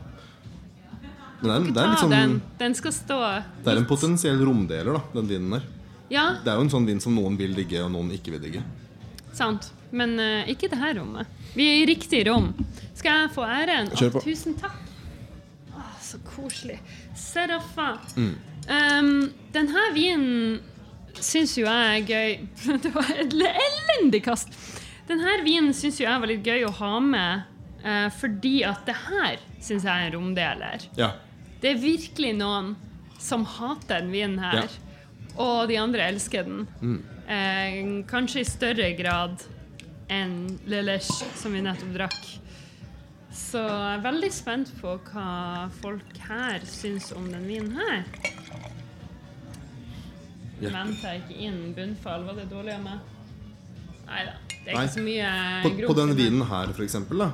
Det 1.41 1.49
er, 1.49 1.67
det 1.73 1.83
er 1.83 1.95
sånn 1.97 2.11
den. 2.13 2.33
Den 2.59 2.75
skal 2.77 2.93
stå 2.93 3.17
Det 3.63 3.71
er 3.71 3.79
en 3.81 3.87
potensiell 3.89 4.41
romdeler, 4.45 4.93
da, 4.93 5.01
den 5.15 5.29
vinen 5.29 5.55
der. 5.57 5.63
Ja, 6.11 6.25
Det 6.43 6.51
er 6.51 6.59
jo 6.59 6.65
en 6.67 6.73
sånn 6.73 6.85
vin 6.85 6.99
som 7.01 7.15
noen 7.15 7.37
vil 7.39 7.53
digge, 7.55 7.79
og 7.85 7.91
noen 7.93 8.11
ikke 8.13 8.33
vil 8.35 8.41
digge. 8.43 8.63
sant. 9.33 9.71
Men 9.91 10.13
uh, 10.19 10.47
ikke 10.47 10.69
det 10.71 10.77
her 10.79 10.93
rommet. 10.95 11.27
Vi 11.51 11.65
er 11.67 11.81
i 11.81 11.85
riktig 11.89 12.21
rom. 12.29 12.53
Skal 12.95 13.25
jeg 13.25 13.31
få 13.35 13.43
æren? 13.43 13.89
Å, 13.91 13.97
Kjør 13.99 14.13
på. 14.13 14.21
tusen 14.23 14.53
takk. 14.59 14.77
Å, 15.75 15.81
så 15.99 16.19
koselig. 16.29 16.77
Seraffa. 17.19 17.97
Mm. 18.15 18.35
Um, 18.71 19.09
denne 19.51 19.83
vinen 19.95 20.61
syns 21.19 21.57
jo 21.57 21.65
jeg 21.65 21.97
er 21.97 22.05
gøy 22.07 22.77
Det 22.85 22.91
var 22.95 23.09
et 23.17 23.33
elendig 23.35 24.21
kast. 24.23 24.53
Denne 25.09 25.33
vinen 25.43 25.73
syns 25.75 25.99
jo 25.99 26.05
jeg 26.07 26.23
var 26.23 26.31
litt 26.31 26.45
gøy 26.47 26.63
å 26.69 26.71
ha 26.77 26.93
med 27.03 27.43
uh, 27.83 28.07
fordi 28.15 28.61
at 28.67 28.85
det 28.87 28.95
her 29.09 29.43
syns 29.59 29.83
jeg 29.83 29.91
er 29.91 30.07
en 30.07 30.15
romdeler. 30.15 30.87
Ja. 30.95 31.11
Det 31.61 31.71
er 31.75 31.81
virkelig 31.81 32.31
noen 32.39 32.73
som 33.21 33.43
hater 33.45 34.01
den 34.01 34.11
vinen 34.13 34.39
her, 34.41 34.69
og 35.37 35.67
de 35.69 35.77
andre 35.77 36.07
elsker 36.09 36.47
den. 36.47 36.63
Eh, 37.29 37.75
kanskje 38.09 38.41
i 38.41 38.47
større 38.49 38.89
grad 38.97 39.43
enn 40.11 40.57
Leleche, 40.67 41.27
som 41.37 41.53
vi 41.55 41.61
nettopp 41.63 41.93
drakk. 41.95 42.21
Så 43.31 43.61
jeg 43.61 43.93
er 43.99 44.01
veldig 44.03 44.31
spent 44.35 44.73
på 44.81 44.97
hva 45.11 45.69
folk 45.79 46.17
her 46.27 46.65
syns 46.67 47.11
om 47.15 47.29
den 47.31 47.45
vinen 47.47 47.77
her. 47.77 48.01
Ja. 50.61 50.69
Venter 50.75 51.15
jeg 51.15 51.21
ikke 51.23 51.37
inn 51.47 51.61
bunnfall? 51.77 52.25
Var 52.27 52.35
det 52.41 52.49
dårlig 52.51 52.73
av 52.75 52.83
meg? 52.85 52.99
Nei 54.09 54.25
da. 54.27 54.33
Det 54.51 54.67
er 54.69 54.75
Nei. 54.75 54.83
ikke 54.83 54.93
så 54.93 55.05
mye 55.05 55.29
På, 55.63 55.71
grums 55.77 55.89
på 55.89 55.95
den 55.97 56.11
den. 56.11 56.17
vinen 56.19 56.43
her, 56.51 56.73
for 56.75 56.83
eksempel, 56.85 57.23
da. 57.23 57.29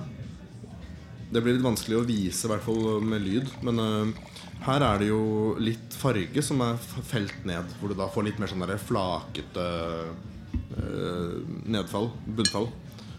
Det 1.32 1.42
blir 1.44 1.58
litt 1.58 1.66
vanskelig 1.66 2.00
å 2.00 2.06
vise, 2.08 2.48
i 2.48 2.52
hvert 2.52 2.64
fall 2.64 3.02
med 3.04 3.24
lyd. 3.26 3.50
Men 3.68 3.82
uh, 3.84 4.34
her 4.68 4.86
er 4.88 5.02
det 5.02 5.10
jo 5.10 5.22
litt 5.60 5.96
farge 6.00 6.44
som 6.46 6.62
er 6.64 6.80
felt 7.10 7.46
ned, 7.48 7.76
hvor 7.80 7.92
du 7.92 7.98
da 8.00 8.08
får 8.12 8.30
litt 8.30 8.42
mer 8.42 8.52
sånn 8.52 8.64
der 8.64 8.80
flakete 8.82 9.66
uh, 10.78 11.40
nedfall. 11.68 12.12
Bunnfall. 12.28 12.70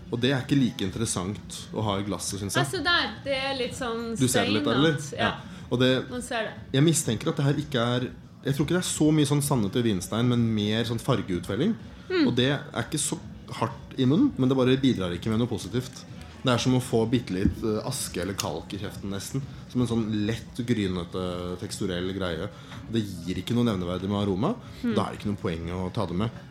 Og 0.08 0.16
det 0.22 0.32
er 0.32 0.40
ikke 0.40 0.56
like 0.56 0.86
interessant 0.86 1.58
å 1.76 1.84
ha 1.84 1.98
i 2.00 2.06
glasset, 2.06 2.40
syns 2.40 2.56
jeg. 2.56 2.70
se 2.70 2.80
der. 2.84 3.10
Det 3.26 3.36
er 3.36 3.56
litt 3.58 3.76
sånn 3.76 4.14
Du 4.16 4.24
ser 4.24 4.48
det 4.48 4.56
litt 4.56 4.64
der, 4.64 4.80
eller? 4.80 4.96
Ja. 5.12 5.34
Ja, 5.36 5.64
Og 5.68 5.82
det, 5.82 5.90
man 6.08 6.24
ser 6.24 6.48
det. 6.48 6.54
jeg 6.78 6.86
mistenker 6.86 7.28
at 7.28 7.36
det 7.36 7.44
her 7.44 7.60
ikke 7.60 7.82
er 7.98 8.06
Jeg 8.46 8.54
tror 8.56 8.64
ikke 8.64 8.78
det 8.78 8.80
er 8.80 8.88
så 8.88 9.08
mye 9.12 9.28
sånn 9.28 9.42
sandete 9.44 9.82
vinstein, 9.84 10.28
men 10.30 10.46
mer 10.54 10.86
sånn 10.88 11.00
fargeutfelling. 11.02 11.74
Mm. 12.08 12.22
Og 12.24 12.32
det 12.38 12.54
er 12.54 12.86
ikke 12.86 13.00
så 13.02 13.18
hardt 13.58 13.98
i 13.98 14.06
munnen, 14.08 14.30
men 14.38 14.48
det 14.48 14.56
bare 14.56 14.76
bidrar 14.80 15.12
ikke 15.12 15.28
med 15.32 15.42
noe 15.42 15.50
positivt. 15.50 16.04
Det 16.38 16.52
er 16.52 16.60
som 16.62 16.76
å 16.78 16.82
få 16.82 17.00
bitte 17.10 17.34
litt 17.34 17.62
eh, 17.66 17.80
aske 17.88 18.22
eller 18.22 18.36
kalk 18.38 18.72
i 18.74 18.78
kjeften, 18.80 19.10
nesten. 19.10 19.42
Som 19.72 19.82
en 19.82 19.90
sånn 19.90 20.04
lett 20.28 20.60
grynete 20.66 21.24
teksturell 21.60 22.12
greie. 22.16 22.46
Det 22.88 23.02
gir 23.02 23.40
ikke 23.42 23.56
noe 23.56 23.66
nevneverdig 23.68 24.10
med 24.10 24.20
aroma. 24.22 24.52
Da 24.84 25.08
er 25.08 25.16
det 25.16 25.20
ikke 25.20 25.32
noe 25.32 25.42
poeng 25.42 25.72
å 25.74 25.88
ta 25.94 26.06
det 26.08 26.18
med. 26.22 26.44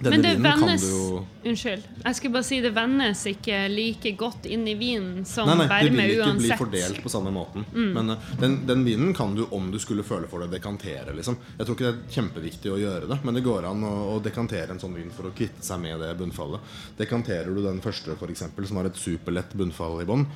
Denne. 0.00 0.16
Men 0.16 0.22
det 0.24 0.34
vendes 0.40 0.84
jo 0.88 1.26
Unnskyld. 1.44 1.84
Jeg 2.04 2.16
skulle 2.16 2.34
bare 2.34 2.44
si 2.44 2.58
det 2.60 2.70
vendes 2.76 3.22
ikke 3.30 3.58
like 3.72 4.10
godt 4.20 4.44
inn 4.52 4.66
i 4.68 4.74
vinen 4.76 5.24
som 5.28 5.48
Nei, 5.48 5.56
nei, 5.62 5.78
det 5.86 5.92
vil 5.94 6.12
ikke 6.18 6.34
bli 6.36 6.50
fordelt 6.60 7.00
på 7.00 7.12
samme 7.12 7.32
måten. 7.32 7.64
Men 7.72 8.12
eh, 8.12 8.26
den, 8.42 8.58
den 8.68 8.84
vinen 8.84 9.14
kan 9.16 9.32
du, 9.36 9.46
om 9.56 9.70
du 9.72 9.78
skulle 9.80 10.04
føle 10.04 10.28
for 10.28 10.44
det, 10.44 10.50
dekantere. 10.52 11.14
Liksom. 11.16 11.38
Jeg 11.56 11.64
tror 11.64 11.78
ikke 11.78 11.86
det 11.86 11.92
er 11.94 12.16
kjempeviktig 12.18 12.72
å 12.74 12.78
gjøre 12.80 13.08
det, 13.08 13.18
men 13.24 13.38
det 13.38 13.44
går 13.46 13.68
an 13.70 13.84
å, 13.88 13.92
å 14.14 14.18
dekantere 14.24 14.74
en 14.74 14.82
sånn 14.82 14.98
vin 14.98 15.12
for 15.14 15.30
å 15.30 15.34
kvitte 15.36 15.64
seg 15.64 15.80
med 15.80 16.02
det 16.04 16.12
bunnfallet. 16.20 16.74
Dekanterer 17.00 17.48
du 17.56 17.62
den 17.64 17.80
første, 17.84 18.16
eksempel, 18.28 18.68
som 18.68 18.80
har 18.82 18.90
et 18.90 19.00
superlett 19.00 19.56
bunnfall 19.56 20.02
i 20.04 20.08
bånn, 20.08 20.26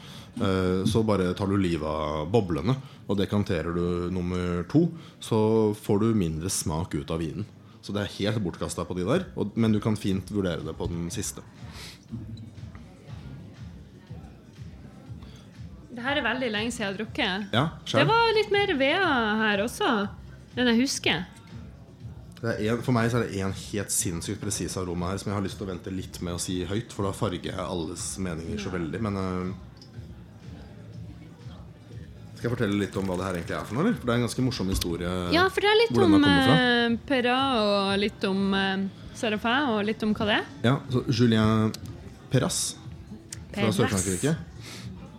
eh, 0.41 0.87
så 0.89 1.05
bare 1.05 1.35
tar 1.37 1.53
du 1.53 1.59
livet 1.61 1.89
av 1.89 2.31
boblene. 2.33 2.79
Og 3.05 3.21
dekanterer 3.21 3.77
du 3.77 4.09
nummer 4.15 4.65
to, 4.73 4.87
så 5.21 5.39
får 5.77 6.01
du 6.01 6.09
mindre 6.17 6.49
smak 6.49 6.97
ut 6.97 7.13
av 7.13 7.21
vinen. 7.21 7.45
Så 7.85 7.93
det 7.93 8.01
er 8.07 8.15
helt 8.17 8.41
bortkasta 8.41 8.87
på 8.89 8.97
de 8.97 9.05
der, 9.05 9.27
og, 9.37 9.53
men 9.61 9.75
du 9.75 9.81
kan 9.85 9.97
fint 10.01 10.31
vurdere 10.33 10.65
det 10.65 10.73
på 10.79 10.87
den 10.89 11.11
siste. 11.13 11.45
Det 15.95 16.03
her 16.03 16.19
er 16.19 16.25
veldig 16.25 16.49
lenge 16.51 16.73
siden 16.73 16.87
jeg 16.87 16.91
har 16.91 16.99
drukket. 16.99 17.53
Ja, 17.55 17.67
Det 17.93 18.07
var 18.09 18.33
litt 18.39 18.51
mer 18.55 18.73
vea 18.81 19.11
her 19.45 19.63
også 19.67 19.91
enn 20.55 20.71
jeg 20.71 20.81
husker. 20.81 21.27
Det 22.41 22.51
er 22.55 22.73
en, 22.75 22.81
for 22.85 22.93
meg 22.97 23.09
så 23.13 23.21
er 23.21 23.29
det 23.29 23.39
en 23.43 23.55
helt 23.57 23.93
sinnssykt 23.95 24.43
presis 24.43 24.75
aroma 24.81 25.13
her 25.13 25.21
som 25.21 25.31
jeg 25.31 25.39
har 25.39 25.45
lyst 25.45 25.57
til 25.61 25.67
å 25.67 25.71
vente 25.71 25.93
litt 25.95 26.19
med 26.25 26.37
å 26.37 26.41
si 26.43 26.59
høyt, 26.69 26.93
for 26.93 27.07
da 27.09 27.13
farger 27.17 27.53
jeg 27.53 27.61
alles 27.63 28.09
meninger 28.23 28.61
så 28.61 28.73
veldig. 28.75 29.01
Men 29.07 29.21
øh, 29.21 29.53
Skal 32.45 32.51
jeg 32.53 32.59
fortelle 32.59 32.77
litt 32.77 32.97
om 33.01 33.07
hva 33.09 33.15
det 33.17 33.25
her 33.25 33.37
egentlig 33.39 33.55
er 33.57 33.63
for 33.65 33.73
noe? 33.79 33.83
eller? 33.87 33.95
For 33.97 34.05
det 34.05 34.13
er 34.13 34.19
en 34.21 34.25
ganske 34.27 34.43
morsom 34.45 34.69
historie. 34.69 35.13
Ja, 35.33 35.45
for 35.49 35.65
det 35.65 35.69
er 35.71 35.79
litt 35.81 36.01
om 36.05 36.17
eh, 36.29 36.97
Perra 37.09 37.37
og 37.57 37.93
litt 38.03 38.25
om 38.29 38.41
uh, 38.53 38.83
Serafin 39.17 39.71
og 39.73 39.79
litt 39.89 40.03
om 40.05 40.11
hva 40.13 40.27
det 40.29 40.35
er. 40.43 40.51
Ja, 40.67 40.75
så 40.93 41.01
Julien 41.09 41.73
Perras 42.29 42.59
fra 43.49 43.63
Perras. 43.63 43.79
Sør-Frankrike. 43.79 44.35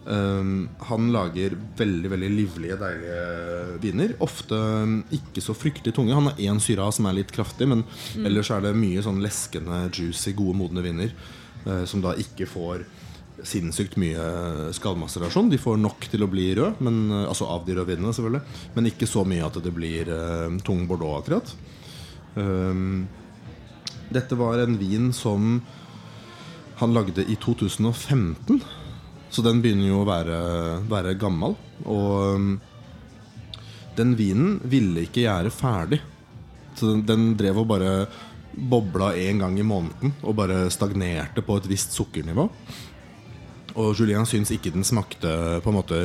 Um, 0.06 0.52
han 0.86 1.08
lager 1.16 1.56
veldig 1.80 2.12
veldig 2.14 2.30
livlige, 2.30 2.78
deilige 2.78 3.80
viner. 3.82 4.14
Ofte 4.22 4.60
um, 4.86 5.00
ikke 5.18 5.42
så 5.42 5.56
fryktelig 5.58 5.96
tunge. 5.98 6.14
Han 6.14 6.30
har 6.30 6.38
én 6.46 6.62
syra 6.62 6.92
som 6.94 7.10
er 7.10 7.18
litt 7.24 7.34
kraftig, 7.34 7.66
men 7.74 7.82
Mm. 8.14 8.28
ellers 8.30 8.54
er 8.54 8.62
det 8.68 8.76
mye 8.78 9.02
sånn 9.02 9.18
leskende, 9.26 9.82
juicy, 9.98 10.36
gode, 10.38 10.54
modne 10.62 10.86
viner. 10.86 11.10
Uh, 11.66 11.82
som 11.90 12.06
da 12.06 12.14
ikke 12.22 12.46
får 12.46 12.86
sinnssykt 13.44 13.98
mye 14.00 14.72
skallmasserasjon. 14.76 15.50
De 15.52 15.60
får 15.60 15.80
nok 15.82 16.08
til 16.12 16.24
å 16.24 16.30
bli 16.32 16.50
rød, 16.58 16.82
men, 16.86 17.12
eh, 17.12 17.28
altså 17.28 17.50
av 17.52 17.66
de 17.66 17.76
røde 17.76 17.92
vinene, 17.92 18.14
selvfølgelig. 18.14 18.60
Men 18.76 18.90
ikke 18.92 19.10
så 19.10 19.26
mye 19.28 19.46
at 19.46 19.60
det 19.64 19.74
blir 19.76 20.10
uh, 20.10 20.58
tung 20.64 20.86
bordeaux, 20.88 21.20
akkurat. 21.20 21.52
Um, 22.36 23.08
dette 24.14 24.38
var 24.38 24.60
en 24.62 24.78
vin 24.80 25.12
som 25.14 25.62
han 26.80 26.94
lagde 26.94 27.26
i 27.26 27.36
2015. 27.36 28.62
Så 29.30 29.44
den 29.44 29.62
begynner 29.64 29.90
jo 29.90 30.04
å 30.04 30.08
være, 30.08 30.40
være 30.88 31.18
gammel. 31.20 31.58
Og 31.84 32.36
um, 32.36 32.54
den 33.98 34.16
vinen 34.20 34.60
ville 34.64 35.06
ikke 35.08 35.26
gjære 35.26 35.52
ferdig. 35.52 36.02
Så 36.76 36.92
den, 36.92 37.06
den 37.08 37.28
drev 37.40 37.64
og 37.64 37.70
bare 37.72 37.94
bobla 38.56 39.12
én 39.20 39.40
gang 39.40 39.58
i 39.60 39.68
måneden 39.68 40.14
og 40.24 40.38
bare 40.38 40.70
stagnerte 40.72 41.44
på 41.44 41.58
et 41.60 41.68
visst 41.68 41.96
sukkernivå. 41.96 42.48
Og 43.76 43.92
Julien 44.00 44.26
syns 44.28 44.54
ikke 44.56 44.72
den 44.72 44.86
smakte 44.88 45.60
på 45.64 45.72
en 45.72 45.76
måte 45.76 45.98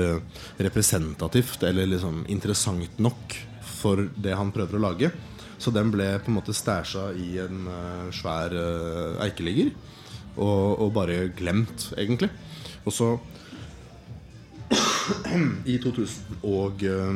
representativt 0.59 1.62
eller 1.68 1.86
liksom 1.86 2.24
interessant 2.32 2.98
nok 2.98 3.36
for 3.80 4.09
det 4.18 4.34
han 4.36 4.51
prøver 4.55 4.78
å 4.78 4.84
lage. 4.88 5.12
Så 5.60 5.72
den 5.74 5.92
ble 5.92 6.09
på 6.24 6.32
en 6.32 6.38
måte 6.38 6.55
stæsja 6.56 7.10
i 7.20 7.34
en 7.42 7.66
eh, 7.68 8.06
svær 8.16 8.55
eh, 8.56 9.20
eikeligger. 9.26 9.70
Og, 10.40 10.80
og 10.80 10.92
bare 10.97 11.28
glemt, 11.36 11.90
egentlig. 12.01 12.30
Og 12.86 12.94
så 12.97 13.10
I 15.72 15.76
2000 15.82 16.40
og 16.48 16.82
eh, 16.86 17.12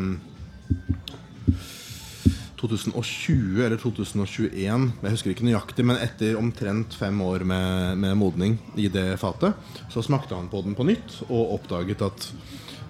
2020 2.64 3.60
eller 3.66 3.80
2021, 3.80 4.88
jeg 5.04 5.14
husker 5.14 5.34
ikke 5.34 5.46
nøyaktig, 5.46 5.84
men 5.86 6.00
etter 6.02 6.38
omtrent 6.40 6.96
fem 6.98 7.20
år 7.24 7.44
med, 7.48 8.00
med 8.00 8.16
modning 8.18 8.58
i 8.80 8.88
det 8.92 9.14
fatet, 9.20 9.54
så 9.92 10.02
smakte 10.04 10.36
han 10.36 10.50
på 10.52 10.64
den 10.64 10.76
på 10.78 10.86
nytt 10.88 11.20
og 11.28 11.58
oppdaget 11.58 12.04
at 12.08 12.28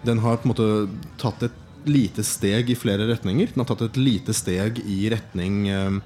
den 0.05 0.21
har 0.25 0.39
på 0.39 0.49
en 0.49 0.53
måte 0.53 0.71
tatt 1.21 1.47
et 1.47 1.61
lite 1.89 2.25
steg 2.25 2.71
i 2.73 2.77
flere 2.79 3.07
retninger. 3.09 3.51
Den 3.53 3.63
har 3.63 3.69
tatt 3.69 3.85
et 3.87 4.01
lite 4.01 4.35
steg 4.37 4.81
i 4.89 5.05
retning 5.13 5.65
eh, 5.69 5.99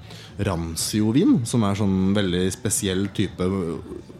rancio-vin, 0.47 1.41
som 1.47 1.63
er 1.63 1.79
sånn 1.79 2.13
veldig 2.15 2.45
spesiell 2.53 3.07
type 3.15 3.47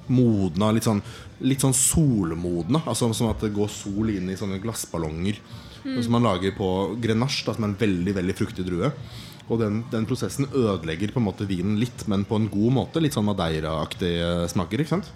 modna, 0.09 0.71
litt 0.76 0.88
sånn, 0.88 1.01
litt 1.45 1.63
sånn 1.63 1.76
solmodna. 1.76 2.84
Altså 2.85 3.11
som 3.13 3.31
at 3.31 3.43
det 3.43 3.53
går 3.55 3.71
sol 3.71 4.11
inn 4.13 4.31
i 4.31 4.38
sånne 4.39 4.61
glassballonger. 4.63 5.41
Som 5.80 6.11
man 6.11 6.26
lager 6.27 6.51
på 6.57 6.69
grenache, 6.99 7.45
da, 7.47 7.55
som 7.55 7.63
er 7.63 7.71
en 7.71 7.80
veldig 7.80 8.15
veldig 8.17 8.35
fruktig 8.35 8.65
drue. 8.67 8.91
Og 9.49 9.57
den, 9.61 9.81
den 9.89 10.05
prosessen 10.09 10.47
ødelegger 10.53 11.13
på 11.13 11.21
en 11.21 11.26
måte 11.26 11.47
vinen 11.49 11.80
litt, 11.81 12.05
men 12.11 12.26
på 12.30 12.38
en 12.38 12.49
god 12.53 12.76
måte. 12.76 13.01
Litt 13.01 13.17
sånn 13.17 13.27
Madeira-aktig 13.27 14.13
smaker. 14.53 14.84
ikke 14.84 14.97
sant? 14.97 15.09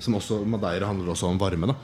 Som 0.00 0.16
også, 0.16 0.44
Madeira 0.48 0.88
handler 0.88 1.12
også 1.12 1.28
om 1.30 1.40
varme. 1.40 1.72
da 1.72 1.78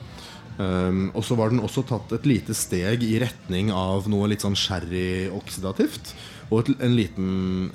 Um, 0.57 1.11
og 1.13 1.21
så 1.21 1.35
var 1.37 1.51
den 1.51 1.61
også 1.61 1.83
tatt 1.85 2.15
et 2.15 2.25
lite 2.25 2.55
steg 2.57 3.03
i 3.05 3.19
retning 3.21 3.69
av 3.69 4.07
noe 4.09 4.29
litt 4.31 4.41
sånn 4.41 4.57
sherry-oksidativt. 4.57 6.15
Og 6.47 6.63
et, 6.63 6.71
en, 6.81 6.95
liten, 6.97 7.27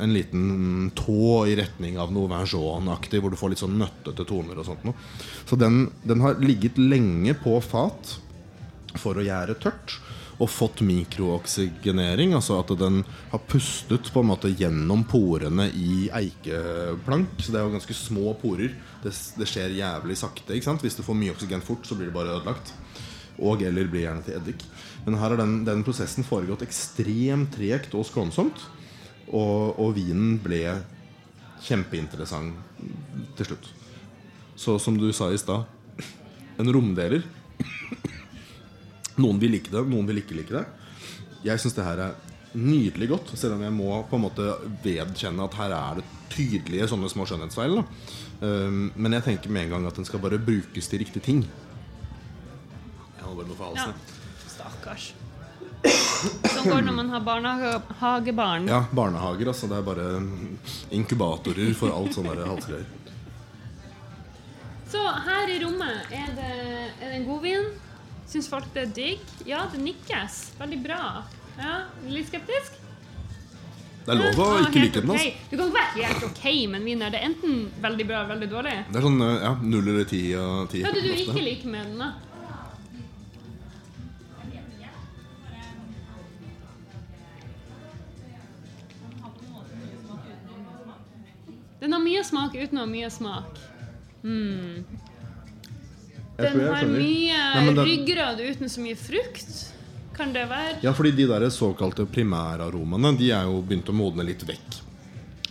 en 0.02 0.14
liten 0.14 0.88
tå 0.98 1.44
i 1.46 1.54
retning 1.60 2.00
av 2.02 2.10
noe 2.14 2.30
Vergeon-aktig, 2.32 3.20
hvor 3.22 3.30
du 3.30 3.38
får 3.38 3.52
litt 3.52 3.62
sånn 3.62 3.78
nøttete 3.78 4.26
toner. 4.26 4.58
og 4.58 4.66
sånt 4.66 4.82
noe. 4.88 4.98
Så 5.46 5.58
den, 5.60 5.84
den 6.02 6.24
har 6.24 6.42
ligget 6.42 6.80
lenge 6.80 7.36
på 7.38 7.54
fat 7.62 8.16
for 8.98 9.14
å 9.14 9.24
gjære 9.24 9.60
tørt. 9.62 10.00
Og 10.42 10.50
fått 10.50 10.80
mikrooksygenering, 10.82 12.32
altså 12.34 12.56
at 12.58 12.72
den 12.80 13.02
har 13.30 13.42
pustet 13.46 14.08
på 14.10 14.22
en 14.22 14.30
måte 14.32 14.50
gjennom 14.50 15.04
porene 15.06 15.68
i 15.70 16.08
eikeplank. 16.10 17.36
Så 17.38 17.54
det 17.54 17.60
er 17.60 17.68
jo 17.68 17.76
ganske 17.76 17.94
små 17.94 18.32
porer. 18.40 18.74
Det, 19.04 19.12
det 19.38 19.46
skjer 19.46 19.76
jævlig 19.78 20.16
sakte. 20.18 20.56
ikke 20.56 20.66
sant? 20.66 20.82
Hvis 20.82 20.98
du 20.98 21.04
får 21.06 21.18
mye 21.20 21.34
oksygen 21.36 21.62
fort, 21.62 21.86
så 21.86 21.98
blir 21.98 22.10
det 22.10 22.16
bare 22.16 22.34
ødelagt. 22.34 22.72
Og 23.38 23.62
eller 23.64 23.86
blir 23.90 24.08
gjerne 24.08 24.24
til 24.26 24.40
eddik. 24.40 24.64
Men 25.06 25.18
her 25.20 25.32
har 25.34 25.40
den, 25.40 25.60
den 25.68 25.84
prosessen 25.86 26.26
foregått 26.26 26.64
ekstremt 26.66 27.54
tregt 27.54 27.94
og 27.94 28.06
skånsomt. 28.08 28.66
Og, 29.30 29.78
og 29.78 29.94
vinen 29.96 30.40
ble 30.42 30.64
kjempeinteressant 31.62 32.58
til 33.38 33.52
slutt. 33.52 33.70
Så 34.58 34.76
som 34.82 34.98
du 34.98 35.08
sa 35.14 35.30
i 35.32 35.38
stad, 35.40 35.64
en 36.60 36.72
romdeler 36.74 37.22
noen 39.22 39.40
vil 39.42 39.54
like 39.56 39.72
det, 39.72 39.84
noen 39.88 40.08
vil 40.10 40.22
ikke 40.22 40.36
like 40.38 40.54
det. 40.54 40.66
Jeg 41.46 41.62
syns 41.62 41.78
det 41.78 41.86
her 41.86 42.04
er 42.08 42.18
nydelig 42.52 43.08
godt, 43.08 43.32
selv 43.38 43.56
om 43.56 43.64
jeg 43.64 43.74
må 43.74 44.02
på 44.10 44.18
en 44.18 44.26
måte 44.26 44.48
vedkjenne 44.84 45.46
at 45.46 45.56
her 45.56 45.74
er 45.76 46.00
det 46.00 46.06
tydelige 46.32 46.88
sånne 46.90 47.10
små 47.12 47.26
skjønnhetsfeil. 47.28 47.80
Um, 48.42 48.90
men 48.96 49.16
jeg 49.16 49.26
tenker 49.28 49.52
med 49.52 49.66
en 49.66 49.76
gang 49.76 49.88
at 49.88 49.98
den 49.98 50.08
skal 50.08 50.22
bare 50.22 50.40
brukes 50.40 50.88
til 50.90 51.02
riktige 51.04 51.24
ting. 51.24 51.42
halsen. 53.22 53.94
Stakkars. 54.48 55.12
Sånn 55.82 56.68
går 56.68 56.76
det 56.78 56.86
når 56.86 56.96
man 56.96 57.10
har 57.10 57.22
barnehagebarn. 57.26 58.68
Ja, 58.70 58.84
barnehager, 58.94 59.50
altså. 59.50 59.68
Det 59.70 59.78
er 59.78 59.86
bare 59.86 60.08
inkubatorer 60.94 61.72
for 61.78 61.94
alt 61.94 62.14
sånne 62.14 62.36
halsgreier. 62.46 62.86
Så 64.92 65.00
her 65.26 65.48
i 65.48 65.56
rommet, 65.62 66.12
er 66.12 66.34
det, 66.36 66.52
er 67.00 67.08
det 67.08 67.16
en 67.22 67.26
godvin? 67.26 67.70
Syns 68.32 68.48
folk 68.48 68.68
det 68.72 68.86
er 68.86 68.92
digg? 68.96 69.24
Ja, 69.44 69.66
det 69.68 69.82
nikkes. 69.82 70.36
Veldig 70.56 70.78
bra. 70.86 71.02
Ja, 71.58 71.72
Litt 72.08 72.30
skeptisk? 72.30 72.78
Det 74.02 74.10
er 74.14 74.18
lov 74.18 74.40
å 74.40 74.46
Ja, 74.56 74.62
ikke 74.66 74.80
like 74.82 75.00
den. 75.02 75.10
Okay. 75.12 75.28
Altså. 75.34 75.50
Du 75.50 75.56
kan 75.58 75.68
ikke 75.68 75.76
være 75.76 76.06
helt 76.08 76.24
ok 76.30 76.44
med 76.72 76.78
en 76.80 76.86
vin. 76.88 77.02
Er 77.06 77.12
det 77.12 77.20
enten 77.28 77.58
veldig 77.84 78.06
bra 78.08 78.22
eller 78.22 78.32
veldig 78.32 78.48
dårlig? 78.50 78.74
Det 78.88 78.98
er 78.98 79.04
sånn 79.06 79.20
eh, 79.26 79.36
ja, 79.44 79.52
null 79.62 79.92
eller 79.92 80.08
ti 80.08 80.22
av 80.34 80.64
ti. 80.72 80.80
Hva 80.82 80.90
er 80.90 80.96
det 80.96 81.04
du 81.04 81.12
ikke 81.26 81.44
liker 81.44 81.74
med 81.76 81.90
den, 81.92 82.00
da? 82.00 82.12
Den 91.82 91.92
har 91.92 92.02
mye 92.02 92.24
smak 92.24 92.56
uten 92.56 92.78
å 92.78 92.84
ha 92.86 92.88
mye 92.88 93.08
smak. 93.10 93.56
Hmm. 94.22 94.84
Den 96.38 96.62
har 96.64 96.80
skjønner. 96.80 96.98
mye 96.98 97.42
Nei, 97.54 97.66
den... 97.68 97.82
ryggrad 97.86 98.40
uten 98.40 98.72
så 98.72 98.84
mye 98.84 98.98
frukt. 98.98 99.52
Kan 100.16 100.32
det 100.34 100.44
være? 100.50 100.78
Ja, 100.84 100.92
fordi 100.96 101.14
de 101.16 101.26
der 101.30 101.46
såkalte 101.52 102.04
primæraromaene 102.04 103.14
De 103.16 103.30
er 103.32 103.46
jo 103.48 103.62
begynt 103.64 103.88
å 103.88 103.94
modne 103.96 104.26
litt 104.28 104.44
vekk. 104.44 104.80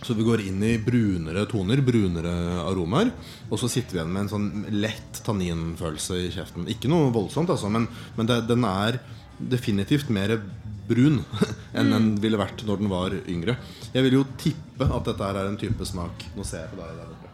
Så 0.02 0.14
vi 0.18 0.24
går 0.26 0.42
inn 0.48 0.62
i 0.66 0.76
brunere 0.82 1.44
toner, 1.50 1.78
brunere 1.86 2.32
aromaer. 2.64 3.12
Og 3.50 3.60
så 3.60 3.70
sitter 3.70 3.94
vi 3.94 4.00
igjen 4.00 4.14
med 4.14 4.24
en 4.24 4.32
sånn 4.32 4.48
lett 4.74 5.20
tanninfølelse 5.26 6.18
i 6.24 6.30
kjeften. 6.34 6.66
Ikke 6.70 6.90
noe 6.90 7.12
voldsomt, 7.14 7.52
altså, 7.54 7.70
men, 7.70 7.86
men 8.16 8.30
det, 8.30 8.40
den 8.50 8.66
er 8.66 8.98
definitivt 9.38 10.10
mer 10.14 10.34
brun 10.88 11.20
enn 11.78 11.94
den 11.94 12.08
ville 12.22 12.40
vært 12.40 12.64
når 12.66 12.82
den 12.82 12.90
var 12.90 13.14
yngre. 13.30 13.56
Jeg 13.94 14.06
vil 14.08 14.18
jo 14.18 14.24
tippe 14.40 14.88
at 14.90 15.06
dette 15.06 15.28
her 15.28 15.38
er 15.38 15.50
en 15.52 15.58
type 15.60 15.86
smak 15.86 16.26
Nå 16.34 16.44
ser 16.48 16.64
jeg 16.64 16.72
på 16.74 16.80
deg 16.80 16.98
der 16.98 17.14
oppe. 17.14 17.30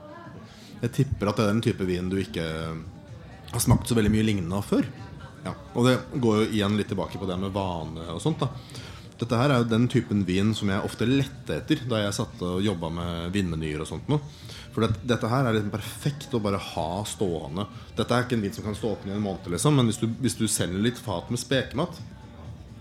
Jeg 0.83 0.95
tipper 1.01 1.31
at 1.31 1.41
det 1.41 1.47
er 1.47 1.57
en 1.57 1.65
type 1.65 1.89
vin 1.89 2.13
du 2.13 2.19
ikke 2.21 2.45
har 3.53 3.63
smakt 3.65 3.89
så 3.89 3.97
veldig 3.99 4.13
mye 4.13 4.27
lignende 4.27 4.59
av 4.59 4.67
før. 4.69 4.87
Ja, 5.45 5.55
og 5.75 5.87
det 5.87 5.97
går 6.21 6.43
jo 6.43 6.51
igjen 6.51 6.77
litt 6.77 6.91
tilbake 6.91 7.19
på 7.21 7.29
det 7.29 7.39
med 7.41 7.55
vane 7.55 8.09
og 8.13 8.21
sånt. 8.23 8.43
da 8.43 8.51
Dette 9.19 9.39
her 9.39 9.51
er 9.51 9.63
jo 9.63 9.71
den 9.71 9.89
typen 9.91 10.25
vin 10.27 10.53
som 10.55 10.71
jeg 10.71 10.85
ofte 10.85 11.07
lette 11.09 11.57
etter 11.57 11.81
da 11.91 12.05
jeg 12.05 12.17
satt 12.19 12.43
og 12.47 12.61
jobba 12.63 12.91
med 12.95 13.33
vinmenyer 13.35 13.83
og 13.83 13.89
sånt 13.91 14.11
noe. 14.11 14.21
For 14.75 14.85
det, 14.85 15.01
dette 15.11 15.31
her 15.31 15.47
er 15.49 15.57
liksom 15.57 15.73
perfekt 15.73 16.35
å 16.37 16.43
bare 16.45 16.61
ha 16.63 16.91
stående. 17.09 17.65
Dette 17.99 18.15
er 18.15 18.27
ikke 18.27 18.37
en 18.39 18.45
vin 18.45 18.55
som 18.55 18.67
kan 18.67 18.77
stå 18.79 18.93
åpen 18.93 19.11
i 19.11 19.17
en 19.17 19.25
måned, 19.25 19.49
liksom, 19.51 19.75
men 19.75 19.89
hvis 19.91 19.99
du, 19.99 20.07
hvis 20.23 20.39
du 20.39 20.47
selger 20.47 20.85
litt 20.85 21.01
fat 21.03 21.33
med 21.35 21.41
spekemat, 21.41 21.99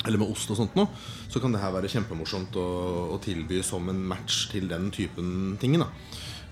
eller 0.06 0.22
med 0.22 0.30
ost 0.30 0.52
og 0.54 0.60
sånt 0.60 0.76
noe, 0.78 0.92
så 1.28 1.42
kan 1.42 1.56
det 1.56 1.62
her 1.64 1.74
være 1.74 1.90
kjempemorsomt 1.90 2.56
å, 2.60 2.68
å 3.16 3.18
tilby 3.24 3.64
som 3.66 3.90
en 3.90 4.04
match 4.12 4.46
til 4.52 4.70
den 4.70 4.92
typen 4.94 5.58
ting. 5.62 5.80
Da. 5.82 5.90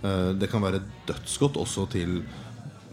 Eh, 0.02 0.32
Det 0.40 0.50
kan 0.52 0.66
være 0.66 0.82
dødsgodt 1.08 1.60
også 1.62 1.86
til 1.94 2.24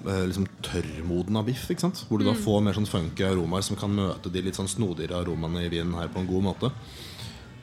liksom 0.05 0.47
tørrmodna 0.65 1.43
biff. 1.47 1.69
Ikke 1.71 1.87
sant? 1.87 2.05
Hvor 2.09 2.21
du 2.21 2.27
da 2.27 2.35
får 2.37 2.63
mer 2.67 2.77
sånn 2.77 2.89
funky 2.91 3.25
aromaer 3.27 3.65
som 3.67 3.79
kan 3.79 3.93
møte 3.95 4.33
de 4.33 4.43
litt 4.45 4.59
sånn 4.59 4.71
snodigere 4.71 5.23
aromaene 5.23 5.65
i 5.67 5.73
vinen 5.73 5.95
her 5.99 6.11
på 6.13 6.23
en 6.23 6.31
god 6.31 6.47
måte. 6.51 6.73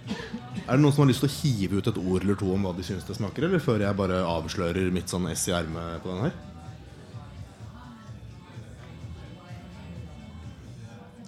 Er 0.10 0.78
det 0.78 0.82
noen 0.82 0.94
som 0.94 1.04
har 1.04 1.10
lyst 1.12 1.22
til 1.24 1.30
å 1.30 1.38
hive 1.40 1.80
ut 1.80 1.90
et 1.90 2.00
ord 2.02 2.24
eller 2.24 2.38
to 2.40 2.50
om 2.54 2.64
hva 2.66 2.74
de 2.78 2.86
syns 2.86 3.06
det 3.08 3.18
smaker? 3.18 3.46
Eller 3.46 3.62
før 3.64 3.82
jeg 3.84 3.98
bare 3.98 4.22
avslører 4.26 4.90
mitt 4.94 5.12
sånn 5.12 5.28
ess 5.30 5.48
i 5.50 5.54
ermet 5.58 6.02
på 6.04 6.14
den 6.14 6.26
her? 6.28 6.38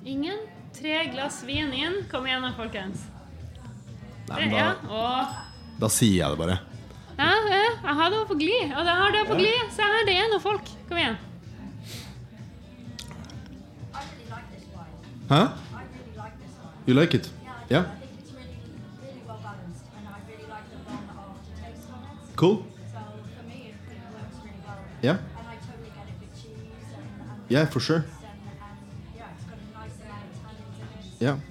Ingen? 0.05 0.47
Tre 0.73 1.05
glass 1.13 1.43
vin 1.45 1.73
inn. 1.77 2.01
Kom 2.09 2.25
igjen 2.25 2.41
da, 2.41 2.53
folkens. 2.57 3.05
Nei, 4.31 4.45
men 4.47 4.55
Ja, 4.55 4.67
da, 4.73 4.89
og 4.89 5.81
da 5.81 5.89
sier 5.91 6.21
jeg 6.23 6.33
det 6.33 6.39
bare. 6.39 6.59
Ja, 7.17 7.31
ja, 7.49 7.63
jeg 7.83 7.95
har 7.99 8.09
det 8.09 8.27
på 8.27 8.33
glid. 8.33 8.71
Og 8.77 8.85
jeg 8.85 8.95
har 9.01 9.11
det 9.11 9.27
på 9.27 9.33
glid. 9.35 9.59
Se 9.75 9.81
her, 9.81 10.05
det 10.07 10.15
er 10.17 10.29
noen 10.31 10.41
folk. 10.41 10.71
Kom 10.87 10.97
igjen. 10.97 11.17
I 13.93 13.99
really 14.01 14.25
like 14.29 14.47
this 14.51 14.65
wine. 14.75 15.29
Hæ? 15.29 15.35
Ja, 15.35 15.47
You 16.87 16.93
like 16.99 17.13
it? 17.13 17.31
Yeah, 17.69 17.81
I 17.81 17.83
do. 17.83 17.91
Yeah? 25.03 25.13
I 25.13 25.15
think 25.15 26.21
it's 31.21 31.50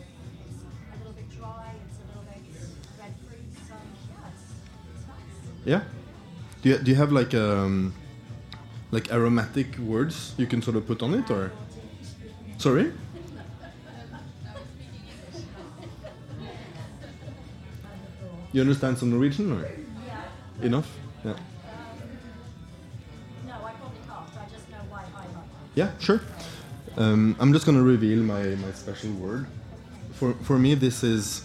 Yeah. 5.65 5.83
Do 6.63 6.71
you, 6.71 6.79
do 6.79 6.91
you 6.91 6.97
have 6.97 7.13
like 7.13 7.35
um 7.35 7.95
like 8.91 9.11
aromatic 9.13 9.79
words 9.79 10.35
you 10.37 10.47
can 10.47 10.63
sort 10.63 10.77
of 10.77 10.87
put 10.87 11.03
on 11.03 11.15
it 11.15 11.31
or 11.31 11.53
sorry? 12.59 12.93
You 18.53 18.61
understand 18.61 18.99
some 18.99 19.11
Norwegian 19.11 19.53
or 19.53 19.69
enough? 20.61 20.91
Yeah. 21.25 21.35
No, 23.47 23.53
I 23.53 23.73
probably 23.73 23.99
can't. 24.09 24.27
I 24.37 24.51
just 24.51 24.69
know 24.71 24.79
why 24.89 25.03
I 25.03 25.19
like. 25.19 25.45
Yeah, 25.77 25.91
sure. 26.01 26.21
Um, 26.97 27.37
I'm 27.39 27.53
just 27.53 27.65
gonna 27.65 27.83
reveal 27.83 28.19
my, 28.19 28.43
my 28.57 28.73
special 28.73 29.13
word. 29.13 29.47
For 30.15 30.35
for 30.43 30.59
me, 30.59 30.75
this 30.75 31.05
is. 31.05 31.45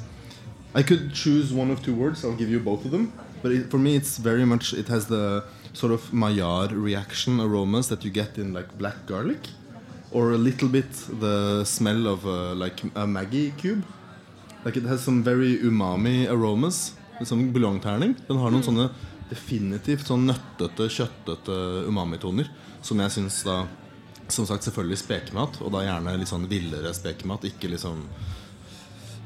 I 0.74 0.82
could 0.84 1.14
choose 1.14 1.54
one 1.54 1.70
of 1.70 1.84
two 1.84 1.94
words. 1.94 2.26
I'll 2.26 2.36
give 2.36 2.50
you 2.50 2.60
both 2.60 2.84
of 2.86 2.92
them. 2.92 3.14
But 3.46 3.52
it, 3.52 3.70
for 3.70 3.78
me, 3.78 3.96
it's 3.96 4.18
very 4.18 4.44
much. 4.44 4.74
It 4.74 4.88
has 4.88 5.06
the 5.06 5.44
sort 5.74 5.94
of 5.94 6.12
Maillard 6.12 6.72
reaction 6.72 7.40
aromas 7.40 7.90
that 7.90 8.04
you 8.04 8.10
get 8.10 8.40
in 8.40 8.54
like 8.54 8.76
black 8.76 9.06
garlic, 9.06 9.50
or 10.12 10.32
a 10.32 10.38
little 10.38 10.68
bit 10.68 10.92
the 11.20 11.64
smell 11.64 12.08
of 12.08 12.26
a, 12.26 12.56
like 12.56 12.82
a 12.96 13.06
Maggie 13.06 13.54
cube. 13.56 13.86
Like 14.64 14.78
it 14.78 14.86
has 14.86 15.04
some 15.04 15.22
very 15.22 15.60
umami 15.60 16.28
aromas. 16.28 16.96
Som 17.22 17.54
buljongterning. 17.54 18.16
Den 18.28 18.42
har 18.42 18.50
noen 18.50 18.66
sånne 18.66 18.88
definitivt 19.30 20.10
sånn 20.10 20.26
nøttete, 20.26 20.90
kjøttete 20.90 21.60
umamitoner 21.86 22.50
som 22.82 22.98
jeg 23.06 23.14
syns 23.14 23.44
da 23.46 23.68
Som 24.28 24.48
sagt 24.50 24.66
selvfølgelig 24.66 24.98
spekemat, 25.04 25.60
og 25.62 25.70
da 25.70 25.84
gjerne 25.86 26.18
litt 26.18 26.32
sånn 26.32 26.48
villere 26.50 26.90
spekemat. 26.98 27.44
Ikke 27.46 27.70
liksom 27.70 28.08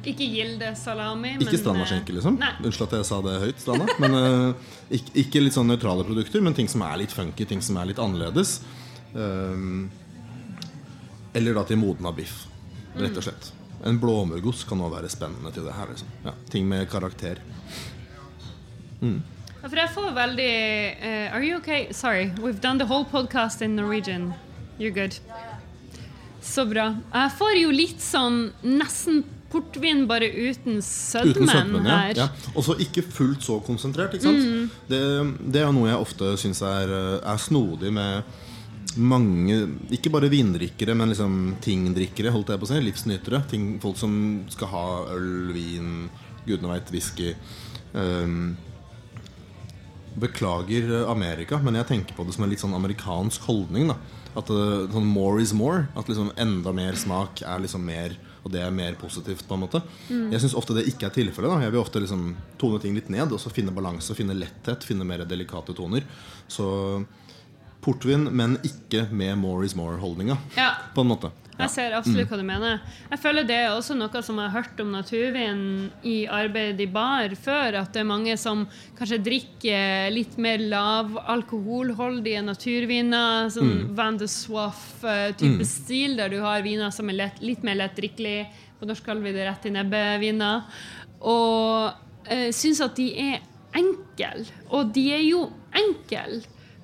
Ikke 0.07 0.23
Gilde 0.31 0.71
salami, 0.79 1.33
Ikke 1.43 1.59
strandaskinke, 1.59 2.13
eh, 2.13 2.15
liksom. 2.19 2.37
Nei. 2.39 2.53
Unnskyld 2.63 2.87
at 2.87 2.93
jeg 3.01 3.07
sa 3.09 3.17
det 3.25 3.35
høyt. 3.43 3.57
Stranda. 3.59 3.95
Men 3.99 4.15
uh, 4.15 4.75
ikke, 4.95 5.15
ikke 5.23 5.41
litt 5.43 5.55
sånn 5.57 5.67
nøytrale 5.67 6.05
produkter, 6.07 6.43
men 6.45 6.55
ting 6.55 6.69
som 6.71 6.85
er 6.87 7.01
litt 7.01 7.15
funky, 7.15 7.47
ting 7.49 7.63
som 7.65 7.79
er 7.81 7.89
litt 7.91 7.99
annerledes. 7.99 8.61
Um, 9.11 9.89
eller 11.35 11.57
da 11.57 11.65
til 11.67 11.81
modna 11.81 12.13
biff, 12.15 12.45
rett 12.95 13.17
og 13.19 13.25
slett. 13.27 13.51
En 13.87 13.99
blåmuggost 13.99 14.65
kan 14.69 14.79
også 14.83 14.95
være 14.95 15.11
spennende 15.11 15.51
til 15.55 15.67
det 15.67 15.75
her. 15.75 15.91
Liksom. 15.91 16.13
Ja, 16.25 16.33
ting 16.51 16.67
med 16.69 16.87
karakter. 16.91 17.41
Ja, 18.99 19.11
For 19.61 19.79
jeg 19.79 19.91
får 19.95 20.09
veldig 20.15 20.53
uh, 20.99 21.35
Are 21.35 21.43
you 21.43 21.57
okay? 21.59 21.91
Sorry, 21.91 22.31
we've 22.39 22.59
done 22.59 22.79
the 22.79 22.87
whole 22.87 23.05
podcast 23.05 23.61
in 23.61 23.75
Norwegian. 23.75 24.33
You're 24.79 24.95
good. 24.95 25.19
Så 26.41 26.65
bra. 26.65 26.93
Jeg 27.13 27.31
får 27.35 27.57
jo 27.59 27.71
litt 27.75 27.99
sånn 28.03 28.53
nesten 28.63 29.23
portvin, 29.51 30.05
bare 30.09 30.29
uten 30.29 30.79
Uten 30.79 30.83
sødmen 30.85 31.49
sødmen, 31.49 31.87
ja. 31.87 31.97
her. 32.03 32.21
ja. 32.23 32.27
Og 32.53 32.65
så 32.65 32.75
ikke 32.81 33.03
fullt 33.03 33.45
så 33.45 33.59
konsentrert. 33.65 34.15
Mm. 34.23 34.69
Det, 34.89 35.01
det 35.53 35.63
er 35.63 35.73
noe 35.75 35.89
jeg 35.89 36.05
ofte 36.05 36.35
syns 36.41 36.61
er, 36.65 36.93
eh, 36.93 37.17
er 37.23 37.41
snodig 37.41 37.91
med 37.95 38.37
mange 38.99 39.55
Ikke 39.93 40.09
bare 40.09 40.31
vindrikkere, 40.31 40.95
men 40.97 41.11
liksom 41.11 41.33
tingdrikkere, 41.61 42.31
holdt 42.33 42.49
jeg 42.49 42.61
på 42.61 42.65
å 42.65 42.71
si. 42.71 42.79
Livsnytere. 42.81 43.43
Ting, 43.51 43.67
folk 43.83 43.99
som 43.99 44.13
skal 44.49 44.71
ha 44.71 44.87
øl, 45.13 45.51
vin, 45.53 46.09
gudene 46.47 46.71
veit, 46.73 46.89
whisky. 46.93 47.35
Um, 47.93 48.57
beklager 50.19 51.05
Amerika, 51.09 51.59
men 51.63 51.77
jeg 51.79 51.87
tenker 51.89 52.17
på 52.17 52.25
det 52.25 52.33
som 52.35 52.45
en 52.45 52.51
litt 52.51 52.61
sånn 52.63 52.75
amerikansk 52.75 53.45
holdning. 53.49 53.91
da 53.91 53.97
At 54.39 54.49
eh, 54.53 54.89
sånn 54.93 55.07
more 55.07 55.41
is 55.41 55.53
more. 55.53 55.87
At 55.95 56.09
liksom 56.09 56.33
enda 56.37 56.73
mer 56.75 56.97
smak 56.99 57.43
er 57.45 57.61
liksom 57.63 57.85
mer 57.85 58.17
Og 58.43 58.51
det 58.53 58.61
er 58.63 58.71
mer 58.71 58.95
positivt. 58.99 59.47
på 59.47 59.55
en 59.55 59.63
måte 59.65 59.81
Jeg 60.09 60.39
syns 60.41 60.55
ofte 60.55 60.75
det 60.77 60.87
ikke 60.87 61.07
er 61.07 61.15
tilfellet. 61.15 61.63
Jeg 61.63 61.71
vil 61.71 61.81
ofte 61.81 61.99
liksom 61.99 62.35
tone 62.57 62.79
ting 62.79 62.95
litt 62.95 63.09
ned 63.09 63.31
og 63.31 63.39
så 63.39 63.51
finne 63.51 63.73
balanse, 63.75 64.15
finne 64.15 64.37
letthet, 64.37 64.83
finne 64.83 65.07
mer 65.07 65.25
delikate 65.25 65.75
toner. 65.75 66.05
Så 66.47 67.05
portvin, 67.83 68.27
men 68.31 68.57
ikke 68.65 69.07
med 69.11 69.37
more 69.39 69.65
is 69.65 69.75
more-holdninga. 69.75 70.37
Ja. 70.57 70.73
På 70.95 71.01
en 71.05 71.13
måte. 71.13 71.31
Ja. 71.59 71.65
Jeg 71.65 71.71
ser 71.73 71.93
absolutt 71.97 72.29
hva 72.31 72.37
du 72.39 72.45
mener. 72.47 72.77
Jeg 73.09 73.19
føler 73.19 73.43
det 73.47 73.55
er 73.65 73.73
også 73.73 73.95
noe 73.99 74.21
som 74.23 74.37
jeg 74.39 74.47
har 74.47 74.63
hørt 74.63 74.77
om 74.79 74.93
naturvin 74.95 75.63
i 76.07 76.21
arbeid 76.31 76.79
i 76.79 76.87
bar 76.87 77.33
før. 77.35 77.81
At 77.81 77.91
det 77.91 77.99
er 77.99 78.07
mange 78.07 78.37
som 78.39 78.61
kanskje 78.95 79.19
drikker 79.25 80.07
litt 80.15 80.37
mer 80.39 80.63
lavalkoholholdige 80.71 82.45
naturviner. 82.47 83.51
Sånn 83.51 83.89
Van 83.97 84.19
de 84.21 84.29
Swaff-type 84.31 85.67
stil, 85.67 86.15
der 86.19 86.31
du 86.31 86.39
har 86.45 86.63
viner 86.63 86.95
som 86.95 87.11
er 87.11 87.25
lett, 87.25 87.43
litt 87.43 87.67
mer 87.67 87.81
lettdrikkelig. 87.81 88.37
På 88.79 88.87
norsk 88.87 89.03
kaller 89.03 89.27
vi 89.27 89.35
det 89.35 89.49
rett 89.49 89.67
i 89.67 89.73
nebbet-viner. 89.75 90.63
Og 91.27 92.31
øh, 92.31 92.47
syns 92.55 92.79
at 92.87 92.95
de 92.95 93.09
er 93.19 93.43
enkle. 93.75 94.47
Og 94.71 94.95
de 94.95 95.09
er 95.11 95.27
jo 95.27 95.43
enkle 95.75 96.39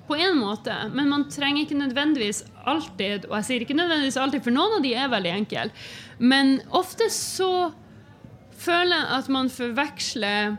på 0.06 0.16
en 0.16 0.38
måte, 0.38 0.74
men 0.94 1.08
man 1.10 1.26
trenger 1.30 1.64
ikke 1.64 1.78
nødvendigvis 1.78 2.44
alltid 2.66 3.26
Og 3.28 3.36
jeg 3.40 3.46
sier 3.48 3.64
ikke 3.64 3.78
nødvendigvis 3.78 4.18
alltid, 4.20 4.44
for 4.44 4.54
noen 4.54 4.78
av 4.78 4.84
de 4.84 4.92
er 4.94 5.10
veldig 5.10 5.32
enkle. 5.32 5.66
Men 6.18 6.60
ofte 6.74 7.08
så 7.12 7.70
føler 8.56 8.96
jeg 8.96 9.18
at 9.18 9.28
man 9.32 9.50
forveksler 9.52 10.56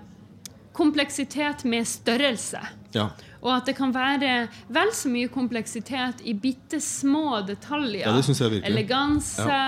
kompleksitet 0.77 1.65
med 1.65 1.87
størrelse. 1.89 2.61
Ja. 2.93 3.09
Og 3.41 3.49
at 3.53 3.69
det 3.69 3.75
kan 3.77 3.93
være 3.93 4.47
vel 4.73 4.91
så 4.95 5.09
mye 5.11 5.29
kompleksitet 5.33 6.21
i 6.25 6.35
bitte 6.37 6.79
små 6.83 7.41
detaljer. 7.47 8.05
Ja, 8.05 8.13
det 8.15 8.25
synes 8.27 8.41
jeg 8.43 8.55
virkelig. 8.57 8.71
Eleganse, 8.71 9.59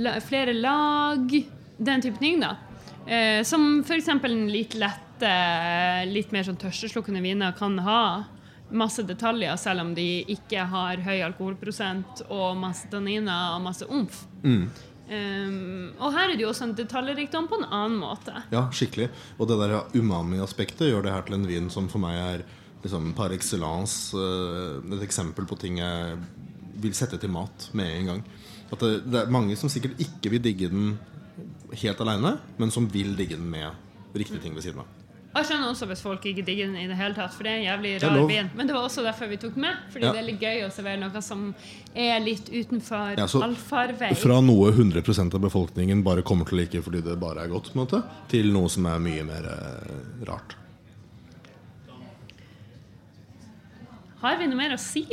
la, 0.00 0.16
flere 0.24 0.54
lag, 0.56 1.38
den 1.78 2.04
type 2.04 2.20
ting, 2.20 2.40
da. 2.42 2.56
Eh, 3.06 3.40
som 3.48 3.80
f.eks. 3.84 4.10
en 4.12 4.42
litt 4.52 4.76
lette, 4.78 5.32
litt 6.10 6.32
mer 6.32 6.46
sånn 6.46 6.60
tørsteslukkende 6.60 7.22
viner 7.24 7.56
kan 7.56 7.78
ha 7.84 8.02
masse 8.70 9.02
detaljer, 9.06 9.56
selv 9.60 9.84
om 9.84 9.94
de 9.96 10.06
ikke 10.30 10.64
har 10.70 11.02
høy 11.04 11.18
alkoholprosent 11.26 12.24
og 12.28 12.58
masse 12.60 12.90
tanniner 12.92 13.56
og 13.56 13.64
masse 13.64 13.88
omf. 13.88 14.24
Um, 15.10 15.90
og 15.98 16.12
her 16.14 16.28
er 16.30 16.36
det 16.36 16.44
jo 16.44 16.52
også 16.52 16.68
en 16.68 16.76
detaljrikdom 16.78 17.48
på 17.50 17.58
en 17.58 17.66
annen 17.66 17.98
måte. 17.98 18.44
Ja, 18.54 18.68
skikkelig. 18.70 19.08
Og 19.38 19.50
det 19.50 19.58
der 19.58 19.80
umami-aspektet 19.96 20.92
gjør 20.92 21.02
det 21.06 21.14
her 21.16 21.26
til 21.26 21.40
en 21.40 21.48
vin 21.50 21.66
som 21.72 21.88
for 21.90 22.02
meg 22.02 22.18
er 22.20 22.44
liksom 22.84 23.10
par 23.18 23.34
excellence 23.34 24.16
eh, 24.16 24.78
et 24.94 25.02
eksempel 25.04 25.48
på 25.50 25.58
ting 25.60 25.80
jeg 25.82 26.14
vil 26.80 26.94
sette 26.96 27.18
til 27.20 27.32
mat 27.34 27.68
med 27.76 27.90
en 27.96 28.12
gang. 28.12 28.22
At 28.70 28.78
det, 28.84 28.92
det 29.10 29.24
er 29.24 29.34
mange 29.34 29.58
som 29.58 29.72
sikkert 29.72 29.98
ikke 30.00 30.32
vil 30.36 30.44
digge 30.46 30.70
den 30.70 30.94
helt 31.74 32.00
aleine, 32.02 32.36
men 32.58 32.72
som 32.72 32.86
vil 32.90 33.16
digge 33.18 33.36
den 33.36 33.50
med 33.50 34.14
riktige 34.14 34.40
ting 34.42 34.54
ved 34.54 34.64
siden 34.64 34.84
av. 34.84 34.99
Jeg 35.30 35.46
skjønner 35.46 35.68
også 35.70 35.86
hvis 35.86 36.00
folk 36.02 36.24
ikke 36.26 36.42
digger 36.42 36.66
den 36.66 36.76
i 36.80 36.88
det 36.90 36.96
hele 36.98 37.14
tatt, 37.14 37.30
for 37.36 37.46
det 37.46 37.52
er 37.52 37.58
en 37.60 37.66
jævlig 37.68 37.90
rar 38.02 38.16
vin. 38.26 38.48
Men 38.58 38.66
det 38.66 38.74
var 38.74 38.82
også 38.88 39.04
derfor 39.06 39.28
vi 39.30 39.36
tok 39.38 39.56
med, 39.62 39.76
fordi 39.92 40.04
Ja. 40.08 40.12
det 40.12 40.18
er 40.18 40.26
litt 40.26 40.40
gøy 40.42 40.64
å 40.66 40.70
servere 40.74 40.98
noe 40.98 41.22
som 41.22 41.44
er 41.94 42.18
litt 42.24 42.48
utenfor 42.50 43.14
Ja, 43.16 43.26
allfarvei. 43.46 44.10
Fra 44.18 44.40
noe 44.42 44.72
100 44.72 45.34
av 45.34 45.40
befolkningen 45.40 46.02
bare 46.02 46.22
kommer 46.26 46.44
til 46.48 46.58
å 46.58 46.60
like 46.64 46.82
fordi 46.82 47.04
det 47.06 47.14
bare 47.20 47.44
er 47.44 47.48
godt, 47.52 47.70
måte, 47.78 48.02
til 48.28 48.50
noe 48.52 48.68
som 48.68 48.86
er 48.90 48.98
mye 48.98 49.22
mer 49.24 49.46
eh, 49.46 50.26
rart. 50.26 50.56
Har 54.20 54.36
vi 54.36 54.46
noe 54.50 54.56
mer 54.58 54.74
å 54.74 54.78
si? 54.82 55.06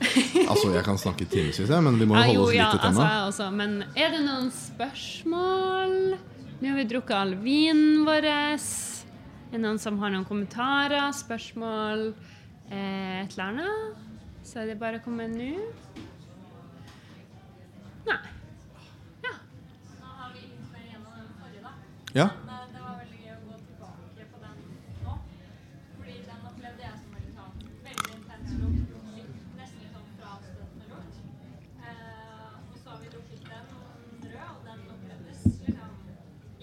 Altså, 0.50 0.72
Jeg 0.74 0.82
kan 0.84 0.98
snakke 0.98 1.22
i 1.22 1.30
timevis, 1.30 1.60
men 1.68 1.96
vi 2.00 2.06
må 2.08 2.16
Ja, 2.18 2.26
jo 2.32 2.40
holde 2.40 2.42
oss 2.42 2.52
litt 2.56 2.70
til 2.74 2.80
altså, 2.80 3.04
temaet. 3.04 3.28
også. 3.28 3.50
Men 3.54 3.84
er 3.94 4.10
det 4.16 4.20
noen 4.26 4.50
spørsmål? 4.50 5.94
Nå 6.60 6.68
har 6.68 6.76
vi 6.76 6.84
drukket 6.90 7.16
all 7.16 7.34
vinen 7.40 8.02
vår. 8.04 8.26
Er 9.50 9.56
det 9.58 9.62
noen 9.64 9.80
som 9.82 9.96
har 9.98 10.12
noen 10.14 10.24
kommentarer, 10.28 11.08
spørsmål, 11.18 12.12
eh, 12.70 13.24
et 13.24 13.32
eller 13.34 13.44
annet? 13.48 13.96
Så 14.46 14.60
er 14.62 14.66
det 14.70 14.76
bare 14.78 15.00
å 15.00 15.02
komme 15.02 15.26
nå. 15.28 15.48
Nei. 18.06 18.18
Ja. 19.24 19.32
Nå 19.98 20.06
har 20.20 20.30
vi 20.36 20.44
litt 20.46 20.70
mer 20.70 20.86
gjennom 20.92 21.12
den 21.18 21.28
forrige, 21.40 21.62
da. 21.66 21.72
Ja, 22.14 22.28
Men 22.46 22.54
eh, 22.54 22.70
det 22.76 22.80
var 22.86 22.94
veldig 23.02 23.18
gøy 23.24 23.34
å 23.34 23.42
gå 23.48 23.58
tilbake 23.66 24.22
på 24.30 24.38
den 24.44 24.56
nå. 25.04 25.14
Fordi 25.98 26.14
den 26.30 26.46
opplevde 26.52 26.82
jeg 26.86 26.94
som 27.02 27.10
veldig 27.18 27.34
sånn 27.40 27.54
veldig 27.90 28.10
intens 28.16 28.50
lukt. 28.62 28.98
Nesten 29.58 29.82
litt 29.82 29.94
sånn 29.98 30.10
frastøtende 30.20 30.86
lukt. 30.94 31.14
Eh, 31.82 32.50
og 32.70 32.76
så 32.78 32.86
har 32.94 33.02
vi 33.02 33.12
drukket 33.16 33.42
den 33.50 33.66
rød, 34.30 34.50
og 34.54 34.62
den 34.70 34.80
opplevdes 34.94 35.40
liksom 35.66 35.90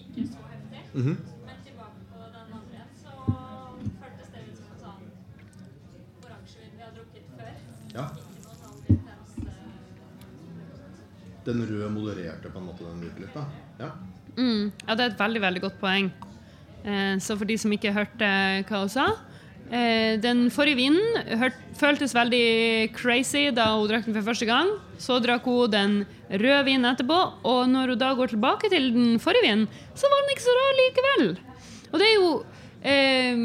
ikke 0.05 0.29
så 0.31 0.39
heftig. 0.53 0.85
Mhm. 0.95 1.17
Men 1.17 1.36
Den 11.47 11.63
røde 11.63 11.89
modererte 11.93 12.51
på 12.51 12.59
en 12.59 12.67
måte 12.67 12.83
den 12.83 13.03
virkelig 13.05 13.29
litt. 13.29 13.59
Ja. 13.79 13.91
Mm, 14.37 14.71
ja, 14.83 14.95
det 14.95 15.03
er 15.03 15.13
et 15.13 15.21
veldig, 15.21 15.41
veldig 15.45 15.63
godt 15.63 15.79
poeng. 15.81 16.11
Eh, 16.83 17.15
så 17.23 17.37
for 17.37 17.47
de 17.49 17.57
som 17.59 17.73
ikke 17.73 17.95
hørte 17.95 18.27
hva 18.69 18.81
hun 18.83 18.91
sa 18.91 19.07
eh, 19.73 20.13
Den 20.21 20.45
forrige 20.53 20.77
vinen 20.77 21.39
hørt, 21.41 21.57
føltes 21.75 22.13
veldig 22.15 22.93
crazy 22.95 23.47
da 23.55 23.71
hun 23.73 23.89
drakk 23.89 24.05
den 24.07 24.17
for 24.19 24.29
første 24.29 24.47
gang. 24.49 24.69
Så 25.01 25.17
drakk 25.23 25.47
hun 25.49 25.73
den 25.73 25.97
røde 26.29 26.61
vinen 26.67 26.89
etterpå, 26.91 27.17
og 27.47 27.63
når 27.71 27.95
hun 27.95 28.03
da 28.03 28.11
går 28.17 28.33
tilbake 28.35 28.71
til 28.73 28.91
den 28.95 29.17
forrige 29.23 29.47
vinen, 29.47 29.65
så 29.95 30.11
var 30.11 30.23
den 30.23 30.35
ikke 30.35 30.45
så 30.45 30.59
rar 30.59 30.77
likevel. 30.81 31.27
Og 31.87 31.99
det 32.01 32.07
er 32.07 32.15
jo 32.17 32.31
eh, 32.83 33.43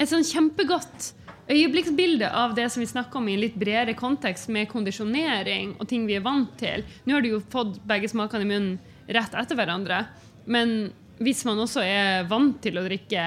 et 0.00 0.10
sånn 0.10 0.26
kjempegodt 0.26 1.12
øyeblikksbilde 1.48 2.28
av 2.34 2.54
det 2.56 2.66
som 2.72 2.82
vi 2.82 2.88
snakker 2.90 3.20
om 3.20 3.28
i 3.28 3.36
en 3.36 3.42
litt 3.44 3.56
bredere 3.58 3.94
kontekst, 3.98 4.50
med 4.52 4.68
kondisjonering 4.70 5.76
og 5.78 5.88
ting 5.90 6.06
vi 6.08 6.18
er 6.18 6.24
vant 6.24 6.52
til. 6.60 6.84
Nå 7.04 7.16
har 7.16 7.24
du 7.24 7.32
jo 7.34 7.42
fått 7.52 7.78
begge 7.86 8.10
smakene 8.10 8.46
i 8.46 8.50
munnen 8.50 8.78
rett 9.06 9.34
etter 9.38 9.58
hverandre. 9.58 10.04
Men 10.46 10.90
hvis 11.22 11.44
man 11.48 11.60
også 11.62 11.84
er 11.86 12.26
vant 12.30 12.58
til 12.62 12.78
å 12.78 12.84
drikke 12.86 13.26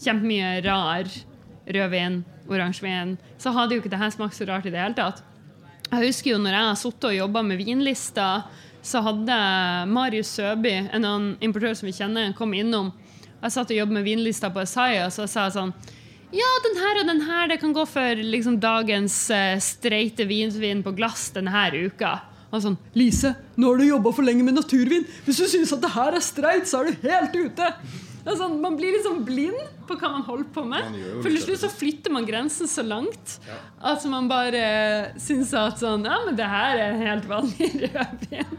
kjempemye 0.00 0.60
rar 0.64 1.10
rødvin, 1.70 2.22
oransjevin, 2.50 3.18
så 3.38 3.52
hadde 3.54 3.76
jo 3.76 3.82
ikke 3.82 3.92
det 3.92 4.00
her 4.00 4.14
smakt 4.14 4.38
så 4.38 4.48
rart 4.48 4.66
i 4.66 4.72
det 4.72 4.80
hele 4.80 4.96
tatt. 4.96 5.22
Jeg 5.90 6.06
husker 6.06 6.32
jo 6.32 6.40
når 6.40 6.56
jeg 6.56 6.66
har 6.68 6.80
sittet 6.80 7.08
og 7.10 7.16
jobba 7.16 7.44
med 7.46 7.60
vinlister, 7.60 8.48
så 8.82 9.02
hadde 9.04 9.36
Marius 9.90 10.32
Søby, 10.38 10.72
en 10.88 11.04
annen 11.04 11.32
importør 11.44 11.74
som 11.76 11.90
vi 11.90 11.94
kjenner, 11.94 12.32
kom 12.38 12.54
innom. 12.56 12.92
Jeg 13.40 13.54
satt 13.54 13.72
og 13.72 13.76
jobbet 13.76 13.98
med 13.98 14.06
vinlista 14.06 14.50
på 14.52 14.62
Isaiah, 14.64 15.10
så 15.12 15.26
sa 15.28 15.46
jeg 15.48 15.56
sånn 15.56 15.74
Ja, 16.30 16.48
den 16.62 16.76
her 16.78 17.00
og 17.00 17.08
den 17.08 17.22
her, 17.26 17.48
det 17.50 17.58
kan 17.58 17.72
gå 17.74 17.84
for 17.90 18.20
liksom 18.22 18.60
dagens 18.62 19.14
uh, 19.34 19.56
streite 19.58 20.26
vinsvin 20.30 20.82
på 20.86 20.92
glass 20.94 21.30
denne 21.34 21.64
uka. 21.74 22.20
Og 22.50 22.62
sånn 22.62 22.76
Lise, 22.98 23.32
nå 23.58 23.70
har 23.70 23.78
du 23.78 23.86
jobba 23.86 24.12
for 24.14 24.26
lenge 24.26 24.44
med 24.46 24.56
naturvin. 24.58 25.06
Hvis 25.26 25.38
du 25.42 25.46
syns 25.50 25.74
at 25.74 25.82
det 25.82 25.90
her 25.94 26.14
er 26.18 26.22
streit, 26.22 26.70
så 26.70 26.82
er 26.82 26.90
du 26.90 27.04
helt 27.06 27.34
ute. 27.34 27.68
Sånn, 28.24 28.58
man 28.60 28.76
blir 28.76 28.92
liksom 28.96 29.22
blind 29.24 29.60
på 29.88 29.96
hva 29.98 30.10
man 30.12 30.24
holder 30.26 30.48
på 30.54 30.64
med. 30.68 30.96
For 31.22 31.28
til 31.30 31.40
slutt 31.42 31.62
så 31.62 31.70
flytter 31.72 32.12
man 32.14 32.26
grensen 32.28 32.68
så 32.70 32.84
langt 32.86 33.38
at 33.80 34.04
man 34.12 34.28
bare 34.30 34.62
syns 35.20 35.54
at 35.56 35.80
sånn 35.80 36.04
Ja, 36.08 36.20
men 36.26 36.36
det 36.38 36.48
her 36.50 36.76
er 36.76 36.94
en 36.94 37.04
helt 37.04 37.28
vanlig 37.30 37.70
rødvin. 37.94 38.56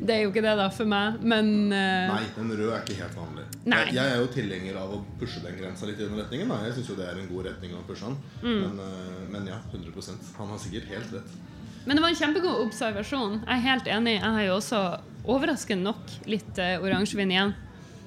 Det 0.00 0.14
er 0.14 0.22
jo 0.24 0.32
ikke 0.32 0.44
det, 0.44 0.54
da, 0.58 0.66
for 0.74 0.88
meg, 0.90 1.20
men 1.22 1.50
uh... 1.70 2.14
Nei, 2.14 2.24
den 2.36 2.50
røde 2.54 2.72
er 2.74 2.82
ikke 2.86 2.98
helt 3.02 3.18
vanlig. 3.18 3.44
Jeg, 3.60 3.92
jeg 3.98 4.06
er 4.06 4.18
jo 4.22 4.30
tilhenger 4.34 4.80
av 4.80 4.96
å 4.96 5.02
pushe 5.20 5.42
den 5.44 5.58
grensa 5.58 5.86
litt 5.90 6.00
i 6.00 6.06
den 6.06 6.18
retningen. 6.18 6.50
Da. 6.50 6.62
Jeg 6.66 6.78
syns 6.78 6.90
jo 6.90 6.98
det 6.98 7.06
er 7.10 7.20
en 7.20 7.30
god 7.30 7.50
retning 7.50 7.76
å 7.76 7.84
pushe 7.86 8.08
den. 8.08 8.18
Mm. 8.42 8.58
Men, 8.64 8.82
uh, 8.82 9.22
men 9.34 9.48
ja, 9.52 9.60
100% 9.70 10.34
Han 10.40 10.54
har 10.54 10.62
sikkert 10.62 10.90
helt 10.94 11.16
rett. 11.18 11.38
Men 11.84 11.96
det 11.96 12.04
var 12.04 12.12
en 12.12 12.18
kjempegod 12.18 12.64
observasjon. 12.66 13.40
Jeg 13.44 13.54
er 13.54 13.66
helt 13.66 13.90
enig. 13.90 14.16
Jeg 14.18 14.36
har 14.36 14.46
jo 14.48 14.56
også 14.58 14.80
overraskende 15.30 15.90
nok 15.90 16.16
litt 16.30 16.60
uh, 16.60 16.78
oransjevin 16.82 17.34
igjen. 17.36 17.54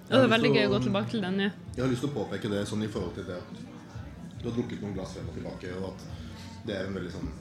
Det 0.09 0.19
er 0.19 0.29
veldig 0.31 0.51
gøy 0.53 0.65
å 0.67 0.73
gå 0.73 0.81
tilbake 0.83 1.13
til 1.13 1.23
den 1.23 1.39
Ja. 1.45 1.51
Jeg 1.75 1.83
har 1.85 1.91
lyst 1.91 2.03
til 2.05 2.11
å 2.11 2.17
påpeke 2.17 2.51
det 2.51 2.65
sånn 2.69 2.83
i 2.83 2.91
forhold 2.91 3.15
til 3.15 3.25
det 3.29 3.39
at 3.39 3.63
du 4.41 4.49
har 4.49 4.55
drukket 4.57 4.81
noen 4.83 4.93
glass 4.97 5.15
frem 5.15 5.29
og 5.31 5.37
tilbake, 5.37 5.71
og 5.79 5.93
at 5.93 6.05
det 6.67 6.75
er 6.75 6.87
en 6.87 6.97
veldig 6.97 7.11
sånn 7.13 7.31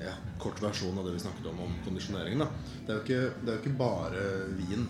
ja, 0.00 0.14
kort 0.38 0.60
versjon 0.62 0.98
av 0.98 1.06
det 1.06 1.16
vi 1.16 1.22
snakket 1.24 1.50
om 1.50 1.60
om 1.66 1.76
kondisjoneringen. 1.84 2.44
Da. 2.44 2.48
Det, 2.86 2.92
er 2.92 2.98
jo 2.98 3.02
ikke, 3.04 3.22
det 3.42 3.52
er 3.52 3.56
jo 3.58 3.62
ikke 3.64 3.78
bare 3.80 4.26
vin 4.58 4.86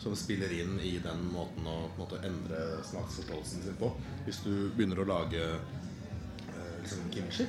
som 0.00 0.16
spiller 0.16 0.52
inn 0.56 0.78
i 0.80 0.94
den 1.04 1.26
måten 1.34 1.66
å 1.68 1.76
på 1.92 2.00
en 2.00 2.02
måte, 2.04 2.20
endre 2.24 2.60
smaksforståelsen 2.88 3.66
sin 3.66 3.76
på. 3.80 3.92
Hvis 4.24 4.40
du 4.46 4.52
begynner 4.76 5.02
å 5.02 5.08
lage 5.10 5.42
eh, 5.44 6.76
liksom 6.80 7.10
kimchi 7.12 7.46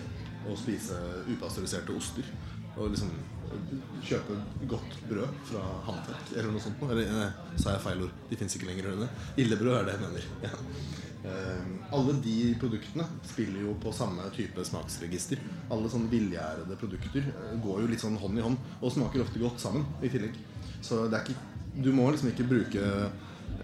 og 0.49 0.57
spise 0.59 0.97
upasteuriserte 1.31 1.95
oster 1.95 2.27
og 2.75 2.91
liksom 2.91 3.11
kjøpe 4.05 4.37
godt 4.71 4.97
brød 5.09 5.37
fra 5.51 5.61
Hamtverk 5.87 6.33
eller 6.35 6.51
noe 6.53 6.63
sånt. 6.63 6.83
Eller 6.89 7.13
nei, 7.13 7.29
sa 7.55 7.75
jeg 7.75 7.83
feil 7.85 8.03
ord? 8.07 8.17
De 8.29 8.39
fins 8.39 8.57
ikke 8.57 8.69
lenger. 8.69 8.91
Eller? 8.95 9.15
Illebrød 9.41 9.77
er 9.77 9.87
det 9.87 9.95
jeg 9.95 10.03
mener. 10.07 10.27
Ja. 10.45 10.53
Eh, 11.21 11.65
alle 11.93 12.15
de 12.23 12.35
produktene 12.59 13.05
spiller 13.29 13.67
jo 13.67 13.75
på 13.81 13.93
samme 13.93 14.25
type 14.35 14.63
smaksregister. 14.65 15.41
Alle 15.73 15.91
sånne 15.93 16.09
villgjærede 16.11 16.77
produkter 16.81 17.27
eh, 17.27 17.57
går 17.61 17.83
jo 17.83 17.91
litt 17.91 18.01
sånn 18.03 18.17
hånd 18.21 18.41
i 18.41 18.45
hånd 18.45 18.71
og 18.79 18.93
smaker 18.95 19.25
ofte 19.25 19.41
godt 19.41 19.61
sammen 19.61 19.85
i 20.01 20.09
tillegg. 20.09 20.39
Så 20.81 21.03
ikke, 21.11 21.37
du 21.77 21.91
må 21.93 22.09
liksom 22.09 22.31
ikke 22.31 22.49
bruke 22.49 22.87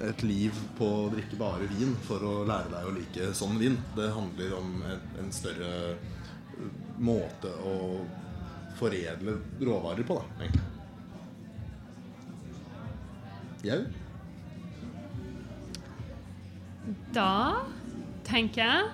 et 0.06 0.22
liv 0.24 0.54
på 0.78 0.86
å 0.86 1.10
drikke 1.10 1.40
bare 1.40 1.66
vin 1.72 1.96
for 2.06 2.22
å 2.22 2.34
lære 2.48 2.70
deg 2.74 2.86
å 2.86 2.94
like 2.94 3.32
sånn 3.38 3.58
vin. 3.58 3.78
Det 3.98 4.12
handler 4.14 4.54
om 4.60 4.74
en, 4.86 5.34
større 5.34 5.98
måte 7.02 7.50
å 7.66 7.76
foredle 8.78 9.38
råvarer 9.62 10.06
på, 10.08 10.20
da. 10.22 10.46
egentlig. 10.46 10.66
Jau? 13.68 13.82
Da 17.16 17.32
tenker 18.28 18.64
jeg 18.64 18.86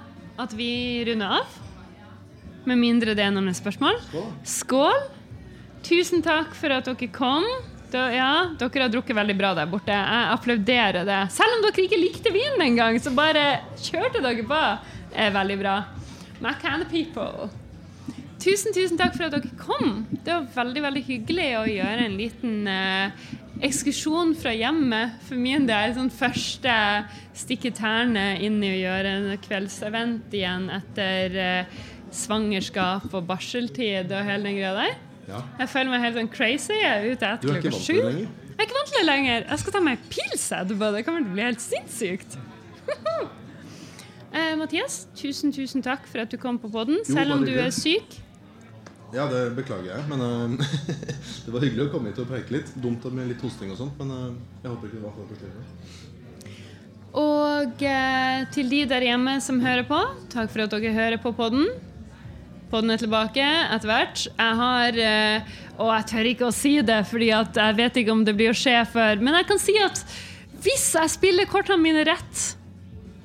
at 0.42 0.56
vi 0.58 0.72
runder 1.08 1.42
av. 1.42 1.60
Med 2.64 2.80
mindre 2.80 3.14
det 3.18 3.26
er 3.26 3.34
noen 3.36 3.54
spørsmål. 3.56 4.00
Skål. 4.08 4.32
Skål! 4.48 5.04
Tusen 5.84 6.24
takk 6.24 6.54
for 6.56 6.72
at 6.72 6.88
dere 6.88 7.10
kom. 7.12 7.46
Da, 7.94 8.08
ja, 8.10 8.30
dere 8.58 8.86
har 8.86 8.94
drukket 8.94 9.18
veldig 9.18 9.36
bra 9.38 9.52
der 9.58 9.68
borte. 9.70 9.94
Jeg 9.94 10.30
applauderer 10.34 11.04
det. 11.06 11.20
Selv 11.36 11.58
om 11.58 11.66
dere 11.68 11.84
ikke 11.86 12.00
likte 12.00 12.32
vinen 12.34 12.64
engang, 12.66 12.98
så 13.04 13.14
bare 13.14 13.60
kjørte 13.84 14.24
dere 14.24 14.48
på. 14.48 14.62
Det 15.12 15.28
er 15.28 15.36
veldig 15.36 15.60
bra. 15.60 15.76
My 16.42 16.56
kind 16.64 16.82
of 16.82 16.90
people. 16.90 17.52
Tusen, 18.44 18.74
tusen 18.76 19.00
takk 19.00 19.14
for 19.16 19.30
at 19.30 19.38
dere 19.38 19.56
kom. 19.56 20.02
Det 20.12 20.34
var 20.34 20.48
veldig 20.52 20.82
veldig 20.84 21.02
hyggelig 21.08 21.48
å 21.56 21.64
gjøre 21.70 22.08
en 22.10 22.16
liten 22.20 22.68
eh, 22.68 23.28
ekskursjon 23.64 24.34
fra 24.36 24.52
hjemmet. 24.52 25.16
For 25.30 25.40
min 25.40 25.68
del 25.70 25.94
sånn 25.96 26.12
første 26.12 26.74
stikke 27.40 27.72
tærne 27.76 28.34
inn 28.44 28.58
i 28.60 28.74
å 28.74 28.80
gjøre 28.82 29.14
en 29.16 29.30
kveldsevent 29.46 30.36
igjen 30.36 30.68
etter 30.76 31.38
eh, 31.40 31.78
svangerskap 32.14 33.14
og 33.14 33.30
barseltid 33.30 34.12
og 34.12 34.28
hele 34.28 34.50
den 34.50 34.60
greia 34.60 34.74
der. 34.76 34.98
Ja. 35.30 35.40
Jeg 35.62 35.72
føler 35.72 35.94
meg 35.94 36.04
helt 36.04 36.20
sånn 36.20 36.34
crazy. 36.34 36.76
Jeg 36.82 36.90
er 36.90 37.08
ute 37.14 37.30
etter 37.38 37.54
er 37.54 37.64
klokka 37.64 37.80
sju. 37.80 37.96
Jeg 37.96 38.28
er 38.58 38.68
ikke 38.68 38.78
vant 38.82 38.92
til 38.92 39.00
det 39.00 39.06
lenger. 39.08 39.48
Jeg 39.48 39.64
skal 39.64 39.78
ta 39.78 39.84
meg 39.88 39.96
en 39.96 40.12
pils 40.12 40.50
etterpå. 40.60 40.92
Det 40.98 41.06
kommer 41.08 41.24
til 41.24 41.32
å 41.32 41.38
bli 41.40 41.48
helt 41.48 41.64
sinnssykt. 41.64 42.38
eh, 44.36 44.52
Mathias, 44.60 45.06
tusen, 45.16 45.56
tusen 45.56 45.86
takk 45.86 46.12
for 46.12 46.28
at 46.28 46.36
du 46.36 46.38
kom 46.44 46.60
på 46.60 46.76
podden, 46.76 47.00
selv 47.08 47.38
om 47.40 47.48
du 47.48 47.56
er 47.56 47.72
syk. 47.72 48.20
Ja, 49.14 49.28
det 49.30 49.52
beklager 49.54 49.92
jeg, 49.92 50.04
men 50.10 50.22
uh, 50.26 50.72
det 51.46 51.52
var 51.54 51.62
hyggelig 51.62 51.86
å 51.86 51.92
komme 51.94 52.10
hit 52.10 52.22
og 52.24 52.32
preike 52.32 52.56
litt. 52.56 52.72
Dumt 52.82 53.06
med 53.14 53.30
litt 53.30 53.44
hosting 53.46 53.70
og 53.70 53.78
sånt, 53.78 54.00
men 54.02 54.10
uh, 54.10 54.32
jeg 54.64 54.72
håper 54.72 54.90
ikke 54.90 54.98
det 54.98 55.04
var 55.04 55.14
for 55.14 55.30
forstyrrende. 55.30 55.66
Og 57.22 57.84
uh, 57.86 58.40
til 58.56 58.72
de 58.72 58.80
der 58.90 59.06
hjemme 59.06 59.36
som 59.46 59.62
hører 59.62 59.86
på, 59.86 60.00
takk 60.34 60.50
for 60.50 60.66
at 60.66 60.74
dere 60.74 60.96
hører 60.98 61.22
på 61.22 61.34
podden. 61.38 61.70
Podden 62.74 62.96
er 62.96 63.04
tilbake 63.04 63.46
etter 63.46 63.86
hvert. 63.86 64.24
Jeg 64.34 64.58
har 64.58 64.96
Og 65.78 65.90
jeg 65.92 66.06
tør 66.10 66.30
ikke 66.32 66.48
å 66.48 66.56
si 66.58 66.72
det, 66.82 67.04
fordi 67.06 67.28
jeg 67.30 67.78
vet 67.78 68.00
ikke 68.02 68.16
om 68.16 68.24
det 68.26 68.34
blir 68.34 68.50
å 68.50 68.58
skje 68.58 68.80
før. 68.90 69.22
Men 69.22 69.38
jeg 69.38 69.50
kan 69.52 69.62
si 69.62 69.76
at 69.78 70.02
hvis 70.64 70.88
jeg 70.98 71.14
spiller 71.14 71.46
kortene 71.46 71.86
mine 71.86 72.02
rett 72.10 72.56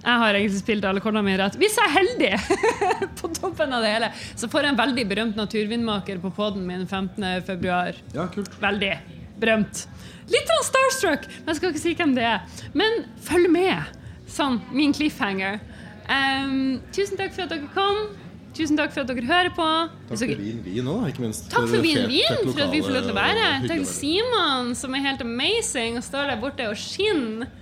Jeg 0.08 0.20
har 0.22 0.36
egentlig 0.38 0.62
spilt 0.62 0.86
alle 0.88 1.02
kortene 1.04 1.20
mine 1.26 1.36
rett. 1.42 1.56
Hvis 1.60 1.74
jeg 1.76 1.84
er 1.84 1.94
heldig 1.98 2.30
på 3.20 3.28
toppen 3.36 3.74
av 3.76 3.84
det 3.84 3.90
hele, 3.92 4.08
så 4.40 4.48
får 4.48 4.64
jeg 4.64 4.72
en 4.72 4.80
veldig 4.80 5.04
berømt 5.10 5.36
naturvindmaker 5.36 6.22
på 6.22 6.30
poden 6.36 6.64
min 6.68 6.86
15. 6.86 7.26
februar. 7.44 7.98
Ja, 8.16 8.24
kult. 8.32 8.54
Veldig 8.62 8.94
berømt. 9.38 9.84
Litt 10.32 10.54
av 10.54 10.64
starstruck, 10.66 11.28
men 11.28 11.52
jeg 11.52 11.60
skal 11.60 11.74
ikke 11.74 11.82
si 11.82 11.92
hvem 11.98 12.14
det 12.16 12.24
er. 12.30 12.64
Men 12.76 13.04
følg 13.24 13.52
med. 13.52 14.00
Sånn, 14.28 14.58
min 14.72 14.96
cliffhanger. 14.96 15.60
Um, 16.08 16.80
tusen 16.96 17.20
takk 17.20 17.36
for 17.36 17.44
at 17.44 17.52
dere 17.52 17.68
kom. 17.76 18.08
Tusen 18.56 18.80
takk 18.80 18.94
for 18.94 19.04
at 19.04 19.12
dere 19.12 19.28
hører 19.28 19.52
på. 19.54 19.68
Takk 20.08 20.16
for 20.24 20.40
Vin 20.40 20.64
Vin 20.64 20.88
òg, 20.88 21.04
ikke 21.12 21.24
minst. 21.26 21.50
Takk 21.52 21.68
for 21.68 21.84
Vin 21.84 22.08
Vin, 22.08 22.48
for 22.48 22.64
at 22.64 22.72
vi 22.72 22.80
får 22.84 22.96
lov 22.96 23.06
til 23.06 23.12
å 23.12 23.20
være 23.20 23.44
her. 23.44 23.68
Takk 23.68 23.84
til. 23.84 23.88
Simon, 23.92 24.72
som 24.78 24.96
er 24.96 25.04
helt 25.04 25.24
amazing 25.24 26.00
og 26.00 26.04
står 26.08 26.32
der 26.32 26.40
borte 26.40 26.72
og 26.72 26.80
skinner. 26.80 27.52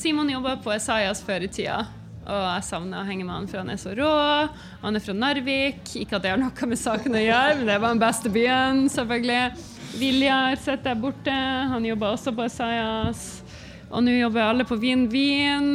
Simon 0.00 0.30
jobba 0.32 0.54
på 0.64 0.70
Esaias 0.72 1.18
før 1.20 1.44
i 1.44 1.48
tida. 1.52 1.82
Og 2.24 2.44
jeg 2.46 2.64
savner 2.64 3.02
å 3.02 3.04
henge 3.04 3.24
med 3.26 3.34
han, 3.34 3.48
for 3.50 3.60
han 3.60 3.72
er 3.72 3.80
så 3.80 3.92
rå. 3.98 4.12
Han 4.80 4.96
er 4.96 5.02
fra 5.04 5.12
Narvik. 5.12 5.82
Ikke 6.00 6.16
at 6.16 6.24
det 6.24 6.30
har 6.32 6.40
noe 6.40 6.68
med 6.70 6.80
saken 6.80 7.18
å 7.18 7.20
gjøre, 7.20 7.58
men 7.58 7.68
det 7.68 7.76
var 7.82 7.92
den 7.92 8.00
beste 8.00 8.32
byen, 8.32 8.86
selvfølgelig. 8.92 9.42
Viljar 10.00 10.56
sitter 10.56 10.86
der 10.86 11.02
borte. 11.02 11.34
Han 11.74 11.84
jobber 11.84 12.14
også 12.14 12.32
på 12.32 12.46
Esaias. 12.46 13.26
Og 13.90 14.06
nå 14.06 14.14
jobber 14.14 14.46
alle 14.46 14.64
på 14.70 14.78
Vin 14.80 15.04
Vin. 15.12 15.68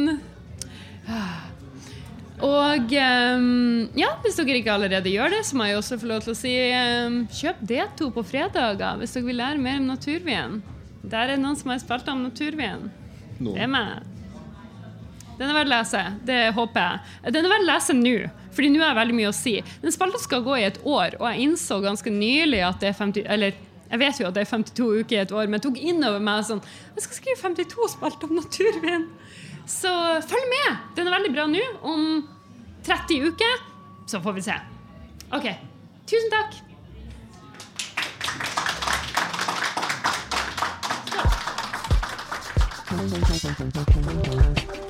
Og 2.42 2.96
ehm, 2.98 3.86
ja, 3.96 4.10
hvis 4.24 4.40
dere 4.40 4.58
ikke 4.58 4.74
allerede 4.74 5.12
gjør 5.12 5.36
det, 5.36 5.44
så 5.46 5.60
må 5.60 5.70
jeg 5.70 5.78
også 5.78 6.00
få 6.02 6.10
lov 6.10 6.26
til 6.26 6.34
å 6.34 6.40
si 6.40 6.56
ehm, 6.66 7.22
kjøp 7.30 7.62
D2 7.70 8.10
på 8.18 8.26
fredager 8.26 8.98
hvis 8.98 9.14
dere 9.14 9.30
vil 9.30 9.40
lære 9.44 9.62
mer 9.62 9.78
om 9.84 9.88
naturvin. 9.92 10.60
Der 11.06 11.22
er 11.22 11.36
det 11.36 11.40
noen 11.46 11.56
som 11.62 11.70
har 11.70 11.80
spilt 11.84 12.10
om 12.10 12.26
naturvin. 12.26 12.90
Det 13.38 13.56
er 13.60 13.70
meg. 13.70 14.15
Den 15.36 15.50
er 15.50 15.58
verdt 15.58 15.68
å 15.68 15.74
lese. 15.74 16.02
Det 16.26 16.40
håper 16.56 16.86
jeg. 16.86 17.32
Den 17.36 17.44
er 17.44 17.52
verdt 17.52 17.66
å 17.66 17.70
lese 17.70 17.96
nå, 17.96 18.16
fordi 18.56 18.72
nå 18.72 18.80
har 18.80 18.94
jeg 18.94 19.00
veldig 19.02 19.16
mye 19.18 19.30
å 19.30 19.36
si. 19.36 19.54
Den 19.82 19.94
spalta 19.94 20.20
skal 20.22 20.44
gå 20.46 20.56
i 20.56 20.66
et 20.68 20.80
år, 20.82 21.18
og 21.20 21.26
jeg 21.28 21.44
innså 21.44 21.80
ganske 21.84 22.12
nylig 22.12 22.62
at 22.64 22.80
det 22.80 22.92
er 22.92 22.96
50 22.96 23.28
Eller 23.36 23.58
jeg 23.86 24.02
vet 24.02 24.20
jo 24.20 24.26
at 24.26 24.34
det 24.34 24.42
er 24.42 24.50
52 24.50 24.86
uker 25.02 25.14
i 25.14 25.22
et 25.22 25.32
år, 25.32 25.46
men 25.46 25.60
jeg 25.60 25.66
tok 25.68 25.78
innover 25.78 26.22
meg 26.22 26.42
sånn 26.48 26.62
Jeg 26.96 27.04
skal 27.04 27.20
skrive 27.20 27.42
52 27.42 27.90
spalter 27.94 28.30
om 28.30 28.40
naturvin. 28.40 29.08
Så 29.66 29.92
følg 30.26 30.50
med! 30.50 30.82
Den 30.98 31.06
er 31.06 31.16
veldig 31.18 31.32
bra 31.34 31.46
nå. 31.50 31.62
Om 31.86 32.02
30 32.86 33.30
uker 33.30 33.66
så 34.06 34.22
får 34.22 34.38
vi 34.38 34.46
se. 34.46 34.56
OK. 35.34 35.50
Tusen 36.06 36.32
takk. 36.34 36.62
Da 42.86 44.85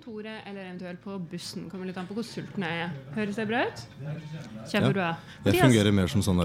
kontoret 0.00 0.40
eller 0.46 0.64
eventuelt 0.64 1.02
på 1.04 1.18
bussen. 1.18 1.68
Kommer 1.70 1.86
litt 1.86 1.96
an 2.00 2.06
på 2.08 2.16
hvor 2.16 2.24
sulten 2.24 2.64
jeg 2.64 2.86
er. 2.86 2.92
Høres 3.12 3.36
det 3.36 3.46
bra 3.50 3.66
ut? 3.68 3.82
Kjempebra. 4.70 5.08
Jeg 5.44 5.52
det 5.52 5.60
fungerer 5.60 5.92
mer 5.92 6.08
som 6.08 6.22
sånn 6.24 6.40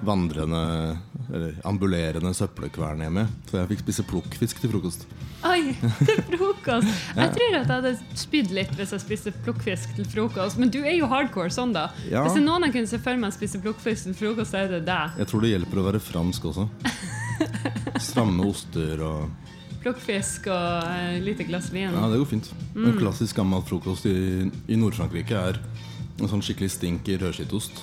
vandrende, 0.00 0.98
eller 1.28 1.56
ambulerende 1.68 2.32
søppelkvern 2.36 3.00
hjemme. 3.04 3.26
Så 3.48 3.58
jeg 3.58 3.68
fikk 3.72 3.82
spise 3.84 4.04
plukkfisk 4.08 4.60
til 4.60 4.72
frokost. 4.72 5.04
Oi, 5.48 5.74
til 6.08 6.22
frokost! 6.28 6.88
Jeg 7.16 7.34
tror 7.36 7.56
at 7.58 7.58
jeg 7.58 7.68
hadde 7.70 7.92
spydd 8.22 8.54
litt 8.56 8.72
hvis 8.76 8.94
jeg 8.96 9.04
spiste 9.04 9.32
plukkfisk 9.44 9.92
til 9.96 10.08
frokost. 10.08 10.60
Men 10.60 10.72
du 10.72 10.80
er 10.82 10.96
jo 10.98 11.08
hardcore 11.08 11.52
sånn, 11.52 11.72
da. 11.76 11.88
Ja. 12.08 12.26
Hvis 12.26 12.40
noen 12.40 12.68
jeg 12.68 12.76
kunne 12.76 12.92
se 12.92 13.00
for 13.00 13.20
meg 13.20 13.36
spise 13.36 13.60
plukkfisk 13.60 14.10
til 14.10 14.18
frokost, 14.20 14.52
så 14.52 14.64
er 14.64 14.74
det 14.76 14.82
deg. 14.88 15.20
Jeg 15.20 15.32
tror 15.32 15.44
det 15.44 15.52
hjelper 15.54 15.80
å 15.80 15.86
være 15.90 16.02
fransk 16.10 16.50
også. 16.52 16.68
Stramme 18.10 18.48
oster 18.48 19.04
og 19.04 19.49
Plukkfisk 19.80 20.46
og 20.52 20.90
et 20.92 21.22
lite 21.24 21.46
glass 21.48 21.70
vin. 21.72 21.88
Ja, 21.94 22.08
det 22.12 22.18
går 22.20 22.28
fint. 22.28 22.50
En 22.76 22.98
klassisk 23.00 23.38
gammel 23.40 23.62
frokost 23.64 24.04
i, 24.10 24.50
i 24.68 24.76
Nord-Frankrike 24.76 25.38
er 25.50 25.60
en 26.20 26.28
sånn 26.28 26.42
skikkelig 26.44 26.68
stinker 26.74 27.22
rødskittost 27.22 27.80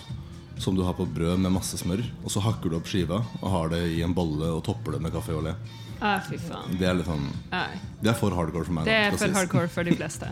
som 0.61 0.75
du 0.77 0.83
har 0.85 0.93
på 0.97 1.05
brød 1.09 1.41
med 1.41 1.53
masse 1.53 1.77
smør. 1.81 2.03
Og 2.23 2.31
så 2.33 2.41
hakker 2.45 2.69
du 2.69 2.77
opp 2.77 2.87
skiva 2.89 3.19
og 3.41 3.49
har 3.53 3.73
det 3.73 3.81
i 3.95 4.03
en 4.05 4.13
bolle 4.17 4.49
og 4.53 4.63
topper 4.65 4.97
det 4.97 5.01
med 5.05 5.13
kaffe 5.13 5.33
og 5.37 5.43
le. 5.49 5.55
Ah, 5.97 6.19
fy 6.21 6.37
faen. 6.37 6.77
Det 6.77 6.85
er 6.85 7.01
sånn. 7.05 7.25
Det 7.49 8.11
er 8.13 8.17
for 8.19 8.33
hardcore 8.37 8.67
for 8.69 8.77
meg. 8.77 8.85
Det 8.85 8.93
er 8.93 9.15
for 9.15 9.23
sies. 9.25 9.37
hardcore 9.37 9.69
for 9.73 9.87
de 9.89 9.95
fleste. 9.99 10.29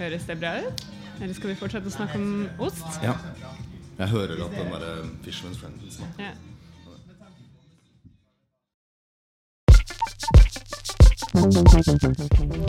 Høres 0.00 0.24
det 0.28 0.38
bra 0.40 0.54
ut? 0.64 0.84
Eller 1.20 1.36
skal 1.36 1.52
vi 1.52 1.58
fortsette 1.60 1.90
å 1.90 1.92
snakke 1.92 2.16
om 2.16 2.46
ost? 2.64 2.86
Ja. 3.04 3.18
Jeg 4.00 4.08
hører 4.14 4.38
at 4.46 4.54
den 4.56 4.70
derre 4.72 4.94
Fisherman's 5.26 5.60
Friend 5.60 5.76
Ja. 6.16 6.30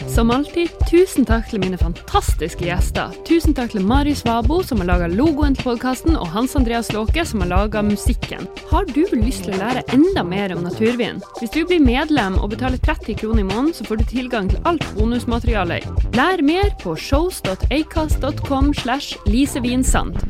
Som 0.08 0.32
alltid, 0.32 0.70
tusen 0.90 1.26
takk 1.26 1.48
til 1.50 1.64
mine 1.64 1.78
fantastiske 1.82 2.68
gjester. 2.68 3.14
Tusen 3.26 3.56
takk 3.58 3.72
til 3.74 3.86
Marius 3.88 4.22
Vabo, 4.28 4.60
som 4.62 4.84
har 4.84 4.90
laga 4.92 5.08
logoen 5.10 5.56
til 5.58 5.66
podkasten, 5.72 6.14
og 6.14 6.30
Hans 6.36 6.54
Andreas 6.60 6.92
Låke, 6.94 7.26
som 7.26 7.42
har 7.42 7.50
laga 7.50 7.82
musikken. 7.82 8.46
Har 8.70 8.86
du 8.92 9.02
lyst 9.18 9.48
til 9.48 9.56
å 9.56 9.62
lære 9.64 9.86
enda 9.96 10.22
mer 10.28 10.54
om 10.54 10.62
naturvin? 10.68 11.24
Hvis 11.40 11.56
du 11.56 11.64
blir 11.66 11.82
medlem 11.82 12.38
og 12.38 12.54
betaler 12.54 12.78
30 12.86 13.18
kroner 13.24 13.42
i 13.42 13.50
måneden, 13.50 13.74
så 13.74 13.88
får 13.88 14.04
du 14.04 14.10
tilgang 14.12 14.52
til 14.52 14.62
alt 14.70 14.86
bonusmaterialet. 14.98 15.88
Lær 16.20 16.46
mer 16.46 16.70
på 16.84 16.94
shows.acast.com 16.94 18.76
slash 18.78 19.18
lisevinsand. 19.26 20.22